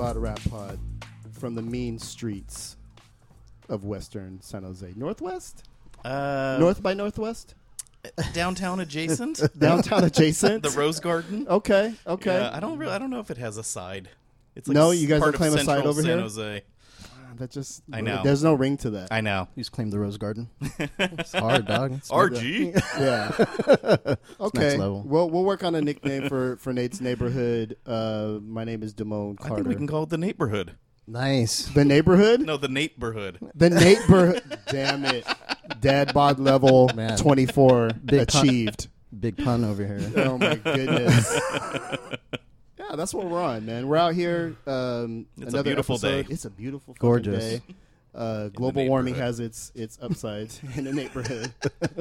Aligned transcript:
Bod 0.00 0.16
Rap 0.16 0.40
Pod 0.48 0.78
from 1.30 1.54
the 1.54 1.60
mean 1.60 1.98
streets 1.98 2.78
of 3.68 3.84
Western 3.84 4.40
San 4.40 4.62
Jose. 4.62 4.94
Northwest? 4.96 5.68
Uh, 6.02 6.56
North 6.58 6.82
by 6.82 6.94
Northwest? 6.94 7.54
downtown 8.32 8.80
adjacent, 8.80 9.42
Downtown 9.58 10.04
adjacent? 10.04 10.62
the 10.62 10.70
Rose 10.70 11.00
Garden. 11.00 11.46
Okay, 11.46 11.92
okay. 12.06 12.32
Yeah, 12.32 12.50
I 12.50 12.60
don't 12.60 12.78
really, 12.78 12.92
I 12.94 12.98
don't 12.98 13.10
know 13.10 13.20
if 13.20 13.30
it 13.30 13.36
has 13.36 13.58
a 13.58 13.62
side. 13.62 14.08
It's 14.56 14.68
like 14.68 14.74
No, 14.74 14.90
you 14.92 15.06
guys 15.06 15.20
don't 15.20 15.34
claim 15.34 15.52
a 15.52 15.62
side 15.62 15.84
over 15.84 16.00
San 16.00 16.12
here? 16.12 16.20
Jose. 16.20 16.62
That 17.40 17.50
just 17.50 17.82
I 17.92 18.00
know. 18.00 18.22
There's 18.22 18.42
no 18.44 18.54
ring 18.54 18.76
to 18.78 18.90
that. 18.90 19.08
I 19.10 19.20
know. 19.20 19.48
You 19.56 19.60
just 19.62 19.72
claim 19.72 19.90
the 19.90 19.98
Rose 19.98 20.16
Garden. 20.16 20.48
It's 20.98 21.32
hard, 21.32 21.66
dog. 21.66 21.92
It's 21.92 22.10
RG. 22.10 22.80
Yeah. 23.00 24.14
okay. 24.40 24.60
next 24.60 24.78
level. 24.78 25.02
Well, 25.06 25.28
we'll 25.30 25.44
work 25.44 25.64
on 25.64 25.74
a 25.74 25.80
nickname 25.80 26.28
for 26.28 26.56
for 26.56 26.72
Nate's 26.72 27.00
neighborhood. 27.00 27.76
Uh, 27.86 28.38
my 28.42 28.64
name 28.64 28.82
is 28.82 28.94
Damone 28.94 29.36
I 29.42 29.48
think 29.54 29.66
we 29.66 29.74
can 29.74 29.86
call 29.86 30.04
it 30.04 30.10
the 30.10 30.18
neighborhood. 30.18 30.76
nice. 31.06 31.66
the 31.66 31.84
neighborhood. 31.84 32.40
No, 32.42 32.56
the 32.56 32.68
neighborhood. 32.68 33.38
The 33.54 33.70
neighborhood. 33.70 34.42
Damn 34.68 35.04
it. 35.06 35.26
Dad 35.80 36.12
bod 36.12 36.38
level 36.38 36.90
Man. 36.94 37.16
24 37.16 37.90
Big 38.04 38.28
pun. 38.28 38.42
achieved. 38.42 38.88
Big 39.18 39.36
pun 39.36 39.64
over 39.64 39.84
here. 39.86 40.12
Oh 40.16 40.38
my 40.38 40.54
goodness. 40.56 41.40
Yeah, 42.90 42.96
that's 42.96 43.14
what 43.14 43.26
we're 43.26 43.42
on, 43.42 43.66
man. 43.66 43.86
We're 43.88 43.96
out 43.96 44.14
here. 44.14 44.56
Um, 44.66 45.26
It's 45.38 45.54
a 45.54 45.62
beautiful 45.62 45.94
episode. 45.94 46.26
day. 46.26 46.34
It's 46.34 46.44
a 46.44 46.50
beautiful, 46.50 46.94
Gorgeous. 46.98 47.44
day. 47.44 47.62
Uh, 48.12 48.48
global 48.48 48.86
warming 48.88 49.14
has 49.14 49.38
its 49.38 49.70
its 49.76 49.96
upsides 50.02 50.60
in 50.74 50.82
the 50.84 50.92
neighborhood. 50.92 51.52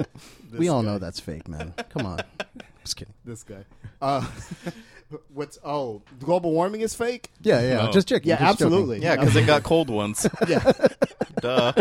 we 0.57 0.67
all 0.67 0.81
guy. 0.81 0.87
know 0.93 0.97
that's 0.97 1.19
fake, 1.19 1.47
man. 1.47 1.73
Come 1.89 2.07
on. 2.07 2.19
Just 2.83 2.95
kidding. 2.95 3.13
this 3.25 3.43
guy. 3.43 3.63
Uh, 4.01 4.25
what's 5.31 5.59
oh, 5.63 6.01
global 6.19 6.51
warming 6.51 6.81
is 6.81 6.95
fake? 6.95 7.29
Yeah, 7.41 7.61
yeah. 7.61 7.85
No. 7.85 7.91
Just 7.91 8.07
checking. 8.07 8.29
Yeah, 8.29 8.37
just 8.37 8.59
joking. 8.59 8.73
absolutely. 8.73 9.01
Yeah, 9.03 9.17
because 9.17 9.35
it 9.35 9.45
got 9.45 9.61
cold 9.61 9.91
once. 9.91 10.25
Yeah, 10.47 10.71
Duh. 11.41 11.71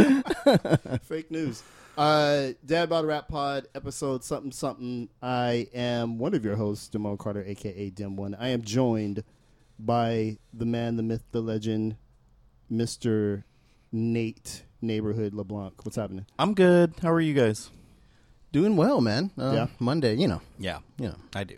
fake 1.05 1.31
news. 1.31 1.63
Uh, 1.99 2.53
Dad 2.65 2.89
Bod 2.91 3.05
Rap 3.07 3.27
Pod 3.27 3.67
episode 3.75 4.23
something 4.23 4.53
something. 4.53 5.09
I 5.21 5.67
am 5.75 6.17
one 6.19 6.33
of 6.33 6.45
your 6.45 6.55
hosts, 6.55 6.89
Damone 6.89 7.19
Carter, 7.19 7.43
aka 7.45 7.91
Dim 7.91 8.15
One. 8.15 8.37
I 8.39 8.51
am 8.51 8.63
joined 8.63 9.25
by 9.81 10.39
the 10.55 10.65
man, 10.65 10.97
the 10.97 11.03
myth, 11.03 11.25
the 11.33 11.41
legend, 11.41 11.97
Mister 12.71 13.45
Nate 13.91 14.63
Neighborhood 14.81 15.35
LeBlanc. 15.35 15.85
What's 15.85 15.97
happening? 15.97 16.27
I'm 16.39 16.55
good. 16.55 16.95
How 17.03 17.11
are 17.11 17.21
you 17.21 17.35
guys? 17.35 17.69
Doing 18.53 18.77
well, 18.77 19.01
man. 19.01 19.33
Uh, 19.37 19.51
Yeah. 19.55 19.67
Monday, 19.81 20.15
you 20.15 20.29
know. 20.29 20.41
Yeah, 20.57 20.79
You 21.01 21.09
know. 21.09 21.17
I 21.35 21.43
do. 21.43 21.57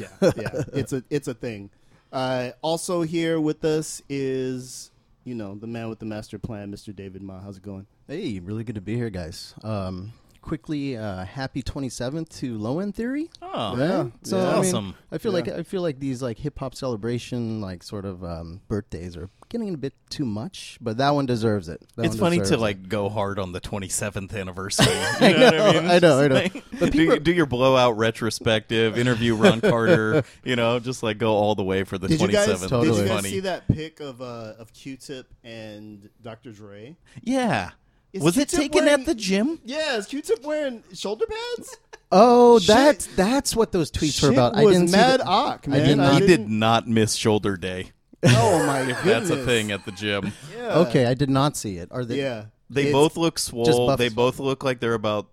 Yeah, 0.00 0.08
yeah, 0.22 0.62
it's 0.72 0.94
a 0.94 1.04
it's 1.10 1.28
a 1.28 1.34
thing. 1.34 1.68
Uh, 2.10 2.52
also 2.62 3.02
here 3.02 3.38
with 3.38 3.62
us 3.62 4.00
is 4.08 4.90
you 5.24 5.34
know 5.34 5.54
the 5.54 5.66
man 5.66 5.88
with 5.88 5.98
the 5.98 6.06
master 6.06 6.38
plan, 6.38 6.70
Mister 6.70 6.92
David 6.92 7.22
Ma. 7.22 7.40
How's 7.40 7.56
it 7.56 7.62
going? 7.62 7.86
Hey, 8.08 8.40
really 8.40 8.64
good 8.64 8.74
to 8.74 8.80
be 8.80 8.96
here, 8.96 9.10
guys. 9.10 9.54
Um, 9.62 10.12
quickly, 10.42 10.96
uh, 10.96 11.24
happy 11.24 11.62
27th 11.62 12.28
to 12.40 12.58
Low 12.58 12.80
End 12.80 12.94
Theory. 12.94 13.30
Oh, 13.40 13.76
Yeah. 13.78 14.08
So 14.24 14.36
Yeah. 14.36 14.42
I 14.42 14.46
mean, 14.50 14.58
Awesome. 14.58 14.94
I 15.10 15.18
feel 15.18 15.32
Yeah. 15.32 15.36
like 15.36 15.48
I 15.48 15.62
feel 15.62 15.80
like 15.82 15.98
these 16.00 16.20
like 16.22 16.38
hip 16.38 16.58
hop 16.58 16.74
celebration 16.74 17.60
like 17.60 17.82
sort 17.82 18.04
of 18.04 18.22
um, 18.24 18.60
birthdays 18.68 19.16
are 19.16 19.30
getting 19.48 19.74
a 19.74 19.76
bit 19.76 19.92
too 20.08 20.24
much, 20.24 20.78
but 20.80 20.96
that 20.96 21.10
one 21.10 21.26
deserves 21.26 21.68
it. 21.68 21.82
That 21.96 22.06
it's 22.06 22.16
funny 22.16 22.38
to 22.40 22.54
it. 22.54 22.58
like 22.58 22.88
go 22.88 23.10
hard 23.10 23.38
on 23.38 23.52
the 23.52 23.60
27th 23.60 24.34
anniversary. 24.34 24.86
You 25.20 25.26
I 25.26 25.32
know, 25.32 25.40
what 25.42 25.52
know, 25.54 25.66
I 25.68 25.72
mean? 25.80 25.90
I 25.90 25.98
know, 25.98 26.20
I 26.20 26.28
know. 26.28 26.34
Like, 26.36 26.64
But 26.80 26.90
do, 26.92 26.98
people- 26.98 27.18
do 27.18 27.32
your 27.32 27.44
blowout 27.46 27.96
retrospective, 27.98 28.96
interview 28.98 29.34
Ron 29.36 29.60
Carter. 29.62 30.24
You 30.42 30.56
know, 30.56 30.78
just 30.80 31.02
like 31.02 31.18
go 31.18 31.32
all 31.34 31.54
the 31.54 31.62
way 31.64 31.84
for 31.84 31.98
the 31.98 32.08
Did 32.08 32.20
you 32.22 32.28
27th. 32.28 32.32
guys 32.32 32.48
It's 32.48 32.70
did 32.70 32.84
you 32.84 32.92
guys 32.94 33.08
funny. 33.08 33.30
see 33.30 33.40
that 33.40 33.68
pic 33.68 34.00
of 34.00 34.20
uh, 34.22 34.54
of 34.58 34.72
Q-Tip 34.72 35.26
and 35.44 36.08
Dr. 36.22 36.52
Dre? 36.52 36.96
Yeah. 37.22 37.70
Is 38.12 38.22
Was 38.22 38.36
it 38.36 38.48
Q-Tip 38.48 38.60
taken 38.72 38.84
wearing- 38.84 39.00
at 39.00 39.06
the 39.06 39.14
gym? 39.14 39.58
Yeah, 39.64 39.96
is 39.96 40.06
Q-Tip 40.06 40.44
wearing 40.44 40.82
shoulder 40.94 41.24
pads? 41.26 41.76
Oh, 42.10 42.58
Shit. 42.58 42.68
that's 42.68 43.06
that's 43.16 43.56
what 43.56 43.72
those 43.72 43.90
tweets 43.90 44.14
Shit 44.20 44.24
were 44.24 44.32
about. 44.32 44.54
I 44.54 44.64
was 44.64 44.74
didn't 44.76 44.88
see 44.90 44.96
mad 44.96 45.20
the- 45.20 45.26
ock, 45.26 45.66
I 45.70 45.78
did 45.80 45.96
not- 45.96 46.14
He 46.14 46.20
did 46.20 46.26
didn't- 46.48 46.86
miss 46.88 47.14
shoulder 47.14 47.56
day. 47.56 47.92
Oh 48.24 48.64
my 48.66 48.84
goodness, 48.84 49.02
That's 49.28 49.30
a 49.30 49.44
thing 49.46 49.72
at 49.72 49.84
the 49.86 49.92
gym. 49.92 50.32
Yeah. 50.56 50.78
Okay, 50.80 51.06
I 51.06 51.14
did 51.14 51.30
not 51.30 51.56
see 51.56 51.78
it. 51.78 51.88
Are 51.90 52.04
they? 52.04 52.18
Yeah, 52.18 52.44
They 52.68 52.82
It's- 52.82 52.92
both 52.92 53.16
look 53.16 53.38
swole. 53.38 53.96
They 53.96 54.08
both 54.10 54.38
look 54.38 54.62
like 54.62 54.80
they're 54.80 54.94
about 54.94 55.26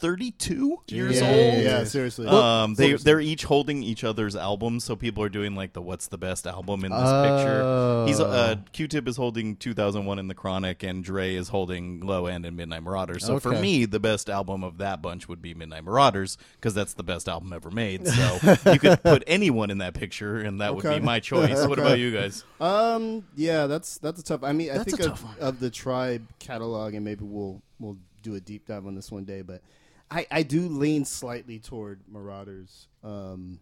32 0.00 0.78
years 0.88 1.20
yeah, 1.20 1.28
old. 1.28 1.36
yeah, 1.36 1.60
yeah, 1.60 1.84
seriously. 1.84 2.26
Um, 2.26 2.74
they 2.74 2.94
they're 2.94 3.20
each 3.20 3.44
holding 3.44 3.82
each 3.82 4.02
other's 4.02 4.34
albums, 4.34 4.84
so 4.84 4.96
people 4.96 5.22
are 5.22 5.28
doing 5.28 5.54
like 5.54 5.74
the 5.74 5.82
"What's 5.82 6.08
the 6.08 6.16
best 6.16 6.46
album" 6.46 6.84
in 6.84 6.90
this 6.90 7.00
picture. 7.00 7.60
Oh. 7.62 8.06
He's 8.06 8.18
uh, 8.18 8.56
Q-Tip 8.72 9.06
is 9.06 9.16
holding 9.16 9.56
2001 9.56 10.18
in 10.18 10.28
the 10.28 10.34
Chronic, 10.34 10.82
and 10.82 11.04
Dre 11.04 11.34
is 11.34 11.48
holding 11.48 12.00
Low 12.00 12.26
End 12.26 12.46
and 12.46 12.56
Midnight 12.56 12.82
Marauders. 12.82 13.24
So 13.24 13.38
for 13.38 13.52
me, 13.52 13.84
the 13.84 14.00
best 14.00 14.30
album 14.30 14.64
of 14.64 14.78
that 14.78 15.02
bunch 15.02 15.28
would 15.28 15.42
be 15.42 15.54
Midnight 15.54 15.84
Marauders 15.84 16.38
because 16.54 16.74
that's 16.74 16.94
the 16.94 17.02
best 17.02 17.28
album 17.28 17.52
ever 17.52 17.70
made. 17.70 18.06
So 18.06 18.38
you 18.72 18.78
could 18.78 19.02
put 19.02 19.22
anyone 19.26 19.70
in 19.70 19.78
that 19.78 19.94
picture, 19.94 20.38
and 20.38 20.60
that 20.62 20.74
would 20.74 20.84
be 20.84 21.00
my 21.00 21.20
choice. 21.20 21.66
What 21.66 21.78
about 21.78 21.98
you 21.98 22.10
guys? 22.10 22.44
Um, 22.60 23.24
yeah, 23.36 23.66
that's 23.66 23.98
that's 23.98 24.20
a 24.20 24.24
tough. 24.24 24.42
I 24.42 24.52
mean, 24.52 24.70
I 24.70 24.82
think 24.82 25.00
a 25.00 25.12
of, 25.12 25.24
of 25.38 25.60
the 25.60 25.70
tribe 25.70 26.26
catalog, 26.38 26.94
and 26.94 27.04
maybe 27.04 27.24
we'll 27.24 27.60
we'll 27.78 27.98
do 28.22 28.34
a 28.34 28.40
deep 28.40 28.66
dive 28.66 28.86
on 28.86 28.94
this 28.94 29.10
one 29.10 29.24
day. 29.24 29.42
But 29.42 29.62
I 30.10 30.26
I 30.30 30.42
do 30.42 30.62
lean 30.68 31.04
slightly 31.04 31.58
toward 31.58 32.00
Marauders. 32.10 32.88
Um, 33.04 33.60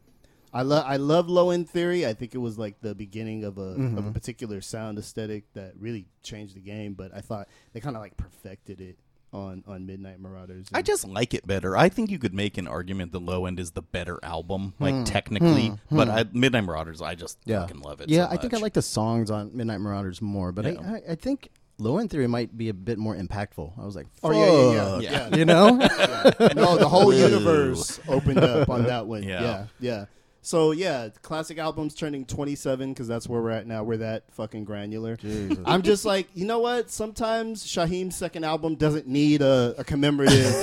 I 0.52 0.62
love 0.62 0.84
I 0.86 0.96
love 0.96 1.28
Low 1.28 1.50
End 1.50 1.68
Theory. 1.68 2.06
I 2.06 2.14
think 2.14 2.34
it 2.34 2.38
was 2.38 2.58
like 2.58 2.80
the 2.80 2.94
beginning 2.94 3.44
of 3.44 3.58
a 3.58 3.62
of 3.62 3.76
Mm-hmm. 3.78 4.08
a 4.08 4.12
particular 4.12 4.60
sound 4.60 4.98
aesthetic 4.98 5.44
that 5.54 5.74
really 5.78 6.06
changed 6.22 6.54
the 6.56 6.60
game. 6.60 6.94
But 6.94 7.12
I 7.14 7.20
thought 7.20 7.48
they 7.72 7.80
kind 7.80 7.96
of 7.96 8.02
like 8.02 8.16
perfected 8.16 8.80
it 8.80 8.96
on 9.30 9.62
on 9.66 9.84
Midnight 9.84 10.20
Marauders. 10.20 10.68
I 10.72 10.80
just 10.80 11.06
like 11.06 11.34
it 11.34 11.46
better. 11.46 11.76
I 11.76 11.90
think 11.90 12.10
you 12.10 12.18
could 12.18 12.32
make 12.32 12.56
an 12.56 12.66
argument 12.66 13.12
that 13.12 13.18
Low 13.18 13.44
End 13.44 13.60
is 13.60 13.72
the 13.72 13.82
better 13.82 14.18
album, 14.22 14.72
like 14.80 14.94
Hmm. 14.94 15.04
technically. 15.04 15.74
But 15.90 16.08
I, 16.08 16.24
Midnight 16.32 16.64
Marauders, 16.64 17.02
I 17.02 17.14
just 17.14 17.36
Yeah. 17.44 17.60
fucking 17.60 17.80
love 17.82 18.00
it. 18.00 18.08
Yeah, 18.08 18.26
so 18.26 18.32
I 18.32 18.36
think 18.38 18.54
I 18.54 18.56
like 18.56 18.72
the 18.72 18.80
songs 18.80 19.30
on 19.30 19.54
Midnight 19.54 19.82
Marauders 19.82 20.22
more, 20.22 20.50
but 20.50 20.64
Yeah. 20.64 20.80
I, 20.80 20.94
I, 20.94 21.02
I 21.10 21.14
think 21.14 21.50
Low 21.78 21.98
End 21.98 22.10
Theory 22.10 22.26
might 22.26 22.56
be 22.56 22.68
a 22.68 22.74
bit 22.74 22.98
more 22.98 23.14
impactful. 23.14 23.78
I 23.78 23.84
was 23.84 23.94
like, 23.94 24.06
Oh 24.22 24.30
yeah, 24.30 24.46
yeah, 24.46 24.72
yeah, 24.72 24.98
yeah. 24.98 25.28
Yeah. 25.28 25.36
You 25.36 25.44
know? 25.44 25.70
no, 25.76 26.76
the 26.76 26.88
whole 26.88 27.14
universe 27.14 28.00
opened 28.08 28.38
up 28.38 28.68
on 28.68 28.84
that 28.84 29.06
one. 29.06 29.22
Yeah. 29.22 29.42
Yeah, 29.42 29.66
yeah. 29.80 30.04
So 30.42 30.72
yeah, 30.72 31.08
classic 31.22 31.58
albums 31.58 31.94
turning 31.94 32.24
27 32.24 32.92
because 32.92 33.06
that's 33.06 33.28
where 33.28 33.40
we're 33.40 33.50
at 33.50 33.66
now. 33.66 33.84
We're 33.84 33.98
that 33.98 34.24
fucking 34.32 34.64
granular. 34.64 35.16
Jesus. 35.16 35.58
I'm 35.66 35.82
just 35.82 36.04
like, 36.04 36.28
you 36.34 36.46
know 36.46 36.60
what? 36.60 36.90
Sometimes 36.90 37.64
Shaheem's 37.66 38.16
second 38.16 38.44
album 38.44 38.74
doesn't 38.74 39.06
need 39.06 39.42
a, 39.42 39.74
a 39.78 39.84
commemorative. 39.84 40.54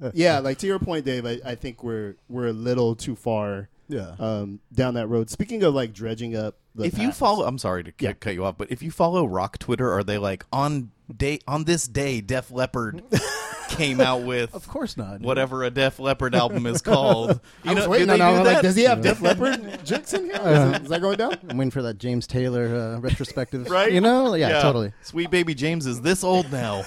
yeah, 0.14 0.38
like 0.38 0.58
to 0.58 0.66
your 0.66 0.78
point, 0.78 1.04
Dave. 1.04 1.26
I, 1.26 1.40
I 1.44 1.54
think 1.56 1.82
we're 1.82 2.16
we're 2.28 2.46
a 2.46 2.52
little 2.52 2.94
too 2.94 3.16
far 3.16 3.68
yeah. 3.88 4.14
um, 4.18 4.60
down 4.72 4.94
that 4.94 5.08
road. 5.08 5.30
Speaking 5.30 5.62
of 5.62 5.74
like 5.74 5.92
dredging 5.92 6.36
up, 6.36 6.56
the 6.74 6.84
if 6.84 6.98
you 6.98 7.12
follow, 7.12 7.46
I'm 7.46 7.58
sorry 7.58 7.84
to 7.84 7.90
c- 7.90 7.94
Yeah. 8.00 8.12
cut 8.14 8.34
you 8.34 8.44
off, 8.44 8.56
but 8.58 8.70
if 8.70 8.82
you 8.82 8.90
follow 8.90 9.26
Rock 9.26 9.58
Twitter, 9.58 9.92
are 9.92 10.02
they 10.04 10.18
like 10.18 10.44
on 10.52 10.90
day 11.14 11.40
on 11.46 11.64
this 11.64 11.86
day, 11.86 12.20
Def 12.20 12.50
Leppard 12.50 13.02
came 13.68 14.00
out 14.00 14.22
with 14.22 14.54
Of 14.54 14.66
course 14.68 14.96
not. 14.96 15.20
whatever 15.20 15.64
a 15.64 15.70
Def 15.70 15.98
Leppard 15.98 16.34
album 16.34 16.66
is 16.66 16.80
called? 16.82 17.40
You 17.64 17.70
I 17.70 17.74
was 17.74 17.84
know, 17.84 17.90
waiting 17.90 18.06
do 18.08 18.12
on 18.14 18.18
they 18.18 18.24
that. 18.24 18.32
do 18.32 18.38
I'm 18.48 18.54
like, 18.54 18.62
does 18.62 18.76
he 18.76 18.82
have 18.84 19.02
Def 19.02 19.20
Leppard 19.20 19.80
jinx 19.84 20.12
in 20.14 20.24
here? 20.24 20.34
Is, 20.34 20.40
it- 20.76 20.82
is 20.84 20.88
that 20.88 21.00
going 21.02 21.16
down? 21.18 21.36
I'm 21.48 21.56
waiting 21.58 21.70
for 21.70 21.82
that 21.82 21.98
James 21.98 22.26
Taylor 22.26 22.74
uh, 22.96 23.00
retrospective. 23.00 23.68
Right? 23.70 23.92
You 23.92 24.00
know? 24.00 24.34
Yeah, 24.34 24.60
totally. 24.62 24.92
Sweet 25.02 25.30
Baby 25.30 25.54
James 25.54 25.86
is 25.86 26.00
this 26.00 26.24
old 26.24 26.50
now. 26.52 26.84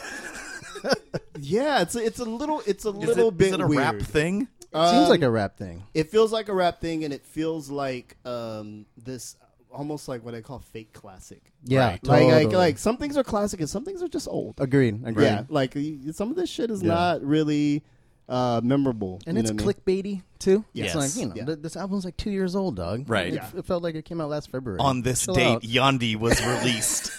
Yeah, 1.39 1.81
it's 1.81 1.95
a, 1.95 1.99
it's 2.05 2.19
a 2.19 2.25
little 2.25 2.61
it's 2.65 2.85
a 2.85 2.89
Is 2.89 2.95
little 2.95 3.27
it, 3.29 3.37
bit 3.37 3.47
is 3.47 3.53
it 3.53 3.61
a 3.61 3.67
weird. 3.67 3.79
rap 3.81 3.99
thing? 4.01 4.47
Seems 4.61 4.73
Um, 4.73 5.09
like 5.09 5.21
a 5.21 5.29
rap 5.29 5.57
thing. 5.57 5.83
It 5.93 6.09
feels 6.11 6.31
like 6.33 6.49
a 6.49 6.53
rap 6.53 6.81
thing, 6.81 7.03
and 7.03 7.13
it 7.13 7.25
feels 7.25 7.69
like 7.69 8.17
um, 8.25 8.85
this 8.97 9.35
almost 9.75 10.07
like 10.07 10.23
what 10.25 10.33
I 10.33 10.41
call 10.41 10.59
fake 10.59 10.93
classic. 10.93 11.41
Yeah, 11.63 11.89
Right. 11.91 12.03
Like, 12.05 12.23
like, 12.23 12.31
totally. 12.31 12.55
like 12.55 12.77
some 12.77 12.97
things 12.97 13.17
are 13.17 13.23
classic, 13.23 13.59
and 13.59 13.69
some 13.69 13.83
things 13.85 14.01
are 14.01 14.07
just 14.07 14.27
old. 14.27 14.55
Agreed. 14.59 15.01
Agreed. 15.05 15.25
Yeah, 15.25 15.43
like 15.49 15.75
some 16.13 16.29
of 16.31 16.35
this 16.35 16.49
shit 16.49 16.71
is 16.71 16.81
Yeah. 16.81 16.89
not 16.93 17.23
really 17.23 17.83
uh, 18.27 18.59
memorable, 18.63 19.21
And 19.27 19.37
it's 19.37 19.51
know 19.51 19.63
what 19.63 19.75
I 19.87 19.91
mean? 19.91 20.03
clickbaity 20.03 20.23
too. 20.39 20.65
Yes. 20.73 20.95
It's 20.95 21.15
like 21.15 21.21
you 21.21 21.29
know, 21.29 21.35
Yeah. 21.35 21.45
th- 21.45 21.59
this 21.61 21.77
album's 21.77 22.05
like 22.05 22.17
two 22.17 22.31
years 22.31 22.55
old, 22.55 22.75
dog. 22.75 23.07
Right. 23.07 23.27
It, 23.27 23.33
Yeah. 23.35 23.49
it 23.59 23.65
felt 23.67 23.83
like 23.83 23.93
it 23.93 24.03
came 24.05 24.19
out 24.19 24.29
last 24.29 24.49
February. 24.49 24.79
On 24.79 25.03
this 25.03 25.25
Chill 25.25 25.35
date, 25.35 25.45
out. 25.45 25.61
Yandhi 25.77 26.15
was 26.15 26.43
released. 26.43 27.11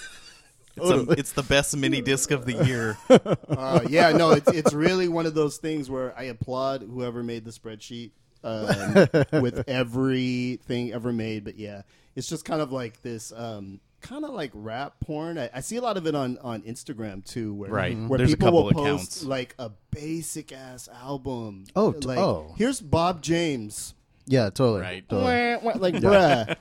It's, 0.77 0.91
a, 0.91 1.11
it's 1.13 1.33
the 1.33 1.45
best 1.45 1.77
mini 1.77 2.01
disc 2.03 2.31
of 2.33 2.45
the 2.45 2.55
year. 2.65 2.99
Uh, 3.49 3.81
yeah, 3.89 4.11
no, 4.13 4.33
it's 4.33 4.49
it's 4.51 4.75
really 4.75 5.09
one 5.09 5.25
of 5.27 5.35
those 5.35 5.57
things 5.59 5.89
where 5.89 6.13
I 6.19 6.25
applaud 6.25 6.83
whoever 6.83 7.23
made 7.23 7.45
the 7.45 7.51
spreadsheet 7.53 8.11
um, 8.45 9.41
with 9.43 9.65
everything 9.69 10.93
ever 10.93 11.13
made. 11.13 11.45
But 11.45 11.57
yeah, 11.57 11.83
it's 12.17 12.29
just 12.29 12.45
kind 12.45 12.61
of 12.61 12.73
like 12.73 13.03
this. 13.03 13.33
Um, 13.35 13.81
Kind 14.03 14.25
of 14.25 14.31
like 14.35 14.51
rap 14.55 14.95
porn. 15.01 15.37
I, 15.37 15.51
I 15.55 15.61
see 15.61 15.77
a 15.77 15.81
lot 15.81 15.97
of 15.97 16.07
it 16.07 16.15
on, 16.15 16.39
on 16.39 16.63
Instagram 16.63 17.25
too, 17.25 17.55
where 17.55 17.71
Right. 17.71 17.97
where 17.99 18.19
There's 18.19 18.35
a 18.35 18.37
people 18.37 18.49
couple 18.49 18.65
will 18.65 18.73
post 18.73 18.85
accounts. 18.85 19.25
like 19.25 19.55
a 19.59 19.71
basic 19.91 20.53
ass 20.53 20.89
album. 21.03 21.65
Oh, 21.75 21.93
t- 21.93 22.07
like 22.07 22.19
oh. 22.19 22.55
here's 22.57 22.81
Bob 22.81 23.21
James. 23.23 23.95
Yeah, 24.27 24.51
totally. 24.51 24.83
Right. 24.83 25.09
totally. 25.09 25.57
Wah, 25.57 25.73
wah, 25.73 25.79
Like 25.81 25.95
bruh, 25.95 26.57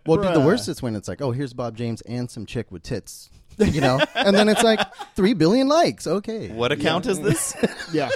Well, 0.06 0.22
dude, 0.22 0.34
the 0.34 0.40
worst 0.40 0.68
is 0.68 0.80
when 0.80 0.94
it's 0.94 1.08
like, 1.08 1.20
oh, 1.20 1.32
here's 1.32 1.52
Bob 1.52 1.76
James 1.76 2.00
and 2.02 2.30
some 2.30 2.46
chick 2.46 2.70
with 2.70 2.84
tits, 2.84 3.28
you 3.58 3.80
know, 3.80 4.00
and 4.14 4.34
then 4.36 4.48
it's 4.48 4.62
like 4.62 4.80
three 5.14 5.34
billion 5.34 5.68
likes. 5.68 6.06
Okay, 6.06 6.48
What 6.48 6.72
account 6.72 7.06
is 7.06 7.20
this? 7.20 7.54
Yeah. 7.92 8.10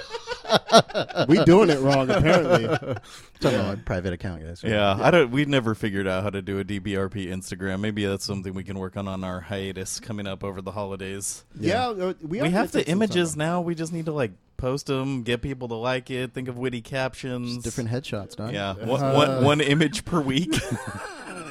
we 1.28 1.42
doing 1.44 1.70
it 1.70 1.78
wrong 1.80 2.10
apparently. 2.10 2.66
Talking 2.66 3.58
about 3.58 3.66
my 3.68 3.74
private 3.76 4.12
account, 4.12 4.42
guys. 4.42 4.62
yeah, 4.62 4.98
I 5.00 5.10
don't. 5.10 5.30
We've 5.30 5.48
never 5.48 5.74
figured 5.74 6.06
out 6.06 6.22
how 6.22 6.30
to 6.30 6.42
do 6.42 6.58
a 6.58 6.64
DBRP 6.64 7.28
Instagram. 7.28 7.80
Maybe 7.80 8.04
that's 8.04 8.24
something 8.24 8.52
we 8.52 8.64
can 8.64 8.78
work 8.78 8.96
on 8.98 9.08
on 9.08 9.24
our 9.24 9.40
hiatus 9.40 9.98
coming 9.98 10.26
up 10.26 10.44
over 10.44 10.60
the 10.60 10.72
holidays. 10.72 11.44
Yeah, 11.58 11.88
uh, 11.88 12.14
we, 12.20 12.40
We 12.42 12.50
have 12.50 12.52
gonna 12.52 12.66
the 12.66 12.78
take 12.78 12.86
some 12.86 12.92
images 12.92 13.36
now. 13.36 13.62
We 13.62 13.74
just 13.74 13.92
need 13.92 14.04
to 14.06 14.12
like 14.12 14.32
post 14.58 14.86
them, 14.86 15.22
get 15.22 15.40
people 15.42 15.68
to 15.68 15.74
like 15.74 16.10
it, 16.10 16.34
think 16.34 16.48
of 16.48 16.58
witty 16.58 16.82
captions. 16.82 17.54
Just 17.54 17.64
different 17.64 17.90
headshots, 17.90 18.36
dog. 18.36 18.52
Yeah, 18.52 18.74
one, 18.74 19.00
one, 19.14 19.44
one 19.44 19.60
image 19.60 20.04
per 20.04 20.20
week. 20.20 20.54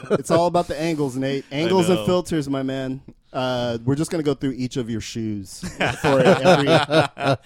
It's 0.09 0.31
all 0.31 0.47
about 0.47 0.67
the 0.67 0.77
angles, 0.77 1.15
Nate. 1.15 1.45
Angles 1.51 1.87
and 1.87 2.05
filters, 2.05 2.49
my 2.49 2.63
man. 2.63 3.01
Uh, 3.33 3.77
we're 3.85 3.95
just 3.95 4.11
gonna 4.11 4.23
go 4.23 4.33
through 4.33 4.51
each 4.51 4.75
of 4.77 4.89
your 4.89 4.99
shoes 5.01 5.59
for 6.01 6.19
every 6.19 6.67
Every 6.67 7.37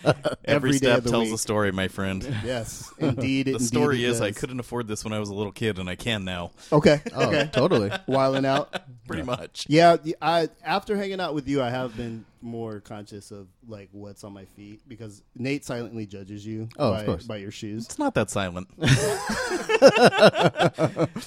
every 0.45 0.71
day 0.71 0.77
step 0.77 0.97
of 0.99 1.03
the 1.03 1.09
tells 1.11 1.25
week. 1.25 1.35
a 1.35 1.37
story, 1.37 1.71
my 1.71 1.87
friend. 1.87 2.23
Yes, 2.43 2.91
indeed. 2.97 3.45
The 3.45 3.51
indeed 3.53 3.61
story 3.61 4.03
it 4.03 4.09
is 4.09 4.21
I 4.21 4.31
couldn't 4.31 4.59
afford 4.59 4.87
this 4.87 5.03
when 5.03 5.13
I 5.13 5.19
was 5.19 5.29
a 5.29 5.33
little 5.35 5.51
kid, 5.51 5.77
and 5.77 5.87
I 5.89 5.95
can 5.95 6.25
now. 6.25 6.51
Okay, 6.71 7.01
Oh, 7.13 7.27
okay. 7.27 7.49
totally. 7.53 7.89
Wiling 8.07 8.45
out. 8.45 8.81
Pretty 9.07 9.21
much. 9.23 9.65
Yeah, 9.69 9.97
I 10.21 10.49
after 10.63 10.97
hanging 10.97 11.19
out 11.19 11.35
with 11.35 11.47
you, 11.47 11.61
I 11.61 11.69
have 11.69 11.95
been 11.95 12.25
more 12.41 12.79
conscious 12.79 13.29
of 13.31 13.47
like 13.67 13.89
what's 13.91 14.23
on 14.23 14.33
my 14.33 14.45
feet 14.45 14.81
because 14.87 15.21
Nate 15.35 15.65
silently 15.65 16.05
judges 16.05 16.45
you 16.45 16.69
Oh, 16.77 16.93
of 16.93 16.99
by, 16.99 17.05
course. 17.05 17.23
by 17.25 17.37
your 17.37 17.51
shoes. 17.51 17.85
It's 17.85 17.99
not 17.99 18.13
that 18.15 18.29
silent. 18.31 18.67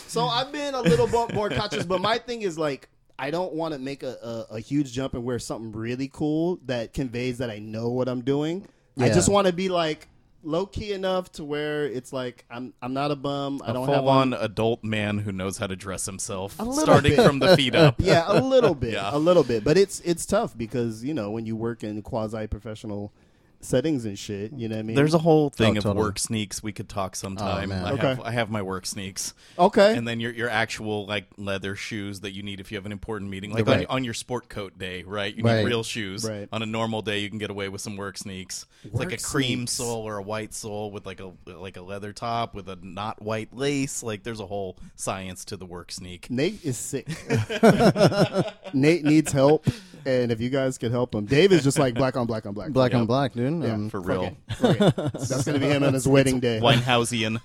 So 0.09 0.25
I've 0.25 0.51
been 0.53 0.75
a 0.75 0.81
little 0.81 1.07
bit 1.07 1.35
more 1.35 1.51
conscious, 1.51 1.85
but 1.85 2.01
my 2.01 2.19
thing 2.19 2.43
is 2.43 2.59
like 2.59 2.89
I 3.19 3.31
don't 3.31 3.53
want 3.55 3.75
to 3.75 3.81
make 3.81 4.03
a, 4.03 4.47
a, 4.51 4.55
a 4.57 4.61
huge 4.61 4.93
jump 4.93 5.15
and 5.15 5.25
wear 5.25 5.39
something 5.39 5.73
really 5.73 6.09
cool 6.13 6.61
that 6.67 6.93
conveys 6.95 7.39
that 7.39 7.51
I 7.51 7.59
know 7.59 7.89
what 7.89 8.09
I'm 8.09 8.21
doing. 8.23 8.67
I 9.01 9.09
just 9.11 9.29
want 9.29 9.47
to 9.47 9.53
be 9.53 9.69
like 9.69 10.09
low 10.45 10.67
key 10.67 10.93
enough 10.93 11.31
to 11.33 11.45
where 11.45 11.85
it's 11.87 12.13
like 12.13 12.45
I'm 12.51 12.73
I'm 12.83 12.95
not 12.95 13.11
a 13.11 13.17
bum. 13.17 13.61
I 13.65 13.71
A 13.71 13.73
don't 13.75 13.89
have 13.89 13.99
full 13.99 14.09
on 14.09 14.35
on 14.35 14.41
adult 14.41 14.83
man 14.85 15.19
who 15.19 15.33
knows 15.33 15.59
how 15.59 15.67
to 15.67 15.77
dress 15.77 16.07
himself, 16.07 16.55
starting 16.73 17.17
bit. 17.17 17.25
from 17.27 17.39
the 17.39 17.57
feet 17.57 17.75
up. 17.75 17.97
yeah, 17.99 18.25
a 18.27 18.41
little 18.41 18.75
bit, 18.75 18.93
Yeah. 18.95 19.11
a 19.15 19.19
little 19.19 19.45
bit, 19.45 19.63
but 19.65 19.77
it's 19.77 20.01
it's 20.01 20.27
tough 20.27 20.57
because 20.57 21.05
you 21.05 21.15
know 21.15 21.31
when 21.31 21.47
you 21.47 21.55
work 21.57 21.85
in 21.85 22.03
quasi 22.03 22.47
professional 22.47 23.13
settings 23.61 24.05
and 24.05 24.19
shit, 24.19 24.53
you 24.53 24.69
know 24.69 24.77
what 24.77 24.81
I 24.81 24.83
mean. 24.85 24.97
There's 24.97 25.15
a 25.15 25.19
whole 25.19 25.51
thing 25.51 25.75
Oh, 25.75 25.79
of 25.79 25.85
totally. 25.85 26.05
work 26.05 26.19
sneaks. 26.19 26.63
We 26.63 26.73
could 26.73 26.89
talk 26.89 27.17
sometime. 27.17 27.65
Oh, 27.65 27.75
man. 27.75 27.85
I, 27.85 27.93
Okay. 27.93 28.07
have, 28.09 28.21
I 28.21 28.31
have 28.31 28.51
my 28.51 28.63
work 28.63 28.87
sneaks. 28.87 29.35
okay, 29.59 29.97
And 29.97 30.07
then 30.07 30.21
your 30.21 30.33
your 30.33 30.49
actual 30.49 31.07
like 31.07 31.27
leather 31.37 31.75
shoes 31.75 32.21
that 32.21 32.33
you 32.33 32.43
need 32.43 32.61
if 32.61 32.71
you 32.71 32.77
have 32.79 32.87
an 32.87 32.93
important 32.93 33.31
meeting, 33.31 33.51
like 33.53 33.67
on, 33.69 33.79
Right. 33.79 33.87
on 33.89 34.05
your 34.05 34.15
sport 34.15 34.49
coat 34.49 34.79
day, 34.79 35.03
right? 35.03 35.35
You 35.35 35.43
Right. 35.43 35.59
need 35.59 35.67
real 35.67 35.83
shoes. 35.83 36.25
Right. 36.29 36.49
On 36.53 36.63
a 36.63 36.67
normal 36.67 37.03
day, 37.03 37.19
you 37.19 37.29
can 37.29 37.39
get 37.39 37.51
away 37.51 37.69
with 37.69 37.81
some 37.81 37.97
work 37.97 38.17
sneaks. 38.19 38.67
It's 38.85 38.93
Work 38.95 39.11
like 39.11 39.21
a 39.21 39.23
cream 39.23 39.61
sneaks. 39.61 39.73
sole 39.73 40.07
or 40.07 40.19
a 40.19 40.23
white 40.23 40.55
sole 40.55 40.91
with 40.93 41.05
like 41.07 41.21
a 41.21 41.33
like 41.47 41.77
a 41.77 41.83
leather 41.83 42.13
top 42.13 42.55
with 42.55 42.69
a 42.69 42.79
not 42.83 43.21
white 43.21 43.53
lace. 43.53 44.03
Like 44.03 44.23
there's 44.23 44.41
a 44.41 44.47
whole 44.47 44.77
science 44.95 45.45
to 45.47 45.57
the 45.57 45.67
work 45.67 45.91
sneak. 45.91 46.31
Nate 46.31 46.65
is 46.65 46.77
sick. 46.77 47.09
Nate 48.73 49.05
needs 49.05 49.33
help, 49.33 49.67
and 50.07 50.31
if 50.31 50.41
you 50.41 50.51
guys 50.51 50.79
could 50.79 50.91
help 50.91 51.15
him, 51.15 51.25
Dave 51.25 51.53
is 51.53 51.65
just 51.65 51.79
like 51.79 51.95
black 51.95 52.17
on 52.17 52.27
black 52.27 52.47
on 52.47 52.53
black. 52.55 52.71
Black 52.71 52.93
Yep. 52.93 53.01
on 53.01 53.07
black, 53.07 53.33
dude. 53.33 53.48
Yeah, 53.63 53.73
Um, 53.75 53.91
For 53.91 54.01
real. 54.01 54.25
it. 54.25 54.37
Fuck. 54.55 54.79
That's 55.13 55.45
gonna 55.45 55.59
be 55.59 55.67
him 55.67 55.83
on 55.83 55.95
his 55.95 56.07
wedding 56.09 56.41
day. 56.41 56.61
Winehousian. 56.63 57.39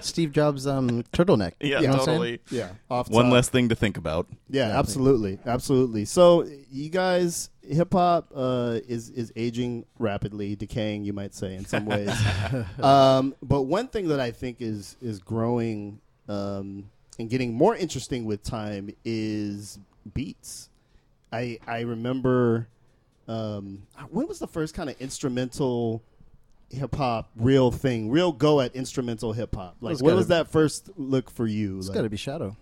Steve 0.02 0.32
Jobs' 0.32 0.66
um, 0.66 1.02
turtleneck. 1.12 1.52
yeah, 1.60 1.80
You 1.80 1.86
know 1.88 1.92
what 1.94 2.00
I'm 2.00 2.06
totally. 2.06 2.40
Yeah, 2.50 2.70
off 2.90 3.08
One 3.10 3.24
top. 3.26 3.32
less 3.32 3.48
thing 3.48 3.68
to 3.68 3.74
think 3.74 3.96
about. 3.96 4.26
Yeah, 4.48 4.78
absolutely, 4.78 5.38
absolutely. 5.46 6.04
So 6.04 6.46
you 6.70 6.88
guys, 6.90 7.50
hip 7.62 7.92
hop 7.92 8.30
uh, 8.34 8.78
is 8.88 9.10
is 9.10 9.32
aging 9.36 9.84
rapidly, 9.98 10.56
decaying, 10.56 11.04
you 11.04 11.12
might 11.12 11.34
say, 11.34 11.54
in 11.54 11.64
some 11.66 11.86
ways. 11.86 12.10
um, 12.82 13.34
but 13.42 13.62
one 13.62 13.88
thing 13.88 14.08
that 14.08 14.20
I 14.20 14.30
think 14.30 14.56
is 14.60 14.96
is 15.02 15.18
growing 15.18 16.00
um, 16.28 16.90
and 17.18 17.28
getting 17.28 17.54
more 17.54 17.76
interesting 17.76 18.24
with 18.24 18.42
time 18.42 18.90
is 19.04 19.78
beats. 20.14 20.68
I 21.32 21.58
I 21.66 21.80
remember 21.80 22.66
um, 23.30 23.82
when 24.10 24.26
was 24.26 24.38
the 24.38 24.46
first 24.48 24.74
kind 24.74 24.90
of 24.90 25.00
instrumental 25.00 26.02
hip 26.70 26.94
hop 26.94 27.30
real 27.36 27.70
thing, 27.70 28.10
real 28.10 28.32
go 28.32 28.60
at 28.60 28.74
instrumental 28.74 29.32
hip 29.32 29.54
hop? 29.54 29.76
Like, 29.80 29.92
It's 29.92 30.02
what 30.02 30.10
gotta 30.10 30.16
was 30.18 30.26
be- 30.26 30.34
that 30.34 30.48
first 30.48 30.90
look 30.96 31.30
for 31.30 31.46
you? 31.46 31.78
It's 31.78 31.88
Like- 31.88 31.94
got 31.96 32.02
to 32.02 32.10
be 32.10 32.16
Shadow. 32.16 32.56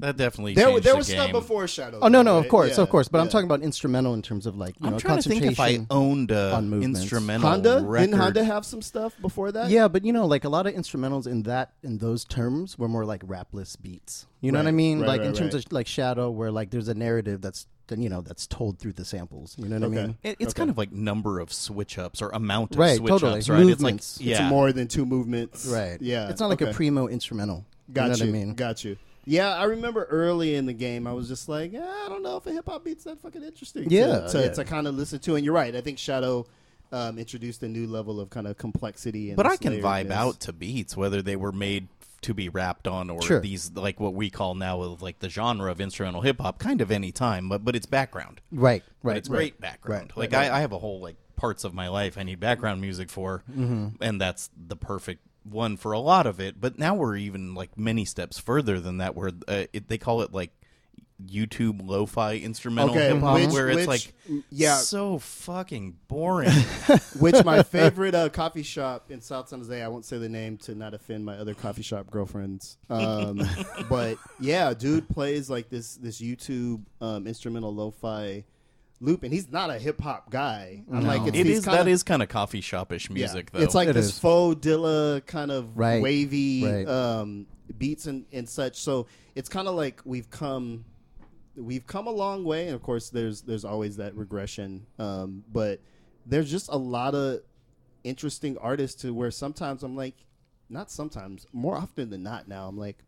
That 0.00 0.16
definitely 0.16 0.54
there, 0.54 0.66
changed 0.70 0.84
there 0.84 0.94
the 0.94 0.96
was 0.98 1.06
game. 1.06 1.16
stuff 1.18 1.30
before 1.30 1.68
Shadow. 1.68 2.00
Oh 2.02 2.08
no, 2.08 2.18
though, 2.18 2.22
no, 2.24 2.36
of 2.38 2.42
right? 2.42 2.50
course, 2.50 2.76
Yeah, 2.76 2.82
of 2.82 2.90
course. 2.90 3.06
But 3.06 3.20
I'm 3.20 3.26
yeah. 3.26 3.30
talking 3.30 3.44
about 3.46 3.62
instrumental 3.62 4.12
in 4.14 4.22
terms 4.22 4.44
of 4.44 4.56
like 4.56 4.74
you 4.80 4.86
I'm 4.88 4.94
know 4.94 4.98
trying 4.98 5.22
to 5.22 5.28
think 5.28 5.44
if 5.44 5.60
I 5.60 5.86
owned 5.88 6.32
a 6.32 6.52
on 6.52 6.68
movements. 6.68 7.00
instrumental 7.02 7.48
Honda. 7.48 7.80
record. 7.86 8.06
Didn't 8.10 8.20
Honda 8.20 8.44
have 8.44 8.66
some 8.66 8.82
stuff 8.82 9.14
before 9.22 9.52
that? 9.52 9.70
Yeah, 9.70 9.86
but 9.86 10.04
you 10.04 10.12
know, 10.12 10.26
like 10.26 10.42
a 10.44 10.48
lot 10.48 10.66
of 10.66 10.74
instrumentals 10.74 11.28
in 11.28 11.44
that 11.44 11.74
in 11.84 11.98
those 11.98 12.24
terms 12.24 12.76
were 12.76 12.88
more 12.88 13.04
like 13.04 13.22
rapless 13.24 13.76
beats. 13.80 14.26
You 14.40 14.50
know 14.50 14.58
what 14.58 14.64
I 14.64 14.70
Right, 14.70 14.74
mean? 14.74 14.98
right, 15.00 15.06
like 15.06 15.20
right, 15.20 15.28
in 15.28 15.32
terms 15.32 15.54
right. 15.54 15.64
of 15.64 15.72
like 15.72 15.86
Shadow, 15.86 16.28
where 16.28 16.50
like 16.50 16.70
there's 16.70 16.88
a 16.88 16.94
narrative 16.94 17.40
that's 17.40 17.62
then 17.62 17.73
you 17.90 18.08
know 18.08 18.20
that's 18.20 18.46
told 18.46 18.78
through 18.78 18.92
the 18.94 19.04
samples. 19.04 19.54
You 19.58 19.68
know 19.68 19.76
what 19.78 19.84
Okay. 19.90 19.98
I 20.02 20.06
mean? 20.06 20.18
It, 20.22 20.36
it's 20.40 20.50
Okay. 20.52 20.58
kind 20.60 20.70
of 20.70 20.78
like 20.78 20.92
number 20.92 21.40
of 21.40 21.52
switch 21.52 21.98
ups 21.98 22.22
or 22.22 22.30
amount 22.30 22.72
of 22.72 22.78
Right, 22.78 22.96
switch 22.96 23.10
totally. 23.10 23.38
ups, 23.38 23.48
right? 23.48 23.64
Movements. 23.64 24.12
It's 24.16 24.20
like 24.20 24.26
yeah, 24.28 24.42
It's 24.44 24.50
more 24.50 24.72
than 24.72 24.88
two 24.88 25.04
movements. 25.06 25.66
Right. 25.66 25.98
Yeah. 26.00 26.28
It's 26.30 26.40
not 26.40 26.48
like 26.48 26.62
okay. 26.62 26.70
a 26.70 26.74
primo 26.74 27.06
instrumental. 27.08 27.64
Got 27.92 28.04
you 28.04 28.08
know 28.08 28.14
you. 28.16 28.20
what 28.20 28.28
I 28.28 28.44
mean? 28.44 28.54
Got 28.54 28.84
you. 28.84 28.96
Yeah, 29.26 29.54
I 29.54 29.64
remember 29.64 30.04
early 30.04 30.54
in 30.54 30.66
the 30.66 30.72
game, 30.74 31.06
I 31.06 31.12
was 31.12 31.28
just 31.28 31.48
like, 31.48 31.72
eh, 31.72 31.78
I 31.80 32.08
don't 32.10 32.22
know 32.22 32.36
if 32.36 32.46
a 32.46 32.52
hip 32.52 32.66
hop 32.68 32.84
beat's 32.84 33.04
that 33.04 33.20
fucking 33.20 33.42
interesting. 33.42 33.86
Yeah, 33.90 34.26
to, 34.28 34.40
yeah. 34.40 34.48
to 34.52 34.64
kind 34.64 34.86
of 34.86 34.94
listen 34.96 35.18
to. 35.20 35.36
And 35.36 35.44
you're 35.44 35.54
right. 35.54 35.74
I 35.74 35.80
think 35.80 35.98
Shadow 35.98 36.46
um, 36.92 37.18
introduced 37.18 37.62
a 37.62 37.68
new 37.68 37.86
level 37.86 38.20
of 38.20 38.28
kind 38.30 38.46
of 38.46 38.58
complexity. 38.58 39.30
And 39.30 39.36
but 39.36 39.46
I 39.46 39.56
can 39.56 39.80
vibe 39.80 40.10
out 40.10 40.40
to 40.40 40.52
beats 40.52 40.94
whether 40.96 41.22
they 41.22 41.36
were 41.36 41.52
made 41.52 41.88
to 42.24 42.34
be 42.34 42.48
rapped 42.48 42.86
on 42.88 43.08
or 43.10 43.22
Sure. 43.22 43.40
these 43.40 43.72
like 43.74 44.00
what 44.00 44.14
we 44.14 44.28
call 44.30 44.54
now 44.54 44.80
of 44.82 45.00
like 45.02 45.20
the 45.20 45.28
genre 45.28 45.70
of 45.70 45.80
instrumental 45.80 46.20
hip 46.22 46.40
hop, 46.40 46.58
kind 46.58 46.80
of 46.80 46.90
any 46.90 47.12
time, 47.12 47.48
but 47.48 47.64
but 47.64 47.74
it's 47.76 47.86
background. 47.86 48.40
Right. 48.52 48.82
But 49.02 49.08
Right. 49.10 49.16
it's 49.18 49.28
great 49.28 49.60
background. 49.60 50.12
Right, 50.16 50.30
Like 50.30 50.32
right, 50.32 50.50
I, 50.50 50.56
I 50.56 50.60
have 50.60 50.72
a 50.72 50.78
whole 50.78 51.00
like 51.00 51.16
parts 51.36 51.64
of 51.64 51.74
my 51.74 51.88
life 51.88 52.16
I 52.18 52.22
need 52.22 52.40
background 52.40 52.80
music 52.80 53.10
for, 53.10 53.42
Mm-hmm. 53.50 54.02
and 54.02 54.20
that's 54.20 54.50
the 54.56 54.76
perfect 54.76 55.20
one 55.42 55.76
for 55.76 55.92
a 55.92 55.98
lot 55.98 56.26
of 56.26 56.40
it. 56.40 56.60
But 56.60 56.78
now 56.78 56.94
we're 56.94 57.16
even 57.16 57.54
like 57.54 57.76
many 57.78 58.04
steps 58.04 58.38
further 58.38 58.80
than 58.80 58.98
that, 58.98 59.14
where 59.14 59.30
uh, 59.48 59.64
it, 59.72 59.88
they 59.88 59.98
call 59.98 60.22
it 60.22 60.32
like 60.32 60.52
YouTube 61.24 61.80
lo-fi 61.86 62.36
instrumental 62.36 62.90
Okay, 62.94 63.08
hip 63.14 63.20
hop, 63.20 63.34
which- 63.36 63.50
where 63.50 63.68
it's 63.68 63.86
which- 63.86 63.86
like 64.28 64.44
yeah. 64.50 64.76
so 64.76 65.18
fucking 65.18 65.96
boring. 66.08 66.50
Which 67.18 67.44
my 67.44 67.62
favorite 67.62 68.14
uh, 68.14 68.28
coffee 68.30 68.62
shop 68.64 69.10
in 69.10 69.20
South 69.20 69.48
San 69.48 69.60
Jose. 69.60 69.80
I 69.82 69.86
won't 69.88 70.04
say 70.04 70.18
the 70.18 70.28
name 70.28 70.56
to 70.58 70.74
not 70.74 70.92
offend 70.94 71.24
my 71.24 71.36
other 71.36 71.54
coffee 71.54 71.82
shop 71.82 72.10
girlfriends. 72.10 72.76
Um, 72.90 73.40
but 73.88 74.18
yeah, 74.40 74.74
dude 74.74 75.08
plays 75.08 75.48
like 75.48 75.68
this 75.70 75.94
this 75.96 76.20
YouTube 76.20 76.82
um, 77.00 77.26
instrumental 77.28 77.72
lo-fi 77.74 78.44
loop, 79.00 79.22
and 79.22 79.32
he's 79.32 79.50
not 79.52 79.70
a 79.70 79.78
hip 79.78 80.00
hop 80.00 80.30
guy. 80.30 80.82
I'm 80.92 81.02
like, 81.06 81.20
it's 81.28 81.38
it 81.38 81.44
these 81.44 81.58
is 81.58 81.64
kinda- 81.64 81.84
that 81.84 81.88
is 81.90 82.02
kind 82.02 82.22
of 82.22 82.28
coffee 82.28 82.60
shopish 82.60 83.08
music 83.10 83.50
yeah. 83.52 83.60
though. 83.60 83.64
It's 83.64 83.74
like 83.74 83.88
It 83.88 83.92
this 83.92 84.06
is. 84.06 84.18
faux 84.18 84.58
Dilla 84.66 85.24
kind 85.26 85.52
of 85.52 85.76
Right. 85.78 86.02
wavy 86.02 86.64
Right. 86.64 86.88
um, 86.88 87.46
beats 87.78 88.06
and, 88.06 88.24
and 88.32 88.48
such. 88.48 88.80
So 88.80 89.06
it's 89.36 89.48
kind 89.48 89.68
of 89.68 89.74
like 89.76 90.00
we've 90.04 90.28
come 90.30 90.84
we've 91.56 91.86
come 91.86 92.06
a 92.06 92.10
long 92.12 92.44
way, 92.44 92.66
and 92.66 92.74
of 92.74 92.82
course 92.82 93.10
there's 93.10 93.42
there's 93.42 93.64
always 93.64 93.96
that 93.96 94.14
regression. 94.16 94.86
Um, 94.98 95.44
but 95.52 95.80
there's 96.26 96.50
just 96.50 96.68
a 96.70 96.76
lot 96.76 97.14
of 97.14 97.40
interesting 98.02 98.58
artists 98.58 99.02
to 99.02 99.12
where 99.14 99.30
sometimes 99.30 99.82
I'm 99.82 99.96
like, 99.96 100.14
not 100.68 100.90
sometimes, 100.90 101.46
more 101.52 101.76
often 101.76 102.10
than 102.10 102.22
not. 102.22 102.48
Now 102.48 102.68
I'm 102.68 102.78
like. 102.78 102.98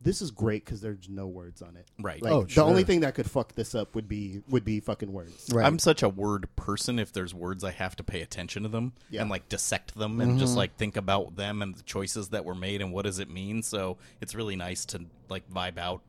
This 0.00 0.22
is 0.22 0.30
great 0.30 0.64
because 0.64 0.80
there's 0.80 1.08
no 1.08 1.26
words 1.26 1.60
on 1.60 1.74
it. 1.76 1.88
Right. 1.98 2.22
Like, 2.22 2.32
Oh, 2.32 2.44
the 2.44 2.62
only 2.62 2.84
thing 2.84 3.00
that 3.00 3.16
could 3.16 3.28
fuck 3.28 3.56
this 3.56 3.74
up 3.74 3.96
would 3.96 4.06
be 4.08 4.42
would 4.48 4.64
be 4.64 4.78
fucking 4.78 5.12
words. 5.12 5.48
Right. 5.52 5.66
I'm 5.66 5.80
such 5.80 6.04
a 6.04 6.08
word 6.08 6.48
person. 6.54 7.00
If 7.00 7.12
there's 7.12 7.34
words, 7.34 7.64
I 7.64 7.72
have 7.72 7.96
to 7.96 8.04
pay 8.04 8.20
attention 8.20 8.62
to 8.62 8.68
them 8.68 8.92
Yeah. 9.10 9.22
and 9.22 9.28
like 9.30 9.48
dissect 9.48 9.96
them 9.96 10.20
and 10.20 10.30
Mm-hmm. 10.30 10.38
just 10.38 10.56
like 10.56 10.76
think 10.76 10.96
about 10.96 11.34
them 11.34 11.62
and 11.62 11.74
the 11.74 11.82
choices 11.82 12.28
that 12.28 12.44
were 12.44 12.54
made 12.54 12.80
and 12.80 12.92
what 12.92 13.06
does 13.06 13.18
it 13.18 13.28
mean. 13.28 13.60
So 13.64 13.96
it's 14.20 14.36
really 14.36 14.54
nice 14.54 14.84
to 14.84 15.04
like 15.28 15.50
vibe 15.50 15.78
out 15.78 16.02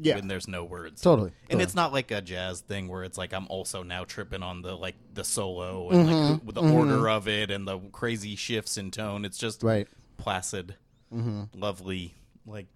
Yeah. 0.00 0.16
when 0.16 0.28
there's 0.28 0.48
no 0.48 0.64
words. 0.64 1.00
Totally. 1.00 1.28
And 1.28 1.48
Totally. 1.50 1.62
it's 1.64 1.74
not 1.74 1.92
like 1.92 2.10
a 2.10 2.20
jazz 2.20 2.60
thing 2.60 2.88
where 2.88 3.04
it's 3.04 3.16
like 3.18 3.32
I'm 3.32 3.46
also 3.48 3.82
now 3.82 4.04
tripping 4.04 4.42
on 4.42 4.62
the 4.62 4.74
like 4.76 4.96
the 5.12 5.24
solo 5.24 5.90
and 5.90 6.08
Mm-hmm. 6.08 6.32
like 6.32 6.42
who- 6.42 6.52
the 6.52 6.62
order 6.74 7.08
of 7.08 7.28
it 7.28 7.50
and 7.50 7.66
the 7.66 7.78
crazy 7.92 8.36
shifts 8.36 8.76
in 8.76 8.90
tone. 8.90 9.24
It's 9.24 9.38
just 9.38 9.62
Right. 9.62 9.86
placid, 10.16 10.74
mm-hmm. 11.12 11.44
lovely 11.58 12.14
like 12.46 12.66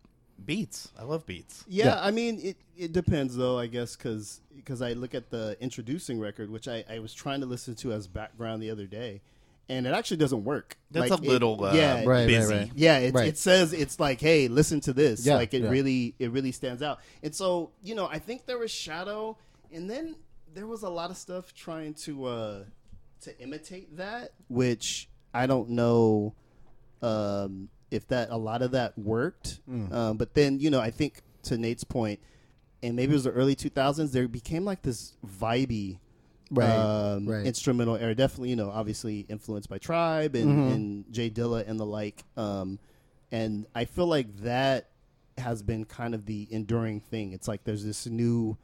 beats. 0.44 0.88
I 0.98 1.02
love 1.02 1.26
beats. 1.26 1.64
Yeah, 1.68 1.86
Yeah. 1.86 2.00
I 2.02 2.10
mean, 2.10 2.40
it, 2.40 2.56
it 2.76 2.92
depends 2.92 3.36
though, 3.36 3.58
I 3.58 3.66
guess, 3.66 3.96
cuz 3.96 4.40
because 4.56 4.82
I 4.82 4.92
look 4.92 5.14
at 5.14 5.30
the 5.30 5.56
introducing 5.60 6.20
record, 6.20 6.50
which 6.50 6.68
I, 6.68 6.84
I 6.88 6.98
was 6.98 7.14
trying 7.14 7.40
to 7.40 7.46
listen 7.46 7.74
to 7.76 7.92
as 7.92 8.06
background 8.06 8.62
the 8.62 8.70
other 8.70 8.86
day, 8.86 9.20
and 9.68 9.86
it 9.86 9.90
actually 9.94 10.16
doesn't 10.18 10.44
work. 10.44 10.78
That's 10.90 11.10
Like, 11.10 11.20
a 11.20 11.22
it- 11.24 11.28
little 11.28 11.62
uh, 11.64 11.72
yeah, 11.74 11.96
Right, 11.96 12.06
right, 12.06 12.26
busy. 12.26 12.54
right. 12.54 12.70
yeah, 12.74 12.98
it, 12.98 13.14
Right. 13.14 13.28
it 13.28 13.38
says 13.38 13.72
it's 13.72 14.00
like, 14.00 14.20
hey, 14.20 14.48
listen 14.48 14.80
to 14.82 14.92
this. 14.92 15.26
Yeah, 15.26 15.34
like 15.36 15.52
it 15.54 15.62
yeah. 15.62 15.68
really, 15.68 16.14
it 16.18 16.30
really 16.30 16.52
stands 16.52 16.82
out. 16.82 17.00
And 17.22 17.34
so, 17.34 17.70
you 17.82 17.94
know, 17.94 18.06
I 18.06 18.18
think 18.18 18.46
there 18.46 18.58
was 18.58 18.70
Shadow, 18.70 19.36
and 19.72 19.88
then 19.90 20.16
there 20.54 20.66
was 20.66 20.82
a 20.82 20.88
lot 20.88 21.10
of 21.10 21.16
stuff 21.16 21.52
trying 21.54 21.92
to 21.94 22.24
uh 22.24 22.64
to 23.22 23.38
imitate 23.40 23.96
that, 23.96 24.30
which 24.48 25.08
I 25.34 25.46
don't 25.46 25.70
know 25.70 26.34
um, 27.02 27.68
if 27.90 28.06
that 28.08 28.30
a 28.30 28.36
lot 28.36 28.62
of 28.62 28.72
that 28.72 28.98
worked. 28.98 29.60
Mm. 29.68 29.92
Um, 29.92 30.16
but 30.16 30.34
then, 30.34 30.60
you 30.60 30.70
know, 30.70 30.80
I 30.80 30.90
think 30.90 31.22
to 31.44 31.58
Nate's 31.58 31.84
point, 31.84 32.20
and 32.82 32.94
maybe 32.96 33.12
it 33.12 33.14
was 33.14 33.24
the 33.24 33.32
early 33.32 33.56
2000s, 33.56 34.12
there 34.12 34.28
became 34.28 34.64
like 34.64 34.82
this 34.82 35.16
vibey 35.26 35.98
Right, 36.50 36.70
um, 36.70 37.26
right. 37.26 37.44
instrumental 37.46 37.96
era. 37.96 38.14
Definitely, 38.14 38.50
you 38.50 38.56
know, 38.56 38.70
obviously 38.70 39.20
influenced 39.28 39.68
by 39.68 39.78
Tribe 39.78 40.34
and, 40.34 40.46
Mm-hmm. 40.48 40.72
and 40.72 41.12
Jay 41.12 41.28
Dilla 41.30 41.68
and 41.68 41.78
the 41.78 41.84
like. 41.86 42.24
Um, 42.36 42.78
and 43.30 43.66
I 43.74 43.84
feel 43.84 44.06
like 44.06 44.34
that 44.38 44.88
has 45.36 45.62
been 45.62 45.84
kind 45.84 46.14
of 46.14 46.24
the 46.26 46.48
enduring 46.50 47.00
thing. 47.00 47.32
It's 47.32 47.46
like 47.48 47.64
there's 47.64 47.84
this 47.84 48.06
new 48.06 48.56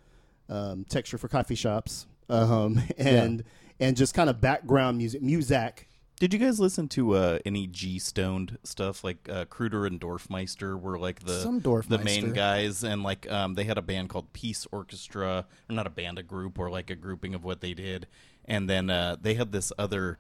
um, 0.49 0.85
texture 0.89 1.19
for 1.19 1.29
coffee 1.29 1.55
shops 1.55 2.07
um, 2.29 2.81
and 2.99 3.45
and 3.81 3.97
just 3.97 4.15
kind 4.15 4.31
of 4.31 4.41
background 4.41 4.99
music, 4.99 5.21
music. 5.23 5.89
Did 6.25 6.33
you 6.33 6.39
guys 6.39 6.59
listen 6.59 6.89
to 6.89 7.17
uh, 7.17 7.39
any 7.45 7.67
G 7.67 7.99
Stoned 7.99 8.57
stuff 8.65 9.05
like 9.05 9.29
uh, 9.31 9.45
Kruder 9.45 9.87
and 9.87 10.01
Dorfmeister 10.01 10.81
were 10.81 10.99
like 10.99 11.21
the 11.21 11.39
Some 11.41 11.59
the 11.61 11.99
main 11.99 12.33
guys, 12.33 12.83
and 12.83 13.03
like 13.03 13.31
um, 13.31 13.53
they 13.53 13.65
had 13.65 13.77
a 13.77 13.83
band 13.83 14.09
called 14.09 14.33
Peace 14.33 14.67
Orchestra, 14.73 15.45
or 15.69 15.75
not 15.77 15.87
a 15.87 15.91
band, 15.91 16.19
a 16.19 16.23
group, 16.23 16.59
or 16.59 16.71
like 16.71 16.89
a 16.89 16.95
grouping 16.95 17.35
of 17.35 17.45
what 17.45 17.61
they 17.61 17.75
did, 17.75 18.07
and 18.47 18.71
then 18.71 18.89
uh, 18.89 19.17
they 19.21 19.35
had 19.35 19.53
this 19.53 19.71
other 19.79 20.17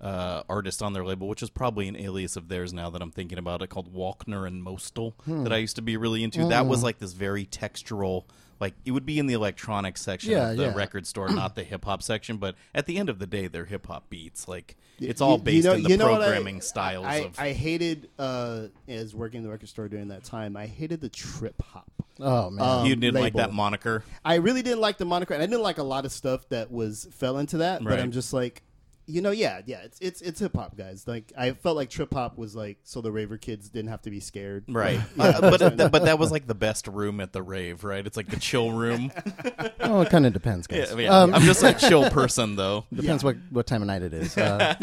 uh, 0.00 0.42
artist 0.48 0.82
on 0.82 0.94
their 0.94 1.04
label, 1.04 1.28
which 1.28 1.44
is 1.44 1.50
probably 1.50 1.86
an 1.86 1.94
alias 1.94 2.34
of 2.34 2.48
theirs 2.48 2.72
now 2.72 2.90
that 2.90 3.00
I'm 3.00 3.12
thinking 3.12 3.38
about 3.38 3.62
it, 3.62 3.68
called 3.68 3.94
Walkner 3.94 4.48
and 4.48 4.66
Moestl, 4.66 5.12
Hmm. 5.26 5.44
that 5.44 5.52
I 5.52 5.58
used 5.58 5.76
to 5.76 5.82
be 5.82 5.96
really 5.96 6.24
into. 6.24 6.48
That 6.48 6.66
was 6.66 6.82
like 6.82 6.98
this 6.98 7.12
very 7.12 7.46
textural. 7.46 8.24
Like 8.60 8.74
it 8.84 8.92
would 8.92 9.04
be 9.06 9.18
in 9.18 9.26
the 9.26 9.34
electronic 9.34 9.98
section 9.98 10.30
Yeah, 10.32 10.50
of 10.50 10.56
the 10.56 10.62
yeah. 10.64 10.74
record 10.74 11.06
store, 11.06 11.28
not 11.28 11.54
the 11.56 11.62
hip 11.64 11.84
hop 11.84 12.02
section. 12.02 12.38
But 12.38 12.54
at 12.74 12.86
the 12.86 12.98
end 12.98 13.08
of 13.08 13.18
the 13.18 13.26
day, 13.26 13.48
they're 13.48 13.64
hip 13.66 13.86
hop 13.86 14.08
beats. 14.08 14.48
Like 14.48 14.76
it's 14.98 15.20
You- 15.20 15.26
all 15.26 15.36
you 15.36 15.42
based 15.42 15.64
know- 15.66 15.72
in 15.74 15.82
the 15.82 15.90
you 15.90 15.96
know 15.96 16.10
what 16.10 16.22
I- 16.22 16.24
programming 16.26 16.60
styles 16.62 17.04
I, 17.06 17.14
of. 17.16 17.38
I 17.38 17.52
hated 17.52 18.08
uh, 18.18 18.68
as 18.88 19.14
working 19.14 19.38
in 19.38 19.44
the 19.44 19.50
record 19.50 19.68
store 19.68 19.88
during 19.88 20.08
that 20.08 20.24
time. 20.24 20.56
I 20.56 20.66
hated 20.66 21.00
the 21.00 21.08
trip 21.10 21.60
hop. 21.62 21.90
Oh 22.18 22.48
man. 22.48 22.66
Um, 22.80 22.86
you 22.86 22.96
didn't 22.96 23.20
like 23.20 23.34
that 23.34 23.52
moniker. 23.52 24.02
I 24.24 24.36
really 24.36 24.62
didn't 24.62 24.80
like 24.80 24.96
the 24.96 25.04
moniker, 25.04 25.34
and 25.34 25.42
I 25.42 25.46
didn't 25.46 25.62
like 25.62 25.76
a 25.78 25.82
lot 25.82 26.06
of 26.06 26.12
stuff 26.12 26.48
that 26.48 26.70
was 26.70 27.06
fell 27.12 27.36
into 27.38 27.58
that. 27.58 27.84
But 27.84 28.00
I'm 28.00 28.10
just 28.12 28.32
like, 28.32 28.62
you 29.06 29.20
know, 29.22 29.30
yeah, 29.30 29.60
yeah, 29.66 29.78
it's 29.84 29.98
it's 30.00 30.20
it's 30.20 30.40
hip 30.40 30.56
hop, 30.56 30.76
guys. 30.76 31.06
Like 31.06 31.32
I 31.38 31.52
felt 31.52 31.76
like 31.76 31.90
trip 31.90 32.12
hop 32.12 32.36
was 32.36 32.56
like 32.56 32.78
so 32.82 33.00
the 33.00 33.12
raver 33.12 33.38
kids 33.38 33.68
didn't 33.68 33.90
have 33.90 34.02
to 34.02 34.10
be 34.10 34.18
scared, 34.20 34.64
Right, 34.68 35.00
Like, 35.16 35.34
Uh, 35.42 35.50
but 35.50 35.62
uh, 35.62 35.88
but 35.88 36.04
that 36.06 36.18
was 36.18 36.32
like 36.32 36.46
the 36.46 36.54
best 36.56 36.88
room 36.88 37.20
at 37.20 37.32
the 37.32 37.42
rave, 37.42 37.84
right? 37.84 38.04
It's 38.04 38.16
like 38.16 38.28
the 38.28 38.38
chill 38.40 38.72
room. 38.72 39.12
oh, 39.80 40.00
it 40.00 40.10
kind 40.10 40.26
of 40.26 40.32
depends, 40.32 40.66
guys. 40.66 40.90
yeah, 40.90 40.98
yeah. 41.02 41.18
Um, 41.20 41.34
I'm 41.34 41.42
just 41.42 41.62
a 41.62 41.72
chill 41.74 42.10
person, 42.10 42.56
though. 42.56 42.84
depends 42.92 43.22
what 43.22 43.36
what 43.50 43.66
time 43.66 43.82
of 43.82 43.86
night 43.86 44.02
it 44.02 44.12
is. 44.12 44.36
Uh, 44.36 44.74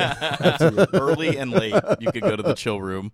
Early 0.94 1.38
and 1.38 1.52
late, 1.52 1.76
you 2.00 2.12
could 2.12 2.24
go 2.24 2.36
to 2.36 2.44
the 2.44 2.54
chill 2.54 2.82
room. 2.82 3.12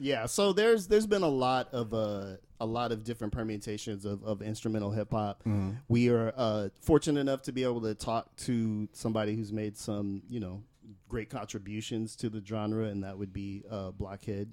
Yeah, 0.00 0.26
so 0.26 0.52
there's 0.52 0.86
there's 0.88 1.06
been 1.06 1.22
a 1.22 1.28
lot 1.28 1.68
of 1.72 1.92
uh, 1.94 2.36
a 2.60 2.66
lot 2.66 2.90
of 2.92 3.04
different 3.04 3.32
permutations 3.32 4.04
of, 4.04 4.22
of 4.24 4.42
instrumental 4.42 4.90
hip 4.90 5.12
hop. 5.12 5.42
We 5.88 6.08
are 6.10 6.32
uh, 6.36 6.68
fortunate 6.80 7.20
enough 7.20 7.42
to 7.42 7.52
be 7.52 7.62
able 7.64 7.80
to 7.82 7.94
talk 7.94 8.34
to 8.38 8.88
somebody 8.92 9.34
who's 9.36 9.52
made 9.52 9.76
some 9.78 10.22
you 10.28 10.40
know 10.40 10.62
great 11.08 11.30
contributions 11.30 12.16
to 12.16 12.28
the 12.28 12.42
genre, 12.44 12.84
and 12.86 13.04
that 13.04 13.16
would 13.18 13.32
be 13.32 13.64
uh, 13.70 13.90
Blockhead 13.92 14.50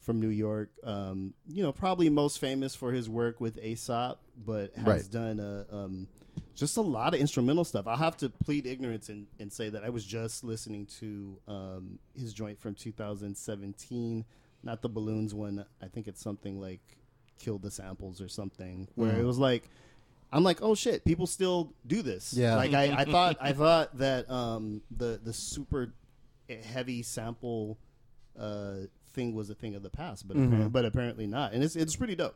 from 0.00 0.20
New 0.20 0.28
York. 0.28 0.70
Um, 0.84 1.34
you 1.48 1.62
know, 1.62 1.72
probably 1.72 2.08
most 2.10 2.38
famous 2.38 2.74
for 2.76 2.92
his 2.92 3.08
work 3.08 3.40
with 3.40 3.58
Aesop, 3.58 4.20
but 4.44 4.72
has 4.76 4.84
Right. 4.86 5.10
done 5.10 5.40
a, 5.40 5.66
um, 5.74 6.06
just 6.54 6.76
a 6.76 6.80
lot 6.82 7.12
of 7.14 7.20
instrumental 7.20 7.64
stuff. 7.64 7.86
I'll 7.88 7.96
have 7.96 8.16
to 8.18 8.28
plead 8.28 8.66
ignorance 8.66 9.08
and, 9.08 9.26
and 9.40 9.52
say 9.52 9.68
that 9.70 9.82
I 9.82 9.88
was 9.88 10.04
just 10.04 10.44
listening 10.44 10.86
to 11.00 11.38
um, 11.48 11.98
his 12.14 12.32
joint 12.32 12.60
from 12.60 12.74
2017, 12.74 14.24
not 14.62 14.82
the 14.82 14.88
balloons 14.88 15.34
one. 15.34 15.64
I 15.82 15.86
think 15.88 16.06
it's 16.08 16.20
something 16.22 16.60
like 16.60 16.80
"Kill 17.38 17.58
the 17.58 17.70
Samples" 17.70 18.20
or 18.20 18.28
something, 18.28 18.88
where 18.94 19.12
Mm. 19.12 19.18
it 19.20 19.24
was 19.24 19.38
like. 19.38 19.68
I'm 20.32 20.42
like, 20.42 20.60
oh 20.60 20.74
shit! 20.74 21.04
People 21.04 21.26
still 21.28 21.72
do 21.86 22.02
this. 22.02 22.34
Yeah. 22.34 22.56
Like 22.56 22.74
I, 22.74 22.92
I 22.92 23.04
thought, 23.14 23.36
I 23.40 23.52
thought 23.52 23.96
that 23.98 24.28
um, 24.28 24.82
the 24.94 25.20
the 25.22 25.32
super 25.32 25.94
heavy 26.64 27.02
sample 27.04 27.78
uh, 28.38 28.74
thing 29.12 29.34
was 29.34 29.50
a 29.50 29.54
thing 29.54 29.76
of 29.76 29.82
the 29.84 29.88
past, 29.88 30.26
but 30.26 30.36
Mm-hmm. 30.36 30.46
apparently, 30.46 30.70
but 30.70 30.84
apparently 30.84 31.26
not. 31.28 31.52
And 31.52 31.62
it's 31.62 31.76
it's 31.76 31.94
pretty 31.94 32.16
dope. 32.16 32.34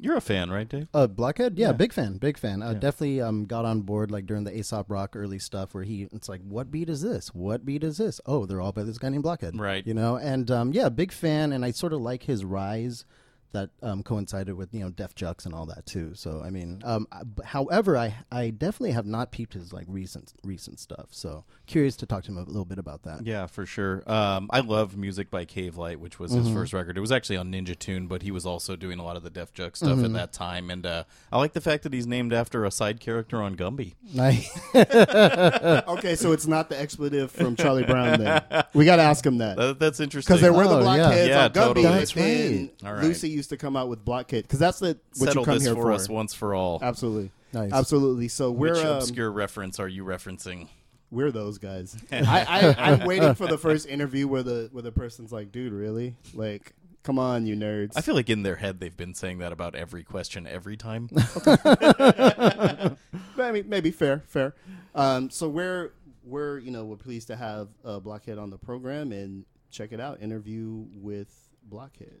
You're 0.00 0.16
a 0.16 0.20
fan, 0.20 0.50
right, 0.50 0.68
Dave? 0.68 0.88
Uh, 0.92 1.06
Blockhead, 1.06 1.56
yeah, 1.58 1.68
Yeah. 1.68 1.72
big 1.74 1.92
fan, 1.92 2.16
big 2.18 2.36
fan. 2.36 2.60
Uh, 2.60 2.72
Definitely 2.72 3.20
um, 3.20 3.44
got 3.44 3.64
on 3.64 3.82
board 3.82 4.10
like 4.10 4.26
during 4.26 4.42
the 4.42 4.56
Aesop 4.58 4.90
Rock 4.90 5.14
early 5.14 5.38
stuff 5.38 5.74
where 5.74 5.84
he, 5.84 6.08
it's 6.12 6.28
like, 6.28 6.40
what 6.40 6.72
beat 6.72 6.90
is 6.90 7.02
this? 7.02 7.28
What 7.28 7.64
beat 7.64 7.84
is 7.84 7.98
this? 7.98 8.20
Oh, 8.26 8.44
they're 8.44 8.60
all 8.60 8.72
by 8.72 8.82
this 8.82 8.98
guy 8.98 9.10
named 9.10 9.22
Blockhead, 9.22 9.56
Right. 9.56 9.86
You 9.86 9.94
know, 9.94 10.16
and 10.16 10.50
um, 10.50 10.72
yeah, 10.72 10.88
big 10.88 11.12
fan, 11.12 11.52
and 11.52 11.64
I 11.64 11.70
sort 11.70 11.92
of 11.92 12.00
like 12.00 12.24
his 12.24 12.44
rise 12.44 13.04
that 13.52 13.70
um, 13.82 14.02
coincided 14.02 14.54
with 14.54 14.72
you 14.74 14.80
know 14.80 14.90
Def 14.90 15.14
Jux 15.14 15.44
and 15.46 15.54
all 15.54 15.66
that 15.66 15.86
too. 15.86 16.12
So 16.14 16.42
I 16.44 16.50
mean, 16.50 16.80
um, 16.84 17.06
I- 17.12 17.22
b- 17.24 17.42
however, 17.44 17.96
I 17.96 18.14
I 18.30 18.50
definitely 18.50 18.92
have 18.92 19.06
not 19.06 19.30
peeped 19.30 19.54
his 19.54 19.72
like 19.72 19.86
recent 19.88 20.32
recent 20.42 20.80
stuff. 20.80 21.08
So 21.10 21.44
curious 21.66 21.96
to 21.96 22.06
talk 22.06 22.24
to 22.24 22.30
him 22.32 22.38
a 22.38 22.42
little 22.44 22.64
bit 22.64 22.78
about 22.78 23.02
that. 23.04 23.26
Yeah, 23.26 23.46
for 23.46 23.64
sure. 23.66 24.02
Um, 24.06 24.48
I 24.50 24.60
love 24.60 24.96
music 24.96 25.30
by 25.30 25.44
Cavelight, 25.44 25.98
which 25.98 26.18
was 26.18 26.32
his 26.32 26.48
first 26.50 26.72
record. 26.72 26.96
It 26.96 27.00
was 27.00 27.12
actually 27.12 27.36
on 27.36 27.50
Ninja 27.52 27.78
Tune, 27.78 28.06
but 28.06 28.22
he 28.22 28.30
was 28.30 28.44
also 28.46 28.74
doing 28.76 28.98
a 28.98 29.04
lot 29.04 29.16
of 29.16 29.22
the 29.22 29.30
Def 29.30 29.52
Jux 29.54 29.76
stuff 29.76 30.02
at 30.04 30.12
that 30.14 30.32
time. 30.32 30.70
And 30.70 30.84
uh, 30.86 31.04
I 31.30 31.38
like 31.38 31.52
the 31.52 31.60
fact 31.60 31.82
that 31.84 31.92
he's 31.92 32.06
named 32.06 32.32
after 32.32 32.64
a 32.64 32.70
side 32.70 33.00
character 33.00 33.40
on 33.42 33.56
Gumby. 33.56 33.94
I, 34.18 34.46
Okay, 35.88 36.16
so 36.16 36.32
it's 36.32 36.46
not 36.46 36.68
the 36.68 36.80
expletive 36.80 37.30
from 37.30 37.56
Charlie 37.56 37.84
Brown. 37.84 38.20
Then 38.20 38.42
we 38.74 38.84
got 38.84 38.96
to 38.96 39.02
ask 39.02 39.24
him 39.24 39.38
that 39.38 39.56
That, 39.56 39.78
that's 39.78 40.00
interesting. 40.00 40.32
because 40.34 40.40
there 40.42 40.52
were 40.52 40.64
the 40.64 40.70
Oh, 40.76 40.78
yeah. 40.78 40.82
blockheads 40.82 41.28
Yeah, 41.28 41.44
on 41.44 41.50
Gumby. 41.50 41.54
totally. 41.54 41.82
That's 41.86 42.16
right. 42.16 42.70
All 42.84 42.94
right. 42.94 43.04
Lucy 43.04 43.28
used 43.42 43.50
to 43.50 43.56
come 43.56 43.76
out 43.76 43.88
with 43.88 44.04
blockhead 44.04 44.44
because 44.44 44.60
that's 44.60 44.78
the 44.78 44.98
what 45.18 45.28
Settle 45.28 45.42
you 45.42 45.46
come 45.46 45.54
this 45.54 45.64
here 45.64 45.74
for, 45.74 45.82
for. 45.82 45.92
us 45.92 46.08
once 46.08 46.32
for 46.32 46.54
all. 46.54 46.78
Absolutely, 46.80 47.32
Nice. 47.52 47.72
absolutely. 47.72 48.28
So 48.28 48.52
we're 48.52 48.74
Which 48.74 48.84
um, 48.84 48.96
obscure 48.98 49.30
reference 49.32 49.80
are 49.80 49.88
you 49.88 50.04
referencing? 50.04 50.68
we're 51.10 51.30
those 51.30 51.58
guys. 51.58 51.94
I, 52.12 52.74
I 52.78 52.92
I'm 52.92 53.06
waiting 53.06 53.34
for 53.34 53.46
the 53.46 53.58
first 53.58 53.86
interview 53.88 54.26
where 54.28 54.42
the 54.42 54.68
where 54.72 54.82
the 54.82 54.92
person's 54.92 55.32
like, 55.32 55.52
dude, 55.52 55.72
really? 55.72 56.16
Like, 56.32 56.72
come 57.02 57.18
on, 57.18 57.46
you 57.46 57.56
nerds. 57.56 57.92
I 57.96 58.00
feel 58.00 58.14
like 58.14 58.30
in 58.30 58.44
their 58.44 58.56
head 58.56 58.80
they've 58.80 58.96
been 58.96 59.14
saying 59.14 59.38
that 59.38 59.52
about 59.52 59.74
every 59.74 60.04
question 60.04 60.46
every 60.46 60.76
time. 60.76 61.10
maybe 63.36 63.62
maybe 63.64 63.90
fair 63.90 64.22
fair 64.28 64.54
um 64.94 65.28
so 65.30 65.48
we're 65.48 65.92
we're 66.22 66.58
you 66.58 66.70
know 66.70 66.84
we're 66.84 66.96
pleased 66.96 67.26
to 67.26 67.34
have 67.36 67.68
uh, 67.84 67.98
blockhead 67.98 68.38
on 68.38 68.50
the 68.50 68.58
program 68.58 69.10
and 69.10 69.44
check 69.70 69.90
it 69.92 70.00
out 70.00 70.22
interview 70.22 70.84
with 70.94 71.28
blockhead 71.64 72.20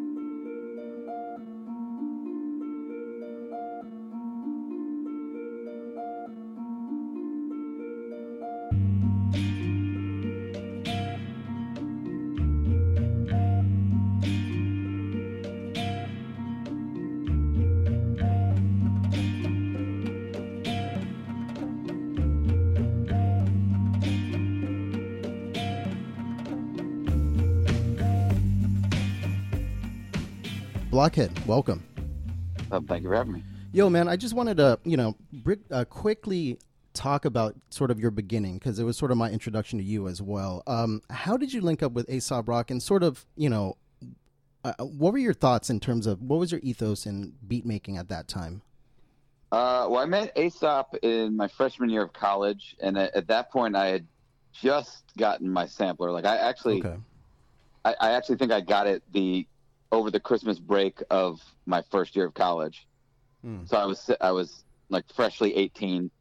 Blockhead, 31.01 31.47
welcome. 31.47 31.83
Um, 32.71 32.85
thank 32.85 33.01
you 33.01 33.09
for 33.09 33.15
having 33.15 33.33
me. 33.33 33.43
Yo, 33.73 33.89
man, 33.89 34.07
I 34.07 34.15
just 34.15 34.35
wanted 34.35 34.57
to, 34.57 34.77
you 34.83 34.97
know, 34.97 35.15
uh, 35.71 35.83
quickly 35.83 36.59
talk 36.93 37.25
about 37.25 37.55
sort 37.71 37.89
of 37.89 37.99
your 37.99 38.11
beginning 38.11 38.59
because 38.59 38.77
it 38.77 38.83
was 38.83 38.97
sort 38.97 39.09
of 39.09 39.17
my 39.17 39.31
introduction 39.31 39.79
to 39.79 39.83
you 39.83 40.07
as 40.07 40.21
well. 40.21 40.61
Um, 40.67 41.01
how 41.09 41.37
did 41.37 41.53
you 41.53 41.61
link 41.61 41.81
up 41.81 41.93
with 41.93 42.07
Aesop 42.07 42.47
Rock 42.47 42.69
and 42.69 42.83
sort 42.83 43.01
of, 43.01 43.25
you 43.35 43.49
know, 43.49 43.77
uh, 44.63 44.73
what 44.77 45.11
were 45.13 45.17
your 45.17 45.33
thoughts 45.33 45.71
in 45.71 45.79
terms 45.79 46.05
of 46.05 46.21
what 46.21 46.37
was 46.37 46.51
your 46.51 46.61
ethos 46.61 47.07
in 47.07 47.33
beat 47.47 47.65
making 47.65 47.97
at 47.97 48.07
that 48.09 48.27
time? 48.27 48.61
Uh, 49.51 49.87
well, 49.89 50.01
I 50.01 50.05
met 50.05 50.37
Aesop 50.37 50.93
in 51.01 51.35
my 51.35 51.47
freshman 51.47 51.89
year 51.89 52.03
of 52.03 52.13
college, 52.13 52.75
and 52.79 52.95
at, 52.95 53.15
at 53.15 53.25
that 53.25 53.49
point, 53.49 53.75
I 53.75 53.87
had 53.87 54.05
just 54.53 55.05
gotten 55.17 55.49
my 55.49 55.65
sampler. 55.65 56.11
Like, 56.11 56.25
I 56.25 56.37
actually, 56.37 56.77
Okay. 56.77 56.97
I, 57.85 57.95
I 57.99 58.11
actually 58.11 58.35
think 58.35 58.51
I 58.51 58.61
got 58.61 58.85
it 58.85 59.01
the 59.11 59.47
over 59.91 60.09
the 60.11 60.19
Christmas 60.19 60.59
break 60.59 61.01
of 61.09 61.41
my 61.65 61.81
first 61.91 62.15
year 62.15 62.25
of 62.25 62.33
college. 62.33 62.87
Hmm. 63.43 63.65
So 63.65 63.77
I 63.77 63.85
was 63.85 64.09
I 64.21 64.31
was 64.31 64.63
like 64.89 65.05
freshly 65.13 65.55
eighteen, 65.55 66.11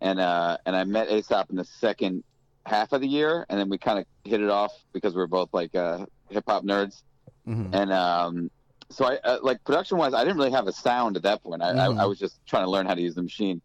and 0.00 0.18
uh, 0.20 0.58
and 0.66 0.74
I 0.74 0.84
met 0.84 1.10
Aesop 1.10 1.50
in 1.50 1.56
the 1.56 1.64
second 1.64 2.24
half 2.66 2.92
of 2.92 3.00
the 3.00 3.08
year, 3.08 3.44
and 3.48 3.58
then 3.58 3.68
we 3.68 3.78
kind 3.78 3.98
of 3.98 4.06
hit 4.24 4.40
it 4.40 4.48
off 4.50 4.72
because 4.92 5.14
we 5.14 5.20
are 5.22 5.26
both 5.26 5.50
like 5.52 5.74
uh, 5.74 6.06
hip 6.30 6.44
hop 6.46 6.64
nerds, 6.64 7.02
Mhm. 7.46 7.74
and 7.74 7.92
um, 7.92 8.50
so 8.90 9.04
I 9.04 9.16
uh, 9.16 9.38
like 9.42 9.62
production 9.64 9.98
wise, 9.98 10.14
I 10.14 10.24
didn't 10.24 10.38
really 10.38 10.52
have 10.52 10.66
a 10.66 10.72
sound 10.72 11.16
at 11.16 11.22
that 11.24 11.42
point. 11.42 11.62
I, 11.62 11.72
Mhm. 11.72 11.98
I, 11.98 12.02
I 12.02 12.06
was 12.06 12.18
just 12.18 12.40
trying 12.46 12.64
to 12.64 12.70
learn 12.70 12.86
how 12.86 12.94
to 12.94 13.02
use 13.02 13.14
the 13.14 13.22
machine, 13.22 13.60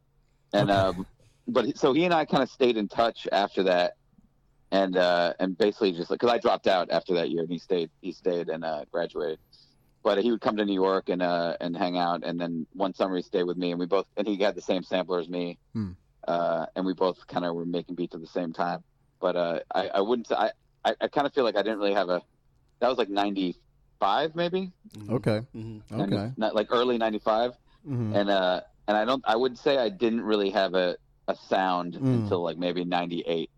and 0.54 0.70
um, 0.70 1.06
but 1.48 1.78
so 1.78 1.94
he 1.94 2.04
and 2.06 2.14
I 2.14 2.26
kind 2.26 2.44
of 2.44 2.50
stayed 2.50 2.78
in 2.78 2.88
touch 2.88 3.28
after 3.32 3.64
that, 3.64 3.94
and 4.72 4.98
uh, 4.98 5.34
and 5.40 5.58
basically 5.58 5.92
just 5.94 6.10
like 6.10 6.20
because 6.20 6.34
I 6.34 6.38
dropped 6.38 6.68
out 6.68 6.90
after 6.92 7.14
that 7.16 7.30
year, 7.30 7.42
and 7.42 7.52
he 7.52 7.60
stayed 7.60 7.90
he 8.02 8.12
stayed 8.12 8.50
and 8.50 8.64
uh, 8.64 8.86
graduated. 8.92 9.40
But 10.04 10.20
he 10.20 10.32
would 10.32 10.40
come 10.42 10.56
to 10.58 10.66
New 10.66 10.74
York 10.74 11.10
and 11.10 11.22
uh, 11.22 11.58
and 11.60 11.76
hang 11.76 11.98
out, 11.98 12.24
and 12.24 12.40
then 12.40 12.66
one 12.74 12.94
summer 12.94 13.16
he 13.18 13.22
stayed 13.22 13.44
with 13.44 13.58
me, 13.58 13.72
and 13.72 13.80
we 13.80 13.86
both 13.86 14.06
and 14.18 14.28
he 14.28 14.38
had 14.38 14.56
the 14.56 14.62
same 14.62 14.84
sampler 14.84 15.20
as 15.20 15.28
me, 15.30 15.58
Hmm. 15.74 15.92
uh, 16.28 16.66
and 16.76 16.86
we 16.86 16.94
both 16.94 17.26
kind 17.28 17.46
of 17.46 17.56
were 17.56 17.66
making 17.66 17.96
beats 17.96 18.16
at 18.16 18.22
the 18.22 18.28
same 18.28 18.54
time. 18.54 18.84
But 19.20 19.36
uh, 19.36 19.60
I 19.74 19.90
I 19.90 20.02
wouldn't 20.02 20.28
say 20.28 20.36
I 20.36 20.52
I, 20.86 20.96
I 21.02 21.08
kind 21.10 21.28
of 21.28 21.34
feel 21.34 21.44
like 21.44 21.58
I 21.58 21.62
didn't 21.64 21.80
really 21.80 21.94
have 21.94 22.10
a 22.10 22.22
that 22.80 22.88
was 22.88 22.98
like 22.98 23.10
ninety 23.10 23.58
five 24.00 24.34
maybe 24.36 24.72
Okay. 25.10 25.42
Mhm. 25.54 25.82
90 25.92 26.16
Okay. 26.16 26.32
not 26.38 26.56
like 26.56 26.68
early 26.72 26.98
ninety 26.98 27.20
five 27.20 27.52
Mhm. 27.86 28.16
and 28.16 28.30
uh 28.30 28.62
and 28.88 28.96
I 28.96 29.04
don't 29.04 29.22
I 29.28 29.36
would 29.36 29.58
say 29.58 29.78
I 29.78 29.90
didn't 29.90 30.22
really 30.22 30.52
have 30.52 30.74
a 30.74 30.96
a 31.28 31.36
sound 31.36 31.96
Mm. 31.96 32.14
until 32.14 32.42
like 32.42 32.58
maybe 32.58 32.86
98 32.86 33.52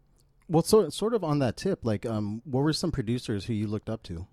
Well, 0.49 0.63
sort 0.63 0.91
sort 0.93 1.13
of 1.13 1.23
on 1.23 1.39
that 1.39 1.55
tip, 1.57 1.79
like, 1.83 2.05
um, 2.05 2.41
what 2.45 2.61
were 2.61 2.73
some 2.73 2.91
producers 2.91 3.45
who 3.45 3.53
you 3.53 3.67
looked 3.67 3.89
up 3.89 4.03
to? 4.03 4.27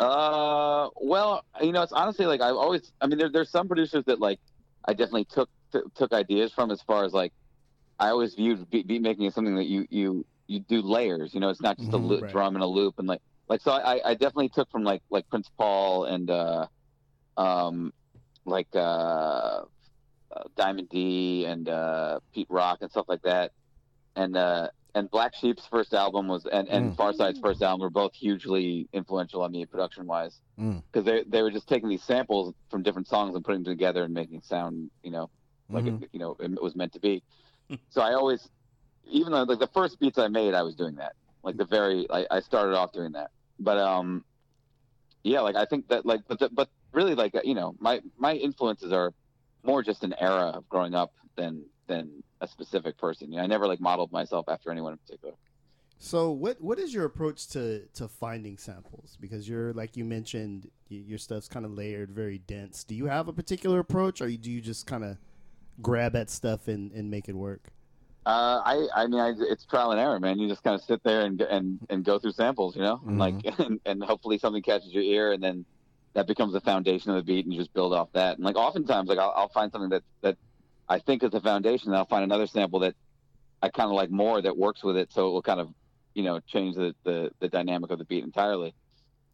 uh 0.00 0.88
well 1.00 1.44
you 1.60 1.72
know 1.72 1.82
it's 1.82 1.92
honestly 1.92 2.24
like 2.24 2.40
I've 2.40 2.54
always 2.54 2.92
I 3.00 3.08
mean 3.08 3.18
there 3.18 3.30
there's 3.32 3.50
some 3.50 3.66
producers 3.66 4.04
that 4.06 4.20
like 4.20 4.38
I 4.84 4.92
definitely 4.92 5.24
took 5.24 5.50
t- 5.72 5.80
took 5.96 6.12
ideas 6.12 6.52
from 6.52 6.70
as 6.70 6.80
far 6.82 7.04
as 7.04 7.12
like 7.12 7.32
I 7.98 8.10
always 8.10 8.34
viewed 8.34 8.70
beat, 8.70 8.86
beat 8.86 9.02
making 9.02 9.26
as 9.26 9.34
something 9.34 9.56
that 9.56 9.66
you 9.66 9.86
you 9.90 10.24
you 10.46 10.60
do 10.60 10.82
layers 10.82 11.34
you 11.34 11.40
know 11.40 11.48
it's 11.48 11.60
not 11.60 11.78
just 11.78 11.92
a 11.92 11.96
Mhm, 11.96 12.08
loop, 12.08 12.22
right. 12.22 12.30
drum 12.30 12.54
and 12.54 12.62
a 12.62 12.66
loop 12.68 12.94
and 12.98 13.08
like 13.08 13.20
like 13.48 13.60
so 13.60 13.72
I 13.72 14.00
I 14.10 14.14
definitely 14.14 14.50
took 14.50 14.70
from 14.70 14.84
like 14.84 15.02
like 15.10 15.28
Prince 15.30 15.50
Paul 15.58 16.04
and 16.04 16.30
uh 16.30 16.66
um 17.36 17.92
like 18.46 18.68
uh 18.76 19.62
uh, 20.30 20.42
Diamond 20.56 20.88
D 20.90 21.44
and 21.46 21.68
uh, 21.68 22.20
Pete 22.34 22.46
Rock 22.50 22.78
and 22.82 22.90
stuff 22.90 23.06
like 23.08 23.22
that. 23.22 23.50
And 24.14 24.36
uh, 24.36 24.68
and 24.94 25.10
Black 25.10 25.34
Sheep's 25.34 25.66
first 25.66 25.92
album 25.94 26.28
was 26.28 26.46
and 26.46 26.68
and 26.68 26.92
Mm. 26.92 26.96
Pharcyde's 26.96 27.38
first 27.40 27.62
album 27.62 27.80
were 27.80 27.90
both 27.90 28.14
hugely 28.14 28.88
influential 28.92 29.42
on 29.42 29.52
me 29.52 29.64
production 29.66 30.06
wise 30.06 30.40
Mm. 30.58 30.82
because 30.90 31.04
they 31.04 31.24
they 31.24 31.42
were 31.42 31.50
just 31.50 31.68
taking 31.68 31.88
these 31.88 32.02
samples 32.02 32.54
from 32.70 32.82
different 32.82 33.06
songs 33.08 33.34
and 33.34 33.44
putting 33.44 33.62
them 33.62 33.72
together 33.72 34.04
and 34.04 34.14
making 34.14 34.40
sound 34.42 34.90
you 35.02 35.10
know 35.10 35.30
like 35.70 35.84
Mhm. 35.84 36.02
it, 36.02 36.10
you 36.12 36.18
know 36.18 36.36
it 36.40 36.62
was 36.62 36.74
meant 36.74 36.92
to 36.94 37.00
be. 37.00 37.22
so 37.90 38.00
I 38.00 38.14
always 38.14 38.48
even 39.04 39.32
though 39.32 39.42
like 39.42 39.58
the 39.58 39.66
first 39.68 39.98
beats 40.00 40.18
I 40.18 40.28
made 40.28 40.54
I 40.54 40.62
was 40.62 40.74
doing 40.74 40.94
that 40.96 41.14
like 41.42 41.56
the 41.56 41.66
very 41.66 42.06
I, 42.10 42.26
I 42.30 42.40
started 42.40 42.74
off 42.74 42.92
doing 42.92 43.12
that 43.12 43.30
but 43.60 43.78
um 43.78 44.24
yeah 45.24 45.40
like 45.40 45.56
I 45.56 45.64
think 45.64 45.88
that 45.88 46.06
like 46.06 46.22
but 46.28 46.38
the, 46.38 46.48
but 46.50 46.68
really 46.92 47.14
like 47.14 47.34
you 47.44 47.54
know 47.54 47.74
my 47.78 48.00
my 48.16 48.34
influences 48.34 48.92
are 48.92 49.12
more 49.64 49.82
just 49.82 50.04
an 50.04 50.14
era 50.18 50.52
of 50.56 50.68
growing 50.68 50.94
up 50.94 51.12
than 51.36 51.64
than 51.88 52.22
a 52.40 52.48
specific 52.48 52.96
person. 52.98 53.30
You 53.32 53.38
know, 53.38 53.44
I 53.44 53.46
never 53.46 53.66
like 53.66 53.80
modeled 53.80 54.12
myself 54.12 54.46
after 54.48 54.70
anyone 54.70 54.92
in 54.92 54.98
particular. 54.98 55.34
So 55.98 56.30
what 56.30 56.60
what 56.60 56.78
is 56.78 56.94
your 56.94 57.04
approach 57.04 57.48
to 57.48 57.86
to 57.94 58.08
finding 58.08 58.56
samples? 58.56 59.16
Because 59.20 59.48
you're 59.48 59.72
like 59.72 59.96
you 59.96 60.04
mentioned, 60.04 60.70
y- 60.90 61.02
your 61.06 61.18
stuff's 61.18 61.48
kind 61.48 61.66
of 61.66 61.72
layered, 61.72 62.10
very 62.10 62.38
dense. 62.38 62.84
Do 62.84 62.94
you 62.94 63.06
have 63.06 63.26
a 63.26 63.32
particular 63.32 63.80
approach, 63.80 64.20
or 64.20 64.28
do 64.28 64.50
you 64.50 64.60
just 64.60 64.86
kind 64.86 65.04
of 65.04 65.18
grab 65.82 66.14
at 66.14 66.30
stuff 66.30 66.68
and, 66.68 66.92
and 66.92 67.10
make 67.10 67.28
it 67.28 67.34
work? 67.34 67.70
Uh, 68.24 68.62
I 68.64 68.88
I 68.94 69.06
mean, 69.08 69.20
I, 69.20 69.32
it's 69.38 69.64
trial 69.64 69.90
and 69.90 69.98
error, 69.98 70.20
man. 70.20 70.38
You 70.38 70.48
just 70.48 70.62
kind 70.62 70.74
of 70.74 70.82
sit 70.82 71.02
there 71.02 71.22
and 71.22 71.40
and 71.40 71.80
and 71.90 72.04
go 72.04 72.18
through 72.20 72.32
samples, 72.32 72.76
you 72.76 72.82
know, 72.82 73.00
and 73.06 73.18
like 73.18 73.34
and, 73.58 73.80
and 73.84 74.02
hopefully 74.04 74.38
something 74.38 74.62
catches 74.62 74.92
your 74.92 75.02
ear, 75.02 75.32
and 75.32 75.42
then 75.42 75.64
that 76.14 76.26
becomes 76.28 76.52
the 76.52 76.60
foundation 76.60 77.10
of 77.10 77.16
the 77.16 77.22
beat, 77.22 77.44
and 77.44 77.52
you 77.52 77.58
just 77.58 77.72
build 77.72 77.92
off 77.92 78.08
that. 78.12 78.36
And 78.36 78.44
like 78.44 78.56
oftentimes, 78.56 79.08
like 79.08 79.18
I'll, 79.18 79.32
I'll 79.34 79.48
find 79.48 79.72
something 79.72 79.90
that 79.90 80.02
that 80.20 80.36
I 80.88 80.98
think 80.98 81.22
is 81.22 81.30
the 81.30 81.40
foundation, 81.40 81.92
I'll 81.92 82.06
find 82.06 82.24
another 82.24 82.46
sample 82.46 82.80
that 82.80 82.94
I 83.62 83.68
kind 83.68 83.88
of 83.90 83.96
like 83.96 84.10
more 84.10 84.40
that 84.40 84.56
works 84.56 84.82
with 84.82 84.96
it, 84.96 85.12
so 85.12 85.28
it 85.28 85.32
will 85.32 85.42
kind 85.42 85.60
of 85.60 85.68
you 86.14 86.22
know 86.22 86.40
change 86.40 86.76
the 86.76 86.94
the, 87.04 87.30
the 87.40 87.48
dynamic 87.48 87.90
of 87.90 87.98
the 87.98 88.04
beat 88.04 88.24
entirely. 88.24 88.74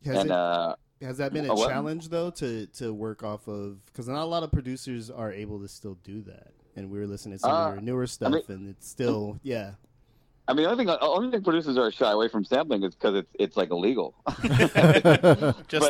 Has 0.05 0.17
and 0.19 0.31
it, 0.31 0.33
uh, 0.33 0.75
has 1.01 1.19
that 1.19 1.33
been 1.33 1.47
a 1.47 1.53
oh, 1.53 1.55
what? 1.55 1.69
challenge 1.71 2.09
though 2.09 2.31
to 2.31 2.67
to 2.67 2.93
work 2.93 3.23
off 3.23 3.47
of? 3.49 3.85
Because 3.87 4.09
not 4.09 4.23
a 4.23 4.25
lot 4.25 4.43
of 4.43 4.53
producers 4.53 5.11
are 5.11 5.33
able 5.33 5.61
to 5.61 5.69
still 5.69 5.99
do 6.03 6.23
that. 6.23 6.53
And 6.77 6.91
we 6.91 6.99
were 6.99 7.07
listening 7.07 7.35
to 7.35 7.39
some 7.39 7.51
Uh, 7.53 7.69
of 7.69 7.75
your 7.75 7.83
newer 7.83 8.07
stuff, 8.07 8.33
mean- 8.33 8.43
and 8.49 8.69
it's 8.69 8.89
still 8.89 9.39
yeah. 9.43 9.75
I 10.47 10.53
mean, 10.53 10.65
the 10.65 10.71
only 10.71 10.85
thing, 10.85 10.95
only 11.01 11.31
thing 11.31 11.43
producers 11.43 11.79
are 11.79 11.91
shy 11.91 12.13
away 12.13 12.29
from 12.29 12.45
sampling 12.45 12.83
is 12.85 12.95
because 12.95 13.15
it's 13.15 13.31
it's 13.39 13.57
like 13.57 13.71
illegal. 13.71 14.15
Just 14.43 14.75
but, 14.75 15.03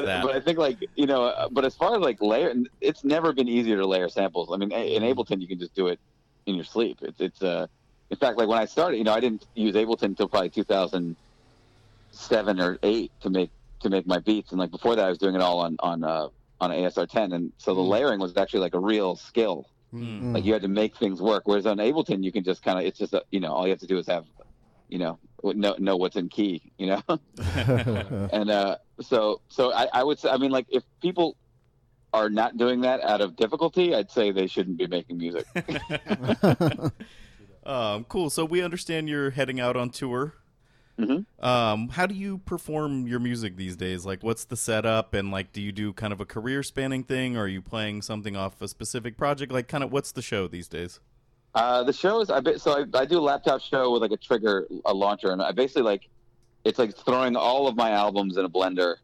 that. 0.04 0.22
but 0.22 0.36
I 0.36 0.40
think 0.40 0.58
like 0.58 0.78
you 0.94 1.06
know, 1.06 1.24
uh, 1.24 1.48
but 1.50 1.64
as 1.64 1.74
far 1.74 1.96
as 1.96 2.00
like 2.00 2.22
layer, 2.22 2.54
it's 2.80 3.02
never 3.04 3.32
been 3.32 3.48
easier 3.48 3.76
to 3.78 3.86
layer 3.86 4.08
samples. 4.08 4.50
I 4.52 4.56
mean, 4.56 4.70
in 4.70 5.02
Ableton 5.02 5.40
you 5.40 5.48
can 5.48 5.58
just 5.58 5.74
do 5.74 5.88
it 5.88 5.98
in 6.46 6.54
your 6.54 6.64
sleep. 6.64 6.98
It's 7.02 7.20
it's 7.20 7.42
uh, 7.42 7.66
in 8.10 8.16
fact, 8.16 8.38
like 8.38 8.46
when 8.46 8.58
I 8.58 8.66
started, 8.66 8.98
you 8.98 9.04
know, 9.04 9.12
I 9.12 9.18
didn't 9.20 9.44
use 9.56 9.74
Ableton 9.74 10.04
until 10.04 10.28
probably 10.28 10.50
2007 10.50 12.60
or 12.60 12.78
eight 12.84 13.10
to 13.22 13.30
make 13.30 13.50
to 13.80 13.90
make 13.90 14.06
my 14.06 14.18
beats, 14.20 14.52
and 14.52 14.60
like 14.60 14.70
before 14.70 14.94
that, 14.96 15.04
I 15.04 15.08
was 15.08 15.18
doing 15.18 15.34
it 15.34 15.40
all 15.40 15.58
on 15.60 15.76
on 15.80 16.04
uh, 16.04 16.28
on 16.60 16.70
ASR 16.70 17.08
10, 17.08 17.32
and 17.32 17.52
so 17.58 17.74
the 17.74 17.80
Mm. 17.80 17.88
layering 17.88 18.20
was 18.20 18.36
actually 18.36 18.60
like 18.60 18.74
a 18.74 18.78
real 18.78 19.16
skill. 19.16 19.66
Mm. 19.92 20.34
Like 20.34 20.44
you 20.44 20.52
had 20.52 20.62
to 20.62 20.68
make 20.68 20.96
things 20.96 21.20
work. 21.20 21.42
Whereas 21.46 21.66
on 21.66 21.78
Ableton, 21.78 22.22
you 22.24 22.32
can 22.32 22.44
just 22.44 22.62
kind 22.62 22.78
of 22.78 22.84
it's 22.84 22.98
just 22.98 23.14
a, 23.14 23.22
you 23.30 23.40
know 23.40 23.52
all 23.52 23.64
you 23.66 23.70
have 23.70 23.80
to 23.80 23.86
do 23.86 23.98
is 23.98 24.06
have 24.06 24.24
you 24.94 25.00
know 25.00 25.18
know 25.42 25.74
know 25.78 25.96
what's 25.96 26.14
in 26.14 26.28
key. 26.28 26.62
You 26.78 26.86
know. 26.86 27.02
and 28.32 28.48
uh, 28.48 28.76
so 29.00 29.40
so 29.48 29.72
I, 29.72 29.88
I 29.92 30.04
would 30.04 30.20
say 30.20 30.30
I 30.30 30.38
mean 30.38 30.52
like 30.52 30.66
if 30.70 30.84
people 31.02 31.36
are 32.12 32.30
not 32.30 32.56
doing 32.56 32.82
that 32.82 33.02
out 33.02 33.20
of 33.20 33.34
difficulty, 33.34 33.92
I'd 33.92 34.08
say 34.08 34.30
they 34.30 34.46
shouldn't 34.46 34.78
be 34.78 34.86
making 34.86 35.18
music. 35.18 35.44
um, 37.66 38.04
cool. 38.04 38.30
So 38.30 38.44
we 38.44 38.62
understand 38.62 39.08
you're 39.08 39.30
heading 39.30 39.58
out 39.58 39.76
on 39.76 39.90
tour. 39.90 40.34
Mhm. 40.96 41.26
Um, 41.44 41.88
how 41.88 42.06
do 42.06 42.14
you 42.14 42.38
perform 42.38 43.08
your 43.08 43.18
music 43.18 43.56
these 43.56 43.74
days? 43.74 44.06
Like, 44.06 44.22
what's 44.22 44.44
the 44.44 44.56
setup? 44.56 45.12
And 45.12 45.32
like, 45.32 45.52
do 45.52 45.60
you 45.60 45.72
do 45.72 45.92
kind 45.92 46.12
of 46.12 46.20
a 46.20 46.24
career 46.24 46.62
spanning 46.62 47.02
thing, 47.02 47.36
or 47.36 47.42
are 47.42 47.48
you 47.48 47.60
playing 47.60 48.02
something 48.02 48.36
off 48.36 48.62
a 48.62 48.68
specific 48.68 49.16
project? 49.18 49.50
Like, 49.50 49.66
kind 49.66 49.82
of, 49.82 49.90
what's 49.90 50.12
the 50.12 50.22
show 50.22 50.46
these 50.46 50.68
days? 50.68 51.00
Uh, 51.54 51.84
the 51.84 51.92
show 51.92 52.20
is 52.20 52.30
I 52.30 52.40
ba- 52.40 52.58
so 52.58 52.72
I, 52.72 52.98
I 52.98 53.04
do 53.04 53.18
a 53.18 53.20
laptop 53.20 53.60
show 53.60 53.92
with 53.92 54.02
like 54.02 54.10
a 54.12 54.16
trigger 54.16 54.66
a 54.84 54.92
launcher, 54.92 55.30
and 55.30 55.40
I 55.40 55.52
basically 55.52 55.82
like 55.82 56.08
it's 56.64 56.78
like 56.78 56.96
throwing 56.96 57.36
all 57.36 57.68
of 57.68 57.76
my 57.76 57.90
albums 57.90 58.36
in 58.36 58.44
a 58.44 58.50
blender. 58.50 58.96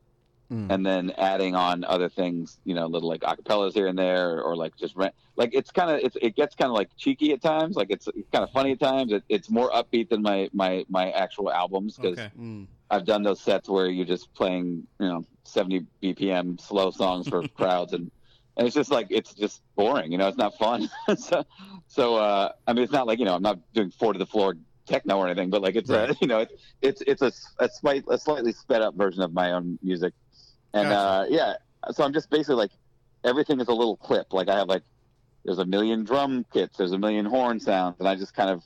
Mm. 0.53 0.67
And 0.69 0.85
then 0.85 1.13
adding 1.17 1.55
on 1.55 1.85
other 1.85 2.09
things, 2.09 2.59
you 2.65 2.75
know, 2.75 2.87
little 2.89 3.09
like 3.09 3.21
acapellas 3.21 3.73
here 3.73 3.87
and 3.87 3.97
there, 3.97 4.43
or, 4.43 4.57
like 4.57 4.75
just 4.77 4.97
rent. 4.97 5.15
Like 5.37 5.51
it's 5.55 5.71
kind 5.71 5.93
of 5.93 6.01
it's 6.01 6.17
it 6.21 6.35
gets 6.35 6.57
kind 6.57 6.69
of 6.69 6.77
like 6.77 6.91
cheeky 6.97 7.33
at 7.33 7.41
times. 7.41 7.77
Like 7.77 7.87
it's, 7.91 8.09
it's 8.09 8.29
kind 8.33 8.43
of 8.43 8.51
funny 8.51 8.73
at 8.73 8.81
times. 8.81 9.13
It, 9.13 9.23
it's 9.29 9.49
more 9.49 9.71
upbeat 9.71 10.09
than 10.09 10.23
my 10.23 10.51
my 10.53 10.85
my 10.89 11.13
actual 11.13 11.53
albums 11.53 11.95
because 11.97 12.19
Okay. 12.19 12.31
Mm. 12.37 12.67
I've 12.91 13.05
done 13.05 13.23
those 13.23 13.41
sets 13.41 13.69
where 13.69 13.87
you're 13.87 14.05
just 14.05 14.35
playing, 14.35 14.85
you 14.99 15.07
know, 15.07 15.25
70 15.45 15.87
BPM 16.03 16.61
slow 16.61 16.91
songs 16.91 17.29
for 17.29 17.47
crowds, 17.57 17.93
and 17.93 18.11
and 18.61 18.67
it's 18.67 18.77
just 18.77 18.91
like 18.91 19.07
it's 19.09 19.33
just 19.33 19.63
boring. 19.75 20.13
You 20.13 20.19
know, 20.19 20.29
it's 20.29 20.37
not 20.37 20.59
fun. 20.59 20.91
so, 21.17 21.45
so 21.89 22.17
uh, 22.17 22.53
I 22.67 22.75
mean, 22.75 22.85
it's 22.85 22.93
not 22.93 23.07
like 23.07 23.19
you 23.19 23.25
know, 23.25 23.35
I'm 23.35 23.43
not 23.43 23.59
doing 23.73 23.91
four 23.91 24.13
to 24.13 24.19
the 24.19 24.27
floor 24.27 24.55
techno 24.85 25.17
or 25.17 25.27
anything, 25.27 25.49
but 25.49 25.63
like 25.63 25.77
it's 25.77 25.89
a, 25.89 26.15
you 26.21 26.27
know, 26.27 26.41
it's 26.41 26.53
it's 26.83 27.03
it's 27.07 27.23
a 27.23 27.33
a, 27.65 27.71
slight, 27.71 28.05
a 28.11 28.19
slightly 28.19 28.53
sped 28.53 28.83
up 28.83 28.95
version 28.95 29.23
of 29.23 29.33
my 29.33 29.53
own 29.53 29.79
music, 29.83 30.13
and 30.75 30.89
uh, 30.89 31.25
yeah. 31.31 31.55
So 31.93 32.05
I'm 32.05 32.13
just 32.13 32.29
basically 32.29 32.57
like 32.57 32.73
everything 33.25 33.61
is 33.61 33.69
a 33.69 33.73
little 33.73 33.97
clip. 33.97 34.31
Like 34.35 34.51
I 34.51 34.59
have 34.59 34.69
like 34.69 34.83
there's 35.47 35.59
a 35.59 35.65
million 35.65 36.05
drum 36.05 36.45
kits, 36.53 36.77
there's 36.77 36.93
a 36.93 36.99
million 36.99 37.25
horn 37.25 37.61
sounds, 37.61 37.97
and 37.99 38.07
I 38.07 38.15
just 38.15 38.35
kind 38.35 38.51
of 38.51 38.63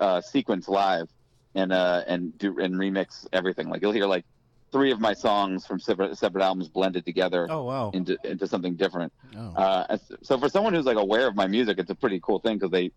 uh, 0.00 0.20
sequence 0.22 0.66
live 0.66 1.08
and 1.54 1.72
uh 1.72 2.02
and 2.08 2.36
do 2.36 2.58
and 2.58 2.74
remix 2.74 3.28
everything. 3.32 3.68
Like 3.68 3.80
you'll 3.80 3.92
hear 3.92 4.06
like 4.06 4.24
three 4.72 4.90
of 4.90 5.00
my 5.00 5.14
songs 5.14 5.66
from 5.66 5.78
separate 5.80 6.16
separate 6.18 6.42
albums 6.42 6.68
blended 6.68 7.04
together 7.04 7.46
Oh 7.50 7.64
wow. 7.64 7.90
into 7.94 8.16
into 8.24 8.46
something 8.46 8.74
different. 8.74 9.12
Oh. 9.36 9.52
Uh, 9.54 9.96
so 10.22 10.38
for 10.38 10.48
someone 10.48 10.74
who's 10.74 10.86
like 10.86 10.96
aware 10.98 11.26
of 11.26 11.34
my 11.36 11.46
music, 11.46 11.78
it's 11.78 11.90
a 11.90 11.94
pretty 11.94 12.20
cool 12.20 12.38
thing 12.40 12.58
because 12.58 12.70
they 12.70 12.90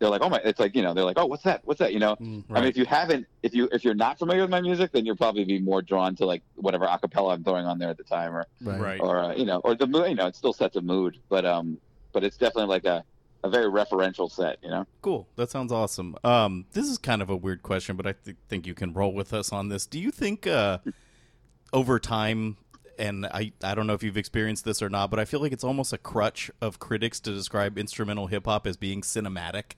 they're 0.00 0.10
like, 0.10 0.22
oh 0.22 0.28
my, 0.28 0.40
it's 0.44 0.58
like 0.58 0.74
you 0.74 0.82
know 0.82 0.92
they're 0.92 1.04
like, 1.04 1.18
oh 1.18 1.26
what's 1.26 1.44
that? 1.44 1.60
What's 1.64 1.78
that? 1.78 1.92
You 1.92 2.00
know. 2.00 2.16
Mm. 2.16 2.44
I 2.50 2.54
mean, 2.60 2.68
if 2.68 2.76
you 2.76 2.84
haven't, 2.84 3.26
if 3.42 3.54
you 3.54 3.68
if 3.72 3.84
you're 3.84 3.94
not 3.94 4.18
familiar 4.18 4.42
with 4.42 4.50
my 4.50 4.60
music, 4.60 4.90
then 4.92 5.06
you'll 5.06 5.16
probably 5.16 5.44
be 5.44 5.60
more 5.60 5.82
drawn 5.82 6.14
to 6.16 6.26
like 6.26 6.42
whatever 6.56 6.84
acapella 6.86 7.32
I'm 7.32 7.44
throwing 7.44 7.64
on 7.64 7.78
there 7.78 7.90
at 7.90 7.96
the 7.96 8.04
time, 8.04 8.34
or 8.34 8.44
Right. 8.60 9.00
or 9.00 9.18
uh, 9.18 9.34
you 9.34 9.44
know, 9.46 9.58
or 9.64 9.74
the 9.76 9.86
mood. 9.86 10.08
You 10.08 10.16
know, 10.16 10.26
it 10.26 10.34
still 10.36 10.52
sets 10.52 10.76
a 10.76 10.80
mood, 10.82 11.18
but 11.28 11.46
um, 11.46 11.78
but 12.12 12.24
it's 12.24 12.36
definitely 12.36 12.68
like 12.74 12.84
a 12.84 13.04
a 13.44 13.48
very 13.48 13.70
referential 13.70 14.28
set. 14.30 14.58
You 14.64 14.70
know. 14.70 14.86
Cool. 15.00 15.28
That 15.36 15.50
sounds 15.50 15.70
awesome. 15.70 16.16
Um, 16.24 16.66
this 16.72 16.86
is 16.88 16.98
kind 16.98 17.22
of 17.22 17.30
a 17.30 17.36
weird 17.36 17.62
question, 17.62 17.96
but 17.96 18.06
I 18.06 18.12
th- 18.14 18.36
think 18.48 18.66
you 18.66 18.74
can 18.74 18.92
roll 18.92 19.12
with 19.14 19.32
us 19.32 19.52
on 19.52 19.68
this. 19.68 19.86
Do 19.86 20.00
you 20.00 20.10
think 20.10 20.46
uh, 20.46 20.78
over 21.74 21.98
time, 21.98 22.56
and 22.98 23.26
I, 23.26 23.52
I 23.62 23.74
don't 23.74 23.86
know 23.86 23.94
if 23.94 24.02
you've 24.02 24.16
experienced 24.16 24.64
this 24.64 24.80
or 24.80 24.88
not, 24.88 25.10
but 25.10 25.18
I 25.18 25.26
feel 25.26 25.40
like 25.40 25.52
it's 25.52 25.64
almost 25.64 25.92
a 25.92 25.98
crutch 25.98 26.50
of 26.62 26.78
critics 26.78 27.20
to 27.20 27.32
describe 27.34 27.76
instrumental 27.76 28.28
hip 28.28 28.46
hop 28.46 28.66
as 28.66 28.78
being 28.78 29.02
cinematic. 29.02 29.72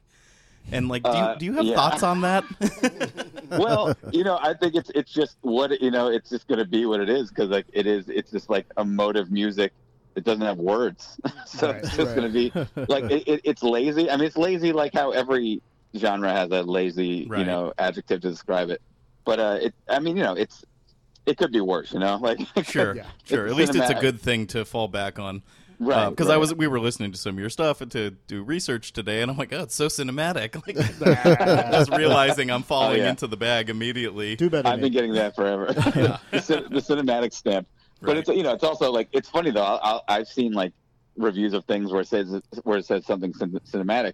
And 0.70 0.88
like, 0.88 1.08
do 1.10 1.10
you, 1.10 1.14
Uh, 1.16 1.34
do 1.36 1.44
you 1.46 1.52
have 1.54 1.64
yeah. 1.64 1.74
thoughts 1.76 2.02
on 2.02 2.20
that? 2.22 2.44
well, 3.50 3.96
you 4.12 4.24
know, 4.24 4.38
I 4.42 4.54
think 4.54 4.74
it's 4.74 4.90
it's 4.94 5.12
just 5.12 5.36
what 5.42 5.80
you 5.80 5.90
know. 5.90 6.08
It's 6.08 6.28
just 6.28 6.48
going 6.48 6.58
to 6.58 6.64
be 6.66 6.86
what 6.86 7.00
it 7.00 7.08
is 7.08 7.30
because 7.30 7.50
like 7.50 7.66
it 7.72 7.86
is. 7.86 8.08
It's 8.08 8.30
just 8.32 8.50
like 8.50 8.66
emotive 8.76 9.30
music. 9.30 9.72
It 10.16 10.24
doesn't 10.24 10.42
have 10.44 10.58
words, 10.58 11.20
so 11.46 11.70
Right, 11.70 11.84
it's 11.84 11.94
just 11.94 12.14
right. 12.14 12.16
going 12.16 12.26
to 12.26 12.32
be 12.32 12.52
like 12.88 13.04
it, 13.10 13.22
it, 13.28 13.40
it's 13.44 13.62
lazy. 13.62 14.10
I 14.10 14.16
mean, 14.16 14.26
it's 14.26 14.36
lazy 14.36 14.72
like 14.72 14.92
how 14.94 15.12
every 15.12 15.62
genre 15.96 16.32
has 16.32 16.50
a 16.50 16.62
lazy, 16.62 17.30
you 17.32 17.44
know, 17.44 17.72
adjective 17.78 18.20
to 18.22 18.30
describe 18.30 18.70
it. 18.70 18.82
But 19.24 19.38
uh, 19.40 19.58
it. 19.62 19.74
I 19.88 20.00
mean, 20.00 20.16
you 20.16 20.24
know, 20.24 20.34
it's 20.34 20.64
it 21.26 21.36
could 21.36 21.52
be 21.52 21.60
worse. 21.60 21.92
You 21.92 22.00
know, 22.00 22.16
like 22.20 22.38
sure, 22.64 22.94
Yeah. 22.96 23.06
sure. 23.24 23.44
At 23.46 23.50
It's 23.50 23.58
least 23.58 23.74
it's 23.74 23.90
a 23.90 23.94
good 24.00 24.20
thing 24.20 24.46
to 24.48 24.64
fall 24.64 24.88
back 24.88 25.18
on. 25.18 25.42
right? 25.78 25.96
Uh, 26.06 26.10
because 26.10 26.28
right. 26.28 26.34
I 26.34 26.36
was 26.38 26.54
we 26.54 26.66
were 26.66 26.80
listening 26.80 27.12
to 27.12 27.18
some 27.18 27.34
of 27.36 27.38
your 27.40 27.50
stuff 27.50 27.80
to 27.86 28.10
do 28.26 28.42
research 28.42 28.92
today, 28.92 29.22
and 29.22 29.30
I'm 29.30 29.36
like, 29.36 29.52
oh, 29.52 29.62
it's 29.62 29.74
so 29.74 29.86
cinematic. 29.88 30.54
Like, 30.66 30.76
just 31.72 31.90
realizing 31.92 32.50
I'm 32.50 32.60
oh, 32.60 32.64
falling 32.64 33.00
Oh, 33.00 33.04
yeah. 33.04 33.10
into 33.10 33.26
the 33.26 33.36
bag 33.36 33.68
immediately. 33.70 34.36
Do 34.36 34.48
better. 34.50 34.68
I've 34.68 34.80
been 34.80 34.92
getting 34.92 35.12
that 35.14 35.34
forever. 35.36 35.66
the, 35.72 36.40
cin- 36.42 36.64
the 36.70 36.80
cinematic 36.80 37.32
stamp. 37.32 37.68
But 38.00 38.08
Right. 38.08 38.16
it's 38.18 38.28
you 38.28 38.42
know 38.42 38.52
it's 38.52 38.64
also 38.64 38.92
like 38.92 39.08
it's 39.12 39.28
funny 39.28 39.50
though. 39.50 39.62
I'll, 39.64 39.80
I'll, 39.82 40.04
I've 40.08 40.28
seen 40.28 40.52
like 40.52 40.72
reviews 41.16 41.54
of 41.54 41.64
things 41.64 41.90
where 41.90 42.02
it 42.02 42.08
says 42.08 42.40
where 42.64 42.76
it 42.78 42.84
says 42.84 43.06
something 43.06 43.32
cin- 43.32 43.58
cinematic, 43.72 44.12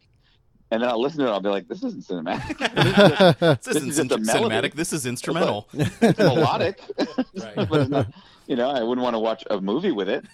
and 0.72 0.82
then 0.82 0.88
I'll 0.88 1.00
listen 1.00 1.20
to 1.20 1.26
it. 1.26 1.30
I'll 1.30 1.40
be 1.40 1.48
like, 1.50 1.68
this 1.68 1.84
isn't 1.84 2.04
cinematic. 2.04 2.58
This, 3.38 3.58
This 3.64 3.76
isn't 3.76 3.90
is 3.90 3.96
just 3.98 4.10
a 4.10 4.14
cin- 4.14 4.24
melody. 4.24 4.54
cinematic. 4.68 4.72
This 4.74 4.92
is 4.92 5.06
instrumental. 5.06 5.68
it's 5.72 6.18
melodic, 6.18 6.80
Right. 6.98 7.54
it's 7.56 7.88
not. 7.90 8.08
You 8.48 8.56
know, 8.56 8.70
I 8.70 8.82
wouldn't 8.82 9.02
want 9.04 9.14
to 9.14 9.20
watch 9.20 9.44
a 9.50 9.60
movie 9.60 9.92
with 9.92 10.08
it. 10.08 10.24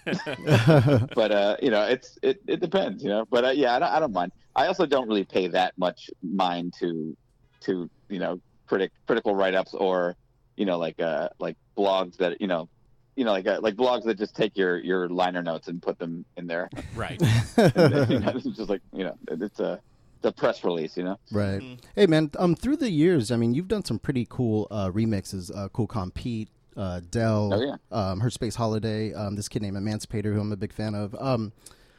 but 1.15 1.31
uh, 1.33 1.57
you 1.63 1.71
know, 1.71 1.83
it's 1.83 2.19
it, 2.23 2.41
it 2.47 2.61
depends. 2.61 3.03
You 3.03 3.11
know, 3.11 3.25
but 3.31 3.45
uh, 3.45 3.51
yeah, 3.51 3.77
I 3.77 3.79
don't, 3.79 3.89
I 3.91 3.99
don't 4.01 4.13
mind. 4.13 4.33
I 4.57 4.67
also 4.67 4.87
don't 4.87 5.07
really 5.09 5.25
pay 5.25 5.49
that 5.49 5.75
much 5.77 6.09
mind 6.23 6.75
to 6.81 7.17
to 7.61 7.91
you 8.09 8.19
know 8.19 8.41
critic 8.67 8.93
critical 9.07 9.35
write 9.35 9.55
ups 9.55 9.75
or 9.75 10.17
you 10.57 10.65
know 10.67 10.79
like 10.79 11.01
uh 11.01 11.29
like 11.39 11.57
blogs 11.77 12.17
that 12.19 12.41
you 12.41 12.47
know 12.47 12.69
you 13.17 13.25
know 13.25 13.33
like 13.33 13.47
uh, 13.47 13.59
like 13.63 13.75
blogs 13.77 14.05
that 14.05 14.19
just 14.19 14.35
take 14.35 14.57
your 14.57 14.79
your 14.79 15.09
liner 15.09 15.43
notes 15.43 15.69
and 15.69 15.83
put 15.83 15.99
them 15.99 16.25
in 16.37 16.47
there. 16.47 16.71
right. 16.95 17.21
And, 17.57 18.11
you 18.11 18.21
know, 18.21 18.33
it's 18.35 18.45
just 18.57 18.71
like 18.71 18.83
you 18.93 19.05
know 19.05 19.17
it's 19.29 19.61
a 19.61 19.81
the 20.23 20.33
press 20.33 20.65
release. 20.65 20.97
You 20.97 21.05
know. 21.05 21.19
Right. 21.31 21.61
Mhm. 21.61 21.79
Hey 21.95 22.07
man, 22.07 22.31
um, 22.39 22.55
through 22.55 22.77
the 22.77 22.91
years, 22.91 23.31
I 23.31 23.37
mean, 23.37 23.55
you've 23.55 23.69
done 23.69 23.85
some 23.85 23.99
pretty 23.99 24.27
cool 24.29 24.67
uh, 24.71 24.91
remixes. 24.91 25.51
Uh, 25.55 25.69
cool 25.69 25.87
Compete, 25.87 26.49
uh, 26.77 27.01
Dell, 27.11 27.51
Oh, 27.55 27.61
yeah. 27.61 27.77
um, 27.91 28.21
Her 28.21 28.31
Space 28.31 28.55
Holiday. 28.57 29.13
Um, 29.15 29.37
this 29.37 29.49
kid 29.49 29.63
named 29.63 29.77
Emancipator, 29.77 30.33
who 30.35 30.41
I'm 30.41 30.53
a 30.53 30.57
big 30.57 30.73
fan 30.73 30.95
of. 30.95 31.15
Um, 31.19 31.53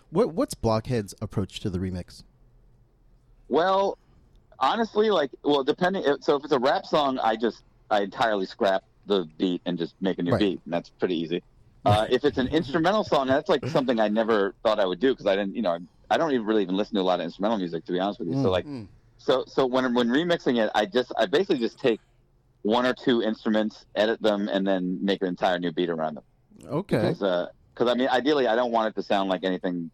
what 0.09 0.33
what's 0.33 0.53
Blockhead's 0.53 1.13
approach 1.21 1.59
to 1.61 1.69
the 1.69 1.79
remix? 1.79 2.23
Well, 3.47 3.97
honestly, 4.59 5.09
like, 5.09 5.31
well, 5.43 5.63
depending. 5.63 6.03
So 6.21 6.35
if 6.35 6.43
it's 6.43 6.53
a 6.53 6.59
rap 6.59 6.85
song, 6.85 7.19
I 7.19 7.35
just 7.35 7.63
I 7.89 8.01
entirely 8.01 8.45
scrap 8.45 8.83
the 9.07 9.25
beat 9.37 9.61
and 9.65 9.77
just 9.77 9.95
make 10.01 10.19
a 10.19 10.23
new 10.23 10.31
Right. 10.33 10.39
beat, 10.39 10.61
and 10.65 10.73
that's 10.73 10.89
pretty 10.89 11.15
easy. 11.19 11.43
Uh, 11.85 12.05
if 12.09 12.25
it's 12.25 12.37
an 12.37 12.47
instrumental 12.49 13.05
song, 13.05 13.25
that's 13.25 13.47
like 13.47 13.65
something 13.67 14.01
I 14.01 14.09
never 14.09 14.53
thought 14.63 14.81
I 14.81 14.85
would 14.85 14.99
do 14.99 15.13
because 15.13 15.25
I 15.25 15.37
didn't, 15.37 15.55
you 15.55 15.61
know, 15.61 15.79
I 16.09 16.17
don't 16.17 16.31
even 16.31 16.45
really 16.45 16.63
even 16.63 16.75
listen 16.75 16.95
to 16.95 17.01
a 17.01 17.03
lot 17.03 17.19
of 17.19 17.25
instrumental 17.25 17.57
music 17.57 17.85
to 17.85 17.91
be 17.91 17.99
honest 17.99 18.19
with 18.19 18.29
you. 18.29 18.35
So 18.35 18.49
Mm. 18.49 18.51
like, 18.51 18.65
Mm. 18.65 18.87
so 19.17 19.43
so 19.47 19.65
when 19.65 19.93
when 19.93 20.09
remixing 20.09 20.57
it, 20.63 20.71
I 20.75 20.85
just 20.85 21.11
I 21.17 21.25
basically 21.25 21.59
just 21.59 21.79
take 21.79 21.99
one 22.63 22.85
or 22.85 22.93
two 22.93 23.21
instruments, 23.21 23.85
edit 23.95 24.21
them, 24.21 24.49
and 24.49 24.65
then 24.67 25.03
make 25.03 25.21
an 25.21 25.27
entire 25.27 25.59
new 25.59 25.71
beat 25.71 25.89
around 25.89 26.15
them. 26.15 26.23
Okay. 26.65 26.97
Because 26.97 27.21
uh 27.23 27.47
'cause 27.75 27.87
I 27.87 27.93
mean, 27.93 28.09
ideally, 28.09 28.47
I 28.47 28.55
don't 28.55 28.71
want 28.71 28.89
it 28.89 28.95
to 28.99 29.03
sound 29.05 29.29
like 29.29 29.43
anything, 29.43 29.91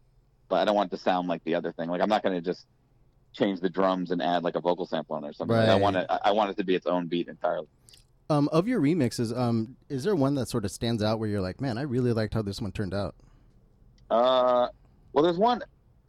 but 0.49 0.57
I 0.57 0.65
don't 0.65 0.75
want 0.75 0.91
it 0.91 0.97
to 0.97 1.01
sound 1.03 1.27
like 1.27 1.43
the 1.43 1.55
other 1.55 1.71
thing. 1.73 1.89
Like 1.89 2.01
I'm 2.01 2.09
not 2.09 2.23
going 2.23 2.35
to 2.35 2.41
just 2.41 2.65
change 3.33 3.59
the 3.59 3.69
drums 3.69 4.11
and 4.11 4.21
add 4.21 4.43
like 4.43 4.55
a 4.55 4.61
vocal 4.61 4.85
sample 4.85 5.15
on 5.17 5.23
it 5.25 5.29
or 5.29 5.33
something. 5.33 5.55
Like, 5.57 5.67
I 5.69 5.75
want 5.75 5.97
it. 5.97 6.07
I 6.23 6.31
want 6.31 6.49
it 6.51 6.57
to 6.57 6.63
be 6.63 6.73
its 6.73 6.85
own 6.87 7.07
beat 7.07 7.27
entirely. 7.27 7.67
Um, 8.29 8.47
of 8.51 8.67
your 8.67 8.79
remixes, 8.81 9.37
um, 9.37 9.75
is 9.89 10.03
there 10.03 10.15
one 10.15 10.33
that 10.35 10.47
sort 10.47 10.65
of 10.65 10.71
stands 10.71 11.03
out 11.03 11.19
where 11.19 11.29
you're 11.29 11.41
like, 11.41 11.61
man, 11.61 11.77
I 11.77 11.81
really 11.83 12.11
liked 12.13 12.33
how 12.33 12.41
this 12.41 12.59
one 12.59 12.71
turned 12.71 12.93
out? 12.93 13.13
Uh, 14.09 14.67
well, 15.13 15.23
there's 15.23 15.37
one. 15.37 15.61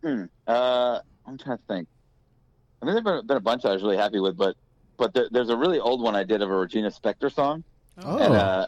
Hmm, 0.03 0.25
uh, 0.47 1.01
I'm 1.27 1.39
trying 1.39 1.59
to 1.59 1.63
think. 1.69 1.89
I 2.83 2.85
mean, 2.87 2.95
there've 2.95 3.05
been, 3.05 3.27
been 3.27 3.37
a 3.37 3.41
bunch 3.41 3.65
I 3.65 3.73
was 3.73 3.83
really 3.83 3.97
happy 3.97 4.21
with, 4.21 4.37
but 4.37 4.57
but 4.99 5.13
there, 5.15 5.29
there's 5.31 5.51
a 5.51 5.57
really 5.57 5.79
old 5.81 6.03
one 6.03 6.15
I 6.17 6.25
did 6.25 6.43
of 6.43 6.51
a 6.51 6.55
Regina 6.57 6.91
Spektor 6.91 7.33
song, 7.33 7.65
Oh. 8.03 8.19
and 8.19 8.35
uh, 8.35 8.67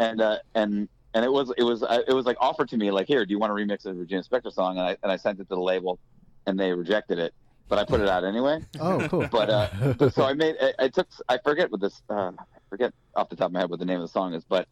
and 0.00 0.20
uh, 0.20 0.38
and 0.54 0.88
and 1.14 1.24
it 1.24 1.32
was 1.32 1.52
it 1.58 1.62
was 1.64 1.82
uh, 1.82 2.00
it 2.06 2.12
was 2.12 2.26
like 2.26 2.36
offered 2.40 2.68
to 2.70 2.76
me 2.76 2.90
like, 2.90 3.06
here, 3.08 3.24
do 3.26 3.32
you 3.32 3.38
want 3.38 3.50
to 3.50 3.54
remix 3.54 3.84
a 3.86 3.92
Regina 3.94 4.22
Spektor 4.22 4.52
song? 4.52 4.78
And 4.78 4.86
I 4.86 4.96
and 5.02 5.10
I 5.12 5.16
sent 5.16 5.40
it 5.40 5.44
to 5.48 5.54
the 5.54 5.60
label, 5.60 5.98
and 6.46 6.58
they 6.58 6.72
rejected 6.72 7.18
it, 7.18 7.34
but 7.68 7.78
I 7.78 7.84
put 7.84 8.00
it 8.00 8.08
out 8.08 8.24
anyway. 8.24 8.60
Oh, 8.80 9.06
cool. 9.08 9.28
But 9.30 9.50
uh, 9.50 9.68
but 9.98 10.14
so 10.14 10.24
I 10.24 10.34
made 10.34 10.56
I, 10.60 10.72
I 10.84 10.88
took 10.88 11.08
I 11.28 11.38
forget 11.38 11.70
what 11.70 11.80
this 11.80 12.00
uh, 12.08 12.30
I 12.38 12.58
forget 12.70 12.92
off 13.16 13.28
the 13.28 13.36
top 13.36 13.46
of 13.46 13.52
my 13.52 13.60
head 13.60 13.70
what 13.70 13.80
the 13.80 13.84
name 13.84 14.00
of 14.00 14.06
the 14.06 14.12
song 14.12 14.34
is, 14.34 14.44
but 14.44 14.68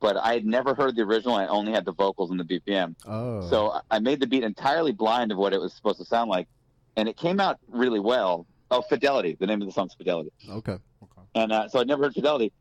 but 0.00 0.16
I 0.16 0.32
had 0.34 0.44
never 0.46 0.74
heard 0.74 0.96
the 0.96 1.02
original. 1.02 1.34
I 1.36 1.46
only 1.46 1.72
had 1.72 1.84
the 1.84 1.92
vocals 1.92 2.30
and 2.30 2.40
the 2.40 2.44
BPM. 2.44 2.94
oh. 3.06 3.48
So 3.48 3.70
I- 3.72 3.80
I 3.92 3.98
made 3.98 4.20
the 4.20 4.26
beat 4.26 4.42
entirely 4.44 4.92
blind 4.92 5.30
of 5.32 5.38
what 5.38 5.52
it 5.52 5.60
was 5.60 5.72
supposed 5.74 5.98
to 5.98 6.04
sound 6.04 6.30
like, 6.30 6.48
and 6.96 7.08
it 7.08 7.16
came 7.16 7.38
out 7.40 7.58
really 7.68 8.00
well. 8.00 8.46
Oh, 8.70 8.82
Fidelity. 8.82 9.36
The 9.38 9.46
name 9.46 9.60
of 9.62 9.66
the 9.68 9.72
song's 9.72 9.94
Fidelity, 9.94 10.30
okay. 10.48 10.78
and 11.34 11.52
uh, 11.52 11.68
so 11.68 11.80
I'd 11.80 11.88
never 11.88 12.04
heard 12.04 12.14
Fidelity, 12.14 12.52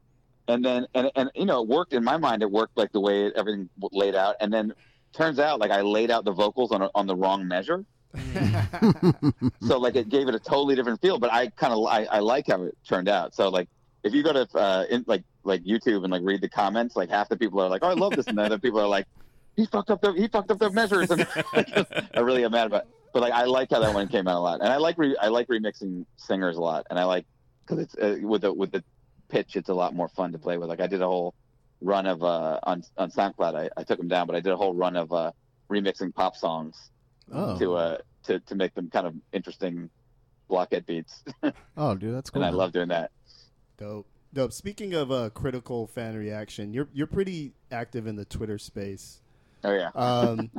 and 0.47 0.65
then 0.65 0.88
and 0.95 1.12
and 1.15 1.30
you 1.36 1.45
know 1.45 1.62
it 1.62 1.67
worked 1.67 1.93
in 1.93 2.04
my 2.04 2.17
mind. 2.17 2.41
It 2.41 2.49
worked 2.52 2.75
like 2.78 2.91
the 2.91 2.99
way 2.99 3.25
it, 3.28 3.34
everything 3.36 3.69
laid 3.91 4.15
out, 4.15 4.36
and 4.41 4.52
then 4.52 4.73
turns 5.13 5.38
out 5.39 5.60
like 5.60 5.71
I 5.71 5.82
laid 5.82 6.10
out 6.12 6.25
the 6.25 6.32
vocals 6.32 6.71
on 6.71 6.82
a, 6.82 6.89
on 6.95 7.06
the 7.08 7.15
wrong 7.15 7.47
measure, 7.47 7.86
so 9.67 9.78
like 9.80 9.95
it 9.95 10.10
gave 10.10 10.28
it 10.28 10.36
a 10.36 10.39
totally 10.39 10.75
different 10.75 11.02
feel. 11.02 11.19
But 11.19 11.32
I 11.34 11.47
kind 11.49 11.73
of 11.73 11.86
I, 11.86 12.06
I 12.06 12.19
like 12.19 12.47
how 12.47 12.63
it 12.63 12.78
turned 12.88 13.10
out. 13.10 13.36
So 13.36 13.49
like 13.49 13.69
if 14.04 14.13
you 14.13 14.23
go 14.23 14.34
to 14.34 14.47
uh, 14.58 14.86
in, 14.89 15.04
like 15.08 15.23
like 15.50 15.64
YouTube 15.64 16.04
and 16.04 16.12
like 16.12 16.22
read 16.24 16.42
the 16.42 16.50
comments, 16.50 16.96
like 16.96 17.10
half 17.10 17.28
the 17.30 17.36
people 17.38 17.60
are 17.62 17.68
like, 17.70 17.82
"Oh, 17.84 17.90
I 17.90 17.94
love 17.94 18.16
this," 18.16 18.28
and 18.28 18.38
the 18.38 18.44
other 18.44 18.58
people 18.60 18.80
are 18.80 18.88
like, 18.88 19.06
"He 19.58 19.66
fucked 19.66 19.90
up 19.92 20.00
the 20.02 20.14
he 20.14 20.28
fucked 20.30 20.50
up 20.52 20.60
the 20.60 20.70
measures." 20.70 21.12
And 21.12 21.28
I 22.14 22.20
really 22.22 22.46
am 22.46 22.52
mad 22.52 22.68
about. 22.68 22.84
It. 22.84 22.90
But 23.12 23.22
like 23.24 23.34
I 23.34 23.44
like 23.46 23.72
how 23.72 23.80
that 23.80 23.94
one 23.94 24.08
came 24.08 24.28
out 24.28 24.38
a 24.38 24.40
lot, 24.40 24.62
and 24.62 24.70
I 24.72 24.78
like 24.78 24.98
re- 24.98 25.18
I 25.22 25.28
like 25.28 25.48
remixing 25.48 26.06
singers 26.18 26.56
a 26.58 26.62
lot, 26.62 26.86
and 26.90 26.98
I 27.00 27.04
like 27.06 27.26
because 27.66 27.84
it's 27.84 27.96
uh, 27.96 28.18
with 28.22 28.42
the 28.44 28.54
with 28.54 28.72
the 28.72 28.84
pitch, 29.30 29.56
it's 29.56 29.70
a 29.70 29.74
lot 29.74 29.94
more 29.96 30.08
fun 30.08 30.32
to 30.32 30.38
play 30.40 30.58
with. 30.58 30.70
Like 30.70 30.80
I 30.80 30.88
did 30.88 31.02
a 31.02 31.08
whole 31.08 31.34
run 31.82 32.06
of 32.06 32.24
uh 32.24 32.60
on 32.64 32.84
on 32.98 33.10
SoundCloud. 33.12 33.56
I, 33.56 33.70
I 33.76 33.84
took 33.84 33.98
them 33.98 34.08
down, 34.08 34.28
but 34.28 34.36
I 34.36 34.40
did 34.42 34.52
a 34.54 34.58
whole 34.58 34.74
run 34.74 34.96
of 34.96 35.12
uh 35.12 35.32
remixing 35.70 36.14
pop 36.14 36.36
songs 36.36 36.90
Oh. 37.32 37.58
to 37.60 37.76
uh 37.76 37.98
to 38.24 38.40
to 38.40 38.56
make 38.56 38.74
them 38.76 38.90
kind 38.90 39.06
of 39.08 39.16
interesting 39.34 39.90
blockhead 40.48 40.86
beats, 40.86 41.24
oh, 41.78 41.96
dude, 41.96 42.14
that's 42.16 42.30
cool. 42.32 42.42
and 42.44 42.46
I 42.46 42.56
love 42.56 42.72
doing 42.72 42.88
that. 42.90 43.12
Dope. 43.78 44.08
Dope. 44.34 44.54
Speaking 44.54 44.94
of 44.94 45.12
uh, 45.12 45.30
critical 45.32 45.88
fan 45.88 46.15
reaction, 46.15 46.74
you're 46.74 46.88
you're 46.94 47.08
pretty 47.08 47.54
active 47.72 48.06
in 48.08 48.15
the 48.15 48.26
Twitter 48.26 48.58
space. 48.58 49.22
Oh 49.63 49.74
yeah. 49.74 49.89
Um, 49.96 50.52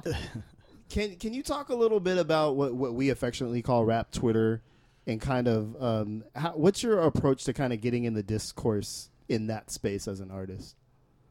can 0.88 1.16
can 1.16 1.32
you 1.32 1.42
talk 1.42 1.68
a 1.68 1.74
little 1.74 2.00
bit 2.00 2.18
about 2.18 2.56
what, 2.56 2.74
what 2.74 2.94
we 2.94 3.10
affectionately 3.10 3.62
call 3.62 3.84
rap 3.84 4.10
Twitter, 4.10 4.62
and 5.06 5.20
kind 5.20 5.46
of 5.46 5.80
um, 5.80 6.24
how, 6.34 6.50
what's 6.50 6.82
your 6.82 7.00
approach 7.00 7.44
to 7.44 7.52
kind 7.52 7.72
of 7.72 7.80
getting 7.80 8.04
in 8.04 8.14
the 8.14 8.22
discourse 8.22 9.08
in 9.28 9.46
that 9.46 9.70
space 9.70 10.08
as 10.08 10.20
an 10.20 10.30
artist? 10.30 10.74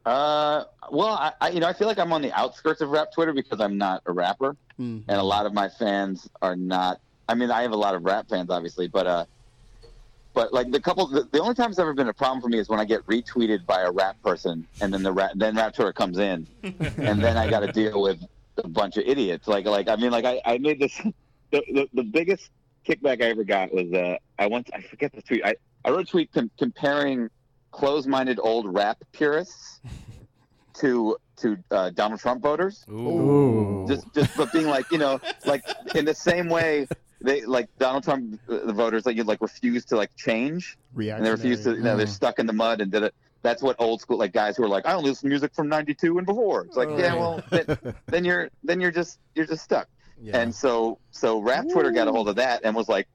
Uh, 0.05 0.63
well, 0.91 1.09
I, 1.09 1.33
I 1.41 1.49
you 1.49 1.59
know 1.59 1.67
I 1.67 1.73
feel 1.73 1.87
like 1.87 1.99
I'm 1.99 2.13
on 2.13 2.21
the 2.21 2.31
outskirts 2.31 2.79
of 2.79 2.89
rap 2.89 3.11
Twitter 3.11 3.33
because 3.33 3.59
I'm 3.59 3.77
not 3.77 4.01
a 4.05 4.13
rapper. 4.13 4.55
Mm. 4.79 5.03
and 5.09 5.17
a 5.17 5.23
lot 5.23 5.45
of 5.45 5.53
my 5.53 5.67
fans 5.67 6.29
are 6.41 6.55
not. 6.55 7.01
I 7.27 7.35
mean, 7.35 7.51
I 7.51 7.63
have 7.63 7.73
a 7.73 7.77
lot 7.77 7.95
of 7.95 8.05
rap 8.05 8.29
fans, 8.29 8.49
obviously, 8.49 8.87
but 8.87 9.05
uh, 9.05 9.25
but 10.39 10.53
like 10.53 10.71
the 10.71 10.79
couple, 10.79 11.05
the, 11.05 11.27
the 11.33 11.41
only 11.41 11.53
time 11.53 11.69
it's 11.69 11.79
ever 11.79 11.93
been 11.93 12.07
a 12.07 12.13
problem 12.13 12.41
for 12.41 12.47
me 12.47 12.59
is 12.59 12.69
when 12.69 12.79
I 12.79 12.85
get 12.85 13.05
retweeted 13.07 13.65
by 13.65 13.81
a 13.81 13.91
rap 13.91 14.15
person, 14.23 14.65
and 14.79 14.93
then 14.93 15.03
the 15.03 15.11
rap, 15.11 15.31
then 15.35 15.53
rap 15.53 15.73
Twitter 15.73 15.91
comes 15.91 16.17
in, 16.17 16.47
and 16.63 17.21
then 17.21 17.35
I 17.35 17.49
got 17.49 17.59
to 17.59 17.73
deal 17.73 18.01
with 18.01 18.23
a 18.55 18.69
bunch 18.69 18.95
of 18.95 19.03
idiots. 19.05 19.49
Like, 19.49 19.65
like 19.65 19.89
I 19.89 19.97
mean, 19.97 20.11
like 20.11 20.23
I, 20.23 20.41
I 20.45 20.57
made 20.57 20.79
this. 20.79 20.99
The, 21.51 21.63
the 21.73 21.89
the 21.95 22.03
biggest 22.03 22.51
kickback 22.87 23.23
I 23.23 23.31
ever 23.31 23.43
got 23.43 23.73
was 23.73 23.91
uh, 23.91 24.17
I 24.37 24.45
once 24.45 24.69
I 24.71 24.81
forget 24.81 25.11
the 25.11 25.23
tweet. 25.23 25.43
I 25.43 25.55
I 25.83 25.89
wrote 25.89 26.01
a 26.01 26.05
tweet 26.05 26.31
com- 26.31 26.51
comparing 26.59 27.27
closed-minded 27.71 28.39
old 28.39 28.71
rap 28.71 28.99
purists 29.13 29.81
to 30.75 31.17
to 31.37 31.57
uh, 31.71 31.89
Donald 31.89 32.19
Trump 32.19 32.43
voters 32.43 32.85
Ooh. 32.87 33.83
just 33.87 34.13
just 34.13 34.37
but 34.37 34.53
being 34.53 34.67
like 34.67 34.91
you 34.91 34.99
know 34.99 35.19
like 35.47 35.63
in 35.95 36.05
the 36.05 36.13
same 36.13 36.49
way 36.49 36.87
they 37.21 37.45
like 37.45 37.67
Donald 37.79 38.03
Trump 38.03 38.39
the 38.47 38.73
voters 38.73 39.05
like 39.05 39.15
you 39.17 39.23
like 39.23 39.41
refuse 39.41 39.85
to 39.85 39.95
like 39.97 40.09
change 40.15 40.77
and 41.17 41.25
they 41.25 41.31
refuse 41.31 41.63
to 41.63 41.71
you 41.75 41.81
know 41.83 41.97
they're 41.97 42.05
Mm. 42.05 42.09
stuck 42.09 42.39
in 42.39 42.45
the 42.45 42.53
mud 42.53 42.81
and 42.81 42.91
did 42.91 43.03
it 43.03 43.13
that's 43.41 43.61
what 43.61 43.75
old 43.79 44.01
school 44.01 44.17
like 44.17 44.33
guys 44.33 44.57
who 44.57 44.63
are 44.63 44.69
like 44.69 44.85
I 44.85 44.93
only 44.93 45.09
listen 45.09 45.23
to 45.27 45.29
music 45.29 45.53
from 45.53 45.69
92 45.69 46.17
and 46.17 46.25
before 46.27 46.63
it's 46.65 46.75
like 46.77 46.89
yeah 46.97 47.15
well 47.15 47.41
then, 47.49 47.65
then 48.07 48.25
you're 48.25 48.49
then 48.63 48.79
you're 48.81 48.91
just 48.91 49.19
you're 49.35 49.45
just 49.45 49.63
stuck 49.63 49.87
yeah. 50.21 50.37
and 50.39 50.53
so 50.53 50.99
so 51.11 51.39
rap 51.39 51.65
Twitter 51.71 51.91
got 51.91 52.07
a 52.07 52.11
hold 52.11 52.27
of 52.29 52.35
that 52.37 52.61
and 52.63 52.75
was 52.75 52.89
like 52.89 53.07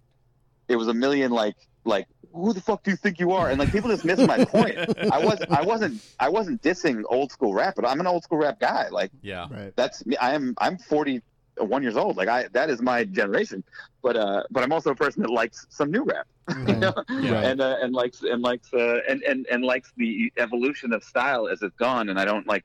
it 0.68 0.76
was 0.76 0.88
a 0.88 0.94
million 0.94 1.30
like 1.30 1.56
like 1.84 2.06
who 2.32 2.52
the 2.52 2.60
fuck 2.60 2.82
do 2.82 2.90
you 2.90 2.96
think 2.96 3.20
you 3.20 3.32
are 3.32 3.50
and 3.50 3.58
like 3.58 3.70
people 3.70 3.90
just 3.90 4.04
missed 4.04 4.26
my 4.26 4.44
point 4.44 4.76
I 5.12 5.18
was 5.24 5.38
I 5.50 5.62
wasn't 5.62 6.02
I 6.18 6.28
wasn't 6.30 6.62
dissing 6.62 7.02
old 7.08 7.30
school 7.30 7.52
rap 7.54 7.74
but 7.76 7.86
I'm 7.86 8.00
an 8.00 8.06
old 8.06 8.22
school 8.24 8.38
rap 8.38 8.58
guy 8.60 8.88
like 8.90 9.10
Yeah. 9.22 9.46
right. 9.50 9.72
that's 9.76 10.04
me. 10.06 10.16
I'm 10.20 10.54
I'm 10.58 10.78
40 10.78 11.20
one 11.58 11.82
years 11.82 11.96
old. 11.96 12.16
Like 12.16 12.28
I, 12.28 12.48
that 12.52 12.70
is 12.70 12.80
my 12.82 13.04
generation. 13.04 13.62
But 14.02 14.16
uh, 14.16 14.42
but 14.50 14.62
I'm 14.62 14.72
also 14.72 14.90
a 14.90 14.94
person 14.94 15.22
that 15.22 15.30
likes 15.30 15.66
some 15.70 15.90
new 15.90 16.04
rap, 16.04 16.26
you 16.68 16.76
know, 16.76 16.92
Yeah. 17.10 17.40
and 17.40 17.60
uh, 17.60 17.76
and 17.80 17.92
likes 17.94 18.22
and 18.22 18.42
likes 18.42 18.72
uh, 18.74 18.98
and 19.08 19.22
and 19.22 19.46
and 19.50 19.64
likes 19.64 19.92
the 19.96 20.32
evolution 20.36 20.92
of 20.92 21.02
style 21.04 21.48
as 21.48 21.62
it's 21.62 21.76
gone. 21.76 22.08
And 22.10 22.18
I 22.18 22.24
don't 22.24 22.46
like 22.46 22.64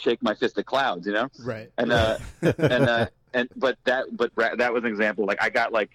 shake 0.00 0.22
my 0.22 0.34
fist 0.34 0.58
at 0.58 0.66
clouds, 0.66 1.06
you 1.06 1.12
know. 1.12 1.28
Right. 1.44 1.70
And 1.78 1.92
uh, 1.92 2.18
and 2.42 2.88
uh, 2.88 3.06
and 3.34 3.48
but 3.56 3.78
that 3.84 4.06
but 4.16 4.32
ra- 4.34 4.56
that 4.56 4.72
was 4.72 4.82
an 4.84 4.90
example. 4.90 5.24
Like 5.26 5.42
I 5.42 5.50
got 5.50 5.72
like 5.72 5.90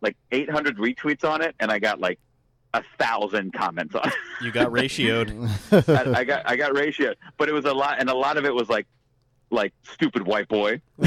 like 0.00 0.16
800 0.30 0.76
retweets 0.76 1.24
on 1.28 1.42
it, 1.42 1.56
and 1.58 1.70
I 1.72 1.78
got 1.80 1.98
like 1.98 2.20
a 2.74 2.82
thousand 2.98 3.52
comments 3.54 3.94
on 3.96 4.06
it. 4.06 4.14
You 4.42 4.52
got 4.52 4.70
ratioed. 4.70 5.32
I, 6.14 6.20
I 6.20 6.24
got 6.24 6.42
I 6.48 6.54
got 6.54 6.72
ratioed, 6.74 7.14
but 7.38 7.48
it 7.48 7.52
was 7.52 7.64
a 7.64 7.72
lot, 7.74 7.96
and 7.98 8.08
a 8.08 8.14
lot 8.14 8.36
of 8.36 8.44
it 8.44 8.54
was 8.54 8.68
like 8.68 8.86
like 9.50 9.72
stupid 9.82 10.26
white 10.26 10.48
boy. 10.48 10.80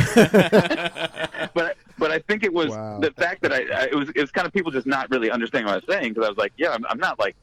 But 1.53 1.75
but 1.97 2.11
I 2.11 2.19
think 2.19 2.43
it 2.43 2.53
was 2.53 2.69
Wow. 2.69 2.99
the 2.99 3.11
fact 3.11 3.41
that 3.41 3.51
I, 3.51 3.57
I 3.73 3.83
it 3.85 3.95
was 3.95 4.09
it 4.09 4.21
was 4.21 4.31
kind 4.31 4.47
of 4.47 4.53
people 4.53 4.71
just 4.71 4.87
not 4.87 5.09
really 5.11 5.29
understanding 5.31 5.65
what 5.65 5.73
I 5.73 5.77
was 5.77 5.85
saying 5.89 6.13
because 6.13 6.25
I 6.25 6.29
was 6.29 6.37
like, 6.37 6.53
yeah, 6.57 6.69
I'm, 6.71 6.85
I'm 6.87 6.97
not 6.99 7.19
like 7.19 7.35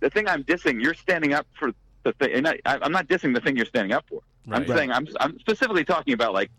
the 0.00 0.10
thing 0.10 0.28
I'm 0.28 0.42
dissing. 0.44 0.82
You're 0.82 0.94
standing 0.94 1.32
up 1.34 1.46
for 1.58 1.72
the 2.02 2.12
thing, 2.14 2.32
and 2.32 2.48
I, 2.48 2.58
I'm 2.66 2.92
not 2.92 3.06
dissing 3.08 3.34
the 3.34 3.40
thing 3.40 3.56
you're 3.56 3.66
standing 3.66 3.92
up 3.92 4.04
for. 4.08 4.20
I'm 4.50 4.62
Right. 4.64 4.68
saying 4.68 4.92
I'm 4.92 5.06
I'm 5.20 5.38
specifically 5.40 5.84
talking 5.84 6.14
about 6.14 6.34
like 6.34 6.50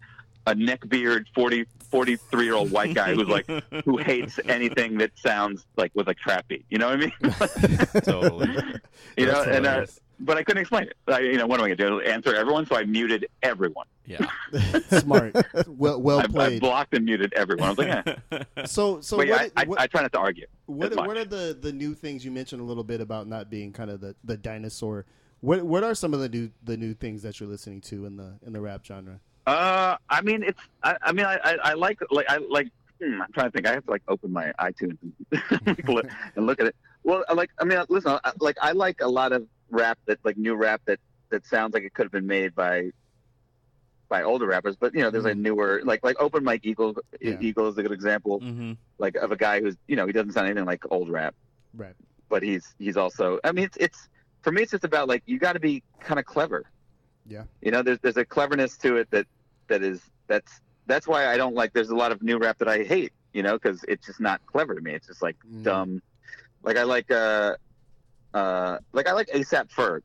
a 0.47 0.53
neckbeard 0.55 1.25
40 1.33 1.65
43 1.91 2.45
year 2.45 2.53
old 2.55 2.71
white 2.71 2.93
guy 2.95 3.13
who's 3.13 3.27
like 3.27 3.47
who 3.83 3.97
hates 4.11 4.39
anything 4.47 4.97
that 4.99 5.11
sounds 5.17 5.65
like 5.75 5.91
with 5.95 6.07
like 6.07 6.17
trap 6.17 6.47
beat. 6.47 6.65
You 6.69 6.77
know 6.77 6.87
what 6.89 6.95
I 6.95 6.97
mean? 6.97 8.01
totally. 8.03 8.47
you 9.17 9.25
know, 9.25 9.31
That's 9.43 9.47
and 9.47 9.65
uh, 9.65 9.69
hilarious. 9.71 9.99
But 10.19 10.37
I 10.37 10.43
couldn't 10.43 10.61
explain 10.61 10.83
it. 10.83 10.97
I, 11.07 11.19
you 11.19 11.37
know, 11.37 11.47
what 11.47 11.59
am 11.59 11.65
I 11.65 11.69
going 11.69 11.77
to 11.77 11.87
do? 11.87 11.99
Answer 12.01 12.35
everyone? 12.35 12.65
So 12.65 12.75
I 12.75 12.83
muted 12.83 13.27
everyone. 13.43 13.87
Yeah. 14.05 14.25
Smart. 14.99 15.35
Well, 15.67 16.01
well 16.01 16.19
I, 16.19 16.43
I 16.43 16.59
blocked 16.59 16.93
and 16.93 17.05
muted 17.05 17.33
everyone. 17.33 17.65
I 17.65 17.69
was 17.69 17.77
like, 17.77 18.19
eh. 18.31 18.43
So, 18.65 19.01
so 19.01 19.17
but 19.17 19.27
yeah, 19.27 19.33
what, 19.33 19.51
I, 19.55 19.61
I, 19.61 19.65
what, 19.65 19.79
I 19.81 19.87
try 19.87 20.01
not 20.01 20.13
to 20.13 20.19
argue. 20.19 20.45
what, 20.67 20.95
what 20.95 21.17
are 21.17 21.25
the, 21.25 21.57
the 21.59 21.71
new 21.73 21.93
things 21.93 22.23
you 22.23 22.31
mentioned 22.31 22.61
a 22.61 22.65
little 22.65 22.83
bit 22.83 23.01
about 23.01 23.27
not 23.27 23.49
being 23.49 23.73
kind 23.73 23.89
of 23.89 24.01
the, 24.01 24.15
the 24.23 24.37
dinosaur? 24.37 25.05
What 25.41 25.63
what 25.63 25.83
are 25.83 25.93
some 25.93 26.13
of 26.13 26.21
the 26.21 26.29
new 26.29 26.49
the 26.63 26.75
new 26.75 26.93
things 26.95 27.21
that 27.21 27.39
you're 27.39 27.49
listening 27.49 27.81
to 27.81 28.05
in 28.05 28.17
the 28.17 28.39
in 28.45 28.53
the 28.53 28.61
rap 28.61 28.83
genre? 28.83 29.19
Uh, 29.45 29.95
I 30.09 30.21
mean, 30.21 30.41
it's. 30.41 30.59
I, 30.81 30.95
I 31.03 31.11
mean, 31.11 31.25
I, 31.25 31.35
I, 31.43 31.57
I 31.63 31.73
like 31.73 31.99
like 32.09 32.25
I 32.29 32.37
like. 32.49 32.69
Hmm, 33.03 33.21
I'm 33.21 33.31
trying 33.31 33.47
to 33.47 33.51
think. 33.51 33.67
I 33.67 33.73
have 33.73 33.85
to 33.85 33.91
like 33.91 34.01
open 34.07 34.31
my 34.31 34.51
iTunes 34.59 34.97
and, 35.31 35.87
look- 35.87 36.07
and 36.35 36.45
look 36.47 36.59
at 36.59 36.67
it. 36.67 36.75
Well, 37.03 37.23
I 37.29 37.33
like. 37.33 37.51
I 37.59 37.65
mean, 37.65 37.79
listen. 37.89 38.17
Like 38.39 38.57
I 38.61 38.71
like 38.71 39.01
a 39.01 39.07
lot 39.07 39.33
of 39.33 39.45
rap 39.69 39.97
that 40.05 40.19
like 40.23 40.37
new 40.37 40.55
rap 40.55 40.81
that 40.85 40.99
that 41.29 41.45
sounds 41.45 41.73
like 41.73 41.83
it 41.83 41.93
could 41.93 42.03
have 42.05 42.11
been 42.11 42.27
made 42.27 42.53
by 42.55 42.91
by 44.09 44.23
older 44.23 44.45
rappers. 44.45 44.75
But 44.75 44.93
you 44.93 45.01
know, 45.01 45.09
there's 45.09 45.25
a 45.25 45.33
newer 45.35 45.81
like 45.83 46.03
like 46.03 46.15
Open 46.19 46.43
Mike 46.43 46.61
Eagle. 46.65 46.95
Yeah. 47.19 47.37
Eagle 47.39 47.67
is 47.67 47.77
a 47.77 47.83
good 47.83 47.91
example. 47.91 48.39
hmm 48.39 48.73
Like 48.99 49.15
of 49.15 49.31
a 49.31 49.35
guy 49.37 49.61
who's 49.61 49.75
you 49.87 49.95
know 49.95 50.05
he 50.05 50.13
doesn't 50.13 50.31
sound 50.33 50.47
anything 50.47 50.65
like 50.65 50.83
old 50.91 51.09
rap. 51.09 51.35
Right. 51.73 51.93
but 52.29 52.41
he's 52.41 52.73
he's 52.79 52.95
also 52.97 53.39
I 53.43 53.51
mean 53.51 53.65
it's 53.65 53.77
it's 53.77 54.09
for 54.43 54.51
me 54.51 54.61
it's 54.61 54.71
just 54.71 54.85
about 54.85 55.07
like 55.09 55.23
you 55.25 55.37
got 55.39 55.53
to 55.53 55.59
be 55.59 55.83
kind 55.99 56.19
of 56.19 56.25
clever. 56.25 56.63
Yeah. 57.25 57.43
You 57.61 57.71
know 57.71 57.81
there's 57.81 57.99
there's 58.01 58.17
a 58.17 58.25
cleverness 58.25 58.77
to 58.77 58.97
it 58.97 59.09
that 59.11 59.25
that 59.67 59.81
is 59.83 60.01
that's 60.27 60.61
that's 60.85 61.07
why 61.07 61.27
I 61.27 61.37
don't 61.37 61.55
like 61.55 61.73
there's 61.73 61.89
a 61.89 61.95
lot 61.95 62.11
of 62.11 62.21
new 62.21 62.37
rap 62.37 62.59
that 62.59 62.67
I 62.67 62.83
hate, 62.83 63.11
you 63.33 63.41
know, 63.43 63.57
cuz 63.59 63.83
it's 63.87 64.05
just 64.05 64.19
not 64.19 64.39
clever 64.45 64.75
to 64.75 64.81
me. 64.81 64.93
It's 64.93 65.07
just 65.07 65.21
like 65.21 65.35
Mm. 65.51 65.63
dumb. 65.63 66.01
Like 66.63 66.77
I 66.77 66.83
like 66.83 67.09
uh 67.11 67.55
uh 68.35 68.77
like 68.93 69.07
I 69.07 69.13
like 69.13 69.27
ASAP 69.29 69.69
Ferg. 69.71 70.01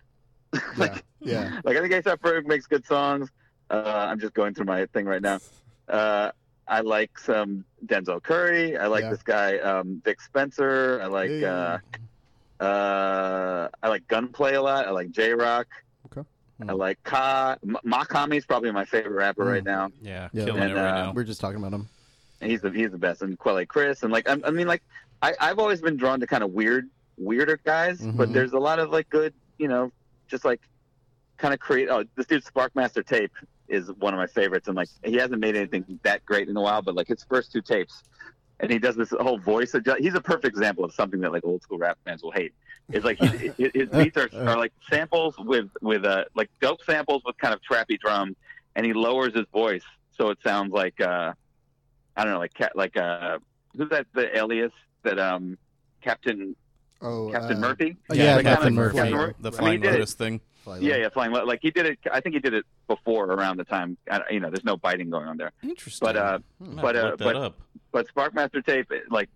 like 0.79 1.05
Yeah. 1.21 1.61
like 1.65 1.77
I 1.77 1.81
think 1.87 1.93
ASAP 1.93 2.19
Ferg 2.19 2.47
makes 2.47 2.67
good 2.67 2.87
songs. 2.87 3.29
Uh 3.69 4.07
I'm 4.09 4.19
just 4.21 4.33
going 4.35 4.55
through 4.55 4.67
my 4.67 4.87
thing 4.87 5.05
right 5.07 5.21
now. 5.23 5.39
Uh 5.89 6.31
I 6.69 6.81
like 6.81 7.19
some 7.19 7.65
Denzel 7.85 8.23
Curry. 8.23 8.77
I 8.79 8.87
like 8.87 9.03
Yeah. 9.03 9.11
this 9.11 9.23
guy 9.23 9.59
um 9.59 10.01
Vic 10.05 10.21
Spencer. 10.21 11.01
I 11.03 11.07
like 11.07 11.31
Yeah. 11.31 11.79
uh 12.61 12.65
uh, 12.65 13.69
I 13.83 13.89
like 13.89 14.07
Gunplay 14.07 14.55
a 14.55 14.61
lot. 14.63 14.87
I 14.87 14.91
like 14.91 15.11
Jay 15.11 15.33
Rock. 15.33 15.67
Okay. 16.07 16.29
I 16.69 16.73
like 16.73 17.03
Ka. 17.05 17.57
M- 17.67 17.79
Makami 17.87 18.37
is 18.37 18.45
probably 18.45 18.71
my 18.71 18.85
favorite 18.85 19.15
rapper 19.15 19.47
right 19.47 19.63
Mm. 19.63 19.67
now. 19.67 19.91
Yeah. 20.03 20.29
Yeah. 20.35 20.45
Killing 20.45 20.63
And, 20.65 20.73
it 20.73 20.75
right 20.75 20.91
uh, 20.91 21.05
now. 21.07 21.13
We're 21.15 21.25
just 21.25 21.41
talking 21.41 21.57
about 21.59 21.73
him. 21.73 21.89
He's 22.43 22.61
the 22.61 22.71
he's 22.71 22.91
the 22.91 22.99
best. 22.99 23.23
And 23.23 23.39
Quelle 23.39 23.65
Chris 23.65 24.03
and 24.03 24.13
like 24.13 24.29
I, 24.29 24.37
I 24.45 24.51
mean 24.51 24.67
like 24.67 24.83
I 25.23 25.35
I've 25.41 25.59
always 25.59 25.81
been 25.81 25.97
drawn 25.97 26.21
to 26.21 26.27
kind 26.27 26.43
of 26.45 26.53
weird 26.53 26.89
weirder 27.21 27.61
guys, 27.65 28.01
but 28.17 28.31
Mhm. 28.31 28.33
there's 28.35 28.53
a 28.53 28.59
lot 28.59 28.79
of 28.79 28.91
like 28.91 29.09
good 29.11 29.35
you 29.59 29.69
know 29.69 29.93
just 30.29 30.45
like 30.45 30.61
kind 31.39 31.55
of 31.55 31.61
create. 31.61 31.89
Oh, 31.91 32.05
this 32.17 32.27
dude 32.27 32.45
Sparkmaster 32.45 33.05
Tape 33.05 33.33
is 33.69 33.91
one 33.99 34.13
of 34.15 34.19
my 34.19 34.27
favorites, 34.27 34.67
and 34.69 34.77
like 34.77 34.89
he 35.05 35.15
hasn't 35.17 35.41
made 35.41 35.57
anything 35.57 36.01
that 36.03 36.25
great 36.25 36.49
in 36.49 36.57
a 36.57 36.61
while, 36.61 36.83
but 36.83 36.95
like 36.95 37.09
his 37.09 37.25
first 37.29 37.53
two 37.53 37.63
tapes. 37.63 38.03
And 38.63 38.71
he 38.71 38.79
does 38.79 38.95
this 38.95 39.11
whole 39.19 39.39
voice 39.39 39.73
adjust. 39.73 40.01
He's 40.01 40.15
a 40.15 40.21
perfect 40.21 40.47
example 40.49 40.85
of 40.85 40.93
something 40.93 41.21
that 41.21 41.33
like 41.33 41.45
old 41.47 41.63
school 41.63 41.79
rap 41.79 41.97
fans 42.05 42.23
will 42.23 42.33
hate. 42.33 42.53
It's 42.93 43.07
like 43.07 43.19
his, 43.19 43.33
his 43.73 43.89
beats 43.97 44.19
are, 44.19 44.29
are 44.47 44.59
like 44.59 44.73
samples 44.91 45.35
with 45.39 45.71
with 45.81 46.05
uh 46.05 46.25
like 46.35 46.51
dope 46.61 46.83
samples 46.85 47.23
with 47.25 47.37
kind 47.39 47.55
of 47.55 47.61
trappy 47.63 47.99
drums, 47.99 48.37
and 48.77 48.85
he 48.85 48.93
lowers 48.93 49.35
his 49.35 49.47
voice 49.53 49.85
so 50.11 50.29
it 50.29 50.39
sounds 50.45 50.73
like 50.73 51.01
uh 51.01 51.33
I 52.17 52.25
don't 52.25 52.35
know 52.35 52.39
like 52.39 52.53
ca- 52.53 52.75
like 52.75 52.97
uh 52.99 53.39
who's 53.75 53.89
that 53.91 54.07
the 54.13 54.37
alias 54.37 54.73
that 55.05 55.19
um 55.19 55.57
Captain 56.03 56.55
Oh, 57.03 57.31
Captain 57.33 57.57
uh, 57.57 57.61
Murphy 57.61 57.97
Oh, 58.11 58.15
yeah, 58.15 58.37
Like, 58.37 58.45
Captain 58.45 58.75
Murphy. 58.75 58.97
Captain 58.99 59.15
Mur- 59.15 59.35
The 59.41 59.49
I 59.49 59.51
mean, 59.53 59.59
Flying 59.59 59.83
he 59.83 59.89
it- 59.89 59.93
Lotus 59.93 60.15
thing. 60.15 60.41
yeah 60.81 60.97
yeah 60.97 61.09
flying 61.09 61.33
Lo- 61.33 61.45
like 61.45 61.61
he 61.63 61.71
did 61.71 61.87
it 61.87 61.99
I 62.13 62.21
think 62.21 62.35
he 62.35 62.41
did 62.41 62.55
it 62.55 62.65
before 62.87 63.25
around 63.27 63.57
the 63.57 63.65
time 63.65 63.97
I, 64.11 64.21
you 64.31 64.41
know 64.41 64.51
there's 64.51 64.65
no 64.65 64.77
biting 64.77 65.09
going 65.11 65.27
on 65.27 65.37
there 65.37 65.53
Interesting. 65.63 66.07
but 66.07 66.17
uh 66.17 66.39
I'm 66.61 66.77
but, 66.77 66.97
uh, 66.97 67.17
but- 67.19 67.37
up. 67.37 67.61
but 67.93 68.07
Sparkmaster 68.15 68.65
Tape, 68.65 68.91
like, 69.11 69.29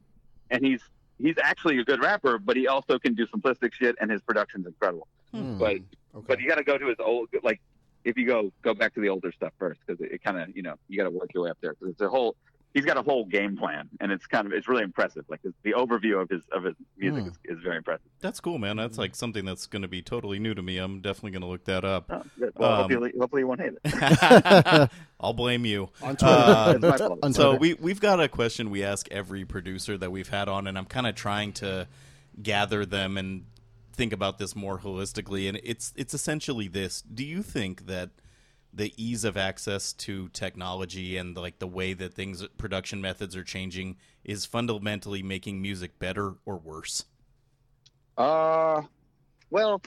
and 0.50 0.64
he's 0.64 0.80
he's 1.18 1.36
actually 1.42 1.78
a 1.78 1.84
good 1.84 2.00
rapper, 2.02 2.38
but 2.38 2.56
he 2.56 2.66
also 2.68 2.98
can 2.98 3.14
do 3.14 3.26
simplistic 3.28 3.72
shit, 3.72 3.96
and 4.00 4.10
his 4.10 4.20
production's 4.22 4.66
incredible. 4.66 5.06
Hmm. 5.32 5.58
But 5.58 5.76
Okay. 6.16 6.24
but 6.28 6.40
you 6.40 6.46
got 6.48 6.56
to 6.56 6.64
go 6.64 6.76
to 6.78 6.86
his 6.86 6.96
old 7.00 7.28
like 7.42 7.60
if 8.04 8.16
you 8.18 8.26
go 8.26 8.52
go 8.62 8.72
back 8.74 8.94
to 8.94 9.00
the 9.00 9.08
older 9.08 9.32
stuff 9.32 9.52
first 9.58 9.80
because 9.84 10.00
it, 10.00 10.12
it 10.12 10.22
kind 10.22 10.38
of 10.38 10.54
you 10.56 10.62
know 10.62 10.74
you 10.88 10.96
got 10.98 11.04
to 11.04 11.10
work 11.10 11.30
your 11.34 11.44
way 11.44 11.50
up 11.50 11.58
there 11.60 11.72
because 11.72 11.88
it's 11.88 12.00
a 12.02 12.08
whole 12.08 12.36
he's 12.74 12.84
got 12.84 12.96
a 12.98 13.02
whole 13.02 13.24
game 13.24 13.56
plan 13.56 13.88
and 14.00 14.12
it's 14.12 14.26
kind 14.26 14.46
of 14.46 14.52
it's 14.52 14.68
really 14.68 14.82
impressive 14.82 15.24
like 15.28 15.40
the 15.62 15.72
overview 15.72 16.20
of 16.20 16.28
his 16.28 16.42
of 16.52 16.64
his 16.64 16.74
music 16.98 17.22
Hmm. 17.22 17.28
is, 17.28 17.56
is 17.58 17.62
very 17.62 17.76
impressive. 17.78 18.06
That's 18.20 18.40
cool, 18.40 18.58
man. 18.58 18.76
That's 18.76 18.98
like 18.98 19.14
something 19.14 19.44
that's 19.44 19.66
going 19.66 19.82
to 19.82 19.88
be 19.88 20.02
totally 20.02 20.38
new 20.38 20.52
to 20.54 20.62
me. 20.62 20.78
I'm 20.78 21.00
definitely 21.00 21.30
going 21.30 21.42
to 21.42 21.46
look 21.48 21.64
that 21.64 21.84
up. 21.84 22.10
Oh. 22.10 22.22
Well, 22.56 22.70
Um, 22.72 22.80
hopefully, 22.90 23.12
hopefully 23.18 23.42
you 23.42 23.46
won't 23.48 23.60
hate 23.60 23.72
it. 23.84 24.90
I'll 25.20 25.32
blame 25.32 25.64
you. 25.64 25.88
on 26.02 26.16
Twitter. 26.16 26.34
Um, 26.34 26.74
It's 26.76 26.82
my 26.82 26.96
fault. 26.98 27.18
On 27.22 27.32
so 27.32 27.54
we 27.56 27.74
we've 27.74 28.00
got 28.00 28.20
a 28.20 28.28
question 28.28 28.70
we 28.70 28.82
ask 28.84 29.08
every 29.10 29.44
producer 29.44 29.96
that 29.98 30.10
we've 30.10 30.28
had 30.28 30.48
on, 30.48 30.66
and 30.66 30.76
I'm 30.76 30.84
kind 30.86 31.06
of 31.06 31.14
trying 31.14 31.52
to 31.54 31.86
gather 32.42 32.84
them 32.84 33.16
and 33.16 33.44
think 33.92 34.12
about 34.12 34.38
this 34.38 34.56
more 34.56 34.78
holistically. 34.80 35.48
And 35.48 35.60
it's 35.62 35.92
it's 35.96 36.14
essentially 36.14 36.68
this: 36.68 37.02
Do 37.02 37.24
you 37.24 37.42
think 37.42 37.86
that 37.86 38.10
the 38.74 38.92
ease 38.96 39.24
of 39.24 39.36
access 39.36 39.92
to 39.92 40.28
technology 40.28 41.16
and 41.16 41.36
like 41.36 41.58
the 41.58 41.66
way 41.66 41.94
that 41.94 42.14
things 42.14 42.46
production 42.58 43.00
methods 43.00 43.36
are 43.36 43.44
changing 43.44 43.96
is 44.24 44.44
fundamentally 44.44 45.22
making 45.22 45.62
music 45.62 45.98
better 45.98 46.34
or 46.44 46.56
worse? 46.56 47.04
Uh, 48.16 48.82
well, 49.50 49.80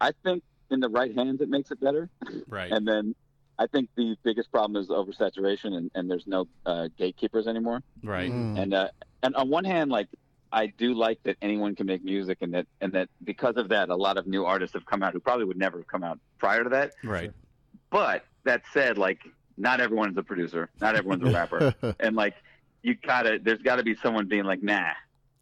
I 0.00 0.12
think 0.24 0.42
in 0.70 0.80
the 0.80 0.88
right 0.88 1.14
hands 1.14 1.40
it 1.40 1.48
makes 1.48 1.70
it 1.70 1.80
better. 1.80 2.08
Right. 2.48 2.72
And 2.72 2.86
then 2.86 3.14
I 3.58 3.66
think 3.66 3.88
the 3.96 4.16
biggest 4.24 4.50
problem 4.50 4.80
is 4.80 4.88
oversaturation 4.88 5.76
and, 5.76 5.90
and 5.94 6.10
there's 6.10 6.26
no 6.26 6.48
uh, 6.66 6.88
gatekeepers 6.98 7.46
anymore. 7.46 7.82
right. 8.02 8.30
Hmm. 8.30 8.56
And 8.56 8.74
uh, 8.74 8.88
and 9.22 9.34
on 9.36 9.48
one 9.48 9.64
hand, 9.64 9.90
like 9.90 10.08
I 10.52 10.66
do 10.66 10.94
like 10.94 11.22
that 11.24 11.36
anyone 11.42 11.74
can 11.74 11.86
make 11.86 12.04
music 12.04 12.38
and 12.40 12.54
that 12.54 12.66
and 12.80 12.92
that 12.92 13.08
because 13.22 13.56
of 13.56 13.68
that, 13.68 13.90
a 13.90 13.96
lot 13.96 14.16
of 14.16 14.26
new 14.26 14.44
artists 14.44 14.74
have 14.74 14.86
come 14.86 15.02
out 15.02 15.12
who 15.12 15.20
probably 15.20 15.44
would 15.44 15.56
never 15.56 15.78
have 15.78 15.86
come 15.86 16.02
out 16.02 16.18
prior 16.38 16.62
to 16.64 16.70
that. 16.70 16.92
Right. 17.02 17.32
But 17.94 18.24
that 18.42 18.62
said, 18.72 18.98
like 18.98 19.20
not 19.56 19.80
everyone's 19.80 20.18
a 20.18 20.22
producer, 20.24 20.68
not 20.80 20.96
everyone's 20.96 21.22
a 21.28 21.30
rapper, 21.32 21.72
and 22.00 22.16
like 22.16 22.34
you 22.82 22.96
gotta 22.96 23.38
there's 23.40 23.62
got 23.62 23.76
to 23.76 23.84
be 23.84 23.94
someone 23.94 24.26
being 24.26 24.42
like, 24.42 24.64
nah, 24.64 24.90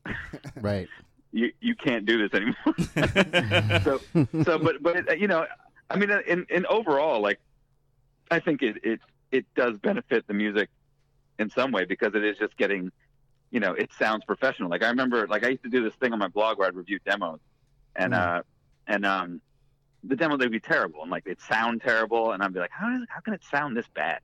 right. 0.60 0.86
you 1.32 1.50
you 1.62 1.74
can't 1.74 2.04
do 2.04 2.18
this 2.28 2.34
anymore. 2.38 3.80
so 3.84 4.00
so 4.44 4.58
but 4.58 4.82
but 4.82 5.18
you 5.18 5.28
know 5.28 5.46
i 5.88 5.96
mean 5.96 6.10
in 6.26 6.44
in 6.50 6.66
overall 6.66 7.20
like 7.22 7.38
i 8.30 8.38
think 8.38 8.60
it 8.62 8.76
it 8.84 9.00
it 9.30 9.46
does 9.54 9.78
benefit 9.78 10.26
the 10.26 10.34
music 10.34 10.68
in 11.38 11.48
some 11.50 11.72
way 11.72 11.84
because 11.86 12.14
it 12.14 12.24
is 12.24 12.36
just 12.38 12.54
getting 12.58 12.90
you 13.50 13.60
know 13.60 13.72
it 13.72 13.90
sounds 13.98 14.24
professional 14.24 14.68
like 14.70 14.82
i 14.82 14.88
remember 14.88 15.26
like 15.26 15.44
i 15.44 15.48
used 15.48 15.62
to 15.62 15.68
do 15.70 15.82
this 15.82 15.94
thing 15.96 16.12
on 16.12 16.18
my 16.18 16.28
blog 16.28 16.58
where 16.58 16.68
i'd 16.68 16.74
review 16.74 16.98
demos 17.04 17.40
and 17.96 18.12
Mm. 18.12 18.38
uh 18.38 18.42
and 18.86 19.04
um 19.04 19.40
the 20.04 20.16
demo 20.16 20.36
they'd 20.36 20.50
be 20.50 20.60
terrible 20.60 21.02
and 21.02 21.10
like 21.10 21.22
it'd 21.26 21.40
sound 21.40 21.80
terrible 21.80 22.32
and 22.32 22.42
i'd 22.42 22.52
be 22.52 22.58
like 22.60 22.70
how 22.72 22.88
does 22.90 23.06
how 23.08 23.20
can 23.20 23.34
it 23.34 23.42
sound 23.50 23.76
this 23.76 23.86
bad 23.94 24.20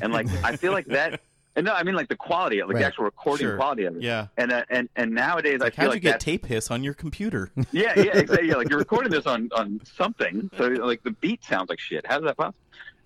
and 0.00 0.12
like 0.12 0.26
i 0.44 0.54
feel 0.56 0.72
like 0.72 0.86
that 0.86 1.20
and 1.56 1.66
no 1.66 1.72
i 1.72 1.82
mean 1.82 1.94
like 1.94 2.08
the 2.08 2.16
quality 2.16 2.60
of 2.60 2.68
like 2.68 2.74
Right. 2.76 2.80
the 2.82 2.86
actual 2.86 3.04
recording 3.04 3.46
Sure. 3.46 3.56
quality 3.56 3.84
of 3.84 3.96
it 3.96 4.02
Yeah. 4.02 4.28
and 4.36 4.52
uh, 4.52 4.64
and 4.70 4.88
and 4.96 5.12
nowadays 5.12 5.60
Like, 5.60 5.72
i 5.72 5.76
feel 5.76 5.82
how'd 5.86 5.94
like 5.94 6.02
you 6.04 6.10
get 6.10 6.20
tape 6.20 6.46
hiss 6.46 6.70
on 6.70 6.84
your 6.84 6.94
computer? 6.94 7.50
yeah, 7.72 7.92
yeah, 7.96 8.16
exactly. 8.18 8.48
Yeah, 8.48 8.54
like 8.56 8.68
you're 8.70 8.78
recording 8.86 9.10
this 9.10 9.26
on 9.26 9.48
on 9.56 9.80
something, 9.96 10.48
so 10.56 10.68
like 10.68 11.02
the 11.02 11.10
beat 11.12 11.42
sounds 11.44 11.68
like 11.70 11.80
shit. 11.80 12.06
How's 12.06 12.22
that 12.22 12.36
possible? 12.36 12.56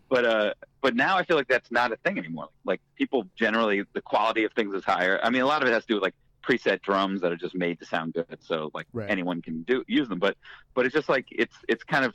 but 0.08 0.24
uh, 0.24 0.52
but 0.82 0.96
now 0.96 1.16
I 1.16 1.22
feel 1.24 1.36
like 1.36 1.46
that's 1.46 1.70
not 1.70 1.92
a 1.92 1.96
thing 1.98 2.18
anymore. 2.18 2.48
Like 2.64 2.80
people 2.96 3.24
generally, 3.36 3.84
the 3.92 4.00
quality 4.02 4.42
of 4.44 4.52
things 4.54 4.74
is 4.74 4.84
higher. 4.84 5.20
I 5.22 5.30
mean, 5.30 5.42
a 5.42 5.46
lot 5.46 5.62
of 5.62 5.68
it 5.68 5.72
has 5.72 5.82
to 5.84 5.86
do 5.88 5.94
with 5.94 6.02
like 6.02 6.14
preset 6.42 6.80
drums 6.82 7.20
that 7.20 7.30
are 7.32 7.36
just 7.36 7.54
made 7.54 7.78
to 7.80 7.86
sound 7.86 8.14
good, 8.14 8.38
so 8.40 8.70
like 8.74 8.86
Right. 8.92 9.10
anyone 9.10 9.40
can 9.42 9.62
do 9.62 9.84
use 9.86 10.08
them. 10.08 10.18
But 10.18 10.36
but 10.74 10.86
it's 10.86 10.94
just 10.94 11.08
like 11.08 11.26
it's 11.30 11.54
it's 11.68 11.84
kind 11.84 12.04
of 12.04 12.14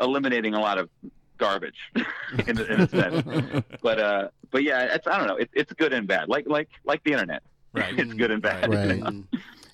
eliminating 0.00 0.54
a 0.54 0.60
lot 0.60 0.78
of 0.78 0.88
garbage 1.38 1.78
in, 2.46 2.58
in 2.60 2.80
a 2.80 2.88
sense. 2.88 3.64
But 3.82 3.98
uh, 3.98 4.28
but 4.52 4.62
yeah, 4.62 4.94
it's 4.94 5.06
I 5.08 5.18
don't 5.18 5.26
know. 5.26 5.36
It, 5.36 5.50
it's 5.52 5.72
good 5.72 5.92
and 5.92 6.06
bad. 6.06 6.28
Like 6.28 6.44
like 6.46 6.68
like 6.84 7.02
the 7.04 7.12
internet. 7.12 7.42
Right. 7.72 7.94
It's 7.98 8.12
good 8.14 8.30
and 8.30 8.40
bad. 8.42 8.68
Right. 8.70 9.02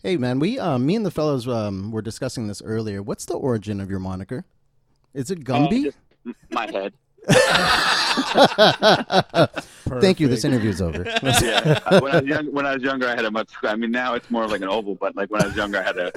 Hey 0.03 0.17
man, 0.17 0.39
we 0.39 0.59
um, 0.59 0.87
me 0.87 0.97
and 0.97 1.05
the 1.05 1.11
fellows 1.11 1.47
um, 1.49 1.91
were 1.91 2.01
discussing 2.03 2.47
this 2.47 2.63
earlier. 2.63 3.03
What's 3.03 3.27
the 3.27 3.35
origin 3.35 3.81
of 3.81 3.91
your 3.91 3.99
moniker? 3.99 4.45
Is 5.13 5.31
it 5.31 5.41
Oh, 5.41 5.43
Gumby? 5.69 5.93
my 6.51 6.71
head. 6.71 6.95
Thank 10.01 10.21
you. 10.21 10.29
This 10.29 10.43
Perfect. 10.43 10.45
interview's 10.45 10.81
over. 10.83 11.05
yeah. 11.43 11.99
When 12.01 12.13
I 12.15 12.21
was 12.21 12.27
young, 12.29 12.53
when 12.53 12.67
I 12.67 12.75
was 12.75 12.83
younger, 12.83 13.07
I 13.09 13.17
had 13.17 13.25
a 13.25 13.31
much. 13.31 13.51
I 13.63 13.75
mean, 13.75 13.91
now 13.91 14.15
it's 14.15 14.31
more 14.31 14.45
of 14.45 14.51
like 14.51 14.61
an 14.61 14.69
oval, 14.69 14.95
but 14.95 15.17
like 15.17 15.31
when 15.31 15.43
I 15.43 15.47
was 15.47 15.57
younger, 15.57 15.79
I 15.79 15.83
had 15.83 15.97
a, 15.99 16.13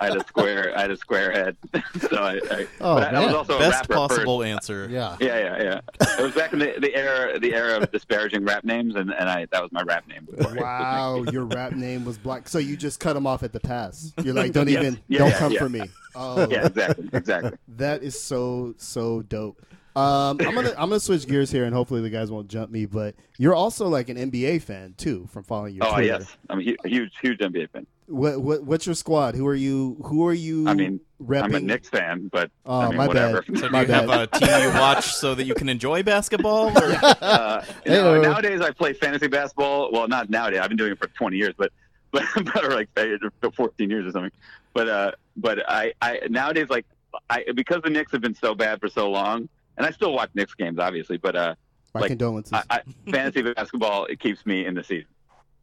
I 0.00 0.04
had 0.06 0.16
a 0.16 0.24
square, 0.26 0.76
I 0.76 0.82
had 0.82 0.90
a 0.90 0.96
square 0.96 1.30
head. 1.32 1.56
so 2.10 2.16
I, 2.18 2.34
I, 2.50 2.66
Oh, 2.80 2.96
but 2.96 3.14
I, 3.14 3.16
I 3.16 3.20
was 3.20 3.26
man. 3.28 3.34
also 3.34 3.58
Best 3.58 3.80
rapper 3.88 3.94
possible 3.94 4.42
answer. 4.42 4.88
yeah. 4.90 5.16
Yeah, 5.20 5.38
yeah, 5.38 5.62
yeah. 5.62 5.80
It 6.18 6.22
was 6.22 6.34
back 6.34 6.52
in 6.52 6.58
the, 6.58 6.74
the 6.78 6.94
era, 6.94 7.38
the 7.38 7.54
era 7.54 7.78
of 7.78 7.90
disparaging 7.90 8.44
rap 8.44 8.64
names, 8.64 8.94
and, 8.96 9.10
and 9.12 9.28
I 9.28 9.46
that 9.52 9.62
was 9.62 9.72
my 9.72 9.82
rap 9.82 10.06
name. 10.06 10.26
Before 10.30 10.54
Wow, 10.54 11.24
your 11.32 11.44
rap 11.44 11.72
name 11.72 12.04
was 12.04 12.18
Black. 12.18 12.48
So 12.48 12.58
you 12.58 12.76
just 12.76 13.00
cut 13.00 13.14
them 13.14 13.26
off 13.26 13.42
at 13.42 13.52
the 13.52 13.60
pass. 13.60 14.12
You're 14.22 14.34
like, 14.34 14.52
don't 14.52 14.68
Yes. 14.68 14.82
even, 14.82 15.00
Yeah, 15.08 15.18
don't 15.20 15.30
yeah, 15.30 15.38
come 15.38 15.52
yeah. 15.52 15.58
for 15.60 15.68
me. 15.68 15.82
Oh, 16.14 16.48
Yeah, 16.48 16.66
exactly, 16.66 17.08
exactly. 17.12 17.52
that 17.76 18.02
is 18.02 18.20
so 18.20 18.74
so 18.76 19.22
dope. 19.22 19.60
Um, 19.96 20.38
I'm 20.40 20.54
gonna 20.54 20.70
I'm 20.70 20.88
gonna 20.88 20.98
switch 21.00 21.26
gears 21.28 21.50
here, 21.50 21.64
and 21.64 21.74
hopefully 21.74 22.00
the 22.00 22.10
guys 22.10 22.30
won't 22.30 22.48
jump 22.48 22.70
me. 22.70 22.84
But 22.86 23.14
you're 23.38 23.54
also 23.54 23.88
like 23.88 24.08
an 24.08 24.16
NBA 24.16 24.62
fan 24.62 24.94
too, 24.96 25.28
from 25.32 25.44
following 25.44 25.74
your 25.76 25.84
Oh 25.86 25.92
Twitter. 25.94 26.06
yes, 26.06 26.36
I'm 26.50 26.58
a 26.58 26.62
huge, 26.62 27.12
huge 27.22 27.38
NBA 27.38 27.70
fan. 27.70 27.86
What, 28.06 28.42
what 28.42 28.64
what's 28.64 28.86
your 28.86 28.94
squad? 28.96 29.34
Who 29.34 29.46
are 29.46 29.54
you? 29.54 29.96
Who 30.04 30.26
are 30.26 30.34
you? 30.34 30.68
I 30.68 30.74
mean, 30.74 31.00
repping? 31.22 31.42
I'm 31.44 31.54
a 31.54 31.60
Knicks 31.60 31.88
fan, 31.88 32.28
but 32.32 32.50
Oh, 32.66 32.80
I 32.80 32.88
mean, 32.88 32.96
my 32.98 33.06
whatever. 33.06 33.42
bad. 33.42 33.58
So 33.58 33.66
do 33.68 33.72
My 33.72 33.82
you 33.82 33.86
have 33.88 34.08
a 34.10 34.26
team 34.26 34.48
you 34.62 34.68
watch 34.78 35.04
so 35.14 35.34
that 35.34 35.44
you 35.44 35.54
can 35.54 35.68
enjoy 35.68 36.02
basketball? 36.02 36.76
Or? 36.76 36.92
Uh, 37.24 37.64
you 37.86 37.92
know, 37.92 38.20
nowadays 38.20 38.60
I 38.60 38.72
play 38.72 38.92
fantasy 38.92 39.28
basketball. 39.28 39.90
Well, 39.92 40.06
not 40.08 40.28
nowadays. 40.28 40.60
I've 40.60 40.68
been 40.68 40.76
doing 40.76 40.92
it 40.92 40.98
for 40.98 41.06
20 41.06 41.36
years, 41.36 41.54
but 41.56 41.72
but, 42.10 42.24
but 42.34 42.64
or 42.64 42.70
like 42.70 42.88
uh, 42.96 43.04
for 43.40 43.50
14 43.52 43.88
years 43.88 44.06
or 44.06 44.10
something. 44.10 44.32
But 44.74 44.88
uh, 44.88 45.12
but 45.36 45.60
I, 45.70 45.92
I 46.02 46.20
nowadays 46.28 46.68
like 46.68 46.84
I 47.30 47.44
because 47.54 47.80
the 47.82 47.90
Knicks 47.90 48.12
have 48.12 48.20
been 48.20 48.34
so 48.34 48.54
bad 48.54 48.80
for 48.80 48.88
so 48.88 49.10
long, 49.10 49.48
and 49.76 49.86
I 49.86 49.90
still 49.90 50.12
watch 50.12 50.30
Knicks 50.34 50.54
games, 50.54 50.78
obviously. 50.78 51.16
But 51.16 51.36
uh, 51.36 51.54
My 51.94 52.02
like, 52.02 52.08
condolences. 52.08 52.52
I, 52.52 52.62
I, 52.70 53.10
fantasy 53.10 53.42
basketball 53.54 54.06
it 54.06 54.20
keeps 54.20 54.44
me 54.46 54.66
in 54.66 54.74
the 54.74 54.84
season 54.84 55.08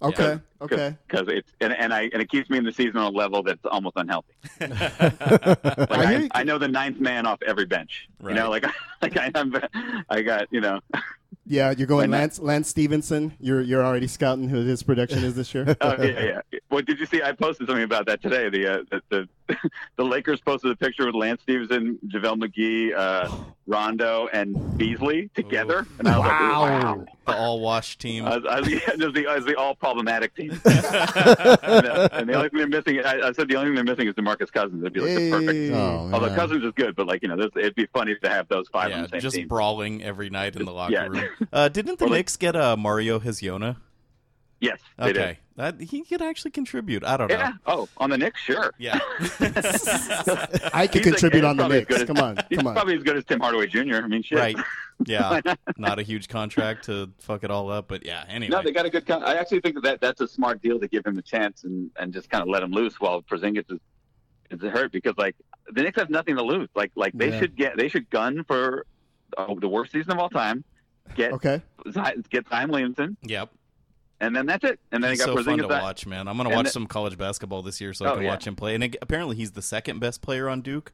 okay, 0.01 0.39
okay. 0.61 0.95
because 1.07 1.27
it's 1.27 1.51
and, 1.59 1.73
and 1.73 1.93
I 1.93 2.03
and 2.13 2.21
it 2.21 2.29
keeps 2.29 2.49
me 2.49 2.57
in 2.57 2.63
the 2.63 2.71
season 2.71 2.97
on 2.97 3.13
a 3.13 3.17
level 3.17 3.43
that's 3.43 3.63
almost 3.65 3.95
unhealthy. 3.97 4.33
Like 4.61 5.91
I 5.91 6.15
I. 6.15 6.29
I 6.41 6.43
know 6.43 6.57
the 6.57 6.67
ninth 6.67 6.99
man 6.99 7.25
off 7.25 7.39
every 7.45 7.65
bench. 7.65 8.07
Right. 8.19 8.31
You 8.31 8.35
know, 8.41 8.49
like 8.49 8.65
like 9.01 9.17
I, 9.17 9.31
I'm, 9.35 9.53
I 10.09 10.21
got 10.21 10.47
you 10.51 10.61
know. 10.61 10.79
Yeah, 11.45 11.73
you're 11.75 11.87
going 11.87 12.11
Why 12.11 12.17
not? 12.17 12.21
Lance 12.21 12.39
Lance 12.39 12.67
Stephenson. 12.69 13.33
You're 13.39 13.61
you're 13.61 13.83
already 13.83 14.07
scouting 14.07 14.47
who 14.47 14.63
his 14.63 14.83
production 14.83 15.23
is 15.23 15.35
this 15.35 15.53
year. 15.53 15.75
Oh 15.81 15.95
yeah, 16.01 16.41
yeah. 16.51 16.59
Well, 16.69 16.81
did 16.81 16.99
you 16.99 17.05
see? 17.05 17.21
I 17.21 17.31
posted 17.33 17.67
something 17.67 17.83
about 17.83 18.05
that 18.05 18.21
today. 18.21 18.49
The 18.49 18.67
uh, 18.67 18.83
the, 19.09 19.27
the 19.47 19.57
the 19.97 20.03
Lakers 20.03 20.39
posted 20.39 20.71
a 20.71 20.75
picture 20.75 21.05
with 21.05 21.15
Lance 21.15 21.41
Stephenson, 21.41 21.99
JaVale 22.07 22.43
McGee, 22.43 22.95
uh, 22.95 23.29
Rondo, 23.67 24.27
and 24.31 24.77
Beasley 24.77 25.29
together, 25.35 25.85
and 25.99 26.07
I 26.07 26.17
was 26.17 26.27
Wow. 26.27 26.61
like, 26.61 26.83
wow. 26.83 27.05
the 27.25 27.33
all 27.35 27.59
wash 27.59 27.97
team. 27.97 28.25
I 28.25 28.37
was, 28.37 28.45
I 28.49 28.59
was, 28.59 28.69
yeah, 28.69 28.79
it 28.93 28.99
was 28.99 29.13
the, 29.13 29.23
it 29.23 29.35
was 29.35 29.45
the 29.45 29.55
all 29.55 29.75
problematic 29.75 30.35
team. 30.35 30.50
and, 30.65 31.85
uh, 31.85 32.09
and 32.11 32.29
the 32.29 32.33
only 32.33 32.49
thing 32.49 32.57
they're 32.59 32.67
missing, 32.67 32.99
I, 32.99 33.29
I 33.29 33.31
said 33.31 33.47
the 33.47 33.55
only 33.55 33.69
thing 33.69 33.75
they're 33.75 33.83
missing 33.83 34.07
is 34.07 34.13
DeMarcus 34.15 34.51
Cousins. 34.51 34.81
It'd 34.81 34.93
be 34.93 34.99
like 34.99 35.15
the 35.15 35.31
perfect. 35.31 35.73
Oh, 35.73 36.09
Although 36.13 36.27
man. 36.27 36.35
Cousins 36.35 36.63
is 36.63 36.71
good, 36.75 36.95
but 36.95 37.07
like 37.07 37.21
you 37.21 37.27
know, 37.29 37.37
this, 37.37 37.49
it'd 37.55 37.75
be 37.75 37.87
funny 37.93 38.15
to 38.21 38.29
have 38.29 38.47
those 38.49 38.67
five 38.69 38.85
on 38.85 38.91
yeah, 38.91 39.01
the 39.03 39.09
same 39.09 39.21
just 39.21 39.35
team. 39.35 39.47
brawling 39.47 40.03
every 40.03 40.29
night 40.29 40.55
in 40.55 40.65
the 40.65 40.71
locker 40.71 40.93
Yeah. 40.93 41.07
room. 41.07 41.29
Uh, 41.53 41.69
didn't 41.69 41.99
the 41.99 42.05
Or 42.05 42.09
like- 42.09 42.17
Knicks 42.19 42.37
get 42.37 42.55
uh, 42.55 42.75
Mario 42.77 43.19
Hezonja? 43.19 43.75
Yes, 44.61 44.79
they 44.97 45.09
Okay, 45.09 45.13
did. 45.13 45.37
that 45.57 45.81
he 45.81 46.03
could 46.03 46.21
actually 46.21 46.51
contribute. 46.51 47.03
I 47.03 47.17
don't 47.17 47.27
know. 47.29 47.35
Yeah. 47.35 47.51
Oh, 47.65 47.89
on 47.97 48.09
the 48.11 48.17
Knicks, 48.17 48.39
sure. 48.39 48.73
Yeah. 48.77 48.97
I 50.73 50.87
could 50.91 51.03
He's 51.03 51.03
like- 51.03 51.03
contribute 51.03 51.43
on 51.43 51.57
the 51.57 51.61
probably 51.63 51.79
Knicks. 51.79 51.95
as- 51.95 52.03
Come 52.05 52.17
on, 52.17 52.37
He's 52.49 52.57
come 52.59 52.67
on. 52.67 52.73
probably 52.73 52.95
as 52.95 53.03
good 53.03 53.17
as 53.17 53.25
Tim 53.25 53.39
Hardaway 53.39 53.67
Jr. 53.67 53.95
I 53.97 54.07
mean, 54.07 54.23
shit. 54.23 54.37
right. 54.39 54.55
Yeah. 55.07 55.41
Not 55.77 55.97
a 55.97 56.03
huge 56.03 56.27
contract 56.27 56.85
to 56.85 57.09
fuck 57.17 57.43
it 57.43 57.49
all 57.49 57.71
up, 57.71 57.87
but 57.87 58.05
yeah. 58.05 58.23
Anyway. 58.29 58.51
No, 58.51 58.61
they 58.61 58.71
got 58.71 58.85
a 58.85 58.89
good. 58.91 59.07
Con- 59.07 59.23
I 59.23 59.33
actually 59.33 59.61
think 59.61 59.81
that 59.81 59.99
that's 59.99 60.21
a 60.21 60.27
smart 60.27 60.61
deal 60.61 60.79
to 60.79 60.87
give 60.87 61.03
him 61.07 61.17
a 61.17 61.23
chance 61.23 61.63
and, 61.63 61.89
and 61.97 62.13
just 62.13 62.29
kind 62.29 62.43
of 62.43 62.49
let 62.49 62.61
him 62.61 62.69
loose 62.71 62.99
while 62.99 63.23
Porzingis 63.23 63.65
is, 63.71 63.79
is 64.51 64.61
hurt 64.69 64.91
because 64.91 65.17
like 65.17 65.35
the 65.71 65.81
Knicks 65.81 65.97
have 65.97 66.11
nothing 66.11 66.35
to 66.35 66.43
lose. 66.43 66.69
Like 66.75 66.91
like 66.93 67.13
they 67.13 67.29
Yeah. 67.29 67.39
should 67.39 67.55
get 67.55 67.77
they 67.77 67.87
should 67.87 68.11
gun 68.11 68.43
for 68.43 68.85
uh, 69.35 69.51
the 69.59 69.67
worst 69.67 69.91
season 69.91 70.11
of 70.11 70.19
all 70.19 70.29
time. 70.29 70.63
Get 71.15 71.31
Okay. 71.33 71.63
Zi- 71.91 72.21
get 72.29 72.47
Zion 72.47 72.69
Williamson, 72.69 73.17
Yep. 73.23 73.49
And 74.21 74.33
then 74.35 74.45
that's 74.45 74.63
it. 74.63 74.79
And 74.93 75.03
then 75.03 75.11
you 75.11 75.17
got 75.17 75.25
so 75.25 75.43
fun 75.43 75.57
to 75.57 75.67
that- 75.67 75.81
watch, 75.83 76.05
man. 76.07 76.27
I'm 76.29 76.37
gonna 76.37 76.49
and 76.49 76.55
watch 76.55 76.65
the- 76.67 76.71
some 76.71 76.87
college 76.87 77.17
basketball 77.17 77.61
this 77.61 77.81
year 77.81 77.93
so 77.93 78.05
I 78.05 78.09
Oh, 78.09 78.13
can 78.15 78.23
yeah. 78.23 78.29
watch 78.29 78.47
him 78.47 78.55
play. 78.55 78.75
And 78.75 78.83
ag- 78.85 78.97
apparently, 79.01 79.35
he's 79.35 79.51
the 79.51 79.61
second 79.61 79.99
best 79.99 80.21
player 80.21 80.47
on 80.47 80.61
Duke. 80.61 80.93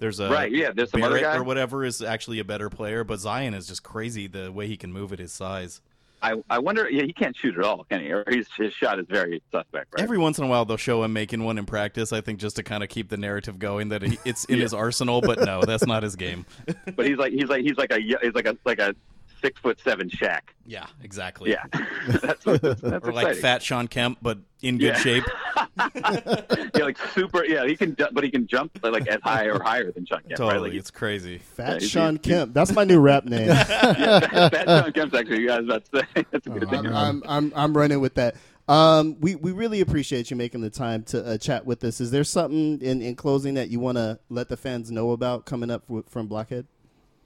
There's 0.00 0.18
a 0.18 0.28
right? 0.28 0.50
Yeah, 0.50 0.72
there's 0.74 0.90
some 0.90 1.02
other 1.04 1.20
Barrett 1.20 1.34
guy. 1.34 1.36
or 1.36 1.44
whatever 1.44 1.84
is 1.84 2.02
actually 2.02 2.40
a 2.40 2.44
better 2.44 2.68
player, 2.68 3.04
but 3.04 3.20
Zion 3.20 3.54
is 3.54 3.68
just 3.68 3.84
crazy 3.84 4.26
the 4.26 4.50
way 4.50 4.66
he 4.66 4.76
can 4.76 4.92
move 4.92 5.12
at 5.12 5.20
his 5.20 5.32
size. 5.32 5.80
I 6.24 6.40
I 6.50 6.58
wonder. 6.60 6.88
Yeah, 6.90 7.02
he 7.02 7.12
can't 7.12 7.36
shoot 7.36 7.56
at 7.58 7.64
all, 7.64 7.84
can 7.90 8.00
he? 8.00 8.10
Or 8.12 8.24
his 8.28 8.46
his 8.56 8.72
shot 8.72 8.98
is 9.00 9.06
very 9.08 9.42
suspect, 9.52 9.92
right? 9.92 10.02
Every 10.02 10.18
once 10.18 10.38
in 10.38 10.44
a 10.44 10.46
while, 10.48 10.64
they'll 10.64 10.76
show 10.76 11.02
him 11.02 11.12
making 11.12 11.42
one 11.44 11.58
in 11.58 11.66
practice. 11.66 12.12
I 12.12 12.20
think 12.20 12.38
just 12.40 12.54
to 12.56 12.62
kind 12.62 12.82
of 12.84 12.88
keep 12.88 13.08
the 13.08 13.16
narrative 13.16 13.58
going 13.58 13.88
that 13.88 14.02
he, 14.02 14.18
it's 14.24 14.44
in 14.44 14.58
his 14.60 14.72
arsenal. 14.72 15.20
But 15.20 15.40
no, 15.40 15.62
that's 15.62 15.84
not 15.86 16.02
his 16.04 16.14
game. 16.16 16.46
but 16.96 17.06
he's 17.06 17.18
like 17.18 17.32
he's 17.32 17.48
like 17.48 17.62
he's 17.62 17.76
like 17.76 17.92
a 17.92 17.98
he's 18.00 18.34
like 18.34 18.46
a 18.46 18.56
like 18.64 18.78
a 18.78 18.94
six 19.42 19.60
foot 19.60 19.78
seven 19.84 20.08
Shaq. 20.08 20.40
Yeah, 20.64 20.86
exactly. 21.02 21.50
Yeah, 21.50 21.64
that's 22.08 22.44
that's, 22.44 22.80
that's 22.80 22.82
Or 23.08 23.12
like 23.12 23.36
fat 23.36 23.62
Shawn 23.62 23.88
Kemp, 23.88 24.18
but 24.22 24.38
in 24.62 24.78
good 24.78 24.86
Yeah. 24.86 24.98
shape. 24.98 25.24
yeah, 25.94 26.84
like 26.84 26.98
super. 27.14 27.44
Yeah, 27.44 27.66
he 27.66 27.76
can, 27.76 27.96
ju- 27.96 28.08
but 28.12 28.22
he 28.24 28.30
can 28.30 28.46
jump 28.46 28.78
like 28.82 29.06
as 29.08 29.20
high 29.22 29.46
or 29.46 29.62
higher 29.62 29.90
than 29.90 30.06
Shawn 30.06 30.20
Kemp. 30.22 30.36
Totally, 30.36 30.52
Right? 30.52 30.62
Like, 30.70 30.72
it's 30.74 30.90
crazy. 30.90 31.38
Fat 31.38 31.80
he's- 31.80 31.90
Sean 31.90 32.14
he's- 32.16 32.26
Kemp. 32.38 32.54
That's 32.54 32.72
my 32.72 32.84
new 32.84 33.00
rap 33.00 33.24
name. 33.24 33.48
yeah, 33.48 33.64
that, 33.64 34.52
that 34.52 34.66
Shawn 34.66 34.92
Kemp's 34.92 35.14
actually. 35.14 35.40
You 35.40 35.48
guys 35.48 35.64
about 35.64 35.84
to 35.92 35.98
say 36.14 36.24
that's 36.30 36.46
a 36.46 36.50
good 36.50 36.68
thing. 36.70 36.86
I'm, 36.86 36.94
I'm, 36.94 37.22
I'm, 37.26 37.52
I'm 37.56 37.76
running 37.76 38.00
with 38.00 38.14
that. 38.14 38.36
Um, 38.68 39.16
we, 39.20 39.34
we 39.34 39.50
really 39.50 39.80
appreciate 39.80 40.30
you 40.30 40.36
making 40.36 40.60
the 40.60 40.70
time 40.70 41.02
to 41.04 41.26
uh, 41.26 41.36
chat 41.36 41.66
with 41.66 41.82
us. 41.82 42.00
Is 42.00 42.12
there 42.12 42.22
something 42.22 42.80
in, 42.80 43.02
in 43.02 43.16
closing 43.16 43.54
that 43.54 43.70
you 43.70 43.80
want 43.80 43.98
to 43.98 44.20
let 44.30 44.48
the 44.48 44.56
fans 44.56 44.90
know 44.92 45.10
about 45.10 45.44
coming 45.46 45.68
up 45.70 45.82
w- 45.88 46.04
from 46.08 46.28
Blockhead? 46.28 46.66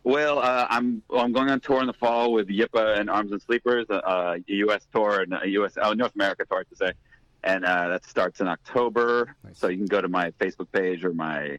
Well, 0.06 0.38
uh, 0.38 0.68
I'm 0.70 1.02
well, 1.08 1.24
I'm 1.24 1.32
going 1.32 1.50
on 1.50 1.58
tour 1.58 1.80
in 1.80 1.88
the 1.88 1.92
fall 1.92 2.32
with 2.32 2.46
Yppah 2.46 3.00
and 3.00 3.10
Arms 3.10 3.32
and 3.32 3.42
Sleepers, 3.42 3.86
uh, 3.90 4.36
a 4.38 4.42
U.S. 4.46 4.86
tour 4.94 5.22
and 5.22 5.34
a 5.42 5.48
U.S. 5.48 5.76
Oh, 5.82 5.94
North 5.94 6.14
America 6.14 6.44
tour, 6.48 6.58
I 6.58 6.60
have 6.60 6.68
to 6.68 6.76
say, 6.76 6.92
and 7.42 7.64
uh, 7.64 7.88
that 7.88 8.04
starts 8.04 8.40
in 8.40 8.46
October. 8.46 9.34
Nice. 9.42 9.58
So 9.58 9.66
you 9.66 9.78
can 9.78 9.86
go 9.86 10.00
to 10.00 10.06
my 10.06 10.30
Facebook 10.38 10.68
page 10.70 11.04
or 11.04 11.12
my, 11.12 11.58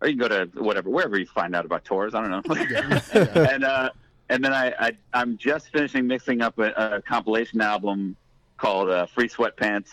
or 0.00 0.08
you 0.08 0.16
can 0.16 0.16
go 0.16 0.28
to 0.28 0.46
whatever 0.58 0.88
wherever 0.88 1.18
you 1.18 1.26
find 1.26 1.54
out 1.54 1.66
about 1.66 1.84
tours. 1.84 2.14
I 2.14 2.22
don't 2.26 2.30
know. 2.30 2.54
and 3.50 3.64
uh, 3.64 3.90
and 4.30 4.42
then 4.42 4.54
I, 4.54 4.72
I 4.80 4.92
I'm 5.12 5.36
just 5.36 5.70
finishing 5.70 6.06
mixing 6.06 6.40
up 6.40 6.58
a, 6.58 6.70
a 6.70 7.02
compilation 7.02 7.60
album 7.60 8.16
called 8.56 8.88
uh, 8.88 9.04
Free 9.04 9.28
Sweatpants, 9.28 9.90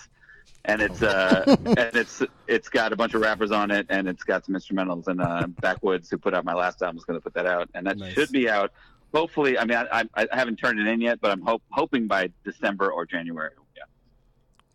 and 0.68 0.82
it's 0.82 1.02
uh 1.02 1.44
and 1.66 1.96
it's 1.96 2.22
it's 2.48 2.70
got 2.70 2.92
a 2.94 2.96
bunch 2.96 3.14
of 3.14 3.22
rappers 3.22 3.52
on 3.52 3.72
it, 3.72 3.86
and 3.90 4.08
it's 4.08 4.24
got 4.24 4.46
some 4.46 4.56
instrumentals. 4.56 5.08
And 5.08 5.22
uh, 5.22 5.48
Backwoodz, 5.62 6.10
who 6.10 6.18
put 6.18 6.34
out 6.34 6.46
my 6.46 6.54
last 6.54 6.82
album, 6.82 6.98
is 6.98 7.04
going 7.06 7.20
to 7.20 7.24
put 7.24 7.34
that 7.36 7.46
out, 7.46 7.70
and 7.74 7.86
that 7.88 7.98
Nice. 7.98 8.14
should 8.14 8.32
be 8.32 8.50
out. 8.50 8.72
Hopefully, 9.14 9.58
I 9.58 9.64
mean, 9.66 9.78
I, 9.78 10.04
I, 10.16 10.28
I 10.32 10.36
haven't 10.36 10.58
turned 10.58 10.80
it 10.80 10.88
in 10.88 11.00
yet, 11.00 11.22
but 11.22 11.32
I'm 11.32 11.42
hope, 11.42 11.62
hoping 11.70 12.06
by 12.08 12.32
December 12.44 12.92
or 12.92 13.06
January. 13.06 13.52
Yeah. 13.78 13.84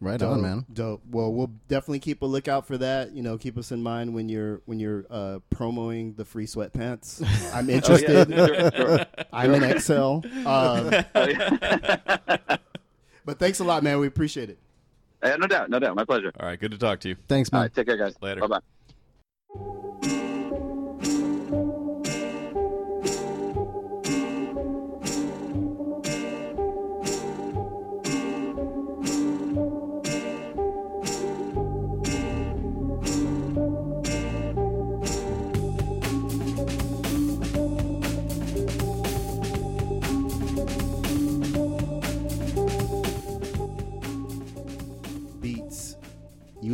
Right 0.00 0.18
Dope, 0.18 0.30
on, 0.32 0.40
man. 0.40 0.64
Dope. 0.72 1.02
Well, 1.10 1.30
we'll 1.30 1.50
definitely 1.68 1.98
keep 1.98 2.22
a 2.22 2.26
lookout 2.26 2.66
for 2.66 2.78
that. 2.78 3.12
You 3.12 3.22
know, 3.22 3.36
keep 3.36 3.58
us 3.58 3.70
in 3.70 3.82
mind 3.82 4.14
when 4.14 4.30
you're 4.30 4.62
when 4.64 4.80
you're 4.80 5.04
uh, 5.10 5.40
promoting 5.50 6.14
the 6.14 6.24
free 6.24 6.46
sweatpants. 6.46 7.22
I'm 7.54 7.68
Oh, 7.68 7.72
interested. 7.72 8.30
yeah, 8.30 8.46
sure, 8.46 8.70
sure. 8.96 9.06
I'm 9.30 9.52
in 9.52 9.62
Excel. 9.64 10.22
Um, 10.24 10.44
Oh, 10.46 10.90
yeah. 11.28 12.36
but 13.26 13.38
thanks 13.38 13.60
a 13.60 13.64
lot, 13.64 13.82
man. 13.82 13.98
We 14.00 14.06
appreciate 14.06 14.48
it. 14.48 14.58
Uh, 15.22 15.36
no 15.36 15.46
doubt, 15.46 15.70
no 15.70 15.78
doubt. 15.78 15.96
My 15.96 16.04
pleasure. 16.04 16.32
All 16.40 16.46
right, 16.46 16.58
good 16.58 16.70
to 16.70 16.78
talk 16.78 17.00
to 17.00 17.08
you. 17.10 17.16
Thanks, 17.28 17.50
All 17.52 17.58
man. 17.58 17.64
right, 17.64 17.74
take 17.74 17.86
care, 17.86 17.96
guys. 17.96 18.14
Later. 18.20 18.40
Bye 18.40 18.60
bye. 19.56 19.80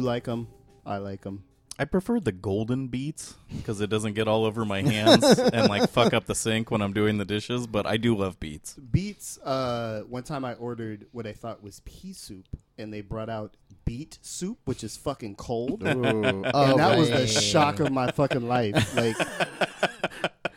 Like 0.06 0.24
them. 0.24 0.48
I 0.86 0.98
like 0.98 1.22
them. 1.22 1.44
I 1.78 1.84
prefer 1.84 2.20
the 2.20 2.32
golden 2.32 2.88
beets 2.88 3.34
because 3.54 3.82
it 3.82 3.90
doesn't 3.90 4.14
get 4.14 4.26
all 4.28 4.46
over 4.46 4.64
my 4.64 4.80
hands 4.80 5.22
and 5.38 5.68
like 5.68 5.90
fuck 5.90 6.14
up 6.14 6.24
the 6.24 6.34
sink 6.34 6.70
when 6.70 6.80
I'm 6.80 6.94
doing 6.94 7.18
the 7.18 7.26
dishes. 7.26 7.66
But 7.66 7.84
I 7.84 7.98
do 7.98 8.16
love 8.16 8.40
beets. 8.40 8.72
Beets. 8.74 9.36
Uh, 9.44 10.00
one 10.08 10.22
time 10.22 10.42
I 10.46 10.54
ordered 10.54 11.06
what 11.12 11.26
I 11.26 11.34
thought 11.34 11.62
was 11.62 11.80
pea 11.84 12.14
soup, 12.14 12.46
and 12.78 12.90
they 12.94 13.02
brought 13.02 13.28
out 13.28 13.58
beet 13.84 14.18
soup, 14.22 14.58
which 14.64 14.82
is 14.82 14.96
fucking 14.96 15.34
cold. 15.36 15.82
Ooh. 15.82 15.88
and 16.24 16.46
Oh, 16.54 16.78
that 16.78 16.96
was 16.96 17.10
the 17.10 17.16
right. 17.16 17.28
shock 17.28 17.78
of 17.80 17.92
my 17.92 18.10
fucking 18.10 18.48
life. 18.48 18.96
Like, 18.96 19.16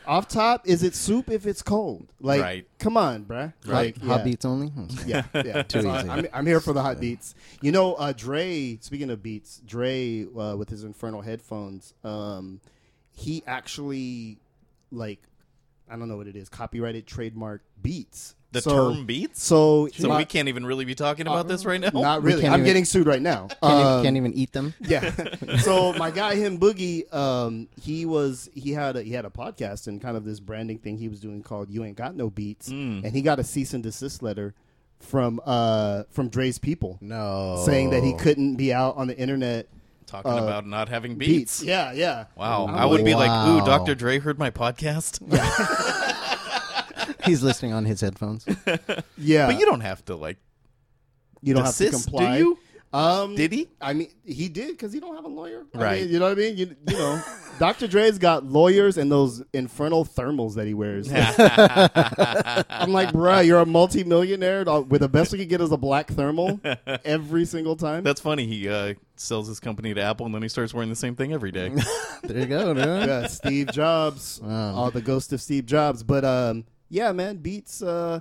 off 0.09 0.27
top, 0.27 0.67
is 0.67 0.83
it 0.83 0.95
soup 0.95 1.29
if 1.29 1.45
it's 1.45 1.61
cold? 1.61 2.11
Like, 2.19 2.41
Right. 2.41 2.67
come 2.79 2.97
on, 2.97 3.25
bruh. 3.25 3.53
Right. 3.65 3.95
Like, 3.97 4.01
Hot 4.01 4.17
yeah. 4.19 4.23
beats 4.23 4.43
only. 4.45 4.71
Yeah, 5.05 5.23
yeah. 5.33 5.61
Too 5.63 5.81
So 5.83 5.89
I- 5.89 5.99
easy. 5.99 6.09
I'm, 6.09 6.27
I'm 6.33 6.45
here 6.47 6.59
for 6.59 6.73
the 6.73 6.81
hot 6.81 6.99
beats. 6.99 7.35
You 7.61 7.71
know, 7.71 7.93
uh, 7.93 8.11
Dre. 8.11 8.77
Speaking 8.81 9.09
of 9.11 9.21
beats, 9.23 9.61
Dre 9.65 10.25
uh, 10.37 10.55
with 10.57 10.69
his 10.69 10.83
Infernal 10.83 11.21
headphones, 11.21 11.93
um, 12.03 12.59
he 13.11 13.43
actually 13.47 14.37
like 14.91 15.19
I 15.89 15.95
don't 15.97 16.07
know 16.07 16.17
what 16.17 16.27
it 16.27 16.35
is, 16.35 16.49
copyrighted, 16.49 17.05
trademark 17.07 17.61
beats. 17.81 18.35
The 18.51 18.61
So- 18.63 18.93
term 18.93 19.05
beats. 19.05 19.43
So, 19.43 19.87
So 19.95 20.07
my- 20.07 20.17
we 20.17 20.25
can't 20.25 20.47
even 20.47 20.65
really 20.65 20.83
be 20.83 20.95
talking 20.95 21.27
about 21.27 21.47
this 21.47 21.65
right 21.65 21.79
now. 21.79 21.91
Not 21.93 22.23
really. 22.23 22.47
I'm 22.47 22.53
even- 22.53 22.65
getting 22.65 22.85
sued 22.85 23.05
right 23.05 23.21
now. 23.21 23.47
Can't, 23.61 23.73
even, 23.73 23.85
Um, 23.87 24.03
can't 24.03 24.17
even 24.17 24.33
eat 24.33 24.53
them. 24.53 24.73
yeah. 24.81 25.11
so 25.59 25.93
my 25.93 26.09
guy 26.09 26.33
him 26.35 26.57
boogie, 26.59 27.11
um, 27.13 27.67
he 27.79 28.07
was 28.07 28.49
he 28.55 28.71
had 28.71 28.95
a, 28.95 29.03
he 29.03 29.11
had 29.11 29.25
a 29.25 29.29
podcast 29.29 29.85
and 29.87 30.01
kind 30.01 30.17
of 30.17 30.25
this 30.25 30.39
branding 30.39 30.79
thing 30.79 30.97
he 30.97 31.09
was 31.09 31.19
doing 31.19 31.43
called 31.43 31.69
"You 31.69 31.83
Ain't 31.83 31.95
Got 31.95 32.15
No 32.15 32.31
Beats," 32.31 32.69
Mm. 32.69 33.03
and 33.03 33.13
he 33.13 33.21
got 33.21 33.39
a 33.39 33.43
cease 33.43 33.73
and 33.75 33.83
desist 33.83 34.23
letter 34.23 34.55
from 34.99 35.39
uh 35.45 36.03
from 36.09 36.29
Dre's 36.29 36.57
people 36.57 36.97
No. 37.01 37.61
saying 37.65 37.91
that 37.91 38.03
he 38.03 38.13
couldn't 38.13 38.55
be 38.55 38.73
out 38.73 38.97
on 38.97 39.05
the 39.07 39.17
internet. 39.17 39.67
Talking 40.07 40.31
Uh, 40.31 40.37
about 40.37 40.65
not 40.65 40.89
having 40.89 41.15
Beats. 41.15 41.59
beets. 41.59 41.63
Yeah, 41.63 41.91
yeah. 41.93 42.23
Wow. 42.35 42.65
I'm 42.67 42.73
I 42.73 42.83
would 42.87 43.05
be 43.05 43.13
like, 43.13 43.29
ooh, 43.47 43.63
Dr. 43.63 43.93
Dre 43.93 44.17
heard 44.17 44.39
my 44.39 44.49
podcast. 44.49 45.19
He's 47.25 47.43
listening 47.43 47.73
on 47.73 47.85
his 47.85 48.01
headphones. 48.01 48.45
Yeah, 49.17 49.47
But 49.47 49.59
you 49.59 49.65
don't 49.65 49.81
have 49.81 50.03
to 50.05 50.15
like 50.15 50.37
you 51.41 51.53
don't 51.53 51.65
have 51.65 51.75
to 51.75 51.85
desist, 51.85 52.05
comply. 52.09 52.37
do 52.37 52.43
you? 52.43 52.59
Um, 52.91 53.35
Did 53.35 53.51
he? 53.53 53.67
I 53.79 53.93
mean, 53.93 54.09
he 54.25 54.49
did 54.49 54.69
because 54.69 54.91
he 54.91 54.99
don't 54.99 55.15
have 55.15 55.23
a 55.23 55.27
lawyer, 55.29 55.63
I 55.75 55.77
Right. 55.77 56.01
mean, 56.01 56.11
you 56.11 56.17
know 56.17 56.25
what 56.25 56.31
I 56.31 56.41
mean? 56.41 56.57
You, 56.57 56.75
you 56.87 56.97
know, 56.97 57.21
Dr. 57.59 57.87
Dre's 57.87 58.17
got 58.17 58.45
lawyers 58.45 58.97
and 58.97 59.11
those 59.11 59.43
infernal 59.53 60.05
thermals 60.05 60.55
that 60.55 60.65
he 60.65 60.73
wears. 60.73 61.07
I'm 61.13 62.91
like, 62.91 63.09
bruh, 63.11 63.45
you're 63.45 63.59
a 63.59 63.65
multimillionaire. 63.65 64.67
Uh, 64.67 64.81
With 64.81 65.01
the 65.01 65.07
best 65.09 65.31
we 65.31 65.37
could 65.37 65.49
get 65.49 65.61
is 65.61 65.71
a 65.71 65.77
black 65.77 66.07
thermal 66.09 66.59
every 67.05 67.45
single 67.45 67.75
time. 67.75 68.03
That's 68.03 68.21
funny. 68.21 68.47
He 68.47 68.67
uh, 68.67 68.95
sells 69.15 69.47
his 69.47 69.59
company 69.59 69.93
to 69.93 70.01
Apple 70.01 70.25
and 70.25 70.33
then 70.33 70.41
he 70.41 70.49
starts 70.49 70.73
wearing 70.73 70.89
the 70.89 70.95
same 70.95 71.15
thing 71.15 71.31
every 71.31 71.51
day. 71.51 71.71
There 72.23 72.39
you 72.39 72.45
go, 72.47 72.73
dude. 72.73 72.85
yeah, 72.85 73.27
Steve 73.27 73.71
Jobs, 73.71 74.39
Wow. 74.43 74.73
all 74.75 74.91
the 74.91 75.01
ghost 75.01 75.31
of 75.31 75.41
Steve 75.41 75.65
Jobs. 75.67 76.01
But 76.01 76.25
um, 76.25 76.65
yeah, 76.89 77.11
man, 77.11 77.37
Beats. 77.37 77.81
Uh, 77.81 78.19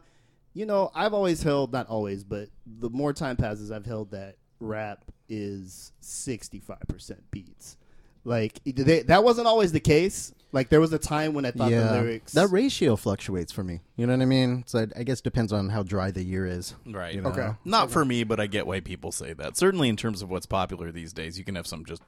you 0.54 0.66
know, 0.66 0.90
I've 0.94 1.14
always 1.14 1.42
held, 1.42 1.72
not 1.72 1.88
always, 1.88 2.24
but 2.24 2.48
the 2.66 2.90
more 2.90 3.12
time 3.12 3.36
passes, 3.36 3.70
I've 3.70 3.86
held 3.86 4.10
that 4.10 4.36
rap 4.60 5.04
is 5.28 5.92
65% 6.02 7.16
beats. 7.30 7.76
Like 8.24 8.60
they, 8.64 9.02
that 9.02 9.24
wasn't 9.24 9.46
always 9.46 9.72
the 9.72 9.80
case. 9.80 10.34
Like 10.50 10.68
there 10.68 10.80
was 10.80 10.92
a 10.92 10.98
time 10.98 11.34
when 11.34 11.44
I 11.44 11.50
thought 11.50 11.70
the 11.70 11.92
lyrics. 11.92 12.32
That 12.32 12.48
ratio 12.48 12.96
fluctuates 12.96 13.52
for 13.52 13.62
me. 13.62 13.80
You 13.96 14.06
know 14.06 14.14
what 14.14 14.22
I 14.22 14.26
mean? 14.26 14.64
So 14.66 14.80
I, 14.80 15.00
I 15.00 15.02
guess 15.02 15.20
depends 15.20 15.52
on 15.52 15.68
how 15.68 15.82
dry 15.82 16.10
the 16.10 16.22
year 16.22 16.46
is. 16.46 16.74
right. 16.86 17.14
You 17.14 17.22
know? 17.22 17.30
Okay. 17.30 17.50
Not 17.64 17.90
for 17.90 18.04
me, 18.04 18.24
but 18.24 18.40
I 18.40 18.46
get 18.46 18.66
why 18.66 18.80
people 18.80 19.12
say 19.12 19.32
that. 19.34 19.56
Certainly 19.56 19.88
in 19.88 19.96
terms 19.96 20.22
of 20.22 20.30
what's 20.30 20.46
popular 20.46 20.90
these 20.90 21.12
days, 21.12 21.38
you 21.38 21.44
can 21.44 21.54
have 21.54 21.66
some 21.66 21.84
just 21.84 22.02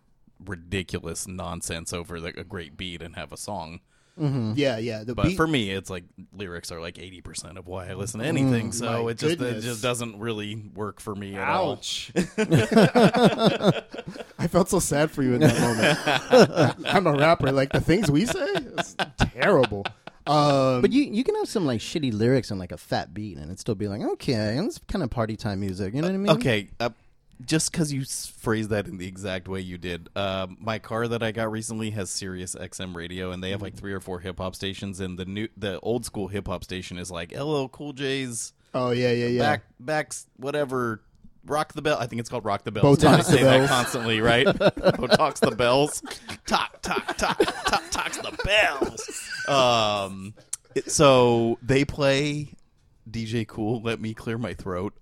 ridiculous 0.45 1.29
nonsense 1.29 1.93
over 1.93 2.19
like 2.19 2.37
a 2.37 2.45
great 2.45 2.77
beat 2.77 3.03
and 3.03 3.17
have 3.17 3.33
a 3.33 3.37
song. 3.37 3.81
Yeah, 4.21 4.77
yeah. 4.79 5.05
The 5.05 5.15
But 5.15 5.27
beat, 5.27 5.37
for 5.37 5.47
me, 5.47 5.71
it's 5.71 5.89
like 5.91 6.05
lyrics 6.33 6.71
are 6.71 6.81
like 6.81 6.99
eighty 6.99 7.21
percent 7.21 7.57
of 7.59 7.67
why 7.67 7.89
I 7.89 7.95
listen 7.95 8.21
to 8.21 8.27
anything. 8.27 8.73
so 8.73 9.09
it 9.09 9.19
just 9.19 9.41
it 9.41 9.61
just 9.63 9.83
doesn't 9.83 10.19
really 10.19 10.57
work 10.75 11.01
for 11.01 11.15
me 11.15 11.37
at 11.37 11.49
all. 11.49 11.73
Ouch. 11.73 12.13
I 14.39 14.47
felt 14.49 14.69
so 14.69 14.79
sad 14.79 15.11
for 15.11 15.23
you 15.23 15.35
in 15.35 15.41
that 15.41 15.61
moment. 15.61 16.87
I'm 16.95 17.07
a 17.07 17.13
rapper. 17.13 17.53
Like 17.53 17.73
the 17.73 17.81
things 17.81 18.11
we 18.11 18.27
say, 18.27 18.47
it's 18.55 18.97
terrible. 19.19 19.85
Um, 20.27 20.81
But 20.83 20.93
you 20.93 21.03
you 21.05 21.25
can 21.25 21.35
have 21.37 21.49
some 21.49 21.67
like 21.67 21.81
shitty 21.81 22.13
lyrics 22.13 22.51
and 22.51 22.61
like 22.61 22.73
a 22.73 22.77
fat 22.77 23.13
beat, 23.15 23.39
and 23.39 23.51
it 23.51 23.59
still 23.59 23.75
be 23.75 23.89
like, 23.89 24.03
okay, 24.03 24.57
it's 24.59 24.79
kind 24.89 25.03
of 25.03 25.11
party 25.11 25.37
time 25.37 25.61
music. 25.61 25.95
You 25.95 26.03
know 26.03 26.09
what 26.09 26.15
I 26.15 26.19
mean? 26.19 26.31
Okay, 26.33 26.69
uh, 26.79 26.91
just 27.45 27.73
because 27.73 27.93
you 27.93 28.05
phrased 28.05 28.71
that 28.71 28.87
in 28.87 28.99
the 28.99 29.07
exact 29.07 29.49
way 29.49 29.61
you 29.61 29.79
did, 29.79 30.09
uh, 30.17 30.47
my 30.59 30.79
car 30.79 31.09
that 31.09 31.23
I 31.23 31.33
got 31.33 31.51
recently 31.51 31.91
has 31.91 32.11
Sirius 32.11 32.55
XM 32.55 32.95
radio, 32.95 33.31
and 33.31 33.43
they 33.43 33.51
have 33.51 33.63
like 33.63 33.75
three 33.75 33.93
or 33.93 34.01
four 34.01 34.21
hip 34.21 34.39
hop 34.39 34.55
stations, 34.55 35.01
and 35.01 35.19
the 35.19 35.25
new 35.25 35.49
the 35.57 35.79
old 35.81 36.05
school 36.05 36.29
hip 36.29 36.47
hop 36.49 36.65
station 36.65 36.99
is 36.99 37.11
like 37.11 37.33
LL 37.37 37.67
Cool 37.67 37.93
J's 37.93 38.53
oh 38.75 38.91
yeah, 38.91 39.11
yeah, 39.13 39.27
yeah. 39.27 39.41
back 39.43 39.63
backs 39.79 40.27
whatever. 40.37 41.03
Rock 41.47 41.73
the 41.73 41.81
bell. 41.81 41.97
I 41.99 42.07
think 42.07 42.21
it's 42.21 42.29
called 42.29 42.45
Rock 42.45 42.65
the 42.65 42.71
Bells. 42.71 42.99
Botox 42.99 43.09
I 43.15 43.21
say 43.23 43.39
the 43.39 43.45
that 43.45 43.69
constantly, 43.69 44.21
right? 44.21 44.47
Botox 44.47 45.41
the 45.41 45.57
bells. 45.57 46.03
Talk, 46.47 46.83
talk, 46.83 47.17
talk, 47.17 47.39
talk, 47.39 47.83
talks 47.91 48.19
the 48.19 48.37
bells. 48.45 49.31
Um, 49.49 50.35
it- 50.75 50.91
so 50.93 51.59
they 51.63 51.87
play 51.87 52.51
DJ 53.11 53.47
Cool. 53.49 53.81
Let 53.81 54.03
me 54.03 54.13
clear 54.13 54.37
my 54.37 54.53
throat. 54.53 54.93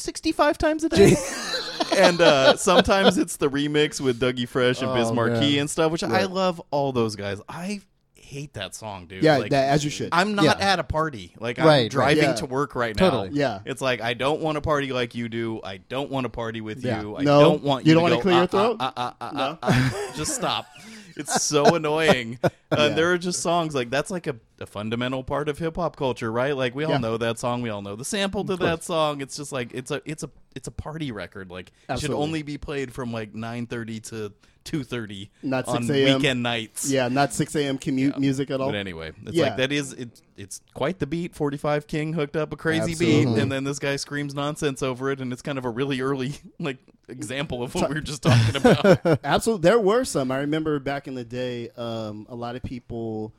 Sixty-five 0.00 0.56
times 0.58 0.84
a 0.84 0.88
day. 0.88 1.14
and 1.96 2.20
uh, 2.20 2.56
sometimes 2.56 3.18
it's 3.18 3.36
the 3.36 3.48
remix 3.48 4.00
with 4.00 4.18
Dougie 4.20 4.48
Fresh 4.48 4.80
and 4.80 4.90
Oh, 4.90 4.94
Biz 4.94 5.12
Markie 5.12 5.52
man. 5.52 5.58
and 5.60 5.70
stuff, 5.70 5.92
which 5.92 6.02
I 6.02 6.24
love 6.24 6.60
all 6.70 6.92
those 6.92 7.16
guys. 7.16 7.40
I 7.48 7.80
hate 8.14 8.52
that 8.54 8.74
song, 8.76 9.06
dude. 9.06 9.24
yeah, 9.24 9.38
Like, 9.38 9.50
that, 9.50 9.70
as 9.70 9.82
you 9.84 9.90
should. 9.90 10.10
I'm 10.12 10.36
not 10.36 10.44
Yeah. 10.44 10.54
at 10.58 10.78
a 10.78 10.84
party. 10.84 11.34
Like 11.40 11.58
I'm 11.58 11.66
Right, 11.66 11.80
right. 11.82 11.90
driving 11.90 12.22
Yeah. 12.24 12.34
to 12.34 12.46
work 12.46 12.74
right 12.76 12.94
now. 12.96 13.10
Totally. 13.10 13.30
Yeah. 13.38 13.58
It's 13.66 13.80
like 13.82 14.00
I 14.00 14.14
don't 14.14 14.40
want 14.40 14.54
to 14.54 14.60
party 14.60 14.92
like 14.92 15.14
you 15.16 15.28
do. 15.28 15.60
I 15.64 15.78
don't 15.78 16.10
want 16.10 16.24
to 16.24 16.28
party 16.30 16.60
with 16.60 16.84
Yeah. 16.84 17.02
you. 17.02 17.16
I 17.16 17.22
No. 17.22 17.40
don't 17.40 17.62
want 17.64 17.86
You 17.86 17.90
you. 17.90 17.94
don't 17.94 18.02
to 18.02 18.04
wanna 18.04 18.16
go, 18.16 18.22
clear 18.22 18.34
your 18.34 18.44
"Uh, 18.44 18.46
throat?" 18.46 18.76
uh, 18.80 18.92
uh, 18.96 19.12
uh, 19.20 19.30
uh, 19.34 19.56
uh." 19.62 19.90
Just 20.16 20.34
stop. 20.34 20.66
It's 21.16 21.42
so 21.42 21.74
annoying. 21.74 22.38
Uh, 22.72 22.76
Yeah. 22.88 22.88
There 22.94 23.12
are 23.12 23.18
just 23.18 23.42
songs 23.42 23.74
like 23.74 23.90
that's 23.90 24.12
like 24.12 24.28
a, 24.28 24.36
a 24.60 24.66
fundamental 24.66 25.24
part 25.24 25.48
of 25.48 25.58
hip 25.58 25.74
hop 25.74 25.96
culture, 25.96 26.30
right? 26.30 26.56
Like 26.56 26.72
we 26.72 26.84
all 26.84 26.92
Yeah. 26.92 26.98
know 26.98 27.16
that 27.16 27.36
song. 27.40 27.62
We 27.62 27.68
all 27.70 27.82
know 27.82 27.96
the 27.96 28.04
sample 28.04 28.44
to 28.44 28.54
that 28.58 28.84
song. 28.84 29.20
It's 29.20 29.36
just 29.36 29.50
like 29.50 29.74
it's 29.74 29.90
a 29.90 30.00
it's 30.04 30.22
a 30.22 30.30
it's 30.54 30.68
a 30.68 30.70
party 30.70 31.10
record. 31.10 31.50
Like 31.50 31.72
it 31.88 31.98
should 31.98 32.12
only 32.12 32.42
be 32.42 32.58
played 32.58 32.92
from 32.94 33.12
like 33.12 33.34
nine 33.34 33.66
thirty 33.66 33.98
to 34.02 34.32
two 34.64 34.84
thirty 34.84 35.30
Not 35.42 35.66
on 35.68 35.82
6 35.84 35.90
a.m. 35.96 36.16
weekend 36.18 36.42
nights. 36.42 36.90
yeah, 36.90 37.08
not 37.08 37.32
6 37.32 37.54
a.m. 37.56 37.78
commute 37.78 38.18
music 38.18 38.50
at 38.50 38.60
all. 38.60 38.68
But 38.68 38.76
anyway, 38.76 39.12
it's 39.24 39.32
Yeah. 39.36 39.44
like 39.46 39.56
that 39.56 39.72
is 39.72 39.92
it's 39.94 40.22
it's 40.36 40.60
quite 40.74 40.98
the 40.98 41.06
beat. 41.06 41.34
Forty 41.34 41.56
five 41.56 41.86
King 41.86 42.12
hooked 42.12 42.36
up 42.36 42.52
a 42.52 42.56
crazy 42.56 42.92
Absolutely. 42.92 43.24
beat, 43.34 43.42
and 43.42 43.50
then 43.52 43.64
this 43.64 43.78
guy 43.78 43.96
screams 43.96 44.34
nonsense 44.34 44.82
over 44.82 45.10
it, 45.10 45.20
and 45.20 45.32
it's 45.32 45.42
kind 45.42 45.58
of 45.58 45.64
a 45.64 45.70
really 45.70 46.00
early 46.00 46.34
like 46.58 46.78
example 47.08 47.62
of 47.62 47.74
what 47.74 47.88
we 47.88 47.94
were 47.96 48.00
just 48.00 48.22
talking 48.22 48.56
about. 48.56 49.20
Absolutely, 49.24 49.62
there 49.68 49.78
were 49.80 50.04
some. 50.04 50.30
I 50.30 50.38
remember 50.38 50.78
back 50.78 51.08
in 51.08 51.14
the 51.14 51.24
day, 51.24 51.70
um, 51.76 52.26
a 52.28 52.34
lot 52.34 52.56
of 52.56 52.62
people 52.62 53.32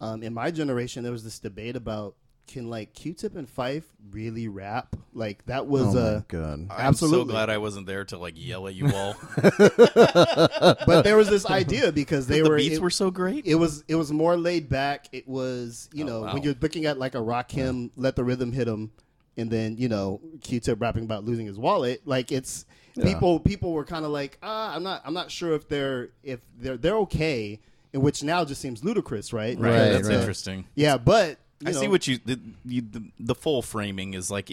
um, 0.00 0.22
in 0.22 0.32
my 0.34 0.50
generation. 0.50 1.02
There 1.02 1.12
was 1.12 1.24
this 1.24 1.38
debate 1.38 1.76
about 1.76 2.14
can 2.48 2.68
like 2.68 2.92
Q-Tip 2.94 3.36
and 3.36 3.46
Phife 3.48 3.84
really 4.10 4.48
rap? 4.48 4.96
Like 5.14 5.44
that 5.46 5.66
was 5.66 5.94
Oh 5.94 5.98
uh, 5.98 6.14
my 6.16 6.24
god. 6.28 6.66
I'm 6.70 6.94
so 6.94 7.24
glad 7.24 7.50
I 7.50 7.58
wasn't 7.58 7.86
there 7.86 8.04
to 8.06 8.18
like 8.18 8.34
yell 8.36 8.66
at 8.66 8.74
you 8.74 8.90
all. 8.94 9.14
but 10.86 11.02
there 11.04 11.16
was 11.16 11.28
this 11.28 11.46
idea 11.46 11.92
because 11.92 12.26
they 12.26 12.40
the 12.40 12.48
were 12.48 12.56
beats 12.56 12.76
it, 12.76 12.82
were 12.82 12.90
so 12.90 13.10
great. 13.10 13.46
it 13.46 13.54
was 13.56 13.84
it 13.88 13.94
was 13.94 14.12
more 14.12 14.36
laid 14.36 14.68
back. 14.68 15.08
It 15.12 15.28
was 15.28 15.88
you 15.92 16.04
Oh, 16.04 16.08
know 16.08 16.20
wow. 16.22 16.34
when 16.34 16.42
you're 16.42 16.54
looking 16.60 16.86
at 16.86 16.98
like 16.98 17.14
a 17.14 17.18
Rakim, 17.18 17.90
let 17.96 18.16
the 18.16 18.24
rhythm 18.24 18.52
hit 18.52 18.66
him, 18.68 18.90
and 19.36 19.50
then 19.50 19.76
you 19.76 19.88
know 19.88 20.20
Q-Tip 20.42 20.80
rapping 20.80 21.04
about 21.04 21.24
losing 21.24 21.46
his 21.46 21.58
wallet. 21.58 22.02
Like 22.04 22.32
it's 22.32 22.64
people 23.02 23.38
people 23.40 23.72
were 23.72 23.84
kind 23.84 24.04
of 24.04 24.10
like 24.10 24.38
ah 24.42 24.74
I'm 24.74 24.82
not 24.82 25.02
I'm 25.04 25.14
not 25.14 25.30
sure 25.30 25.52
if 25.54 25.68
they're 25.68 26.10
if 26.22 26.40
they're 26.58 26.76
they're 26.76 26.96
okay, 26.98 27.60
in 27.92 28.02
which 28.02 28.22
now 28.22 28.44
just 28.44 28.60
seems 28.60 28.82
ludicrous, 28.84 29.32
right? 29.32 29.58
right, 29.58 29.70
Right, 29.70 29.78
that's 29.90 30.08
right. 30.08 30.18
interesting. 30.18 30.66
Yeah, 30.74 30.96
but 30.98 31.38
you 31.60 31.68
I 31.68 31.72
see 31.72 31.88
what 31.88 32.06
you 32.06 32.18
the, 32.24 32.38
you 32.64 32.82
the, 32.82 33.10
the 33.18 33.34
full 33.34 33.62
framing 33.62 34.14
is 34.14 34.30
like 34.30 34.50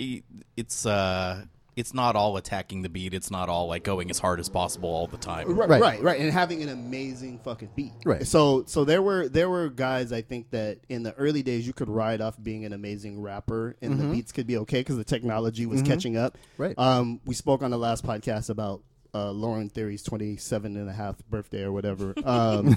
it's 0.57 0.85
uh 0.85 1.45
it's 1.75 1.93
not 1.93 2.15
all 2.15 2.37
attacking 2.37 2.83
the 2.83 2.89
beat. 2.89 3.13
It's 3.13 3.29
not 3.29 3.49
all 3.49 3.67
like 3.67 3.83
going 3.83 4.09
as 4.09 4.17
hard 4.17 4.39
as 4.39 4.47
possible 4.47 4.87
all 4.89 5.07
the 5.07 5.17
time. 5.17 5.53
Right, 5.53 5.67
Right. 5.67 5.81
right, 5.81 6.01
right, 6.01 6.19
and 6.21 6.31
having 6.31 6.63
an 6.63 6.69
amazing 6.69 7.39
fucking 7.39 7.71
beat. 7.75 7.91
Right. 8.05 8.25
So, 8.25 8.63
so 8.65 8.85
there 8.85 9.01
were 9.01 9.27
there 9.27 9.49
were 9.49 9.67
guys 9.67 10.13
I 10.13 10.21
think 10.21 10.51
that 10.51 10.79
in 10.87 11.03
the 11.03 11.13
early 11.15 11.43
days 11.43 11.67
you 11.67 11.73
could 11.73 11.89
ride 11.89 12.21
off 12.21 12.41
being 12.41 12.63
an 12.63 12.71
amazing 12.71 13.21
rapper, 13.21 13.75
and 13.81 13.99
the 13.99 14.05
beats 14.05 14.31
could 14.31 14.47
be 14.47 14.55
okay 14.59 14.79
because 14.79 14.95
the 14.95 15.03
technology 15.03 15.65
was 15.65 15.81
catching 15.81 16.15
up. 16.15 16.37
Right. 16.57 16.75
Um, 16.79 17.19
we 17.25 17.35
spoke 17.35 17.61
on 17.61 17.71
the 17.71 17.77
last 17.77 18.05
podcast 18.05 18.49
about 18.49 18.81
uh, 19.15 19.31
Low 19.31 19.55
End 19.55 19.71
Theory's 19.71 20.03
27 20.03 20.75
and 20.75 20.89
a 20.89 20.93
half 20.93 21.15
birthday 21.29 21.63
or 21.63 21.71
whatever. 21.71 22.13
Um, 22.25 22.75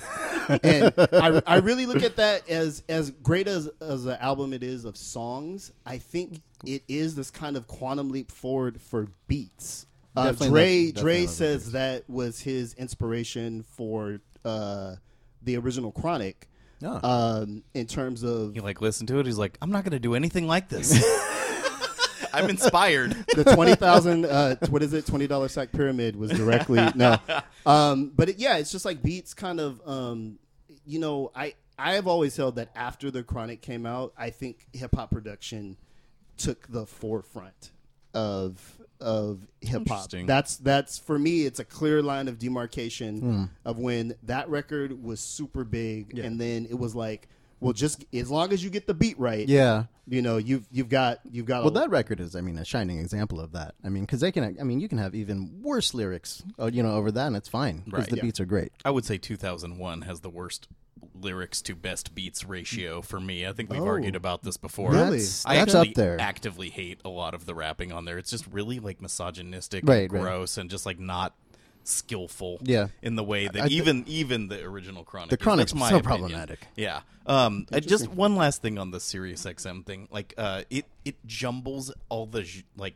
and 0.63 0.93
I, 0.97 1.43
I 1.47 1.57
really 1.57 1.87
look 1.87 2.03
at 2.03 2.17
that 2.17 2.49
as 2.49 2.83
as 2.89 3.11
great 3.11 3.49
as 3.49 3.69
as 3.81 4.05
an 4.05 4.19
album 4.21 4.53
it 4.53 4.63
is 4.63 4.85
of 4.85 4.97
songs. 4.97 5.73
I 5.87 5.99
think 5.99 6.43
it 6.65 6.83
is 6.87 7.15
this 7.15 7.31
kind 7.31 7.57
of 7.57 7.67
quantum 7.67 8.11
leap 8.11 8.31
forward 8.31 8.81
for 8.81 9.09
beats. 9.27 9.87
Uh, 10.15 10.33
Dre 10.33 10.93
Dre 10.93 11.27
says 11.27 11.73
that 11.73 12.09
was 12.09 12.41
his 12.41 12.75
inspiration 12.75 13.63
for 13.63 14.21
uh, 14.45 14.97
the 15.43 15.57
original 15.57 15.93
Chronic. 15.93 16.49
Oh. 16.83 17.01
Um, 17.43 17.65
in 17.75 17.87
terms 17.87 18.23
of 18.23 18.55
He 18.55 18.61
like 18.61 18.81
listened 18.81 19.09
to 19.09 19.19
it. 19.19 19.27
He's 19.27 19.39
like, 19.39 19.59
I'm 19.63 19.71
not 19.71 19.85
going 19.85 19.93
to 19.93 19.99
do 19.99 20.15
anything 20.15 20.47
like 20.47 20.69
this. 20.69 20.93
I'm 22.33 22.51
inspired. 22.51 23.13
the 23.35 23.45
twenty 23.45 23.75
thousand 23.75 24.25
uh, 24.25 24.57
what 24.71 24.83
is 24.83 24.93
it 24.93 25.07
twenty 25.07 25.27
dollar 25.27 25.49
sack 25.49 25.73
pyramid 25.73 26.17
was 26.17 26.31
directly 26.31 26.87
no, 26.95 27.19
um, 27.67 28.13
but 28.15 28.31
it, 28.31 28.39
yeah, 28.39 28.57
it's 28.59 28.71
just 28.73 28.85
like 28.85 29.03
beats 29.03 29.35
kind 29.35 29.61
of 29.61 29.81
um, 29.87 30.39
you 30.87 30.99
know 30.99 31.31
I 31.35 31.55
I 31.79 31.95
have 31.95 32.07
always 32.07 32.37
held 32.37 32.57
that 32.57 32.71
after 32.75 33.11
the 33.11 33.23
Chronic 33.23 33.61
came 33.63 33.87
out, 33.87 34.13
I 34.17 34.31
think 34.31 34.67
hip 34.73 34.95
hop 34.95 35.11
production 35.11 35.77
took 36.37 36.67
the 36.69 36.87
forefront 36.87 37.71
of 38.15 38.61
of 39.01 39.47
hip 39.61 39.83
hop. 39.89 40.11
That's 40.27 40.57
that's 40.57 40.99
for 40.99 41.19
me. 41.19 41.47
It's 41.47 41.61
a 41.61 41.65
clear 41.65 42.03
line 42.03 42.27
of 42.27 42.39
demarcation 42.39 43.21
of 43.65 43.79
when 43.79 44.15
that 44.25 44.49
record 44.49 45.03
was 45.03 45.21
super 45.21 45.63
big, 45.65 46.15
and 46.25 46.41
then 46.41 46.67
it 46.69 46.79
was 46.79 46.95
like, 46.97 47.29
well, 47.61 47.73
just 47.73 48.05
as 48.13 48.31
long 48.31 48.53
as 48.53 48.63
you 48.63 48.71
get 48.71 48.87
the 48.87 48.95
beat 48.95 49.19
right, 49.19 49.49
Yeah. 49.49 49.85
you 50.07 50.23
know, 50.23 50.37
you've 50.37 50.67
you've 50.71 50.89
got 50.89 51.21
you've 51.31 51.47
got 51.47 51.65
Well, 51.65 51.77
a, 51.77 51.81
that 51.81 51.91
record 51.91 52.21
is, 52.21 52.35
I 52.37 52.41
mean, 52.41 52.57
a 52.59 52.65
shining 52.65 52.99
example 52.99 53.41
of 53.41 53.53
that. 53.53 53.75
I 53.85 53.89
mean, 53.89 54.05
because 54.05 54.21
they 54.21 54.33
can, 54.33 54.57
I 54.61 54.63
mean, 54.65 54.81
you 54.81 54.89
can 54.89 54.99
have 54.99 55.15
even 55.15 55.61
worse 55.63 55.95
lyrics, 55.95 56.43
uh, 56.59 56.67
you 56.73 56.83
know, 56.83 56.93
over 56.93 57.11
that, 57.13 57.27
and 57.27 57.37
it's 57.37 57.49
fine 57.49 57.83
because 57.85 58.01
Right, 58.01 58.11
the 58.11 58.17
yeah. 58.17 58.23
beats 58.23 58.41
are 58.41 58.45
great. 58.47 58.73
I 58.85 58.91
would 58.91 59.05
say 59.05 59.19
2001 59.19 60.03
has 60.03 60.21
the 60.21 60.31
worst 60.31 60.69
lyrics 61.21 61.61
to 61.63 61.75
best 61.75 62.15
beats 62.15 62.45
ratio 62.45 63.03
for 63.03 63.21
me. 63.21 63.47
I 63.47 63.53
think 63.53 63.71
we've 63.71 63.81
Oh. 63.83 63.87
argued 63.87 64.15
about 64.17 64.43
this 64.43 64.57
before. 64.57 64.93
Really? 64.93 65.19
That's, 65.19 65.45
I 65.47 65.57
that's 65.57 65.75
actually 65.75 65.89
up 65.91 65.95
there. 65.95 66.21
actively 66.21 66.71
hate 66.71 67.01
a 67.05 67.09
lot 67.09 67.35
of 67.35 67.45
the 67.47 67.55
rapping 67.55 67.93
on 67.93 68.05
there. 68.05 68.19
It's 68.19 68.31
just 68.31 68.47
really 68.49 68.79
like 68.81 69.01
misogynistic 69.01 69.83
Right, 69.87 70.05
and 70.05 70.13
right. 70.13 70.21
gross 70.23 70.57
and 70.59 70.71
just 70.71 70.87
like 70.87 70.99
not 70.99 71.35
skillful 71.89 72.59
Yeah. 72.63 72.89
in 73.03 73.17
the 73.17 73.25
way 73.25 73.49
that 73.49 73.63
I 73.63 73.69
thi- 73.69 73.75
even 73.75 74.05
even 74.07 74.49
the 74.49 74.63
original 74.65 75.05
Chronic. 75.05 75.31
The 75.31 75.37
is. 75.37 75.43
Chronic's 75.43 75.75
my 75.75 75.91
so 75.91 75.97
opinion. 75.97 76.03
problematic. 76.21 76.61
Yeah. 76.77 77.01
Um 77.27 77.67
I 77.73 77.81
just 77.81 78.09
one 78.09 78.37
last 78.37 78.63
thing 78.63 78.79
on 78.79 78.91
the 78.91 79.01
Sirius 79.01 79.45
XM 79.45 79.85
thing. 79.85 80.09
Like 80.11 80.35
uh 80.39 80.63
it 80.71 80.87
it 81.05 81.17
jumbles 81.27 81.93
all 82.09 82.27
the 82.27 82.47
like 82.77 82.95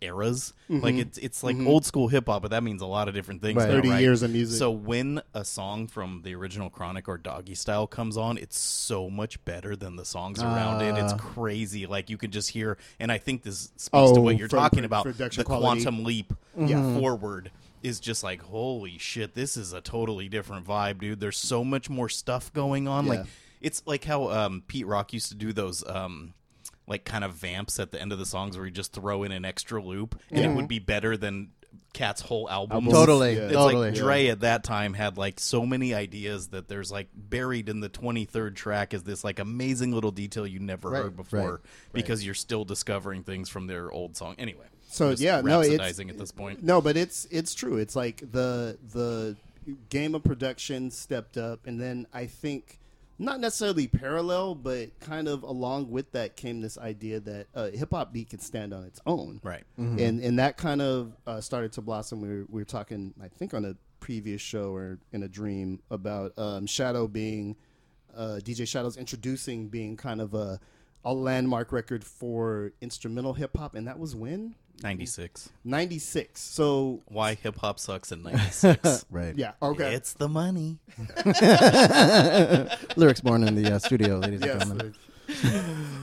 eras. 0.00 0.52
Like 0.68 0.94
it's 0.94 1.18
it's 1.18 1.42
like 1.42 1.56
old 1.58 1.84
school 1.84 2.06
hip 2.06 2.26
hop, 2.28 2.42
but 2.42 2.52
that 2.52 2.62
means 2.62 2.82
a 2.82 2.86
lot 2.86 3.08
of 3.08 3.14
different 3.14 3.42
things. 3.42 3.56
Right. 3.56 3.68
now, 3.68 3.74
30 3.74 3.88
right? 3.90 4.00
years 4.00 4.22
of 4.22 4.30
music. 4.30 4.56
So 4.56 4.70
when 4.70 5.20
a 5.34 5.44
song 5.44 5.88
from 5.88 6.22
the 6.22 6.36
original 6.36 6.70
Chronic 6.70 7.08
or 7.08 7.18
Doggy 7.18 7.56
Style 7.56 7.88
comes 7.88 8.16
on, 8.16 8.38
it's 8.38 8.56
so 8.56 9.10
much 9.10 9.44
better 9.44 9.74
than 9.74 9.96
the 9.96 10.04
songs 10.04 10.40
around 10.40 10.82
it. 10.82 10.96
It's 11.02 11.14
Ah. 11.14 11.16
crazy. 11.16 11.86
Like 11.86 12.10
you 12.10 12.16
can 12.16 12.30
just 12.30 12.50
hear, 12.50 12.78
and 13.00 13.10
I 13.10 13.18
think 13.18 13.42
this 13.42 13.72
speaks 13.76 13.90
Oh, 13.92 14.14
to 14.14 14.20
what 14.20 14.38
you're 14.38 14.46
talking 14.46 14.84
about. 14.84 15.04
The 15.04 15.42
quality. 15.44 15.82
quantum 15.82 16.04
leap 16.04 16.32
Yeah. 16.56 16.96
forward 17.00 17.50
is 17.82 18.00
just 18.00 18.22
like 18.22 18.42
holy 18.42 18.98
shit. 18.98 19.34
This 19.34 19.56
is 19.56 19.72
a 19.72 19.80
totally 19.80 20.28
different 20.28 20.66
vibe, 20.66 21.00
dude. 21.00 21.20
There's 21.20 21.38
so 21.38 21.64
much 21.64 21.88
more 21.90 22.08
stuff 22.08 22.52
going 22.52 22.88
on. 22.88 23.04
Yeah. 23.06 23.10
Like 23.12 23.26
it's 23.60 23.82
like 23.86 24.04
how 24.04 24.30
um, 24.30 24.62
Pete 24.66 24.86
Rock 24.86 25.12
used 25.12 25.28
to 25.30 25.34
do 25.34 25.52
those. 25.52 25.84
Um, 25.86 26.34
like 26.86 27.04
kind 27.04 27.22
of 27.22 27.34
vamps 27.34 27.78
at 27.78 27.92
the 27.92 28.00
end 28.00 28.12
of 28.12 28.18
the 28.18 28.24
songs 28.24 28.56
where 28.56 28.64
you 28.64 28.72
just 28.72 28.94
throw 28.94 29.22
in 29.22 29.30
an 29.30 29.44
extra 29.44 29.82
loop 29.82 30.18
and 30.30 30.42
it 30.42 30.48
would 30.56 30.68
be 30.68 30.78
better 30.78 31.18
than 31.18 31.50
Cat's 31.92 32.22
whole 32.22 32.48
album. 32.48 32.86
Totally, 32.86 33.36
Yeah. 33.36 33.42
It's 33.42 33.52
totally. 33.52 33.90
like 33.90 33.98
Dre 33.98 34.28
at 34.28 34.40
that 34.40 34.64
time 34.64 34.94
had 34.94 35.18
like 35.18 35.38
so 35.38 35.66
many 35.66 35.92
ideas 35.92 36.48
that 36.48 36.66
there's 36.66 36.90
like 36.90 37.08
buried 37.14 37.68
in 37.68 37.80
the 37.80 37.90
23rd 37.90 38.56
track 38.56 38.94
is 38.94 39.02
this 39.02 39.22
like 39.22 39.38
amazing 39.38 39.92
little 39.92 40.12
detail 40.12 40.46
you 40.46 40.60
never 40.60 40.88
Right, 40.88 41.02
heard 41.02 41.16
before 41.16 41.50
right, 41.52 41.60
because 41.92 42.24
you're 42.24 42.32
still 42.34 42.64
discovering 42.64 43.22
things 43.22 43.50
from 43.50 43.66
their 43.66 43.92
old 43.92 44.16
song. 44.16 44.34
Anyway, 44.38 44.64
So, 44.90 45.10
just 45.10 45.22
yeah, 45.22 45.40
no, 45.40 45.60
it's- 45.62 45.78
rhapsodizing 45.98 46.08
at 46.10 46.18
this 46.18 46.32
point. 46.32 46.62
No, 46.62 46.80
but 46.80 46.96
it's 46.96 47.26
it's 47.30 47.54
true. 47.54 47.76
It's 47.76 47.94
like 47.94 48.18
the 48.32 48.78
the 48.92 49.36
game 49.90 50.14
of 50.14 50.24
production 50.24 50.90
stepped 50.90 51.36
up, 51.36 51.66
and 51.66 51.78
then 51.80 52.06
I 52.12 52.26
think 52.26 52.80
not 53.18 53.40
necessarily 53.40 53.86
parallel, 53.88 54.54
but 54.54 54.98
kind 55.00 55.26
of 55.28 55.42
along 55.42 55.90
with 55.90 56.12
that 56.12 56.36
came 56.36 56.60
this 56.60 56.78
idea 56.78 57.18
that 57.20 57.46
uh, 57.54 57.68
hip 57.70 57.90
hop 57.90 58.12
beat 58.12 58.30
can 58.30 58.38
stand 58.38 58.72
on 58.72 58.84
its 58.84 59.00
own, 59.06 59.40
Right. 59.42 59.64
And 59.76 59.98
and 60.20 60.38
that 60.38 60.56
kind 60.56 60.80
of 60.80 61.12
uh, 61.26 61.40
started 61.40 61.72
to 61.72 61.82
blossom. 61.82 62.20
We 62.20 62.28
were, 62.28 62.44
we 62.48 62.60
were 62.60 62.64
talking, 62.64 63.12
I 63.22 63.28
think, 63.28 63.52
on 63.54 63.64
a 63.64 63.74
previous 64.00 64.40
show 64.40 64.72
or 64.72 64.98
in 65.12 65.22
a 65.24 65.28
dream 65.28 65.80
about 65.90 66.32
um, 66.38 66.66
Shadow 66.66 67.08
being 67.08 67.56
uh, 68.16 68.38
DJ 68.42 68.66
Shadow's 68.66 68.96
introducing 68.96 69.68
being 69.68 69.96
kind 69.96 70.20
of 70.20 70.32
a 70.34 70.60
a 71.04 71.12
landmark 71.12 71.72
record 71.72 72.04
for 72.04 72.72
instrumental 72.80 73.34
hip 73.34 73.56
hop, 73.56 73.74
and 73.74 73.86
that 73.86 73.98
was 73.98 74.14
when 74.16 74.54
96. 74.82 75.50
96. 75.64 76.40
So, 76.40 77.00
Why 77.06 77.34
hip 77.34 77.56
hop 77.58 77.78
sucks 77.80 78.12
in 78.12 78.22
96. 78.22 79.06
Right. 79.10 79.36
yeah, 79.36 79.52
okay. 79.62 79.94
It's 79.94 80.12
the 80.14 80.28
money. 80.28 80.78
Lyrics 82.96 83.20
born 83.20 83.44
in 83.44 83.54
the 83.54 83.74
uh, 83.74 83.78
studio, 83.78 84.18
ladies 84.18 84.42
and 84.42 84.50
yes. 84.50 84.58
gentlemen. 84.58 84.94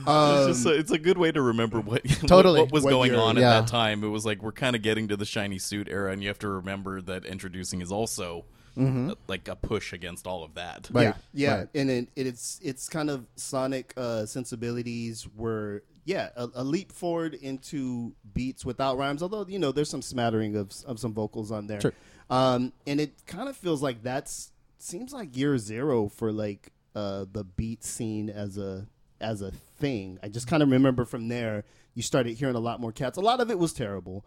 Um, 0.06 0.50
it's, 0.50 0.62
just 0.62 0.66
a, 0.66 0.78
it's 0.78 0.90
a 0.92 0.98
good 1.00 1.18
way 1.18 1.32
to 1.32 1.42
remember 1.42 1.80
what 1.80 2.04
what- 2.06 2.28
Totally. 2.28 2.60
what, 2.60 2.70
was 2.70 2.84
What 2.84 2.90
going 2.90 3.10
year. 3.10 3.20
on 3.20 3.36
Yeah. 3.36 3.58
at 3.58 3.62
that 3.62 3.66
time. 3.68 4.04
It 4.04 4.08
was 4.08 4.24
like 4.24 4.40
we're 4.40 4.52
kind 4.52 4.76
of 4.76 4.82
getting 4.82 5.08
to 5.08 5.16
the 5.16 5.24
shiny 5.24 5.58
suit 5.58 5.88
era, 5.90 6.12
and 6.12 6.22
you 6.22 6.28
have 6.28 6.38
to 6.38 6.48
remember 6.48 7.02
that 7.02 7.24
introducing 7.24 7.80
is 7.80 7.90
also 7.90 8.44
uh, 8.80 9.14
like 9.26 9.48
a 9.48 9.56
push 9.56 9.92
against 9.92 10.28
all 10.28 10.44
of 10.44 10.54
that. 10.54 10.88
Right, 10.92 11.06
yeah, 11.06 11.14
yeah, 11.32 11.56
right. 11.56 11.68
and 11.74 11.90
it, 11.90 12.08
it's 12.14 12.60
it's 12.62 12.88
kind 12.88 13.10
of 13.10 13.26
sonic 13.34 13.94
uh, 13.96 14.26
sensibilities 14.26 15.26
were 15.34 15.82
yeah 16.06 16.30
a, 16.36 16.48
a 16.54 16.64
leap 16.64 16.90
forward 16.92 17.34
into 17.34 18.14
beats 18.32 18.64
without 18.64 18.96
rhymes. 18.96 19.22
Although 19.22 19.44
you 19.46 19.58
know 19.58 19.72
there's 19.72 19.90
some 19.90 20.00
smattering 20.02 20.56
of 20.56 20.72
of 20.86 20.98
some 20.98 21.12
vocals 21.12 21.52
on 21.52 21.66
there, 21.66 21.80
Sure. 21.82 21.92
um, 22.30 22.72
and 22.86 22.98
it 23.00 23.12
kind 23.26 23.48
of 23.50 23.56
feels 23.56 23.82
like 23.82 24.02
that's 24.02 24.52
seems 24.78 25.12
like 25.12 25.36
year 25.36 25.58
zero 25.58 26.08
for 26.08 26.32
like 26.32 26.72
uh, 26.94 27.26
the 27.30 27.44
beat 27.44 27.84
scene 27.84 28.30
as 28.30 28.56
a 28.56 28.86
as 29.20 29.42
a 29.42 29.50
thing. 29.50 30.18
I 30.22 30.28
just 30.28 30.46
kind 30.46 30.62
of 30.62 30.70
remember 30.70 31.04
from 31.04 31.28
there 31.28 31.64
you 31.94 32.02
started 32.02 32.34
hearing 32.36 32.54
a 32.56 32.60
lot 32.60 32.78
more 32.80 32.92
cats. 32.92 33.16
A 33.18 33.22
lot 33.22 33.40
of 33.40 33.50
it 33.50 33.58
was 33.58 33.72
terrible. 33.72 34.24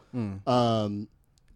Um, 0.48 1.08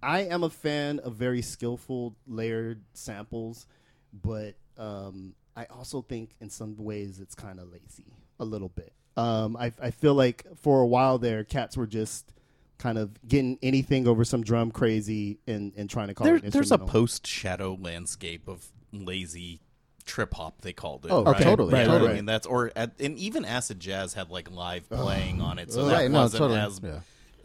I 0.02 0.22
am 0.22 0.44
a 0.44 0.50
fan 0.50 1.00
of 1.00 1.16
very 1.16 1.42
skillful 1.42 2.16
layered 2.28 2.84
samples, 2.94 3.66
but 4.14 4.56
um, 4.78 5.34
I 5.56 5.66
also 5.66 6.02
think 6.02 6.36
in 6.42 6.50
some 6.50 6.76
ways 6.78 7.20
it's 7.20 7.34
kind 7.36 7.60
of 7.60 7.72
lazy 7.72 8.14
a 8.40 8.46
little 8.46 8.70
bit. 8.70 8.94
Um, 9.16 9.56
I, 9.58 9.72
I 9.82 9.92
feel 9.92 10.16
like 10.16 10.46
for 10.62 10.82
a 10.82 10.88
while 10.88 11.18
there, 11.18 11.44
cats 11.44 11.78
were 11.78 11.88
just 11.88 12.32
kind 12.80 12.98
of 12.98 13.12
getting 13.28 13.58
anything 13.62 14.08
over 14.08 14.26
some 14.26 14.44
drum 14.44 14.72
crazy 14.72 15.38
and, 15.48 15.72
and 15.78 15.90
trying 15.90 16.08
to 16.08 16.14
call 16.14 16.26
There, 16.26 16.36
it 16.38 16.52
there's 16.52 16.72
a 16.72 16.78
post 16.78 17.26
shadow 17.28 17.78
landscape 17.80 18.48
of 18.48 18.66
lazy 18.92 19.62
trip 20.06 20.34
hop. 20.34 20.62
They 20.62 20.74
called 20.74 21.06
it. 21.06 21.12
Oh, 21.12 21.24
right? 21.24 21.42
totally, 21.42 21.74
Right, 21.74 21.86
totally. 21.86 22.08
right. 22.08 22.12
I 22.14 22.16
mean, 22.16 22.26
that's 22.26 22.46
or 22.48 22.72
at, 22.76 23.00
and 23.00 23.18
even 23.18 23.46
acid 23.46 23.80
jazz 23.80 24.14
had 24.16 24.30
like 24.30 24.52
live 24.52 24.90
playing 24.90 25.42
on 25.42 25.60
it, 25.60 25.72
so 25.72 25.82
Ugh. 25.86 25.92
that 25.92 26.12
wasn't 26.12 26.40
totally. 26.42 26.60
as 26.60 26.82
Yeah. 26.84 27.00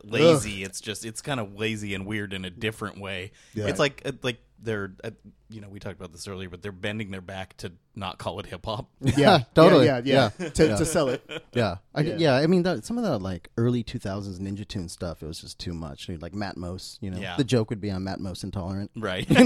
lazy. 0.05 0.63
It's 0.65 0.81
just 0.81 1.05
it's 1.05 1.21
kind 1.21 1.39
of 1.39 1.55
lazy 1.55 1.95
and 1.95 2.07
weird 2.07 2.33
in 2.33 2.45
a 2.45 2.51
different 2.51 2.99
way. 2.99 3.33
Yeah. 3.55 3.67
It's 3.67 3.79
like 3.79 4.03
uh, 4.05 4.13
like 4.23 4.41
they're 4.63 4.93
uh, 5.05 5.11
you 5.49 5.61
know 5.61 5.69
we 5.69 5.79
talked 5.79 5.97
about 5.97 6.13
this 6.13 6.27
earlier, 6.29 6.49
but 6.49 6.63
they're 6.63 6.73
bending 6.73 7.11
their 7.11 7.21
back 7.21 7.57
to 7.59 7.73
not 7.95 8.19
call 8.19 8.39
it 8.41 8.47
hip 8.47 8.65
hop. 8.65 8.89
Yeah, 9.01 9.45
Totally. 9.55 9.87
Yeah, 9.87 10.01
yeah, 10.05 10.31
yeah. 10.39 10.45
Yeah. 10.45 10.49
To, 10.51 10.67
Yeah. 10.69 10.77
to 10.77 10.85
sell 10.85 11.09
it. 11.09 11.23
Yeah, 11.53 11.77
I, 11.95 12.01
Yeah. 12.03 12.17
yeah. 12.19 12.35
I 12.37 12.47
mean, 12.47 12.63
that, 12.65 12.85
some 12.85 12.99
of 12.99 13.05
the 13.05 13.19
like 13.19 13.49
early 13.57 13.83
2000s 13.85 14.39
Ninja 14.39 14.67
Tune 14.67 14.89
stuff, 14.89 15.23
it 15.23 15.27
was 15.27 15.41
just 15.41 15.59
too 15.59 15.73
much. 15.73 16.09
Like 16.09 16.35
Matt 16.35 16.57
Matmos, 16.57 16.99
you 17.01 17.11
know, 17.11 17.19
Yeah. 17.19 17.37
the 17.37 17.45
joke 17.45 17.71
would 17.71 17.81
be 17.81 17.91
on 17.91 18.05
Matt 18.05 18.19
Matmos 18.19 18.45
intolerant. 18.45 18.91
Right. 18.97 19.27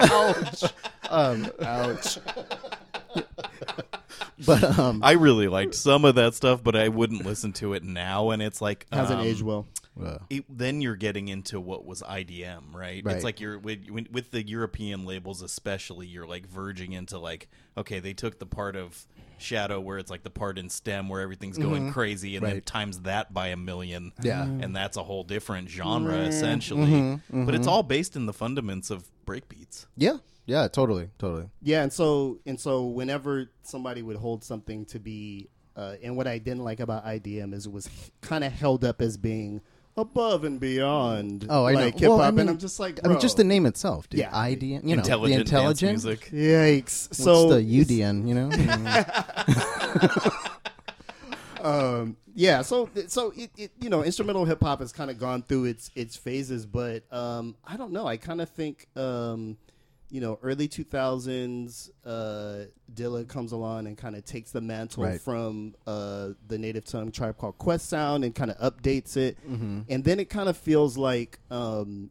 Ouch. 0.00 0.64
um, 1.10 1.50
ouch. 1.62 2.18
But 4.44 4.78
um, 4.78 5.00
I 5.02 5.12
really 5.12 5.48
liked 5.48 5.74
some 5.74 6.04
of 6.04 6.14
that 6.16 6.34
stuff, 6.34 6.62
but 6.62 6.76
I 6.76 6.88
wouldn't 6.88 7.24
listen 7.24 7.52
to 7.54 7.72
it 7.72 7.82
now. 7.82 8.30
And 8.30 8.42
it's 8.42 8.60
like 8.60 8.86
Hasn't 8.92 9.20
um, 9.20 9.26
aged 9.26 9.42
well. 9.42 9.66
Uh, 10.02 10.18
it, 10.30 10.44
then 10.48 10.80
you're 10.80 10.96
getting 10.96 11.28
into 11.28 11.58
what 11.60 11.84
was 11.86 12.02
IDM, 12.02 12.74
right? 12.74 13.02
Right. 13.04 13.14
It's 13.16 13.24
like 13.24 13.40
you're 13.40 13.58
with, 13.58 13.86
with 14.10 14.30
the 14.30 14.46
European 14.46 15.04
labels, 15.06 15.42
especially. 15.42 16.06
You're 16.06 16.26
like 16.26 16.46
verging 16.46 16.92
into 16.92 17.18
like, 17.18 17.48
okay, 17.76 18.00
they 18.00 18.12
took 18.12 18.38
the 18.38 18.46
part 18.46 18.76
of 18.76 19.06
Shadow 19.38 19.80
where 19.80 19.98
it's 19.98 20.10
like 20.10 20.22
the 20.22 20.30
part 20.30 20.58
in 20.58 20.68
STEM 20.70 21.08
where 21.08 21.20
everything's 21.20 21.58
going 21.58 21.92
crazy, 21.92 22.36
and 22.36 22.44
then 22.44 22.56
Mm-hmm. 22.56 22.64
Times 22.64 23.00
that 23.02 23.32
by 23.34 23.48
a 23.48 23.56
million, 23.56 24.12
Yeah. 24.22 24.42
and 24.44 24.74
that's 24.74 24.96
a 24.96 25.02
whole 25.02 25.24
different 25.24 25.68
genre 25.68 26.14
essentially. 26.20 27.20
But 27.30 27.54
it's 27.54 27.66
all 27.66 27.82
based 27.82 28.16
in 28.16 28.26
the 28.26 28.32
fundaments 28.32 28.90
of 28.90 29.04
breakbeats. 29.26 29.86
yeah, 29.96 30.18
yeah, 30.46 30.68
totally, 30.68 31.10
totally. 31.18 31.48
Yeah, 31.60 31.82
and 31.82 31.92
so 31.92 32.38
and 32.46 32.58
so 32.58 32.84
whenever 32.86 33.50
somebody 33.62 34.00
would 34.02 34.16
hold 34.16 34.42
something 34.44 34.84
to 34.86 34.98
be, 35.00 35.48
uh, 35.76 35.96
and 36.02 36.16
what 36.16 36.26
I 36.26 36.38
didn't 36.38 36.64
like 36.64 36.80
about 36.80 37.04
IDM 37.04 37.52
is 37.52 37.66
it 37.66 37.72
was 37.72 37.90
kind 38.22 38.42
of 38.44 38.52
held 38.52 38.84
up 38.84 39.02
as 39.02 39.16
being 39.18 39.60
above 39.96 40.44
and 40.44 40.60
beyond. 40.60 41.46
Oh, 41.48 41.64
I 41.64 41.72
know. 41.72 41.80
like 41.80 41.98
hip 41.98 42.08
hop, 42.10 42.18
Well, 42.18 42.28
I 42.28 42.30
mean- 42.30 42.40
and 42.40 42.50
I'm 42.50 42.58
just 42.58 42.78
like, 42.80 43.00
I 43.04 43.08
mean, 43.08 43.20
just 43.20 43.36
the 43.36 43.44
name 43.44 43.66
itself, 43.66 44.08
dude. 44.08 44.20
Yeah. 44.20 44.30
IDM, 44.32 44.84
you 44.86 44.96
know, 44.96 45.02
intelligent, 45.02 45.46
the 45.46 45.50
dance 45.50 45.82
intelligent. 45.82 45.90
music. 46.04 46.30
Yikes! 46.32 47.08
What's 47.08 47.22
So 47.24 47.48
the 47.58 47.62
UDN? 47.62 48.28
You 48.28 48.34
know, 48.34 48.50
um, 51.62 52.16
yeah, 52.34 52.62
so 52.62 52.90
so 53.08 53.32
it, 53.36 53.50
it 53.56 53.70
you 53.80 53.88
know 53.88 54.02
instrumental 54.04 54.44
hip 54.44 54.62
hop 54.62 54.80
has 54.80 54.92
kind 54.92 55.10
of 55.10 55.18
gone 55.18 55.42
through 55.42 55.64
its 55.64 55.90
its 55.94 56.16
phases, 56.16 56.66
but 56.66 57.10
um, 57.12 57.56
I 57.66 57.76
don't 57.76 57.92
know. 57.92 58.06
I 58.06 58.18
kind 58.18 58.40
of 58.40 58.50
think 58.50 58.86
um, 58.96 59.56
you 60.10 60.20
know 60.20 60.38
early 60.42 60.68
two 60.68 60.84
thousands, 60.84 61.90
uh, 62.04 62.66
Dilla 62.94 63.26
comes 63.26 63.52
along 63.52 63.86
and 63.86 63.96
kind 63.98 64.14
of 64.16 64.24
takes 64.24 64.50
the 64.52 64.60
mantle 64.60 65.04
Right. 65.04 65.20
from 65.20 65.74
uh, 65.86 66.30
the 66.46 66.58
native 66.58 66.84
tongue 66.84 67.10
tribe 67.10 67.36
called 67.38 67.58
Quest 67.58 67.88
Sound 67.88 68.24
and 68.24 68.34
kind 68.34 68.50
of 68.50 68.58
updates 68.58 69.16
it, 69.16 69.36
and 69.46 70.04
then 70.04 70.20
it 70.20 70.28
kind 70.30 70.48
of 70.48 70.56
feels 70.56 70.96
like 70.96 71.38
um, 71.50 72.10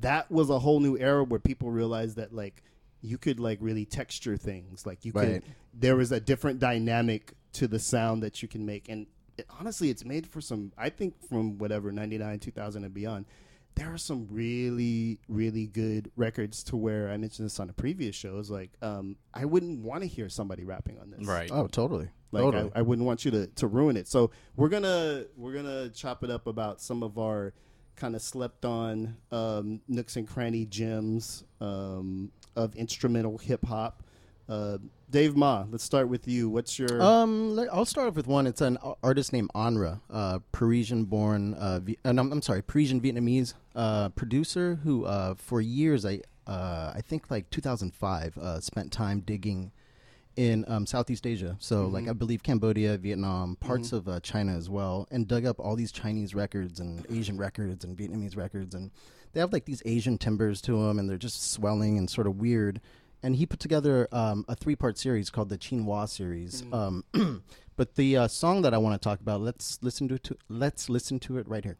that 0.00 0.30
was 0.30 0.50
a 0.50 0.58
whole 0.58 0.80
new 0.80 0.96
era 0.98 1.24
where 1.24 1.40
people 1.40 1.70
realized 1.70 2.16
that 2.16 2.32
like 2.34 2.62
you 3.02 3.18
could 3.18 3.38
like 3.38 3.58
really 3.60 3.84
texture 3.84 4.36
things. 4.36 4.86
Like 4.86 5.04
you 5.04 5.12
Right. 5.12 5.42
could 5.42 5.52
there 5.78 5.96
was 5.96 6.10
a 6.12 6.20
different 6.20 6.58
dynamic 6.58 7.34
to 7.52 7.68
the 7.68 7.78
sound 7.78 8.22
that 8.22 8.42
you 8.42 8.48
can 8.48 8.64
make. 8.66 8.88
And 8.88 9.06
it, 9.38 9.46
honestly 9.60 9.90
it's 9.90 10.02
made 10.02 10.26
for 10.26 10.40
some 10.40 10.72
i 10.78 10.88
think 10.88 11.12
from 11.28 11.58
whatever 11.58 11.92
99 11.92 12.38
2000 12.38 12.84
and 12.84 12.94
beyond 12.94 13.26
there 13.76 13.92
are 13.92 13.98
some 13.98 14.26
really 14.30 15.20
really 15.28 15.66
good 15.66 16.10
records 16.16 16.62
to 16.64 16.76
where 16.76 17.08
i 17.10 17.16
mentioned 17.16 17.46
this 17.46 17.60
on 17.60 17.70
a 17.70 17.72
previous 17.72 18.16
show 18.16 18.38
is 18.38 18.50
like 18.50 18.70
um, 18.82 19.16
i 19.34 19.44
wouldn't 19.44 19.80
want 19.80 20.02
to 20.02 20.08
hear 20.08 20.28
somebody 20.28 20.64
rapping 20.64 20.98
on 20.98 21.10
this 21.10 21.26
Right. 21.26 21.50
Oh, 21.52 21.66
totally. 21.68 22.08
like 22.32 22.42
totally. 22.42 22.70
I, 22.74 22.80
I 22.80 22.82
wouldn't 22.82 23.06
want 23.06 23.24
you 23.24 23.30
to, 23.32 23.46
to 23.46 23.66
ruin 23.66 23.96
it. 23.96 24.08
So 24.08 24.30
we're 24.56 24.68
gonna 24.68 25.24
we're 25.36 25.52
gonna 25.54 25.88
chop 25.90 26.24
it 26.24 26.30
up 26.30 26.46
about 26.46 26.80
some 26.80 27.02
of 27.02 27.18
our 27.18 27.52
kind 27.96 28.14
of 28.14 28.20
slept 28.22 28.64
on 28.64 29.16
um, 29.30 29.80
nooks 29.88 30.16
and 30.16 30.26
cranny 30.28 30.66
gems 30.66 31.44
um, 31.60 32.30
of 32.54 32.74
instrumental 32.76 33.38
hip 33.38 33.64
hop. 33.64 34.02
Uh, 34.48 34.78
Dave 35.08 35.36
Ma, 35.36 35.64
let's 35.70 35.84
start 35.84 36.08
with 36.08 36.26
you. 36.26 36.48
What's 36.48 36.78
your 36.78 37.00
Um, 37.00 37.58
I'll 37.72 37.84
start 37.84 38.08
off 38.08 38.16
with 38.16 38.26
one. 38.26 38.46
It's 38.46 38.60
an 38.60 38.76
artist 39.02 39.32
named 39.32 39.50
Onra, 39.54 40.00
uh, 40.10 40.40
Parisian-born. 40.52 41.54
Uh, 41.54 41.80
uh, 42.04 42.12
no, 42.12 42.22
I'm 42.22 42.42
sorry, 42.42 42.62
Parisian 42.62 43.00
Vietnamese 43.00 43.54
uh, 43.74 44.08
producer 44.10 44.80
who, 44.82 45.04
uh, 45.04 45.34
for 45.36 45.60
years, 45.60 46.04
I 46.04 46.22
uh, 46.46 46.92
I 46.94 47.00
think 47.00 47.30
like 47.30 47.50
2005, 47.50 48.38
uh, 48.38 48.60
spent 48.60 48.92
time 48.92 49.20
digging 49.20 49.72
in 50.36 50.64
um, 50.68 50.86
Southeast 50.86 51.26
Asia. 51.26 51.56
So, 51.58 51.86
like 51.86 52.08
I 52.08 52.12
believe 52.12 52.42
Cambodia, 52.42 52.96
Vietnam, 52.98 53.56
parts 53.56 53.92
of 53.92 54.08
uh, 54.08 54.20
China 54.20 54.56
as 54.56 54.68
well, 54.68 55.08
and 55.10 55.26
dug 55.26 55.44
up 55.44 55.58
all 55.58 55.76
these 55.76 55.90
Chinese 55.90 56.34
records 56.34 56.78
and 56.78 57.04
Asian 57.10 57.38
records 57.38 57.84
and 57.84 57.96
Vietnamese 57.96 58.36
records, 58.36 58.74
and 58.74 58.90
they 59.32 59.40
have 59.40 59.52
like 59.52 59.64
these 59.64 59.82
Asian 59.86 60.18
timbers 60.18 60.60
to 60.62 60.72
them, 60.72 60.98
and 60.98 61.08
they're 61.08 61.16
just 61.16 61.52
swelling 61.52 61.98
and 61.98 62.08
sort 62.10 62.26
of 62.26 62.36
weird. 62.36 62.80
And 63.26 63.34
he 63.34 63.44
put 63.44 63.58
together 63.58 64.06
um, 64.12 64.44
a 64.46 64.54
three-part 64.54 64.96
series 64.96 65.30
called 65.30 65.48
the 65.48 65.58
Chinoiseries. 65.58 66.72
Um, 66.72 67.02
but 67.76 67.96
the 67.96 68.16
uh, 68.16 68.28
song 68.28 68.62
that 68.62 68.72
I 68.72 68.78
want 68.78 69.02
to 69.02 69.04
talk 69.04 69.18
about, 69.18 69.40
let's 69.40 69.80
listen 69.82 70.06
to, 70.06 70.18
to 70.20 70.36
let's 70.48 70.88
listen 70.88 71.18
to 71.18 71.36
it 71.38 71.48
right 71.48 71.64
here. 71.64 71.76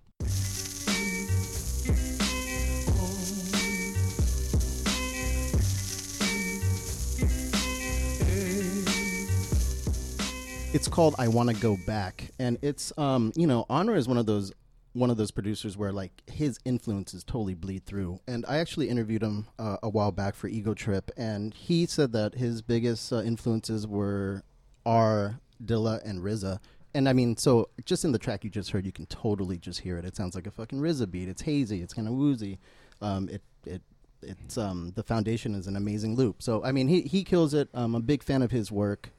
It's 10.75 10.89
called 10.89 11.15
"I 11.17 11.29
Want 11.29 11.49
to 11.51 11.55
Go 11.55 11.79
Back," 11.87 12.29
and 12.41 12.59
it's 12.61 12.93
um, 12.99 13.33
you 13.37 13.47
know, 13.47 13.67
Onra 13.71 13.97
is 13.97 14.09
one 14.09 14.19
of 14.19 14.27
those 14.27 14.53
one 14.97 15.11
of 15.11 15.17
those 15.17 15.31
producers 15.31 15.77
where 15.77 15.93
like 15.93 16.23
his 16.27 16.59
influences 16.65 17.23
totally 17.23 17.55
bleed 17.55 17.85
through. 17.85 18.19
And 18.27 18.45
I 18.49 18.59
actually 18.59 18.89
interviewed 18.89 19.23
him 19.23 19.47
uh, 19.59 19.77
a 19.83 19.89
while 19.89 20.11
back 20.11 20.35
for 20.35 20.49
Ego 20.49 20.75
Trip, 20.75 21.11
and 21.17 21.53
he 21.53 21.87
said 21.87 22.13
that 22.13 22.35
his 22.35 22.63
biggest 22.63 23.13
uh, 23.13 23.21
influences 23.21 23.87
were 23.87 24.43
R, 24.85 25.41
Dilla, 25.63 26.03
and 26.05 26.23
RZA. 26.23 26.59
And 26.95 27.09
I 27.09 27.13
mean, 27.13 27.37
so 27.37 27.69
just 27.85 28.05
in 28.05 28.13
the 28.13 28.19
track 28.19 28.43
you 28.43 28.49
just 28.49 28.71
heard, 28.71 28.87
you 28.87 28.93
can 28.93 29.07
totally 29.07 29.59
just 29.59 29.81
hear 29.81 29.99
it. 29.99 30.07
It 30.07 30.17
sounds 30.17 30.35
like 30.35 30.47
a 30.47 30.51
fucking 30.51 30.81
RZA 30.81 31.11
beat. 31.11 31.29
It's 31.29 31.43
hazy. 31.43 31.83
It's 31.83 31.93
kind 31.93 32.09
of 32.09 32.15
woozy. 32.15 32.59
Um, 33.03 33.29
it 33.29 33.43
it 33.67 33.83
it's 34.23 34.57
um 34.57 34.93
the 34.97 35.03
foundation 35.03 35.55
is 35.55 35.67
an 35.67 35.77
amazing 35.77 36.17
loop. 36.17 36.43
So 36.43 36.65
I 36.65 36.73
mean, 36.73 36.89
he 36.89 37.03
he 37.03 37.23
kills 37.23 37.53
it. 37.53 37.69
I'm 37.75 37.95
a 37.95 38.01
big 38.01 38.23
fan 38.23 38.41
of 38.41 38.51
his 38.51 38.73
work. 38.73 39.11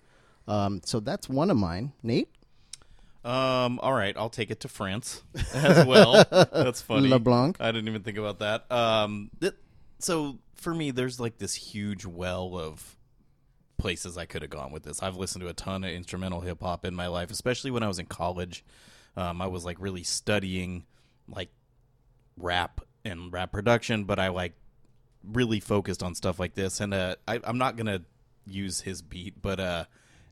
Um, 0.47 0.81
so 0.85 0.99
that's 0.99 1.29
one 1.29 1.51
of 1.51 1.57
mine. 1.57 1.91
Nate, 2.01 2.29
Um, 3.27 3.79
all 3.83 3.91
right, 3.91 4.15
I'll 4.15 4.29
take 4.29 4.51
it 4.51 4.61
to 4.61 4.69
France 4.69 5.21
as 5.53 5.85
well. 5.85 6.23
That's 6.31 6.81
funny. 6.83 7.09
LeBlanc. 7.09 7.57
I 7.59 7.73
didn't 7.73 7.89
even 7.89 8.03
think 8.03 8.17
about 8.17 8.39
that. 8.39 8.71
Um, 8.71 9.29
th- 9.41 9.53
so 9.99 10.39
for 10.55 10.73
me, 10.73 10.91
there's 10.91 11.19
like 11.19 11.37
this 11.37 11.53
huge 11.53 12.05
well 12.05 12.57
of 12.57 12.95
places 13.77 14.17
I 14.17 14.25
could 14.25 14.43
have 14.43 14.51
gone 14.51 14.71
with 14.71 14.83
this. 14.83 15.03
I've 15.03 15.17
listened 15.17 15.41
to 15.41 15.49
a 15.49 15.53
ton 15.53 15.83
of 15.83 15.89
instrumental 15.91 16.39
hip 16.39 16.61
hop 16.61 16.85
in 16.85 16.95
my 16.95 17.07
life, 17.07 17.29
especially 17.29 17.69
when 17.69 17.83
I 17.83 17.87
was 17.87 17.99
in 17.99 18.05
college. 18.05 18.63
Um, 19.17 19.41
I 19.41 19.47
was 19.47 19.65
like 19.65 19.77
really 19.79 20.03
studying 20.03 20.85
like 21.27 21.49
rap 22.37 22.79
and 23.03 23.33
rap 23.33 23.51
production, 23.51 24.05
but 24.05 24.19
I 24.19 24.29
like 24.29 24.53
really 25.23 25.59
focused 25.59 26.01
on 26.01 26.15
stuff 26.15 26.39
like 26.39 26.55
this. 26.55 26.79
And 26.79 26.93
uh, 26.93 27.15
I, 27.27 27.41
I'm 27.43 27.57
not 27.57 27.75
gonna 27.75 28.03
use 28.45 28.81
his 28.81 29.01
beat, 29.01 29.41
but 29.41 29.59
uh, 29.59 29.85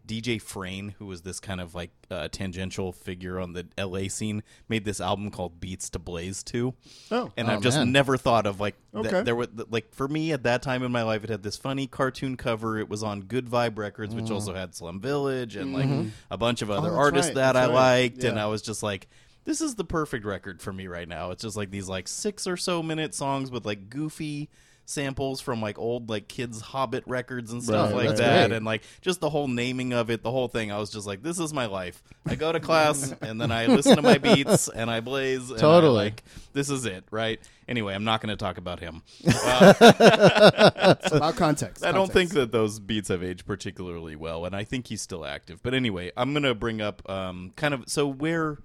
DJ 0.05 0.41
Frane, 0.41 0.93
who 0.99 1.05
was 1.05 1.21
this 1.23 1.39
kind 1.39 1.59
of 1.59 1.73
like 1.75 1.91
uh, 2.11 2.27
tangential 2.29 2.91
figure 2.91 3.39
on 3.39 3.53
the 3.53 3.65
LA 3.77 4.07
scene, 4.09 4.43
made 4.69 4.85
this 4.85 5.01
album 5.01 5.31
called 5.31 5.59
Beats 5.59 5.89
to 5.91 5.99
Blaze 5.99 6.43
2. 6.43 6.73
Oh. 7.11 7.31
and 7.37 7.49
Oh, 7.49 7.53
I've 7.53 7.61
just 7.61 7.77
man. 7.77 7.91
never 7.91 8.17
thought 8.17 8.45
of 8.45 8.59
like 8.59 8.75
th- 8.93 9.05
Okay. 9.07 9.23
there 9.23 9.35
were 9.35 9.47
like 9.69 9.93
for 9.93 10.07
me 10.07 10.31
at 10.31 10.43
that 10.43 10.61
time 10.61 10.83
in 10.83 10.91
my 10.91 11.03
life, 11.03 11.23
it 11.23 11.29
had 11.29 11.43
this 11.43 11.57
funny 11.57 11.87
cartoon 11.87 12.37
cover. 12.37 12.77
It 12.77 12.89
was 12.89 13.03
on 13.03 13.21
Good 13.21 13.47
Vibe 13.47 13.77
Records, 13.77 14.13
which 14.13 14.29
also 14.31 14.53
had 14.53 14.75
Slum 14.75 14.99
Village 14.99 15.55
and 15.55 15.73
like 15.73 16.11
a 16.31 16.37
bunch 16.37 16.61
of 16.61 16.69
other 16.69 16.89
Mm-hmm. 16.89 16.97
Oh, 16.97 16.99
artists 16.99 17.29
right, 17.29 17.35
that 17.35 17.53
that's 17.53 17.69
I 17.69 17.73
right. 17.73 17.73
liked, 18.11 18.23
and 18.23 18.39
I 18.39 18.45
was 18.47 18.61
just 18.61 18.83
like. 18.83 19.07
This 19.43 19.61
is 19.61 19.75
the 19.75 19.85
perfect 19.85 20.25
record 20.25 20.59
for 20.59 20.73
me 20.73 20.87
right 20.87 21.07
now. 21.07 21.29
It's 21.29 21.43
just 21.43 21.55
like 21.55 21.69
these 21.69 21.87
like 21.87 22.07
six 22.07 22.47
or 22.47 22.57
so 22.57 22.81
minute 22.81 23.13
songs 23.13 23.51
with 23.51 23.63
like 23.63 23.91
goofy 23.91 24.49
samples 24.85 25.41
from 25.41 25.61
like 25.61 25.77
old 25.79 26.09
like 26.09 26.27
kids 26.27 26.61
Hobbit 26.61 27.03
records 27.07 27.51
and 27.51 27.63
stuff 27.63 27.91
Right, 27.91 28.07
like 28.07 28.17
that, 28.17 28.47
great. 28.49 28.55
and 28.57 28.65
like 28.65 28.83
just 29.01 29.19
the 29.19 29.29
whole 29.29 29.47
naming 29.47 29.93
of 29.93 30.09
it, 30.09 30.21
the 30.23 30.31
whole 30.31 30.47
thing. 30.47 30.71
I 30.71 30.77
was 30.77 30.89
just 30.89 31.07
like, 31.07 31.23
this 31.23 31.39
is 31.39 31.53
my 31.53 31.65
life. 31.65 32.03
I 32.25 32.35
go 32.35 32.51
to 32.51 32.59
class 32.59 33.13
and 33.21 33.39
then 33.41 33.51
I 33.51 33.65
listen 33.67 33.95
to 33.95 34.01
my 34.01 34.17
beats 34.17 34.67
and 34.67 34.89
I 34.89 34.99
blaze. 34.99 35.49
And 35.49 35.57
I, 35.59 35.61
Totally. 35.61 35.95
like 36.05 36.23
this 36.53 36.69
is 36.69 36.85
it, 36.85 37.03
right? 37.11 37.39
Anyway, 37.67 37.93
I'm 37.95 38.03
not 38.03 38.21
going 38.21 38.29
to 38.29 38.37
talk 38.37 38.57
about 38.57 38.79
him. 38.79 39.01
It's 39.25 41.11
about 41.11 41.35
context. 41.37 41.83
I 41.83 41.91
don't 41.91 42.11
think 42.11 42.31
that 42.31 42.51
those 42.51 42.79
beats 42.79 43.09
have 43.09 43.23
aged 43.23 43.45
particularly 43.45 44.15
well, 44.15 44.45
and 44.45 44.55
I 44.55 44.63
think 44.63 44.87
he's 44.87 45.01
still 45.01 45.25
active. 45.25 45.61
But 45.63 45.73
anyway, 45.73 46.11
I'm 46.15 46.33
going 46.33 46.43
to 46.43 46.55
bring 46.55 46.81
up 46.81 47.07
um, 47.09 47.53
kind 47.55 47.73
of 47.73 47.83
so 47.87 48.07
where 48.07 48.59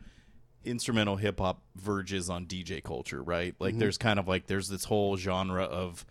instrumental 0.64 1.16
hip 1.16 1.38
hop 1.40 1.62
verges 1.76 2.28
on 2.30 2.46
DJ 2.46 2.82
culture, 2.82 3.22
right? 3.22 3.54
Like 3.58 3.78
there's 3.78 3.98
kind 3.98 4.18
of 4.18 4.28
like 4.28 4.46
there's 4.46 4.68
this 4.68 4.84
whole 4.84 5.16
genre 5.16 5.64
of 5.64 6.04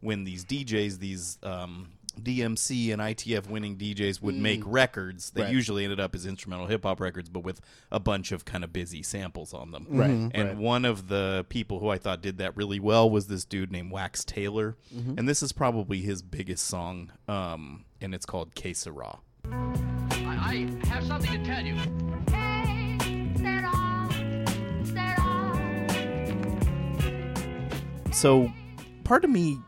when 0.00 0.24
these 0.24 0.44
DJs, 0.44 0.98
these 0.98 1.38
um, 1.42 1.88
DMC 2.20 2.92
and 2.92 3.02
ITF 3.02 3.48
winning 3.48 3.76
DJs 3.76 4.22
would 4.22 4.34
make 4.36 4.62
records 4.64 5.30
that 5.30 5.44
Right. 5.44 5.52
usually 5.52 5.84
ended 5.84 6.00
up 6.00 6.14
as 6.14 6.24
instrumental 6.24 6.66
hip 6.66 6.84
hop 6.84 7.00
records, 7.00 7.28
but 7.28 7.40
with 7.40 7.60
a 7.90 7.98
bunch 8.00 8.30
of 8.32 8.44
kind 8.44 8.62
of 8.64 8.72
busy 8.72 9.02
samples 9.02 9.52
on 9.52 9.70
them. 9.70 9.86
Right, 9.88 10.08
And 10.10 10.32
right. 10.34 10.56
one 10.56 10.84
of 10.84 11.08
the 11.08 11.44
people 11.48 11.78
who 11.80 11.88
I 11.88 11.98
thought 11.98 12.22
did 12.22 12.38
that 12.38 12.56
really 12.56 12.80
well 12.80 13.10
was 13.10 13.26
this 13.26 13.44
dude 13.44 13.70
named 13.72 13.90
Wax 13.90 14.24
Tailor, 14.24 14.76
and 14.94 15.28
this 15.28 15.42
is 15.42 15.52
probably 15.52 16.00
his 16.02 16.22
biggest 16.22 16.64
song, 16.66 17.10
um, 17.28 17.84
and 18.00 18.14
it's 18.14 18.24
called 18.26 18.54
Que 18.54 18.72
Sera. 18.72 19.18
I, 19.50 20.68
I 20.82 20.86
have 20.86 21.04
something 21.06 21.32
to 21.32 21.44
tell 21.44 21.64
you. 21.64 21.74
Hey, 22.30 22.96
so 28.16 28.50
part 29.04 29.24
of 29.24 29.30
me 29.30 29.58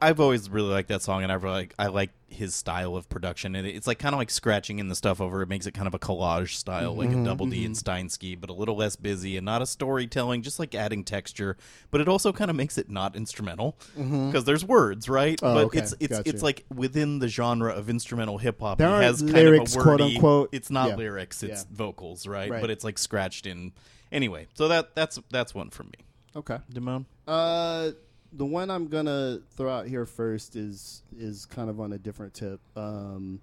I've 0.00 0.20
always 0.20 0.48
really 0.48 0.70
liked 0.70 0.90
that 0.90 1.02
song, 1.02 1.24
and 1.24 1.32
I 1.32 1.34
really 1.34 1.54
like 1.56 1.74
I 1.76 1.88
like 1.88 2.10
his 2.28 2.54
style 2.54 2.94
of 2.94 3.08
production, 3.08 3.56
and 3.56 3.66
it's 3.66 3.88
like 3.88 3.98
kind 3.98 4.14
of 4.14 4.20
like 4.20 4.30
scratching 4.30 4.78
in 4.78 4.86
the 4.86 4.94
stuff 4.94 5.20
over. 5.20 5.42
It 5.42 5.48
makes 5.48 5.66
it 5.66 5.74
kind 5.74 5.88
of 5.88 5.94
a 5.94 5.98
collage 5.98 6.54
style, 6.54 6.94
like 6.94 7.08
Mm-hmm, 7.08 7.22
a 7.22 7.24
Double 7.24 7.46
Dee 7.46 7.64
and 7.64 7.74
Steinski, 7.74 8.40
but 8.40 8.48
a 8.48 8.52
little 8.52 8.76
less 8.76 8.94
busy 8.94 9.36
and 9.36 9.44
not 9.44 9.60
a 9.60 9.66
storytelling, 9.66 10.42
just 10.42 10.60
like 10.60 10.76
adding 10.76 11.02
texture. 11.02 11.56
But 11.90 12.00
it 12.00 12.06
also 12.06 12.32
kind 12.32 12.48
of 12.48 12.54
makes 12.56 12.78
it 12.78 12.90
not 12.90 13.16
instrumental 13.16 13.76
because 13.96 14.44
there's 14.44 14.64
words, 14.64 15.08
right? 15.08 15.36
Mm-hmm. 15.38 15.46
Oh, 15.46 15.54
but 15.54 15.64
okay. 15.64 15.78
it's 15.80 15.94
it's 15.98 16.16
Gotcha. 16.18 16.28
it's 16.30 16.42
like 16.44 16.64
within 16.72 17.18
the 17.18 17.26
genre 17.26 17.72
of 17.72 17.90
instrumental 17.90 18.38
hip 18.38 18.60
hop. 18.60 18.78
There 18.78 18.88
It 19.02 19.18
kind 19.18 19.20
lyrics, 19.32 19.74
of 19.74 19.84
a 19.84 19.88
wordy, 19.88 19.96
quote, 19.98 20.14
unquote. 20.14 20.48
It's 20.52 20.70
not 20.70 20.90
Yeah. 20.90 20.94
lyrics, 20.94 21.42
it's 21.42 21.62
Yeah. 21.68 21.76
vocals, 21.76 22.28
right? 22.28 22.48
Right. 22.48 22.60
But 22.60 22.70
it's 22.70 22.84
like 22.84 22.98
scratched 22.98 23.46
in. 23.46 23.72
Anyway, 24.12 24.46
so 24.54 24.68
that 24.68 24.94
that's 24.94 25.18
that's 25.32 25.56
one 25.56 25.70
from 25.70 25.86
me. 25.88 26.04
Okay. 26.36 26.58
Damone. 26.72 27.04
Uh, 27.26 27.90
the 28.32 28.44
one 28.46 28.70
I'm 28.70 28.88
gonna 28.88 29.40
throw 29.56 29.70
out 29.70 29.86
here 29.86 30.06
first 30.06 30.56
is 30.56 31.02
is 31.16 31.46
kind 31.46 31.68
of 31.70 31.80
on 31.80 31.92
a 31.92 31.98
different 31.98 32.34
tip. 32.34 32.60
Um, 32.76 33.40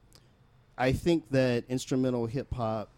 I 0.78 0.94
think 0.94 1.30
that 1.32 1.66
instrumental 1.70 2.26
hip 2.26 2.54
hop 2.54 2.90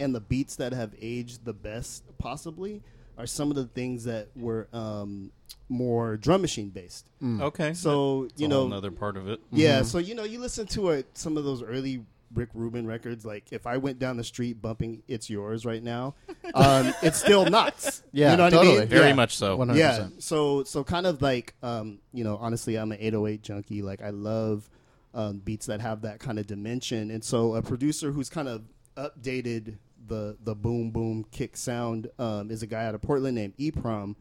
and 0.00 0.14
the 0.14 0.20
beats 0.20 0.56
that 0.56 0.72
have 0.72 0.94
aged 1.00 1.44
the 1.44 1.52
best, 1.52 2.02
possibly, 2.18 2.82
are 3.16 3.26
some 3.26 3.50
of 3.50 3.56
the 3.56 3.66
things 3.66 4.04
that 4.04 4.28
were 4.34 4.66
um, 4.72 5.30
more 5.68 6.16
drum 6.16 6.42
machine 6.42 6.70
based. 6.70 7.06
Okay, 7.22 7.72
So 7.72 8.24
That's 8.24 8.40
you 8.40 8.48
know, 8.48 8.66
another 8.66 8.90
part 8.90 9.16
of 9.16 9.28
it. 9.28 9.40
yeah. 9.50 9.82
So 9.82 9.98
you 9.98 10.14
know, 10.14 10.24
you 10.24 10.40
listen 10.40 10.66
to 10.68 10.88
uh 10.90 11.02
some 11.14 11.36
of 11.36 11.44
those 11.44 11.62
early 11.62 12.04
Rick 12.34 12.50
Rubin 12.54 12.86
records. 12.86 13.24
Like 13.24 13.44
if 13.52 13.66
I 13.66 13.76
went 13.76 13.98
down 13.98 14.16
the 14.16 14.24
street 14.24 14.60
bumping 14.62 15.02
"It's 15.08 15.28
Yours" 15.30 15.64
right 15.64 15.82
now, 15.82 16.14
um, 16.54 16.92
it's 17.02 17.18
still 17.18 17.44
nuts. 17.46 18.02
Yeah, 18.12 18.32
you 18.32 18.36
know 18.36 18.44
what 18.44 18.54
I 18.54 18.56
totally. 18.56 18.78
mean? 18.80 18.88
Very 18.88 19.08
Yeah. 19.08 19.14
much 19.14 19.36
so. 19.36 19.58
100%. 19.58 19.76
Yeah. 19.76 20.08
So 20.18 20.64
so 20.64 20.84
kind 20.84 21.06
of 21.06 21.20
like 21.22 21.54
um, 21.62 21.98
you 22.12 22.24
know, 22.24 22.36
honestly, 22.38 22.76
I'm 22.76 22.92
an 22.92 22.98
808 23.00 23.42
junkie. 23.42 23.82
Like 23.82 24.02
I 24.02 24.10
love 24.10 24.68
um, 25.14 25.38
beats 25.38 25.66
that 25.66 25.80
have 25.80 26.02
that 26.02 26.20
kind 26.20 26.38
of 26.38 26.46
dimension. 26.46 27.10
And 27.10 27.22
so 27.22 27.54
a 27.54 27.62
producer 27.62 28.12
who's 28.12 28.28
kind 28.30 28.48
of 28.48 28.62
updated 28.96 29.76
the 30.06 30.36
the 30.42 30.54
boom 30.54 30.90
boom 30.90 31.24
kick 31.30 31.56
sound 31.56 32.08
um, 32.18 32.50
is 32.50 32.62
a 32.62 32.66
guy 32.66 32.84
out 32.86 32.94
of 32.94 33.02
Portland 33.02 33.34
named 33.36 33.56
Eprom, 33.58 34.16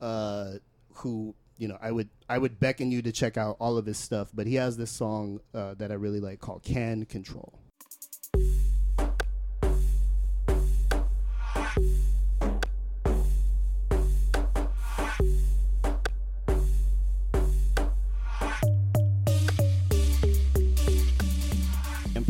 uh, 0.00 0.52
who 0.94 1.34
you 1.58 1.68
know 1.68 1.78
I 1.80 1.90
would 1.90 2.08
I 2.28 2.38
would 2.38 2.58
beckon 2.58 2.90
you 2.90 3.02
to 3.02 3.12
check 3.12 3.36
out 3.36 3.56
all 3.60 3.78
of 3.78 3.86
his 3.86 3.98
stuff. 3.98 4.30
But 4.34 4.46
he 4.46 4.56
has 4.56 4.76
this 4.76 4.90
song 4.90 5.40
uh, 5.54 5.74
that 5.74 5.90
I 5.90 5.94
really 5.94 6.20
like 6.20 6.40
called 6.40 6.62
"Can 6.62 7.04
Control." 7.04 7.58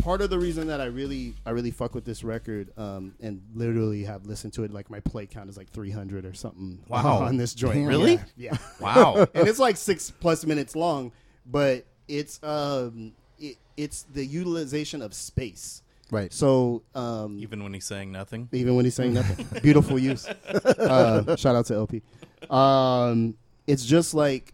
Part 0.07 0.21
of 0.21 0.29
the 0.29 0.39
reason 0.39 0.67
that 0.67 0.79
I 0.79 0.85
really 0.85 1.33
I 1.45 1.49
really 1.49 1.69
fuck 1.69 1.93
with 1.93 2.05
this 2.05 2.23
record 2.23 2.71
um, 2.77 3.13
and 3.19 3.41
literally 3.53 4.05
have 4.05 4.25
listened 4.25 4.53
to 4.53 4.63
it 4.63 4.71
like 4.71 4.89
my 4.89 5.01
play 5.01 5.25
count 5.25 5.49
is 5.49 5.57
like 5.57 5.69
300 5.69 6.23
or 6.25 6.33
something 6.33 6.79
Wow. 6.87 7.17
on 7.23 7.35
this 7.35 7.53
joint. 7.53 7.73
Damn. 7.75 7.87
Really? 7.87 8.13
Yeah. 8.37 8.53
yeah. 8.53 8.57
Wow. 8.79 9.27
and 9.33 9.45
it's 9.49 9.59
like 9.59 9.75
6 9.75 10.13
plus 10.21 10.45
minutes 10.45 10.77
long, 10.77 11.11
but 11.45 11.85
it's 12.07 12.41
um 12.41 13.11
it, 13.37 13.57
it's 13.75 14.03
the 14.13 14.25
utilization 14.25 15.01
of 15.01 15.13
space. 15.13 15.83
Right. 16.09 16.31
So 16.31 16.83
um 16.95 17.37
Even 17.41 17.61
when 17.61 17.73
he's 17.73 17.83
saying 17.83 18.09
nothing. 18.09 18.47
even 18.53 18.77
when 18.77 18.85
he's 18.85 18.95
saying 18.95 19.13
nothing. 19.13 19.45
Beautiful 19.61 19.99
use. 19.99 20.25
Uh, 20.25 21.35
shout 21.35 21.57
out 21.57 21.65
to 21.65 21.73
LP. 21.73 22.01
Um, 22.49 23.35
it's 23.67 23.85
just 23.85 24.13
like 24.13 24.53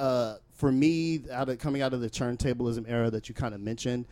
uh, 0.00 0.38
for 0.54 0.72
me, 0.72 1.22
out 1.30 1.48
of 1.48 1.58
coming 1.60 1.82
out 1.82 1.92
of 1.92 2.00
the 2.00 2.10
turntablism 2.10 2.84
era 2.88 3.10
that 3.10 3.28
you 3.28 3.34
kind 3.36 3.54
of 3.54 3.60
mentioned, 3.60 4.06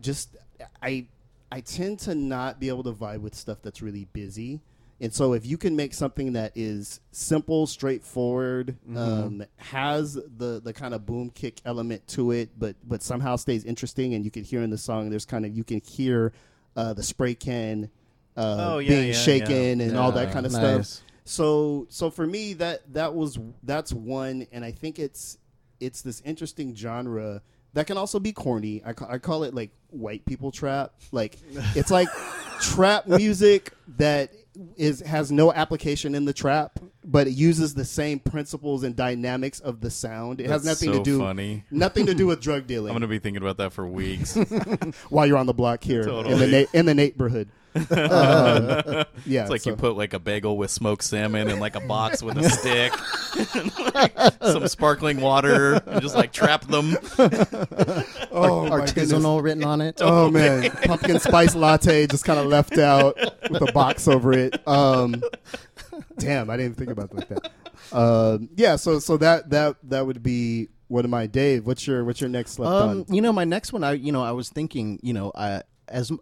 just 0.00 0.36
I 0.82 1.06
I 1.52 1.60
tend 1.60 2.00
to 2.00 2.14
not 2.14 2.58
be 2.60 2.68
able 2.68 2.82
to 2.84 2.92
vibe 2.92 3.20
with 3.20 3.34
stuff 3.34 3.58
that's 3.62 3.82
really 3.82 4.06
busy. 4.12 4.60
And 5.00 5.12
so, 5.12 5.32
if 5.32 5.44
you 5.44 5.58
can 5.58 5.74
make 5.74 5.92
something 5.92 6.34
that 6.34 6.52
is 6.54 7.00
simple, 7.10 7.66
straightforward, 7.66 8.76
um, 8.96 9.44
has 9.56 10.14
the 10.14 10.60
the 10.62 10.72
kind 10.72 10.94
of 10.94 11.04
boom 11.04 11.30
kick 11.30 11.60
element 11.64 12.06
to 12.08 12.30
it, 12.30 12.50
but 12.58 12.76
but 12.86 13.02
somehow 13.02 13.36
stays 13.36 13.64
interesting, 13.64 14.14
and 14.14 14.24
you 14.24 14.30
can 14.30 14.44
hear 14.44 14.62
in 14.62 14.70
the 14.70 14.78
song, 14.78 15.10
there's 15.10 15.26
kind 15.26 15.44
of 15.44 15.54
you 15.56 15.64
can 15.64 15.80
hear 15.80 16.32
uh, 16.76 16.92
the 16.92 17.02
spray 17.02 17.34
can 17.34 17.90
uh, 18.36 18.74
Oh, 18.74 18.78
yeah, 18.78 18.88
being 18.88 19.08
yeah, 19.08 19.14
shaken 19.14 19.80
and 19.80 19.96
all 19.96 20.12
that 20.12 20.32
kind 20.32 20.46
of 20.46 20.52
nice. 20.52 20.88
stuff. 20.88 21.04
So 21.24 21.86
so 21.88 22.10
for 22.10 22.26
me 22.26 22.52
that 22.54 22.92
that 22.94 23.14
was 23.14 23.38
that's 23.62 23.92
one, 23.92 24.46
and 24.52 24.64
I 24.64 24.70
think 24.70 24.98
it's 24.98 25.38
it's 25.80 26.02
this 26.02 26.22
interesting 26.24 26.74
genre 26.74 27.42
that 27.74 27.86
can 27.86 27.96
also 27.98 28.18
be 28.18 28.32
corny. 28.32 28.82
I, 28.84 28.92
ca- 28.92 29.08
I 29.08 29.18
call 29.18 29.44
it 29.44 29.54
like 29.54 29.70
white 29.90 30.24
people 30.24 30.50
trap. 30.50 30.94
Like 31.12 31.38
it's 31.74 31.90
like 31.90 32.08
trap 32.60 33.06
music 33.06 33.72
that 33.98 34.32
is 34.76 35.00
has 35.00 35.32
no 35.32 35.52
application 35.52 36.14
in 36.14 36.24
the 36.24 36.32
trap, 36.32 36.78
but 37.04 37.26
it 37.26 37.32
uses 37.32 37.74
the 37.74 37.84
same 37.84 38.20
principles 38.20 38.84
and 38.84 38.94
dynamics 38.94 39.58
of 39.60 39.80
the 39.80 39.90
sound. 39.90 40.40
It 40.40 40.48
has 40.48 40.62
That's 40.62 40.80
nothing 40.82 40.94
so 40.94 40.98
to 40.98 41.04
do 41.04 41.18
funny. 41.18 41.64
nothing 41.70 42.06
to 42.06 42.14
do 42.14 42.26
with 42.28 42.40
drug 42.48 42.66
dealing. 42.66 42.90
I'm 42.90 42.94
gonna 42.94 43.08
be 43.08 43.18
thinking 43.18 43.42
about 43.42 43.56
that 43.58 43.72
for 43.72 43.86
weeks. 43.86 44.34
while 45.08 45.26
you're 45.26 45.38
on 45.38 45.46
the 45.46 45.54
block 45.54 45.82
here 45.82 46.02
in 46.02 46.38
the 46.38 46.46
na- 46.46 46.78
in 46.78 46.86
the 46.86 46.94
neighborhood. 46.94 47.48
Um, 47.74 47.86
yeah, 49.26 49.42
It's 49.42 49.50
like 49.50 49.60
so- 49.62 49.70
you 49.70 49.76
put 49.76 49.96
like 49.96 50.12
a 50.14 50.18
bagel 50.18 50.56
with 50.56 50.70
smoked 50.70 51.04
salmon 51.04 51.48
in 51.48 51.58
like 51.60 51.74
a 51.76 51.80
box 51.80 52.22
with 52.22 52.36
a 52.38 52.48
stick, 52.50 52.92
and, 53.54 53.94
like, 53.94 54.14
some 54.42 54.66
sparkling 54.68 55.20
water, 55.20 55.74
and 55.86 56.00
just 56.00 56.14
like 56.14 56.32
trap 56.32 56.64
them. 56.66 56.96
oh, 58.30 58.66
my. 58.68 58.80
Artisanal 58.80 59.42
written 59.42 59.64
on 59.64 59.80
it. 59.80 59.98
Oh 60.00 60.30
man, 60.30 60.70
pumpkin 60.84 61.18
spice 61.20 61.54
latte 61.54 62.06
just 62.06 62.24
kind 62.24 62.38
of 62.38 62.46
left 62.46 62.78
out 62.78 63.16
with 63.50 63.62
a 63.68 63.72
box 63.72 64.06
over 64.08 64.32
it. 64.32 64.66
Um, 64.68 65.22
damn, 66.18 66.50
I 66.50 66.56
didn't 66.56 66.76
think 66.76 66.90
about 66.90 67.10
it 67.10 67.14
like 67.16 67.28
that. 67.28 67.50
Um, 67.92 68.48
yeah, 68.56 68.76
so 68.76 68.98
so 68.98 69.16
that 69.18 69.50
that 69.50 69.76
that 69.84 70.06
would 70.06 70.22
be 70.22 70.68
one 70.88 71.04
of 71.04 71.10
my 71.10 71.26
Dave. 71.26 71.66
What's 71.66 71.86
your 71.86 72.04
what's 72.04 72.20
your 72.20 72.30
next 72.30 72.52
slept 72.52 72.70
Um, 72.72 72.88
on? 72.90 73.06
you 73.08 73.20
know, 73.20 73.32
my 73.32 73.44
next 73.44 73.72
one, 73.72 73.84
I 73.84 73.92
you 73.92 74.12
know, 74.12 74.22
I 74.22 74.32
was 74.32 74.48
thinking, 74.48 74.98
you 75.02 75.12
know, 75.12 75.32
I 75.34 75.62
as 75.88 76.10
m- 76.10 76.20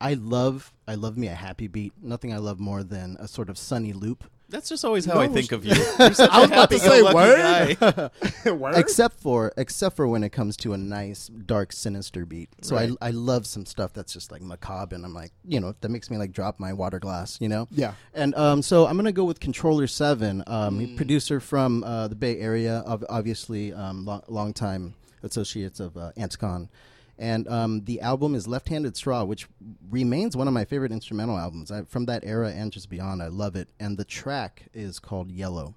I 0.00 0.14
love, 0.14 0.72
I 0.88 0.94
love 0.94 1.16
me 1.18 1.26
a 1.28 1.34
happy 1.34 1.66
beat. 1.68 1.92
Nothing 2.02 2.32
I 2.32 2.38
love 2.38 2.58
more 2.58 2.82
than 2.82 3.16
a 3.20 3.28
sort 3.28 3.50
of 3.50 3.58
sunny 3.58 3.92
loop. 3.92 4.24
That's 4.48 4.68
just 4.68 4.84
always 4.84 5.04
how 5.04 5.20
I 5.20 5.28
think 5.28 5.52
of 5.52 5.64
you. 5.64 5.74
You're 6.00 6.12
such 6.12 6.28
I 6.28 6.40
was 6.40 6.50
about 6.50 6.70
to 6.70 6.78
say, 6.80 7.04
happy-go-lucky 7.04 7.76
word? 8.44 8.60
Word? 8.60 8.76
Except 8.76 9.20
for, 9.20 9.52
except 9.56 9.94
for 9.94 10.08
when 10.08 10.24
it 10.24 10.30
comes 10.30 10.56
to 10.56 10.72
a 10.72 10.76
nice, 10.76 11.28
dark, 11.28 11.70
sinister 11.72 12.26
beat. 12.26 12.48
So 12.62 12.74
Right. 12.74 12.90
I, 13.00 13.08
I 13.08 13.10
love 13.10 13.46
some 13.46 13.64
stuff 13.64 13.92
that's 13.92 14.12
just 14.12 14.32
like 14.32 14.42
macabre, 14.42 14.96
and 14.96 15.04
I'm 15.04 15.14
like, 15.14 15.30
you 15.46 15.60
know, 15.60 15.74
that 15.82 15.88
makes 15.90 16.10
me 16.10 16.16
like 16.16 16.32
drop 16.32 16.58
my 16.58 16.72
water 16.72 16.98
glass, 16.98 17.38
you 17.40 17.48
know. 17.48 17.68
Yeah. 17.70 17.92
And 18.12 18.34
um, 18.34 18.60
so 18.62 18.86
I'm 18.88 18.96
gonna 18.96 19.12
go 19.12 19.24
with 19.24 19.38
Controller 19.38 19.86
Seven, 19.86 20.42
um, 20.48 20.80
Mm. 20.80 20.96
producer 20.96 21.38
from 21.38 21.84
uh, 21.84 22.08
the 22.08 22.16
Bay 22.16 22.40
Area, 22.40 22.82
ob- 22.88 23.04
obviously, 23.08 23.72
um, 23.72 24.04
lo- 24.04 24.24
long 24.26 24.52
time 24.52 24.94
associates 25.22 25.78
of 25.78 25.96
uh, 25.96 26.10
Anticon. 26.16 26.68
And 27.20 27.46
um, 27.48 27.84
the 27.84 28.00
album 28.00 28.34
is 28.34 28.48
Left 28.48 28.70
Handed 28.70 28.96
Straw, 28.96 29.24
which 29.24 29.46
remains 29.90 30.38
one 30.38 30.48
of 30.48 30.54
my 30.54 30.64
favorite 30.64 30.90
instrumental 30.90 31.36
albums 31.36 31.70
I, 31.70 31.82
from 31.82 32.06
that 32.06 32.24
era 32.24 32.50
and 32.50 32.72
just 32.72 32.88
beyond. 32.88 33.22
I 33.22 33.28
love 33.28 33.56
it. 33.56 33.68
And 33.78 33.98
the 33.98 34.06
track 34.06 34.68
is 34.72 34.98
called 34.98 35.30
Yellow. 35.30 35.74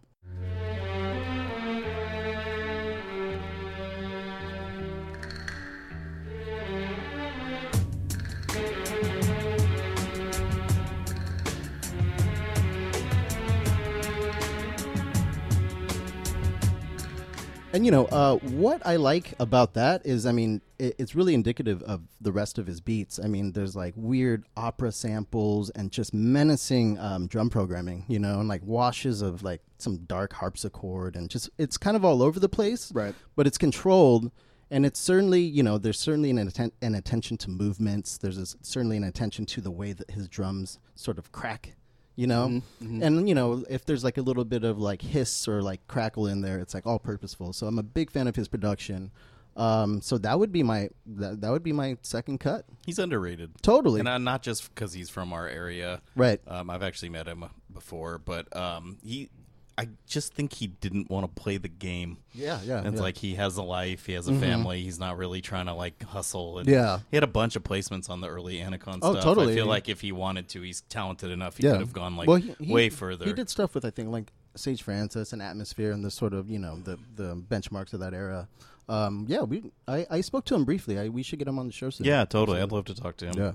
And 17.74 17.86
you 17.86 17.92
know 17.92 18.06
uh, 18.06 18.38
what 18.38 18.86
I 18.86 18.98
like 18.98 19.34
about 19.40 19.74
that 19.74 20.06
is, 20.06 20.28
I 20.28 20.32
mean, 20.32 20.62
it, 20.78 20.94
it's 21.00 21.16
really 21.16 21.34
indicative 21.34 21.82
of 21.82 22.02
the 22.22 22.32
rest 22.32 22.60
of 22.60 22.68
his 22.68 22.80
beats. 22.82 23.20
I 23.20 23.28
mean, 23.28 23.52
there's 23.54 23.76
like 23.76 23.96
weird 23.98 24.46
opera 24.56 24.92
samples 24.92 25.72
and 25.72 25.92
just 25.92 26.14
menacing 26.14 27.00
um, 27.00 27.26
drum 27.26 27.50
programming, 27.50 28.06
you 28.08 28.20
know, 28.20 28.40
and 28.40 28.48
like 28.48 28.62
washes 28.64 29.24
of 29.24 29.42
like 29.42 29.62
some 29.80 29.98
dark 30.06 30.34
harpsichord 30.34 31.16
and 31.16 31.32
just 31.32 31.50
it's 31.58 31.78
kind 31.78 31.98
of 31.98 32.06
all 32.06 32.22
over 32.22 32.40
the 32.40 32.48
place, 32.48 32.92
Right. 32.94 33.16
But 33.36 33.48
it's 33.48 33.58
controlled, 33.58 34.32
and 34.70 34.86
it's 34.86 35.00
certainly 35.00 35.42
you 35.42 35.64
know 35.64 35.80
there's 35.80 36.00
certainly 36.00 36.30
an, 36.30 36.38
atten- 36.38 36.74
an 36.84 36.94
attention 36.94 37.38
to 37.38 37.50
movements. 37.50 38.20
There's 38.20 38.38
a, 38.38 38.46
certainly 38.62 38.98
an 38.98 39.04
attention 39.04 39.48
to 39.48 39.62
the 39.62 39.72
way 39.72 39.94
that 39.94 40.12
his 40.12 40.28
drums 40.28 40.78
sort 40.94 41.18
of 41.18 41.32
crack 41.32 41.74
you 42.16 42.28
know 42.28 42.62
and 42.80 43.28
you 43.28 43.34
know 43.36 43.64
if 43.70 43.86
there's 43.86 44.04
like 44.04 44.18
a 44.18 44.22
little 44.22 44.46
bit 44.46 44.64
of 44.64 44.78
like 44.78 45.02
hiss 45.02 45.48
or 45.48 45.62
like 45.62 45.86
crackle 45.88 46.28
in 46.28 46.42
there 46.42 46.60
it's 46.60 46.74
like 46.74 46.86
all 46.86 47.00
purposeful 47.00 47.52
so 47.54 47.66
i'm 47.66 47.80
a 47.80 47.84
big 47.84 48.12
fan 48.12 48.28
of 48.28 48.36
his 48.36 48.48
production 48.48 49.10
um 49.56 50.02
so 50.02 50.18
that 50.18 50.38
would 50.40 50.52
be 50.52 50.62
my 50.64 50.90
that, 51.06 51.42
that 51.42 51.52
would 51.52 51.64
be 51.64 51.72
my 51.74 51.98
second 52.02 52.40
cut 52.40 52.66
He's 52.86 53.00
underrated. 53.00 53.52
Totally. 53.62 54.00
and 54.00 54.10
uh, 54.10 54.18
not 54.18 54.42
just 54.44 54.74
because 54.74 54.94
he's 54.94 55.10
from 55.10 55.32
our 55.32 55.48
area. 55.48 56.02
Right. 56.18 56.42
Um, 56.48 56.70
I've 56.70 56.84
actually 56.84 57.10
met 57.10 57.28
him 57.28 57.46
before, 57.74 58.18
but 58.18 58.54
um, 58.56 58.98
he, 59.04 59.30
I 59.78 59.88
just 60.06 60.34
think 60.34 60.54
he 60.54 60.68
didn't 60.68 61.10
want 61.10 61.26
to 61.36 61.42
play 61.42 61.58
the 61.58 61.68
game. 61.68 62.18
Yeah, 62.34 62.60
yeah, 62.64 62.78
And 62.78 62.88
it's 62.88 62.98
yeah. 62.98 63.02
like 63.02 63.18
he 63.18 63.34
has 63.36 63.58
a 63.58 63.64
life, 63.64 64.06
he 64.06 64.14
has 64.14 64.28
a 64.28 64.34
family. 64.36 64.84
He's 64.84 65.00
not 65.00 65.18
really 65.18 65.42
trying 65.42 65.66
to 65.66 65.74
like 65.74 66.04
hustle. 66.04 66.60
And 66.60 66.70
Yeah. 66.70 67.00
he 67.10 67.18
had 67.18 67.24
a 67.24 67.28
bunch 67.28 67.56
of 67.56 67.64
placements 67.64 68.08
on 68.10 68.22
the 68.22 68.28
early 68.28 68.58
Anticon 68.58 69.00
Oh, 69.02 69.14
stuff. 69.14 69.24
totally. 69.24 69.54
I 69.54 69.56
feel 69.56 69.66
like 69.66 69.90
if 69.90 70.02
he 70.02 70.12
wanted 70.12 70.48
to, 70.50 70.62
he's 70.62 70.82
talented 70.82 71.32
enough. 71.32 71.58
He 71.58 71.64
yeah 71.66 71.72
could 71.72 71.80
have 71.82 71.94
gone 71.94 72.16
like 72.16 72.28
Well, 72.28 72.38
he- 72.38 72.56
he- 72.60 72.72
way 72.72 72.90
further. 72.90 73.26
he 73.26 73.34
did 73.34 73.50
stuff 73.50 73.74
with 73.74 73.84
i 73.84 73.90
think 73.90 74.10
like 74.10 74.32
sage 74.56 74.84
francis 74.84 75.34
and 75.34 75.42
atmosphere 75.42 75.92
and 75.92 76.06
the 76.06 76.12
sort 76.12 76.34
of 76.36 76.50
you 76.52 76.60
know 76.60 76.78
the 76.84 77.00
the 77.16 77.36
benchmarks 77.36 77.94
of 77.94 78.00
that 78.02 78.14
era 78.14 78.48
um 78.88 79.26
yeah 79.28 79.42
we 79.42 79.64
i 79.88 80.06
i 80.12 80.22
spoke 80.22 80.46
to 80.46 80.54
him 80.54 80.64
briefly 80.66 81.00
I, 81.00 81.10
we 81.10 81.24
should 81.24 81.40
get 81.40 81.48
him 81.48 81.58
on 81.58 81.66
the 81.66 81.74
show 81.74 81.90
soon 81.90 82.06
Yeah, 82.06 82.24
totally. 82.26 82.62
I'd 82.62 82.72
love 82.72 82.86
to 82.86 82.94
talk 82.96 83.18
to 83.18 83.26
him. 83.26 83.34
Yeah. 83.38 83.54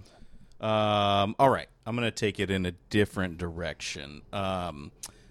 Um, 0.60 1.36
all 1.38 1.50
right. 1.50 1.68
I'm 1.86 1.94
going 1.94 2.06
to 2.06 2.10
take 2.10 2.40
it 2.40 2.50
in 2.50 2.66
a 2.66 2.72
different 2.90 3.38
direction. 3.38 4.22
Um, 4.32 4.90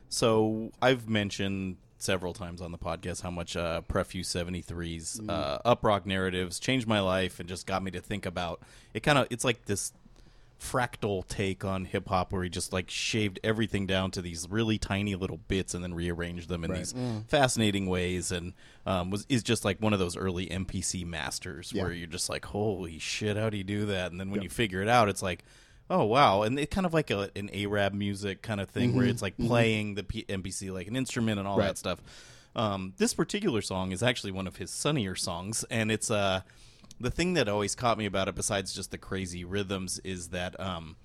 so 0.09 0.71
I've 0.81 1.09
mentioned 1.09 1.77
several 1.99 2.33
times 2.33 2.61
on 2.61 2.71
the 2.71 2.77
podcast 2.77 3.21
how 3.21 3.31
much 3.31 3.55
uh, 3.57 3.81
Prefuse 3.81 4.27
73's 4.29 5.19
uh, 5.27 5.59
Uprock 5.65 6.05
narratives 6.05 6.59
changed 6.59 6.87
my 6.87 6.99
life 6.99 7.39
and 7.39 7.49
just 7.49 7.65
got 7.65 7.81
me 7.81 7.89
to 7.91 7.99
think 7.99 8.25
about 8.25 8.61
it. 8.93 9.01
Kind 9.01 9.17
of, 9.17 9.27
it's 9.31 9.43
like 9.43 9.65
this 9.65 9.93
fractal 10.59 11.25
take 11.27 11.63
on 11.63 11.85
hip 11.85 12.07
hop 12.09 12.31
where 12.31 12.41
he 12.43 12.49
just 12.49 12.73
like 12.73 12.89
shaved 12.89 13.39
everything 13.43 13.85
down 13.85 14.09
to 14.09 14.23
these 14.23 14.47
really 14.49 14.79
tiny 14.79 15.13
little 15.15 15.37
bits 15.47 15.75
and 15.75 15.83
then 15.83 15.93
rearranged 15.93 16.49
them 16.49 16.63
in 16.63 16.73
these 16.73 16.93
Mm. 16.93 17.27
fascinating 17.27 17.85
ways 17.85 18.31
and 18.31 18.53
um, 18.85 19.11
was 19.11 19.25
is 19.29 19.43
just 19.43 19.63
like 19.63 19.79
one 19.79 19.93
of 19.93 19.99
those 19.99 20.17
early 20.17 20.47
MPC 20.47 21.05
masters 21.05 21.71
Yeah. 21.73 21.83
where 21.83 21.91
you're 21.93 22.07
just 22.07 22.27
like 22.27 22.45
holy 22.45 22.97
shit 22.97 23.37
how 23.37 23.51
do 23.51 23.57
you 23.57 23.63
do 23.63 23.85
that 23.85 24.09
and 24.11 24.19
then 24.19 24.31
when 24.31 24.41
you 24.41 24.49
figure 24.49 24.81
it 24.81 24.87
out 24.89 25.09
it's 25.09 25.21
like 25.21 25.43
oh 25.89 26.03
wow 26.03 26.41
and 26.43 26.59
it's 26.59 26.73
kind 26.73 26.85
of 26.85 26.93
like 26.93 27.09
a, 27.11 27.29
an 27.35 27.49
Arab 27.53 27.93
music 27.93 28.41
kind 28.41 28.59
of 28.59 28.69
thing 28.69 28.95
where 28.95 29.05
it's 29.05 29.21
like 29.21 29.37
playing 29.37 29.95
the 29.95 30.03
P- 30.03 30.25
MPC 30.27 30.71
like 30.73 30.87
an 30.87 30.95
instrument 30.95 31.39
and 31.39 31.47
all 31.47 31.57
Mm-hmm. 31.57 31.67
That 31.67 31.77
stuff. 31.77 32.01
Um, 32.55 32.93
this 32.97 33.13
particular 33.13 33.61
song 33.61 33.91
is 33.91 34.01
actually 34.01 34.31
one 34.31 34.47
of 34.47 34.57
his 34.57 34.71
sunnier 34.71 35.15
songs, 35.15 35.63
and 35.69 35.91
it's 35.91 36.09
uh, 36.09 36.41
the 36.99 37.11
thing 37.11 37.33
that 37.35 37.47
always 37.47 37.75
caught 37.75 37.97
me 37.97 38.05
about 38.07 38.27
it, 38.27 38.35
besides 38.35 38.73
just 38.73 38.89
the 38.91 38.97
crazy 38.97 39.43
rhythms, 39.45 39.99
is 40.03 40.29
that 40.29 40.59
um, 40.59 40.95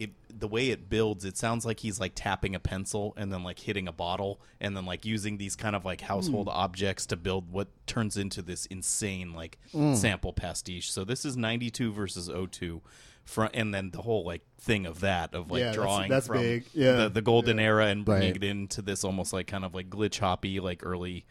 it 0.00 0.10
the 0.28 0.48
way 0.48 0.70
it 0.70 0.88
builds, 0.88 1.24
it 1.24 1.36
sounds 1.36 1.64
like 1.64 1.80
he's 1.80 2.00
like 2.00 2.12
tapping 2.16 2.54
a 2.56 2.60
pencil 2.60 3.14
and 3.16 3.32
then 3.32 3.44
like 3.44 3.60
hitting 3.60 3.86
a 3.86 3.92
bottle, 3.92 4.40
and 4.60 4.76
then 4.76 4.84
like 4.84 5.04
using 5.04 5.38
these 5.38 5.54
kind 5.54 5.76
of 5.76 5.84
like 5.84 6.00
household 6.00 6.48
objects 6.50 7.06
to 7.06 7.16
build 7.16 7.52
what 7.52 7.68
turns 7.86 8.16
into 8.16 8.42
this 8.42 8.66
insane 8.66 9.32
like 9.32 9.58
sample 9.94 10.32
pastiche. 10.32 10.90
So 10.90 11.04
this 11.04 11.24
is 11.24 11.36
ninety 11.36 11.70
two 11.70 11.92
versus 11.92 12.28
02 12.28 12.80
Front, 13.24 13.52
and 13.54 13.72
then 13.72 13.90
the 13.90 14.02
whole 14.02 14.24
like 14.24 14.42
thing 14.58 14.86
of 14.86 15.00
that 15.00 15.34
of 15.34 15.50
like 15.50 15.60
Yeah, 15.60 15.72
drawing 15.72 16.10
that's 16.10 16.26
from 16.26 16.38
big. 16.38 16.64
Yeah. 16.74 16.96
the, 17.04 17.08
the 17.10 17.22
golden 17.22 17.58
era 17.60 17.86
and 17.86 18.04
bringing 18.04 18.32
Right. 18.32 18.36
it 18.36 18.44
into 18.44 18.82
this 18.82 19.04
almost 19.04 19.32
like 19.32 19.46
kind 19.46 19.64
of 19.64 19.74
like 19.74 19.88
glitch 19.88 20.18
hoppy 20.18 20.58
like 20.60 20.84
early 20.84 21.26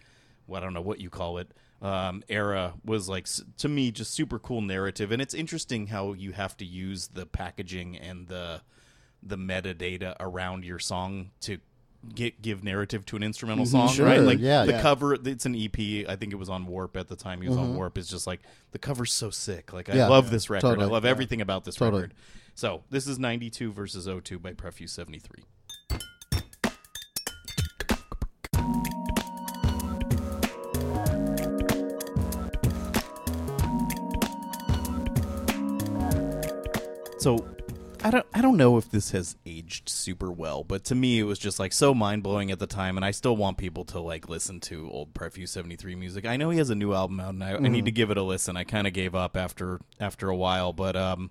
well, 0.48 0.62
I 0.62 0.64
don't 0.64 0.74
know 0.74 0.82
what 0.82 1.00
you 1.02 1.10
call 1.10 1.38
it 1.40 1.52
um, 1.82 2.24
era 2.30 2.74
was 2.86 3.08
like 3.10 3.28
to 3.58 3.68
me 3.70 3.92
just 3.92 4.14
super 4.14 4.40
cool 4.40 4.62
narrative 4.62 5.12
and 5.12 5.22
it's 5.22 5.34
interesting 5.34 5.88
how 5.88 6.14
you 6.14 6.32
have 6.32 6.56
to 6.58 6.66
use 6.66 7.10
the 7.10 7.26
packaging 7.26 7.98
and 7.98 8.28
the 8.28 8.62
the 9.22 9.38
metadata 9.38 10.16
around 10.20 10.64
your 10.64 10.80
song 10.80 11.32
to 11.42 11.58
get 12.16 12.42
give 12.42 12.64
narrative 12.64 13.06
to 13.06 13.16
an 13.16 13.24
instrumental 13.24 13.66
mm-hmm. 13.66 13.88
song 13.88 13.90
Sure, 13.90 14.06
right 14.06 14.22
like 14.22 14.40
yeah. 14.40 14.64
the 14.64 14.74
Yeah. 14.74 14.82
cover 14.82 15.14
it's 15.16 15.46
an 15.46 15.54
ep 15.54 15.78
i 16.08 16.16
think 16.16 16.32
it 16.32 16.38
was 16.38 16.50
on 16.50 16.66
warp 16.66 16.96
at 16.96 17.08
the 17.10 17.16
time 17.16 17.42
he 17.42 17.50
was 17.50 17.58
on 17.58 17.68
mm-hmm. 17.68 17.76
warp 17.76 17.98
it's 17.98 18.10
just 18.10 18.26
like 18.26 18.40
the 18.72 18.80
cover's 18.80 19.12
so 19.12 19.30
sick 19.30 19.74
like 19.74 19.90
i 19.90 19.96
Yeah. 19.96 20.08
love 20.08 20.32
this 20.32 20.50
record 20.50 20.62
Totally. 20.62 20.86
i 20.86 20.90
love 20.90 21.04
everything 21.06 21.42
about 21.42 21.66
this 21.66 21.76
Totally. 21.76 22.04
record 22.04 22.16
so 22.56 22.84
this 22.90 23.06
is 23.06 23.20
92 23.20 23.72
versus 23.74 24.08
02 24.08 24.40
by 24.40 24.54
Prefuse 24.54 24.92
73 24.94 25.44
So 37.20 37.46
I 38.02 38.12
don't 38.12 38.26
I 38.34 38.42
don't 38.42 38.58
know 38.58 38.78
if 38.78 38.90
this 38.90 39.12
has 39.12 39.36
aged 39.46 39.90
super 39.90 40.32
well, 40.32 40.64
but 40.64 40.84
to 40.86 40.96
me 40.96 41.20
it 41.20 41.24
was 41.24 41.38
just 41.38 41.60
like 41.60 41.74
so 41.74 41.94
mind 41.94 42.24
blowing 42.24 42.50
at 42.52 42.60
the 42.60 42.68
time, 42.68 42.98
and 42.98 43.06
I 43.06 43.12
still 43.12 43.36
want 43.36 43.58
people 43.58 43.84
to 43.86 44.00
like 44.00 44.30
listen 44.30 44.60
to 44.62 44.90
old 44.90 45.14
Prefuse 45.14 45.52
seventy 45.52 45.76
three 45.76 45.96
music. 45.96 46.26
I 46.26 46.38
know 46.38 46.50
he 46.50 46.58
has 46.60 46.70
a 46.70 46.76
new 46.76 46.94
album 46.94 47.20
out, 47.20 47.34
and 47.34 47.44
I, 47.44 47.56
I 47.56 47.60
need 47.60 47.86
to 47.86 47.92
give 47.92 48.10
it 48.10 48.18
a 48.18 48.24
listen. 48.24 48.56
I 48.56 48.64
kind 48.64 48.88
of 48.88 48.94
gave 48.94 49.16
up 49.16 49.36
after 49.36 49.80
after 50.00 50.30
a 50.30 50.36
while, 50.36 50.72
but 50.72 50.96
um, 50.96 51.30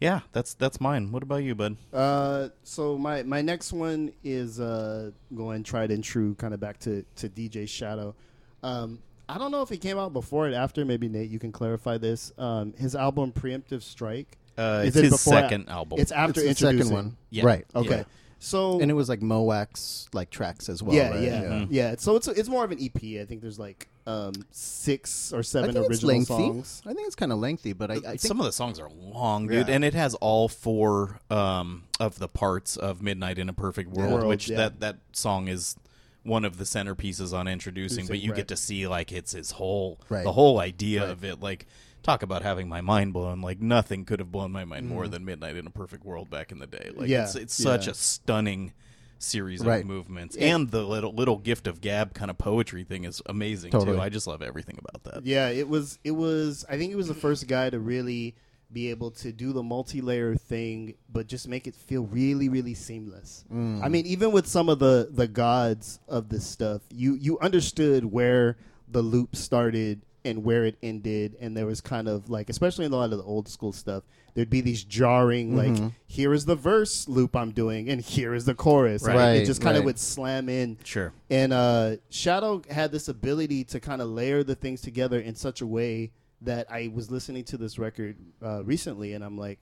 yeah, 0.00 0.20
that's 0.32 0.54
that's 0.54 0.80
mine. 0.80 1.12
What 1.12 1.22
about 1.22 1.44
you, 1.44 1.54
bud? 1.54 1.76
Uh, 1.92 2.48
so 2.64 2.98
my 2.98 3.22
my 3.22 3.40
next 3.40 3.72
one 3.72 4.12
is 4.24 4.58
uh 4.58 5.12
going 5.34 5.62
tried 5.62 5.90
and 5.90 6.02
true, 6.02 6.34
kind 6.34 6.52
of 6.52 6.60
back 6.60 6.78
to 6.80 7.04
to 7.16 7.28
DJ 7.28 7.68
Shadow. 7.68 8.14
Um, 8.62 9.00
I 9.28 9.38
don't 9.38 9.50
know 9.50 9.62
if 9.62 9.68
he 9.68 9.76
came 9.76 9.98
out 9.98 10.12
before 10.12 10.48
or 10.48 10.54
after. 10.54 10.84
Maybe 10.84 11.08
Nate, 11.08 11.30
you 11.30 11.38
can 11.38 11.52
clarify 11.52 11.98
this. 11.98 12.32
Um, 12.38 12.74
his 12.76 12.96
album 12.96 13.32
Preemptive 13.32 13.82
Strike. 13.82 14.38
Uh, 14.58 14.80
Is 14.82 14.88
it's 14.88 14.96
it 14.96 15.04
his 15.04 15.12
before- 15.12 15.32
second 15.34 15.68
album. 15.68 16.00
It's 16.00 16.12
after 16.12 16.40
it's 16.40 16.48
the 16.48 16.54
second 16.66 16.68
introducing. 16.80 16.94
one. 16.94 17.16
Yeah. 17.30 17.46
Right. 17.46 17.66
Okay. 17.74 17.98
Yeah. 17.98 18.04
So 18.40 18.80
And 18.80 18.88
it 18.90 18.94
was 18.94 19.08
like 19.08 19.20
Moax 19.20 20.06
like 20.14 20.30
tracks 20.30 20.68
as 20.68 20.80
well. 20.82 20.94
yeah, 20.94 21.10
right? 21.10 21.20
yeah, 21.22 21.66
yeah, 21.70 21.94
So 21.98 22.14
it's 22.16 22.28
it's 22.28 22.48
more 22.48 22.64
of 22.64 22.70
an 22.70 22.78
EP. 22.80 23.20
I 23.20 23.24
think 23.24 23.40
there's 23.40 23.58
like 23.58 23.88
um, 24.06 24.32
six 24.52 25.32
or 25.32 25.40
I 25.40 25.42
seven 25.42 25.72
think 25.74 25.84
it's 25.86 25.90
original 26.04 26.08
lengthy. 26.14 26.26
songs. 26.34 26.82
I 26.86 26.94
think 26.94 27.06
it's 27.06 27.16
kind 27.16 27.32
of 27.32 27.38
lengthy, 27.40 27.72
but 27.72 27.90
I, 27.90 27.94
I 27.94 28.00
think 28.00 28.20
Some 28.20 28.38
of 28.40 28.46
the 28.46 28.52
songs 28.52 28.78
are 28.80 28.88
long, 28.90 29.48
dude, 29.48 29.68
Yeah. 29.68 29.74
and 29.74 29.84
it 29.84 29.92
has 29.94 30.14
all 30.14 30.48
four 30.48 31.18
um, 31.30 31.84
of 32.00 32.18
the 32.18 32.28
parts 32.28 32.76
of 32.76 33.02
"Midnight 33.02 33.38
in 33.38 33.48
a 33.48 33.52
Perfect 33.52 33.90
World," 33.90 34.12
World, 34.12 34.26
which 34.28 34.48
yeah. 34.48 34.56
that 34.56 34.80
that 34.80 34.96
song 35.12 35.48
is 35.48 35.76
one 36.22 36.44
of 36.44 36.58
the 36.58 36.64
centerpieces 36.64 37.36
on 37.36 37.48
introducing. 37.48 38.06
But 38.06 38.20
you 38.20 38.30
Right. 38.30 38.36
get 38.36 38.48
to 38.48 38.56
see 38.56 38.86
like 38.86 39.12
it's 39.12 39.32
his 39.32 39.50
whole 39.52 39.98
Right. 40.08 40.24
the 40.24 40.32
whole 40.32 40.58
idea 40.60 41.04
of 41.10 41.24
it. 41.24 41.40
Like 41.40 41.66
talk 42.08 42.22
about 42.22 42.42
having 42.42 42.68
my 42.68 42.80
mind 42.80 43.12
blown. 43.12 43.40
Like 43.40 43.60
nothing 43.60 44.04
could 44.04 44.18
have 44.20 44.32
blown 44.32 44.50
my 44.52 44.64
mind 44.64 44.88
more 44.88 45.08
than 45.08 45.24
"Midnight 45.24 45.56
in 45.56 45.66
a 45.66 45.70
Perfect 45.70 46.04
World" 46.04 46.30
back 46.30 46.50
in 46.52 46.58
the 46.58 46.66
day. 46.66 46.90
Like 46.94 47.06
Mm. 47.06 47.10
Yeah, 47.10 47.24
it's 47.24 47.34
it's 47.34 47.54
such 47.54 47.86
yeah. 47.86 47.92
a 47.92 47.94
stunning 47.94 48.72
series 49.20 49.64
Right. 49.64 49.80
of 49.82 49.86
movements 49.88 50.36
and 50.36 50.70
the 50.70 50.84
little 50.84 51.12
little 51.12 51.38
gift 51.38 51.66
of 51.66 51.80
gab 51.80 52.14
kind 52.14 52.30
of 52.30 52.38
poetry 52.38 52.84
thing 52.84 53.02
is 53.02 53.20
amazing 53.26 53.72
Totally. 53.72 53.96
too 53.96 54.00
i 54.00 54.08
just 54.08 54.28
love 54.28 54.42
everything 54.42 54.78
about 54.78 55.02
that 55.12 55.26
Yeah, 55.26 55.48
it 55.48 55.68
was. 55.68 55.98
It 56.04 56.12
was. 56.12 56.64
I 56.68 56.78
think 56.78 56.90
he 56.90 56.96
was 56.96 57.08
the 57.08 57.14
first 57.14 57.48
guy 57.48 57.68
to 57.70 57.80
really 57.80 58.36
be 58.72 58.90
able 58.90 59.10
to 59.10 59.32
do 59.32 59.52
the 59.54 59.62
multi-layer 59.62 60.36
thing, 60.36 60.94
but 61.10 61.26
just 61.26 61.48
make 61.48 61.66
it 61.66 61.74
feel 61.74 62.02
really, 62.04 62.48
really 62.50 62.74
seamless. 62.74 63.44
I 63.50 63.88
mean, 63.88 64.04
even 64.06 64.30
with 64.30 64.46
some 64.46 64.68
of 64.68 64.78
the 64.78 65.08
the 65.10 65.26
gods 65.26 65.98
of 66.06 66.28
this 66.28 66.46
stuff, 66.46 66.82
you 66.94 67.14
you 67.14 67.38
understood 67.40 68.04
where 68.04 68.56
the 68.86 69.02
loop 69.02 69.34
started 69.34 70.02
and 70.24 70.44
where 70.44 70.64
it 70.64 70.76
ended, 70.82 71.36
and 71.40 71.56
there 71.56 71.66
was 71.66 71.80
kind 71.80 72.08
of 72.08 72.28
like, 72.28 72.50
especially 72.50 72.84
in 72.84 72.92
a 72.92 72.96
lot 72.96 73.12
of 73.12 73.18
the 73.18 73.24
old 73.24 73.48
school 73.48 73.72
stuff, 73.72 74.04
there'd 74.34 74.50
be 74.50 74.60
these 74.60 74.84
jarring 74.84 75.56
like, 75.56 75.92
here 76.06 76.32
is 76.32 76.44
the 76.44 76.54
verse 76.56 77.08
loop 77.08 77.34
I'm 77.36 77.52
doing, 77.52 77.88
and 77.88 78.00
here 78.00 78.34
is 78.34 78.44
the 78.44 78.54
chorus. 78.54 79.02
Like, 79.02 79.16
Right, 79.16 79.36
it 79.36 79.46
just 79.46 79.60
kind 79.62 79.76
of 79.76 79.84
would 79.84 79.98
slam 79.98 80.48
in. 80.48 80.78
sure 80.84 81.12
And 81.30 81.52
uh, 81.52 81.96
Shadow 82.10 82.62
had 82.70 82.92
this 82.92 83.08
ability 83.08 83.64
to 83.64 83.80
kind 83.80 84.02
of 84.02 84.08
layer 84.08 84.42
the 84.42 84.54
things 84.54 84.80
together 84.80 85.18
in 85.20 85.34
such 85.34 85.60
a 85.60 85.66
way 85.66 86.10
that 86.42 86.70
I 86.70 86.90
was 86.94 87.10
listening 87.10 87.44
to 87.44 87.56
this 87.56 87.78
record 87.78 88.16
uh, 88.42 88.62
recently, 88.64 89.12
and 89.14 89.24
I'm 89.24 89.36
like, 89.36 89.60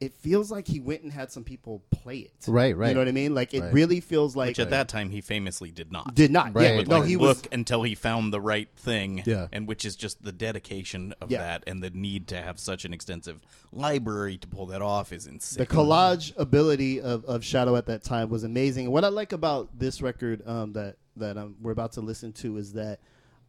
it 0.00 0.14
feels 0.14 0.50
like 0.50 0.66
he 0.66 0.80
went 0.80 1.02
and 1.02 1.12
had 1.12 1.30
some 1.30 1.44
people 1.44 1.82
play 1.90 2.20
it. 2.20 2.32
Right, 2.48 2.74
right. 2.74 2.88
You 2.88 2.94
know 2.94 3.00
what 3.02 3.08
I 3.08 3.12
mean? 3.12 3.34
Like 3.34 3.52
it 3.52 3.60
Right. 3.60 3.72
really 3.72 4.00
feels 4.00 4.34
like 4.34 4.48
which 4.48 4.58
at 4.58 4.70
that 4.70 4.88
time 4.88 5.10
he 5.10 5.20
famously 5.20 5.70
did 5.70 5.92
not 5.92 6.14
did 6.14 6.30
not. 6.30 6.54
Right. 6.54 6.70
Yeah, 6.70 6.76
would 6.78 6.88
no, 6.88 7.00
like 7.00 7.08
he 7.08 7.16
look 7.18 7.36
was. 7.42 7.48
until 7.52 7.82
he 7.82 7.94
found 7.94 8.32
the 8.32 8.40
right 8.40 8.68
thing 8.76 9.22
Yeah. 9.26 9.48
and 9.52 9.68
which 9.68 9.84
is 9.84 9.96
just 9.96 10.24
the 10.24 10.32
dedication 10.32 11.12
of 11.20 11.30
Yeah. 11.30 11.38
that 11.42 11.64
and 11.66 11.82
the 11.82 11.90
need 11.90 12.28
to 12.28 12.40
have 12.40 12.58
such 12.58 12.86
an 12.86 12.94
extensive 12.94 13.40
library 13.72 14.38
to 14.38 14.48
pull 14.48 14.64
that 14.66 14.80
off 14.80 15.12
is 15.12 15.26
insane 15.26 15.58
The 15.58 15.66
collage 15.66 16.32
ability 16.38 17.00
of, 17.02 17.24
of 17.26 17.44
Shadow 17.44 17.76
at 17.76 17.84
that 17.86 18.02
time 18.02 18.30
was 18.30 18.42
amazing. 18.42 18.86
And 18.86 18.94
what 18.94 19.04
I 19.04 19.08
like 19.08 19.32
about 19.32 19.78
this 19.78 20.00
record 20.00 20.42
um, 20.46 20.72
that 20.72 20.96
that 21.16 21.36
um, 21.36 21.56
we're 21.60 21.72
about 21.72 21.92
to 21.92 22.00
listen 22.00 22.32
to 22.32 22.56
is 22.56 22.72
that 22.72 23.00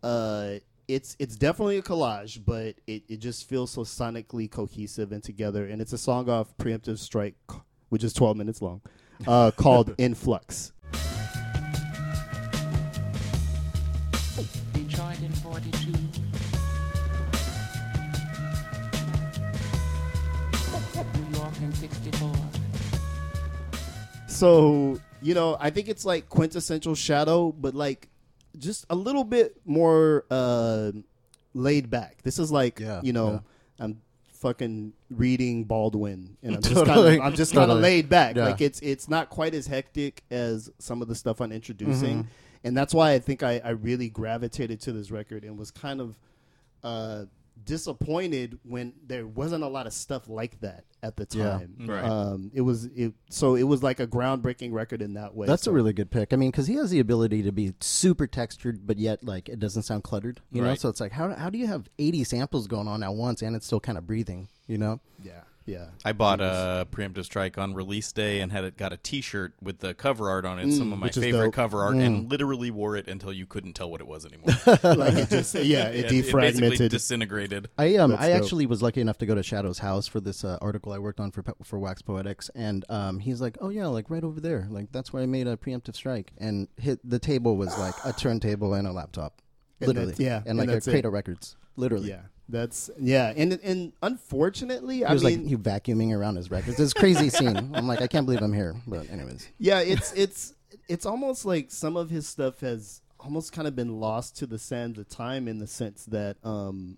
uh, 0.03 0.55
it's 0.91 1.15
it's 1.19 1.37
definitely 1.37 1.77
a 1.77 1.81
collage, 1.81 2.43
but 2.45 2.75
it, 2.85 3.03
it 3.07 3.17
just 3.17 3.47
feels 3.47 3.71
so 3.71 3.81
sonically 3.81 4.51
cohesive 4.51 5.11
and 5.13 5.23
together. 5.23 5.65
And 5.65 5.81
it's 5.81 5.93
a 5.93 5.97
song 5.97 6.29
off 6.29 6.55
Preemptive 6.57 6.99
Strike, 6.99 7.35
which 7.89 8.03
is 8.03 8.13
12 8.13 8.35
minutes 8.35 8.61
long, 8.61 8.81
uh, 9.25 9.51
called 9.55 9.95
Influx. 9.97 10.73
Detroit 14.73 15.21
in 15.21 15.31
42. 15.31 15.91
New 21.15 21.37
York 21.37 21.53
in 21.61 21.73
64. 21.73 22.33
So 24.27 24.99
you 25.21 25.35
know, 25.35 25.55
I 25.57 25.69
think 25.69 25.87
it's 25.87 26.03
like 26.03 26.27
quintessential 26.27 26.95
Shadow, 26.95 27.53
but 27.53 27.75
like 27.75 28.09
just 28.57 28.85
a 28.89 28.95
little 28.95 29.23
bit 29.23 29.55
more 29.65 30.25
uh, 30.31 30.91
laid 31.53 31.89
back. 31.89 32.21
This 32.23 32.39
is 32.39 32.51
like 32.51 32.79
Yeah, 32.79 33.01
you 33.03 33.13
know, 33.13 33.41
yeah. 33.79 33.85
I'm 33.85 34.01
fucking 34.33 34.93
reading 35.09 35.63
Baldwin, 35.65 36.37
and 36.43 36.55
I'm 36.55 36.61
just 36.63 36.73
Totally. 36.73 37.09
kind 37.09 37.19
of 37.19 37.25
I'm 37.27 37.35
just 37.35 37.53
kind 37.53 37.71
of 37.71 37.79
laid 37.79 38.09
back. 38.09 38.35
Yeah. 38.35 38.45
Like 38.45 38.61
it's 38.61 38.79
it's 38.81 39.07
not 39.09 39.29
quite 39.29 39.53
as 39.53 39.67
hectic 39.67 40.23
as 40.31 40.69
some 40.79 41.01
of 41.01 41.07
the 41.07 41.15
stuff 41.15 41.41
on 41.41 41.51
introducing, 41.51 42.19
Mm-hmm. 42.23 42.27
and 42.63 42.75
that's 42.77 42.93
why 42.93 43.13
I 43.13 43.19
think 43.19 43.43
I, 43.43 43.61
I 43.63 43.69
really 43.71 44.09
gravitated 44.09 44.81
to 44.81 44.91
this 44.91 45.11
record 45.11 45.43
and 45.43 45.57
was 45.57 45.71
kind 45.71 46.01
of 46.01 46.17
uh, 46.83 47.25
disappointed 47.65 48.59
when 48.63 48.93
there 49.05 49.25
wasn't 49.27 49.63
a 49.63 49.67
lot 49.67 49.87
of 49.87 49.93
stuff 49.93 50.27
like 50.29 50.59
that 50.61 50.85
at 51.03 51.15
the 51.17 51.27
Yeah. 51.31 51.43
time. 51.59 51.75
Right. 51.87 52.03
Um, 52.03 52.51
it 52.53 52.61
was 52.61 52.85
it 52.85 53.13
so 53.29 53.55
it 53.55 53.63
was 53.63 53.81
like 53.83 53.99
a 53.99 54.07
groundbreaking 54.07 54.71
record 54.71 55.01
in 55.01 55.13
that 55.15 55.35
way. 55.35 55.47
That's 55.47 55.63
So- 55.63 55.71
a 55.71 55.73
really 55.73 55.93
good 55.93 56.11
pick. 56.11 56.33
I 56.33 56.35
mean, 56.35 56.51
because 56.51 56.67
he 56.67 56.75
has 56.75 56.89
the 56.91 56.99
ability 56.99 57.43
to 57.43 57.51
be 57.51 57.73
super 57.79 58.27
textured, 58.27 58.85
but 58.85 58.97
yet 58.97 59.23
like 59.23 59.49
it 59.49 59.59
doesn't 59.59 59.83
sound 59.83 60.03
cluttered. 60.03 60.41
You 60.51 60.61
know, 60.61 60.75
so 60.75 60.89
it's 60.89 60.99
like 60.99 61.11
how 61.13 61.33
how 61.33 61.49
do 61.49 61.57
you 61.57 61.67
have 61.67 61.89
eighty 61.99 62.23
samples 62.23 62.67
going 62.67 62.87
on 62.87 63.03
at 63.03 63.13
once 63.13 63.41
and 63.41 63.55
it's 63.55 63.65
still 63.65 63.79
kind 63.79 63.97
of 63.97 64.05
breathing? 64.05 64.47
You 64.67 64.77
know, 64.77 64.99
yeah. 65.23 65.41
Yeah. 65.65 65.87
I 66.03 66.11
bought 66.11 66.41
a 66.41 66.87
preemptive 66.91 67.23
strike 67.25 67.57
on 67.57 67.73
release 67.75 68.11
day 68.11 68.39
and 68.41 68.51
had 68.51 68.63
it 68.63 68.77
got 68.77 68.91
a 68.91 68.97
T-shirt 68.97 69.53
with 69.61 69.77
the 69.79 69.93
cover 69.93 70.29
art 70.29 70.43
on 70.43 70.57
it. 70.59 70.71
some 70.73 70.91
of 70.91 70.97
my 70.99 71.05
Mm, 71.05 71.09
which 71.09 71.17
is 71.17 71.23
favorite 71.23 71.45
dope. 71.45 71.53
cover 71.53 71.81
art, 71.83 71.95
and 71.95 72.29
literally 72.29 72.71
wore 72.71 72.95
it 72.97 73.07
until 73.07 73.31
you 73.31 73.45
couldn't 73.45 73.73
tell 73.73 73.89
what 73.91 74.01
it 74.01 74.07
was 74.07 74.25
anymore. 74.25 74.47
like 74.95 75.13
it 75.13 75.29
just 75.29 75.53
yeah, 75.55 75.89
it 75.89 76.11
Yeah, 76.11 76.21
basically 76.21 76.69
defragmented. 76.71 76.89
disintegrated. 76.89 77.69
I 77.77 77.95
um 77.97 78.11
That's 78.11 78.23
I 78.23 78.29
dope. 78.29 78.41
actually 78.43 78.65
was 78.65 78.81
lucky 78.81 79.01
enough 79.01 79.17
to 79.19 79.25
go 79.25 79.35
to 79.35 79.43
Shadow's 79.43 79.79
house 79.79 80.07
for 80.07 80.19
this 80.19 80.43
uh, 80.43 80.57
article 80.61 80.93
I 80.93 80.97
worked 80.97 81.19
on 81.19 81.31
for 81.31 81.43
for 81.63 81.77
Wax 81.79 82.01
Poetics, 82.01 82.49
and 82.55 82.83
um 82.89 83.19
he's 83.19 83.39
like, 83.39 83.57
oh 83.61 83.69
yeah, 83.69 83.87
like 83.87 84.09
right 84.09 84.23
over 84.23 84.39
there, 84.41 84.67
like 84.69 84.91
that's 84.91 85.13
where 85.13 85.21
I 85.21 85.25
made 85.27 85.47
a 85.47 85.57
preemptive 85.57 85.95
strike, 85.95 86.31
and 86.39 86.67
hit 86.77 86.99
the 87.07 87.19
table 87.19 87.55
was 87.55 87.77
like 87.77 87.93
a 88.03 88.13
turntable 88.13 88.73
and 88.73 88.87
a 88.87 88.91
laptop, 88.91 89.41
literally, 89.79 90.07
that's- 90.11 90.19
yeah, 90.19 90.37
and 90.39 90.47
and 90.47 90.57
like 90.59 90.69
a 90.69 90.71
that's 90.73 90.87
it. 90.87 90.91
crate 90.91 91.05
of 91.05 91.13
records, 91.13 91.55
literally. 91.81 92.09
yeah. 92.09 92.21
That's 92.49 92.89
yeah, 92.99 93.31
and 93.37 93.53
and 93.63 93.93
unfortunately, 94.03 94.97
He 94.97 95.05
I 95.05 95.13
was 95.13 95.23
mean, 95.23 95.39
like 95.43 95.47
he 95.47 95.55
vacuuming 95.55 96.11
around 96.13 96.35
his 96.35 96.51
records. 96.51 96.79
It's 96.81 96.93
crazy 96.93 97.29
scene. 97.37 97.55
I'm 97.73 97.87
like, 97.87 98.01
I 98.01 98.07
can't 98.07 98.25
believe 98.25 98.41
I'm 98.41 98.51
here. 98.53 98.75
But 98.85 99.09
anyways, 99.09 99.47
yeah, 99.57 99.79
it's 99.79 100.11
it's 100.13 100.53
it's 100.89 101.05
almost 101.05 101.45
like 101.45 101.71
some 101.71 101.95
of 101.95 102.09
his 102.09 102.27
stuff 102.27 102.59
has 102.59 103.01
almost 103.21 103.53
kind 103.53 103.69
of 103.69 103.75
been 103.75 104.01
lost 104.01 104.35
to 104.37 104.47
the 104.47 104.59
sands 104.59 104.99
of 104.99 105.07
time 105.07 105.47
in 105.47 105.59
the 105.59 105.67
sense 105.67 106.03
that 106.07 106.35
um, 106.43 106.97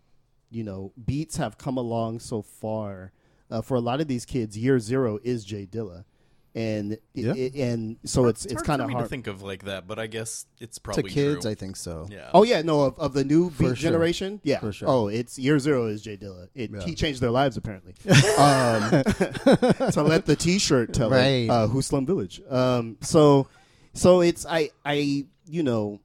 you 0.49 0.63
know, 0.63 0.91
beats 1.05 1.37
have 1.37 1.57
come 1.59 1.77
along 1.77 2.19
so 2.19 2.41
far. 2.41 3.11
Uh, 3.51 3.61
for 3.61 3.75
a 3.75 3.79
lot 3.81 4.01
of 4.01 4.07
these 4.07 4.25
kids, 4.25 4.57
year 4.57 4.79
zero 4.79 5.19
is 5.23 5.45
Jay 5.45 5.67
Dilla, 5.67 6.05
and 6.55 6.97
Yeah. 7.13 7.33
it- 7.35 7.55
and 7.55 7.97
so 8.05 8.25
it's 8.27 8.45
it's 8.45 8.53
hard 8.55 8.65
kind 8.65 8.79
for 8.79 8.83
of 8.83 8.87
me 8.89 8.93
hard. 8.93 9.05
to 9.05 9.09
think 9.09 9.27
of 9.27 9.41
like 9.41 9.63
that, 9.65 9.87
but 9.87 9.97
I 9.99 10.07
guess 10.07 10.45
it's 10.59 10.77
probably 10.77 11.03
to 11.03 11.09
kids, 11.09 11.41
true. 11.43 11.51
I 11.51 11.55
think 11.55 11.75
so. 11.75 12.07
yeah. 12.11 12.29
Oh 12.33 12.43
yeah, 12.43 12.61
no, 12.61 12.81
of, 12.83 12.99
of 12.99 13.13
the 13.13 13.23
new 13.23 13.49
For 13.49 13.63
beat 13.63 13.65
sure. 13.69 13.75
generation, 13.75 14.39
yeah. 14.43 14.59
For 14.59 14.71
sure. 14.71 14.87
Oh, 14.89 15.07
it's 15.07 15.39
year 15.39 15.57
zero 15.59 15.87
is 15.87 16.01
Jay 16.01 16.15
Dilla. 16.17 16.47
It, 16.53 16.69
Yeah. 16.71 16.81
He 16.81 16.93
changed 16.95 17.21
their 17.21 17.31
lives 17.31 17.57
apparently. 17.57 17.95
um, 18.37 18.89
to 19.91 20.03
let 20.03 20.25
the 20.25 20.35
T-shirt 20.37 20.93
tell 20.93 21.09
Right. 21.09 21.45
it, 21.45 21.49
uh, 21.49 21.67
who's 21.67 21.87
Slum 21.87 22.05
Village. 22.05 22.41
Um, 22.49 22.97
so, 23.01 23.47
so 23.93 24.21
it's 24.21 24.45
I 24.45 24.69
I 24.85 25.25
you 25.47 25.63
know 25.63 25.99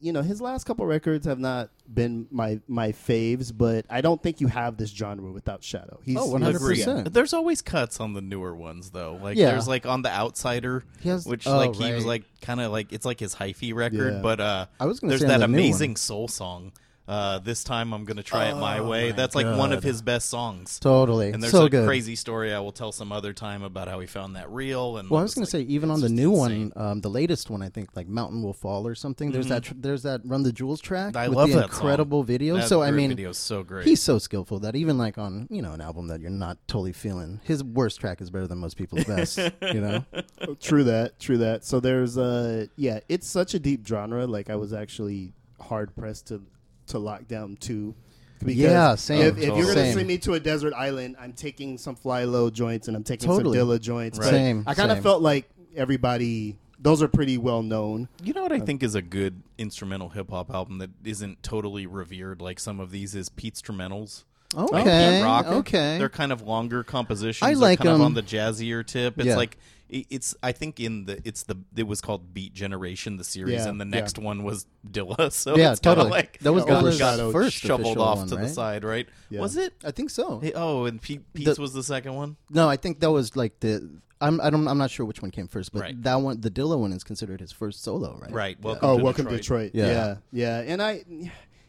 you 0.00 0.12
know 0.12 0.20
his 0.22 0.40
last 0.40 0.64
couple 0.64 0.84
records 0.84 1.26
have 1.26 1.38
not 1.38 1.70
been 1.92 2.26
my 2.30 2.60
my 2.66 2.90
faves, 2.92 3.52
but 3.56 3.86
I 3.88 4.00
don't 4.00 4.20
think 4.22 4.40
you 4.40 4.48
have 4.48 4.76
this 4.76 4.90
genre 4.90 5.30
without 5.32 5.62
Shadow. 5.62 6.00
He's 6.04 6.16
Oh, 6.16 6.28
100%. 6.32 7.12
There's 7.12 7.32
always 7.32 7.62
cuts 7.62 8.00
on 8.00 8.12
the 8.12 8.20
newer 8.20 8.54
ones 8.54 8.90
though. 8.90 9.18
Like 9.22 9.36
Yeah. 9.36 9.50
there's 9.52 9.68
like 9.68 9.86
on 9.86 10.02
the 10.02 10.10
Outsider, 10.10 10.82
He 11.00 11.08
has- 11.08 11.24
which 11.26 11.46
oh, 11.46 11.56
like 11.56 11.74
he 11.76 11.92
was 11.92 12.04
like 12.04 12.24
kind 12.40 12.60
of 12.60 12.72
like 12.72 12.92
it's 12.92 13.06
like 13.06 13.20
his 13.20 13.34
hyphy 13.34 13.72
record, 13.74 14.14
Yeah. 14.14 14.20
but 14.22 14.40
uh, 14.40 14.66
I 14.80 14.86
was 14.86 14.98
gonna 15.00 15.10
there's 15.12 15.20
say 15.20 15.28
that 15.28 15.38
the 15.38 15.44
amazing 15.44 15.96
soul 15.96 16.28
song. 16.28 16.72
Uh, 17.08 17.38
this 17.38 17.62
time 17.62 17.94
I'm 17.94 18.04
gonna 18.04 18.24
try 18.24 18.46
it 18.48 18.56
my 18.56 18.80
Oh, 18.80 18.88
way. 18.88 19.10
my 19.10 19.16
That's 19.16 19.36
like 19.36 19.46
one 19.46 19.72
of 19.72 19.82
God. 19.82 19.86
his 19.88 20.02
best 20.02 20.28
songs. 20.28 20.80
Totally, 20.80 21.30
And 21.30 21.40
there's 21.40 21.52
so 21.52 21.66
a 21.66 21.70
good. 21.70 21.86
crazy 21.86 22.16
story 22.16 22.52
I 22.52 22.58
will 22.58 22.72
tell 22.72 22.90
some 22.90 23.12
other 23.12 23.32
time 23.32 23.62
about 23.62 23.86
how 23.86 24.00
he 24.00 24.08
found 24.08 24.34
that 24.34 24.50
reel. 24.50 24.96
And 24.96 25.08
Well, 25.08 25.20
I 25.20 25.22
was 25.22 25.34
going 25.34 25.42
like- 25.44 25.50
to 25.52 25.56
say 25.58 25.62
even 25.62 25.92
on 25.92 26.00
the 26.00 26.08
new 26.08 26.34
insane. 26.34 26.72
one, 26.74 26.84
um, 26.84 27.00
the 27.02 27.08
latest 27.08 27.48
one, 27.48 27.62
I 27.62 27.68
think 27.68 27.90
like 27.94 28.08
Mountain 28.08 28.42
Will 28.42 28.52
Fall 28.52 28.88
or 28.88 28.96
something. 28.96 29.30
There's 29.30 29.46
that 29.46 29.62
tr- 29.62 29.74
there's 29.78 30.02
that 30.02 30.22
Run 30.24 30.42
the 30.42 30.50
Jewels 30.52 30.80
track 30.80 31.14
I 31.14 31.28
with 31.28 31.36
love 31.36 31.50
the 31.50 31.56
that 31.56 31.70
song. 31.70 31.78
incredible 31.78 32.24
video. 32.24 32.56
That 32.56 32.68
so 32.68 32.82
I 32.82 32.90
mean, 32.90 33.10
video 33.10 33.30
is 33.30 33.38
so 33.38 33.62
great. 33.62 33.86
he's 33.86 34.02
so 34.02 34.18
skillful 34.18 34.58
that 34.60 34.74
even 34.74 34.98
like 34.98 35.16
on 35.16 35.46
you 35.48 35.62
know 35.62 35.72
an 35.74 35.80
album 35.80 36.08
that 36.08 36.20
you're 36.20 36.30
not 36.30 36.58
totally 36.66 36.92
feeling, 36.92 37.40
his 37.44 37.62
worst 37.62 38.00
track 38.00 38.20
is 38.20 38.30
better 38.30 38.48
than 38.48 38.58
most 38.58 38.76
people's 38.76 39.04
best. 39.04 39.38
you 39.72 39.80
know, 39.80 40.04
True 40.60 40.82
that, 40.82 41.20
true 41.20 41.38
that. 41.38 41.64
So 41.64 41.78
there's 41.78 42.18
uh 42.18 42.66
yeah, 42.74 42.98
it's 43.08 43.28
such 43.28 43.54
a 43.54 43.60
deep 43.60 43.86
genre. 43.86 44.26
Like 44.26 44.50
I 44.50 44.56
was 44.56 44.72
actually 44.72 45.34
hard 45.60 45.94
pressed 45.94 46.26
to 46.28 46.42
to 46.88 46.98
lock 46.98 47.26
down 47.28 47.56
two. 47.60 47.94
Because 48.38 48.54
Yeah, 48.56 48.94
same, 48.96 49.22
If, 49.22 49.38
if 49.38 49.44
you're 49.46 49.54
gonna 49.62 49.72
same. 49.74 49.94
send 49.94 50.08
me 50.08 50.18
to 50.18 50.34
a 50.34 50.40
desert 50.40 50.74
island, 50.74 51.16
I'm 51.18 51.32
taking 51.32 51.78
some 51.78 51.96
FlyLo 51.96 52.52
joints 52.52 52.86
and 52.88 52.96
I'm 52.96 53.02
taking 53.04 53.28
Totally. 53.28 53.58
some 53.58 53.66
Dilla 53.68 53.80
joints. 53.80 54.18
Right. 54.18 54.28
Same, 54.28 54.62
I 54.66 54.74
kind 54.74 54.90
of 54.92 55.02
felt 55.02 55.22
like 55.22 55.48
everybody. 55.74 56.56
Those 56.78 57.02
are 57.02 57.08
pretty 57.08 57.38
well 57.38 57.62
known. 57.62 58.08
You 58.22 58.34
know 58.34 58.42
what 58.42 58.52
I 58.52 58.58
uh, 58.58 58.64
think 58.64 58.82
is 58.82 58.94
a 58.94 59.00
good 59.02 59.40
instrumental 59.56 60.10
hip 60.10 60.28
hop 60.30 60.50
album 60.52 60.78
that 60.78 60.90
isn't 61.04 61.42
totally 61.42 61.86
revered 61.86 62.42
like 62.42 62.60
some 62.60 62.78
of 62.80 62.90
these 62.90 63.14
is 63.14 63.30
PeteStrumentals. 63.30 64.24
okay, 64.54 65.16
Pete 65.18 65.24
Rock. 65.24 65.46
okay. 65.46 65.96
They're 65.98 66.10
kind 66.10 66.32
of 66.32 66.42
longer 66.42 66.84
compositions. 66.84 67.42
I 67.46 67.52
They're 67.52 67.56
like 67.62 67.78
kind 67.78 67.88
of 67.90 67.94
'em. 67.96 68.02
on 68.02 68.14
the 68.14 68.22
jazzier 68.22 68.86
tip. 68.86 69.18
It's 69.18 69.26
Yeah. 69.28 69.36
like 69.36 69.54
it- 69.54 69.58
it's. 69.88 70.34
I 70.42 70.52
think 70.52 70.80
in 70.80 71.04
the 71.06 71.20
it's 71.24 71.42
the 71.44 71.56
it 71.76 71.84
was 71.86 72.00
called 72.00 72.32
Beat 72.34 72.52
Generation 72.54 73.16
the 73.16 73.24
series, 73.24 73.54
Yeah, 73.64 73.68
and 73.68 73.80
the 73.80 73.84
yeah. 73.84 73.90
next 74.00 74.18
one 74.18 74.42
was 74.42 74.66
Dilla. 74.88 75.30
So 75.32 75.56
Yeah, 75.56 75.72
it's 75.72 75.80
totally. 75.80 76.10
Like 76.10 76.38
That 76.40 76.52
was 76.52 76.64
got 76.64 76.82
Dilla's 76.84 76.98
got 76.98 77.32
first 77.32 77.56
shoveled 77.56 77.98
off 77.98 78.18
one, 78.18 78.28
to 78.28 78.36
the 78.36 78.48
side, 78.48 78.84
right? 78.84 79.06
Yeah. 79.30 79.40
Was 79.40 79.56
it? 79.56 79.74
I 79.84 79.90
think 79.90 80.10
so. 80.10 80.40
Hey, 80.40 80.52
oh, 80.54 80.84
and 80.86 81.00
Pete, 81.00 81.22
Pete's 81.34 81.56
The- 81.56 81.60
was 81.62 81.72
the 81.72 81.82
second 81.82 82.14
one. 82.14 82.36
No, 82.50 82.68
I 82.68 82.76
think 82.76 83.00
that 83.00 83.10
was 83.10 83.36
like 83.36 83.60
the. 83.60 84.00
I'm 84.18 84.40
I 84.40 84.48
don't 84.48 84.66
I'm 84.66 84.78
not 84.78 84.90
sure 84.90 85.04
which 85.04 85.20
one 85.20 85.30
came 85.30 85.46
first, 85.46 85.72
but 85.74 85.80
Right. 85.82 86.02
that 86.02 86.14
one, 86.16 86.40
the 86.40 86.50
Dilla 86.50 86.78
one, 86.78 86.90
is 86.92 87.04
considered 87.04 87.38
his 87.40 87.52
first 87.52 87.82
solo, 87.82 88.18
right? 88.18 88.32
Right. 88.32 88.60
Welcome. 88.62 88.88
Oh, 88.88 88.96
to 88.96 89.04
welcome 89.04 89.24
Detroit. 89.26 89.72
to 89.72 89.78
Detroit. 89.78 89.92
Yeah. 89.92 90.16
Yeah. 90.32 90.62
yeah, 90.64 90.72
And 90.72 90.82
I, 90.82 91.04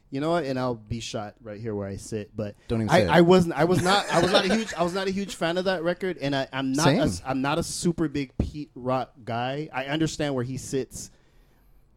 you 0.09 0.21
know 0.21 0.31
what? 0.31 0.45
And 0.45 0.57
I'll 0.57 0.75
be 0.75 0.99
shot 0.99 1.35
right 1.41 1.59
here 1.59 1.75
where 1.75 1.87
I 1.87 1.97
sit. 1.97 2.35
But 2.35 2.55
Don't 2.67 2.81
even 2.81 2.89
I. 2.89 3.17
I 3.17 3.21
wasn't. 3.21 3.55
I 3.55 3.65
was 3.65 3.83
not. 3.83 4.05
I 4.11 4.21
was 4.21 4.31
not 4.31 4.45
a 4.45 4.53
huge. 4.53 4.73
I 4.73 4.83
was 4.83 4.93
not 4.93 5.07
a 5.07 5.11
huge 5.11 5.35
fan 5.35 5.57
of 5.57 5.65
that 5.65 5.83
record. 5.83 6.17
And 6.19 6.35
I, 6.35 6.47
I'm 6.53 6.71
not. 6.71 6.87
A. 6.87 7.11
I'm 7.25 7.41
not 7.41 7.57
a 7.57 7.63
super 7.63 8.07
big 8.07 8.37
Pete 8.37 8.71
Rock 8.75 9.11
guy. 9.23 9.69
I 9.73 9.85
understand 9.85 10.35
where 10.35 10.43
he 10.43 10.57
sits 10.57 11.11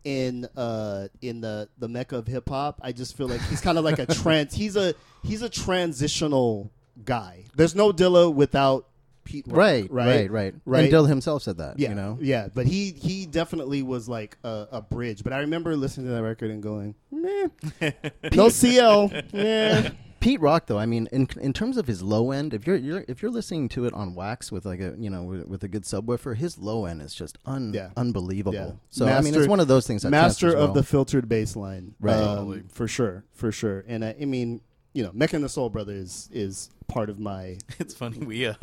in 0.02 0.48
uh 0.56 1.08
in 1.20 1.42
the 1.42 1.68
the 1.78 1.88
mecca 1.88 2.16
of 2.16 2.26
hip 2.26 2.48
hop. 2.48 2.80
I 2.82 2.92
just 2.92 3.16
feel 3.16 3.28
like 3.28 3.40
he's 3.42 3.60
kind 3.60 3.78
of 3.78 3.84
like 3.84 3.98
a 3.98 4.06
trans. 4.14 4.54
He's 4.54 4.76
a 4.76 4.94
he's 5.22 5.42
a 5.42 5.48
transitional 5.48 6.72
guy. 7.04 7.44
There's 7.54 7.74
no 7.74 7.92
Dilla 7.92 8.32
without 8.32 8.86
Pete 9.24 9.46
Rock. 9.46 9.56
Right, 9.56 9.90
Right. 9.90 10.06
right, 10.06 10.30
right, 10.30 10.54
Right. 10.64 10.84
And 10.84 10.92
Dilla 10.92 11.08
himself 11.08 11.42
said 11.42 11.58
that. 11.58 11.78
Yeah, 11.78 11.90
you 11.90 11.94
know. 11.94 12.18
yeah, 12.20 12.48
but 12.52 12.66
he 12.66 12.90
he 12.92 13.26
definitely 13.26 13.82
was 13.82 14.08
like 14.08 14.38
a, 14.44 14.66
a 14.72 14.80
bridge. 14.82 15.22
But 15.24 15.32
I 15.32 15.38
remember 15.40 15.76
listening 15.76 16.06
to 16.06 16.12
that 16.12 16.22
record 16.22 16.50
and 16.50 16.62
going, 16.62 16.94
meh, 17.10 17.48
no 18.32 18.48
CL, 18.48 19.12
yeah, 19.32 19.90
Pete 20.20 20.40
Rock, 20.40 20.66
though, 20.66 20.78
I 20.78 20.84
mean, 20.86 21.08
in 21.12 21.28
in 21.40 21.52
terms 21.52 21.76
of 21.78 21.86
his 21.86 22.02
low 22.02 22.30
end, 22.30 22.52
if 22.54 22.66
you're, 22.66 22.76
you're 22.76 23.04
if 23.08 23.22
you're 23.22 23.30
listening 23.30 23.68
to 23.70 23.86
it 23.86 23.94
on 23.94 24.14
wax 24.14 24.50
with 24.52 24.66
like 24.66 24.80
a 24.80 24.94
you 24.98 25.08
know 25.10 25.22
with, 25.22 25.46
with 25.46 25.62
a 25.64 25.68
good 25.68 25.84
subwoofer, 25.84 26.36
his 26.36 26.58
low 26.58 26.84
end 26.84 27.00
is 27.02 27.14
just 27.14 27.38
un, 27.46 27.72
Yeah. 27.72 27.90
unbelievable. 27.96 28.52
Yeah. 28.54 28.72
So 28.90 29.06
I 29.06 29.20
mean, 29.22 29.34
it's 29.34 29.48
one 29.48 29.60
of 29.60 29.68
those 29.68 29.86
things. 29.86 30.02
That 30.02 30.10
master 30.10 30.50
transfers 30.50 30.68
of 30.68 30.74
the 30.74 30.82
filtered 30.82 31.28
bass 31.28 31.56
line, 31.56 31.94
Right. 32.00 32.16
um, 32.16 32.64
for 32.68 32.86
sure, 32.88 33.24
for 33.32 33.50
sure. 33.52 33.84
And 33.88 34.04
I, 34.04 34.14
I 34.20 34.24
mean, 34.26 34.60
you 34.92 35.02
know, 35.04 35.10
Mecca 35.14 35.36
and 35.36 35.44
the 35.44 35.48
Soul 35.48 35.70
Brothers 35.70 36.28
is 36.32 36.68
part 36.88 37.08
of 37.08 37.18
my 37.18 37.56
It's 37.78 37.94
funny. 37.94 38.18
We, 38.18 38.44
uh, 38.46 38.54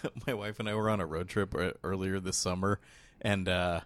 my 0.26 0.34
wife 0.34 0.60
and 0.60 0.68
I 0.68 0.74
were 0.74 0.90
on 0.90 1.00
a 1.00 1.06
road 1.06 1.28
trip 1.28 1.54
earlier 1.82 2.20
this 2.20 2.36
summer, 2.36 2.80
and 3.20 3.48
uh, 3.48 3.80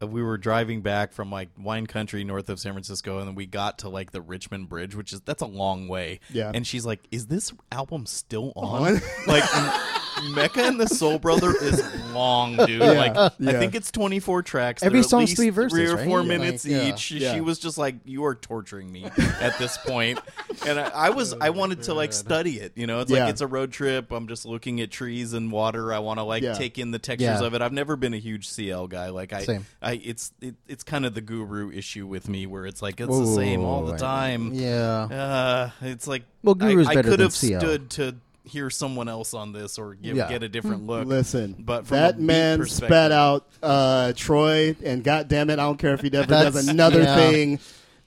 we 0.00 0.22
were 0.22 0.38
driving 0.38 0.82
back 0.82 1.12
from 1.12 1.30
like 1.30 1.50
wine 1.58 1.86
country 1.86 2.24
north 2.24 2.48
of 2.48 2.58
San 2.60 2.72
Francisco, 2.72 3.18
and 3.18 3.28
then 3.28 3.34
we 3.34 3.46
got 3.46 3.78
to 3.80 3.88
like 3.88 4.12
the 4.12 4.20
Richmond 4.20 4.68
Bridge, 4.68 4.94
which 4.94 5.12
is 5.12 5.20
that's 5.20 5.42
a 5.42 5.46
long 5.46 5.88
way. 5.88 6.20
Yeah. 6.30 6.50
And 6.54 6.66
she's 6.66 6.84
like, 6.86 7.00
"Is 7.10 7.26
this 7.26 7.52
album 7.72 8.06
still 8.06 8.52
On? 8.56 8.94
on?" 8.94 9.00
like. 9.26 9.44
Mecca 10.30 10.62
and 10.64 10.80
the 10.80 10.86
Soul 10.86 11.18
Brother 11.18 11.54
is 11.60 11.82
long, 12.12 12.56
dude. 12.56 12.80
Yeah, 12.80 12.90
Like 12.92 13.16
I 13.16 13.28
think 13.58 13.74
it's 13.74 13.90
twenty 13.90 14.20
four 14.20 14.42
tracks. 14.42 14.82
Every 14.82 14.98
They're 15.00 15.04
at 15.04 15.10
song's 15.10 15.30
least 15.30 15.36
three 15.36 15.46
three 15.46 15.50
verses, 15.50 15.92
or 15.92 15.96
right? 15.96 16.04
four 16.06 16.18
Like, 16.20 16.28
minutes 16.28 16.64
yeah. 16.64 16.88
each. 16.88 17.10
Yeah. 17.10 17.34
She 17.34 17.40
was 17.40 17.58
just 17.58 17.78
like, 17.78 17.96
"You 18.04 18.24
are 18.24 18.34
torturing 18.34 18.90
me 18.92 19.04
at 19.40 19.58
this 19.58 19.76
point," 19.78 20.20
and 20.66 20.78
I, 20.78 20.88
I 20.90 21.10
was 21.10 21.34
I 21.34 21.50
wanted 21.50 21.82
to 21.84 21.94
like 21.94 22.12
study 22.12 22.60
it. 22.60 22.72
You 22.76 22.86
know, 22.86 23.00
it's 23.00 23.10
Yeah. 23.10 23.24
like 23.24 23.30
it's 23.30 23.40
a 23.40 23.46
road 23.46 23.72
trip. 23.72 24.12
I'm 24.12 24.28
just 24.28 24.46
looking 24.46 24.80
at 24.80 24.90
trees 24.90 25.32
and 25.32 25.50
water. 25.50 25.92
I 25.92 25.98
want 25.98 26.18
to 26.18 26.24
like 26.24 26.42
Yeah. 26.42 26.54
take 26.54 26.78
in 26.78 26.90
the 26.90 26.98
textures 26.98 27.40
Yeah. 27.40 27.46
of 27.46 27.54
it. 27.54 27.62
I've 27.62 27.72
never 27.72 27.96
been 27.96 28.14
a 28.14 28.18
huge 28.18 28.48
CL 28.48 28.86
guy. 28.88 29.08
Like 29.10 29.32
I, 29.32 29.44
Same. 29.44 29.66
I 29.82 29.94
it's 30.04 30.32
it, 30.40 30.54
it's 30.68 30.84
kind 30.84 31.04
of 31.06 31.14
the 31.14 31.20
guru 31.20 31.70
issue 31.72 32.06
with 32.06 32.28
me 32.28 32.46
where 32.46 32.66
it's 32.66 32.82
like 32.82 33.00
it's 33.00 33.08
the 33.18 33.26
same 33.34 33.62
all 33.64 33.84
the 33.84 33.94
Ooh, 33.94 33.98
time. 33.98 34.52
Yeah. 34.54 35.04
Uh, 35.04 35.70
it's 35.82 36.06
like 36.06 36.22
Well, 36.42 36.54
Guru's 36.54 36.86
I, 36.86 36.92
I 36.92 36.94
better 36.94 37.10
could 37.10 37.18
than 37.20 37.26
have 37.26 37.34
CL. 37.34 37.60
stood 37.60 37.90
to 37.90 38.14
hear 38.44 38.68
someone 38.70 39.08
else 39.08 39.32
on 39.34 39.52
this 39.52 39.78
or 39.78 39.94
give, 39.94 40.16
Yeah. 40.16 40.28
get 40.28 40.42
a 40.42 40.48
different 40.48 40.86
look. 40.86 41.06
listen. 41.06 41.54
but 41.58 41.86
from 41.86 41.96
a 41.96 42.00
that 42.00 42.20
man 42.20 42.64
spat 42.66 43.10
out 43.10 43.46
uh, 43.62 44.12
Troy, 44.14 44.76
and 44.84 45.02
God 45.02 45.28
damn 45.28 45.48
it, 45.50 45.54
I 45.54 45.62
don't 45.64 45.78
care 45.78 45.94
if 45.94 46.00
he 46.02 46.08
ever 46.12 46.26
does 46.26 46.54
That's- 46.54 46.68
another 46.68 47.02
yeah. 47.02 47.16
thing. 47.16 47.58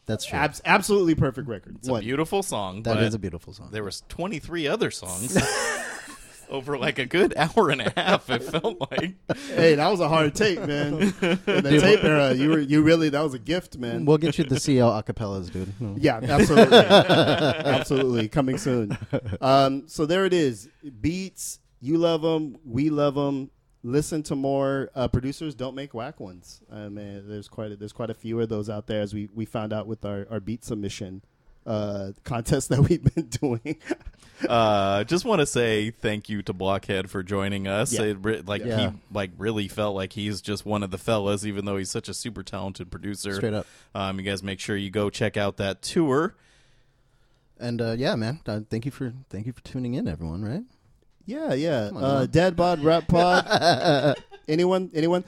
That's 0.06 0.26
true. 0.26 0.40
Abs- 0.40 0.62
absolutely 0.64 1.16
perfect 1.16 1.50
record. 1.50 1.76
It's 1.80 1.90
a 1.90 2.00
beautiful 2.00 2.42
song. 2.42 2.84
That 2.84 2.96
but 2.96 3.14
a 3.14 3.20
beautiful 3.20 3.52
song. 3.54 3.70
There 3.72 3.84
was 3.84 4.04
23 4.08 4.66
other 4.68 4.90
songs 4.90 5.36
over 6.50 6.78
like 6.78 7.00
a 7.00 7.06
good 7.06 7.34
hour 7.38 7.70
and 7.70 7.82
a 7.82 7.94
half. 7.96 8.30
It 8.30 8.44
felt 8.44 8.80
like. 8.92 9.16
Hey, 9.48 9.76
that 9.76 9.90
was 9.90 10.00
a 10.00 10.08
hard 10.08 10.36
tape, 10.36 10.60
man. 10.60 10.94
In 10.94 11.12
the 11.12 11.80
tape 11.82 12.04
era, 12.04 12.34
you 12.34 12.50
were 12.50 12.60
you 12.60 12.82
really 12.82 13.10
that 13.10 13.22
was 13.22 13.34
a 13.34 13.40
gift, 13.40 13.78
man. 13.78 14.06
We'll 14.06 14.18
get 14.18 14.38
you 14.38 14.44
the 14.44 14.60
CL 14.60 14.92
acapellas, 14.92 15.52
dude. 15.52 15.74
Yeah, 16.02 16.20
absolutely, 16.22 16.78
absolutely, 16.78 18.28
coming 18.30 18.58
soon. 18.58 18.98
Um, 19.42 19.88
so 19.88 20.06
there 20.06 20.26
it 20.26 20.34
is. 20.34 20.70
Beats, 21.02 21.60
you 21.80 21.98
love 21.98 22.22
them, 22.22 22.58
we 22.66 22.90
love 22.90 23.16
them. 23.16 23.52
Listen 23.84 24.24
to 24.24 24.36
more 24.36 24.90
uh, 24.96 25.08
producers. 25.08 25.56
Don't 25.56 25.76
make 25.76 25.94
whack 25.94 26.20
ones. 26.20 26.62
Uh, 26.70 26.90
man, 26.90 27.24
there's 27.28 27.48
quite 27.48 27.72
a, 27.72 27.76
there's 27.76 27.94
quite 27.94 28.10
a 28.10 28.14
few 28.14 28.40
of 28.42 28.50
those 28.50 28.70
out 28.70 28.88
there, 28.88 29.02
as 29.02 29.14
we, 29.14 29.30
we 29.34 29.46
found 29.46 29.72
out 29.72 29.88
with 29.88 30.04
our, 30.04 30.28
our 30.30 30.40
beat 30.40 30.66
submission 30.66 31.22
uh, 31.68 32.14
contest 32.24 32.70
that 32.70 32.80
we've 32.90 33.04
been 33.14 33.28
doing. 33.28 33.78
uh, 34.48 35.04
just 35.04 35.26
want 35.26 35.40
to 35.42 35.46
say 35.46 35.92
thank 35.92 36.30
you 36.30 36.42
to 36.44 36.54
Blockhead 36.54 37.10
for 37.10 37.22
joining 37.24 37.68
us. 37.68 37.92
Yeah. 37.94 38.04
It 38.04 38.18
re- 38.22 38.42
like 38.46 38.64
Yeah. 38.64 38.92
he 38.92 38.98
like 39.12 39.32
really 39.38 39.68
felt 39.68 39.96
like 39.96 40.14
he's 40.14 40.42
just 40.42 40.66
one 40.66 40.82
of 40.84 40.92
the 40.92 40.98
fellas, 40.98 41.46
even 41.46 41.66
though 41.66 41.78
he's 41.78 41.92
such 41.92 42.08
a 42.10 42.14
super 42.14 42.42
talented 42.44 42.90
producer. 42.90 43.34
Straight 43.36 43.54
up. 43.54 43.66
Um, 43.94 44.18
you 44.20 44.26
guys 44.26 44.42
make 44.42 44.60
sure 44.60 44.76
you 44.78 44.90
go 44.90 45.10
check 45.10 45.38
out 45.38 45.58
that 45.58 45.82
tour. 45.82 46.36
And 47.60 47.82
uh, 47.82 47.96
yeah, 47.98 48.16
man, 48.16 48.40
uh, 48.46 48.60
thank 48.70 48.86
you 48.86 48.92
for 48.92 49.12
thank 49.30 49.46
you 49.48 49.52
for 49.54 49.62
tuning 49.62 49.96
in, 49.96 50.08
everyone. 50.08 50.46
Right? 50.46 50.64
yeah, 51.26 51.54
yeah. 51.56 51.90
on, 51.94 52.04
Uh, 52.04 52.20
man. 52.20 52.30
Dad 52.30 52.56
Bod 52.56 52.84
Rap 52.84 53.08
Pod. 53.08 54.16
anyone? 54.48 54.92
Anyone? 54.94 55.24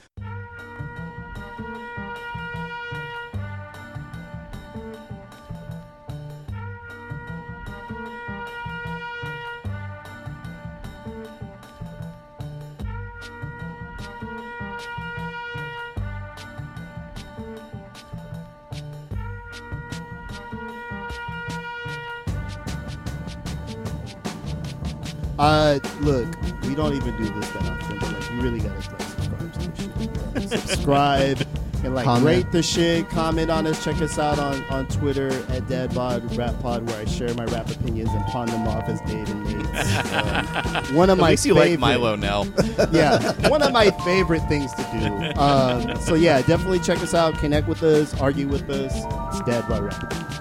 Uh, 25.40 25.78
look, 26.00 26.26
we 26.62 26.74
don't 26.74 26.94
even 26.94 27.16
do 27.16 27.24
this 27.40 27.48
that 27.50 27.62
often, 27.64 27.98
but 27.98 28.12
like, 28.12 28.30
you 28.30 28.40
really 28.40 28.60
gotta 28.60 28.74
like 28.74 29.00
subscribe 29.02 29.52
to 29.54 29.58
the 29.58 29.76
shit. 29.76 30.60
Subscribe 30.60 31.46
and 31.82 31.94
like 31.94 32.04
Comment. 32.04 32.26
rate 32.26 32.52
the 32.52 32.62
shit. 32.62 33.08
Comment 33.08 33.50
on 33.50 33.66
us. 33.66 33.82
Check 33.82 34.02
us 34.02 34.18
out 34.18 34.38
on 34.38 34.62
on 34.64 34.86
Twitter 34.88 35.28
at 35.48 35.66
Dad 35.66 35.94
Bod 35.94 36.36
Rap 36.36 36.60
Pod, 36.60 36.86
where 36.86 37.00
I 37.00 37.04
share 37.06 37.32
my 37.34 37.46
rap 37.46 37.70
opinions 37.70 38.10
and 38.10 38.22
pawn 38.26 38.48
them 38.48 38.68
off 38.68 38.86
as 38.88 39.00
Dave 39.02 39.28
and 39.30 39.44
Nate's. 39.44 39.60
Um, 40.10 40.94
one 40.94 41.08
of 41.08 41.18
At 41.18 41.22
my 41.22 41.30
least 41.30 41.46
you 41.46 41.54
favorite, 41.54 41.70
like 41.70 41.78
Milo 41.80 42.16
now. 42.16 42.42
yeah, 42.92 43.48
one 43.48 43.62
of 43.62 43.72
my 43.72 43.90
favorite 44.04 44.40
things 44.48 44.72
to 44.74 44.82
do. 44.92 45.40
Um, 45.40 45.96
so 46.00 46.14
yeah, 46.14 46.42
definitely 46.42 46.80
check 46.80 46.98
us 46.98 47.14
out. 47.14 47.34
Connect 47.38 47.66
with 47.66 47.82
us. 47.82 48.18
Argue 48.20 48.46
with 48.48 48.68
us. 48.68 48.92
It's 48.94 49.40
Dadbod 49.48 49.88
Rap. 49.90 50.39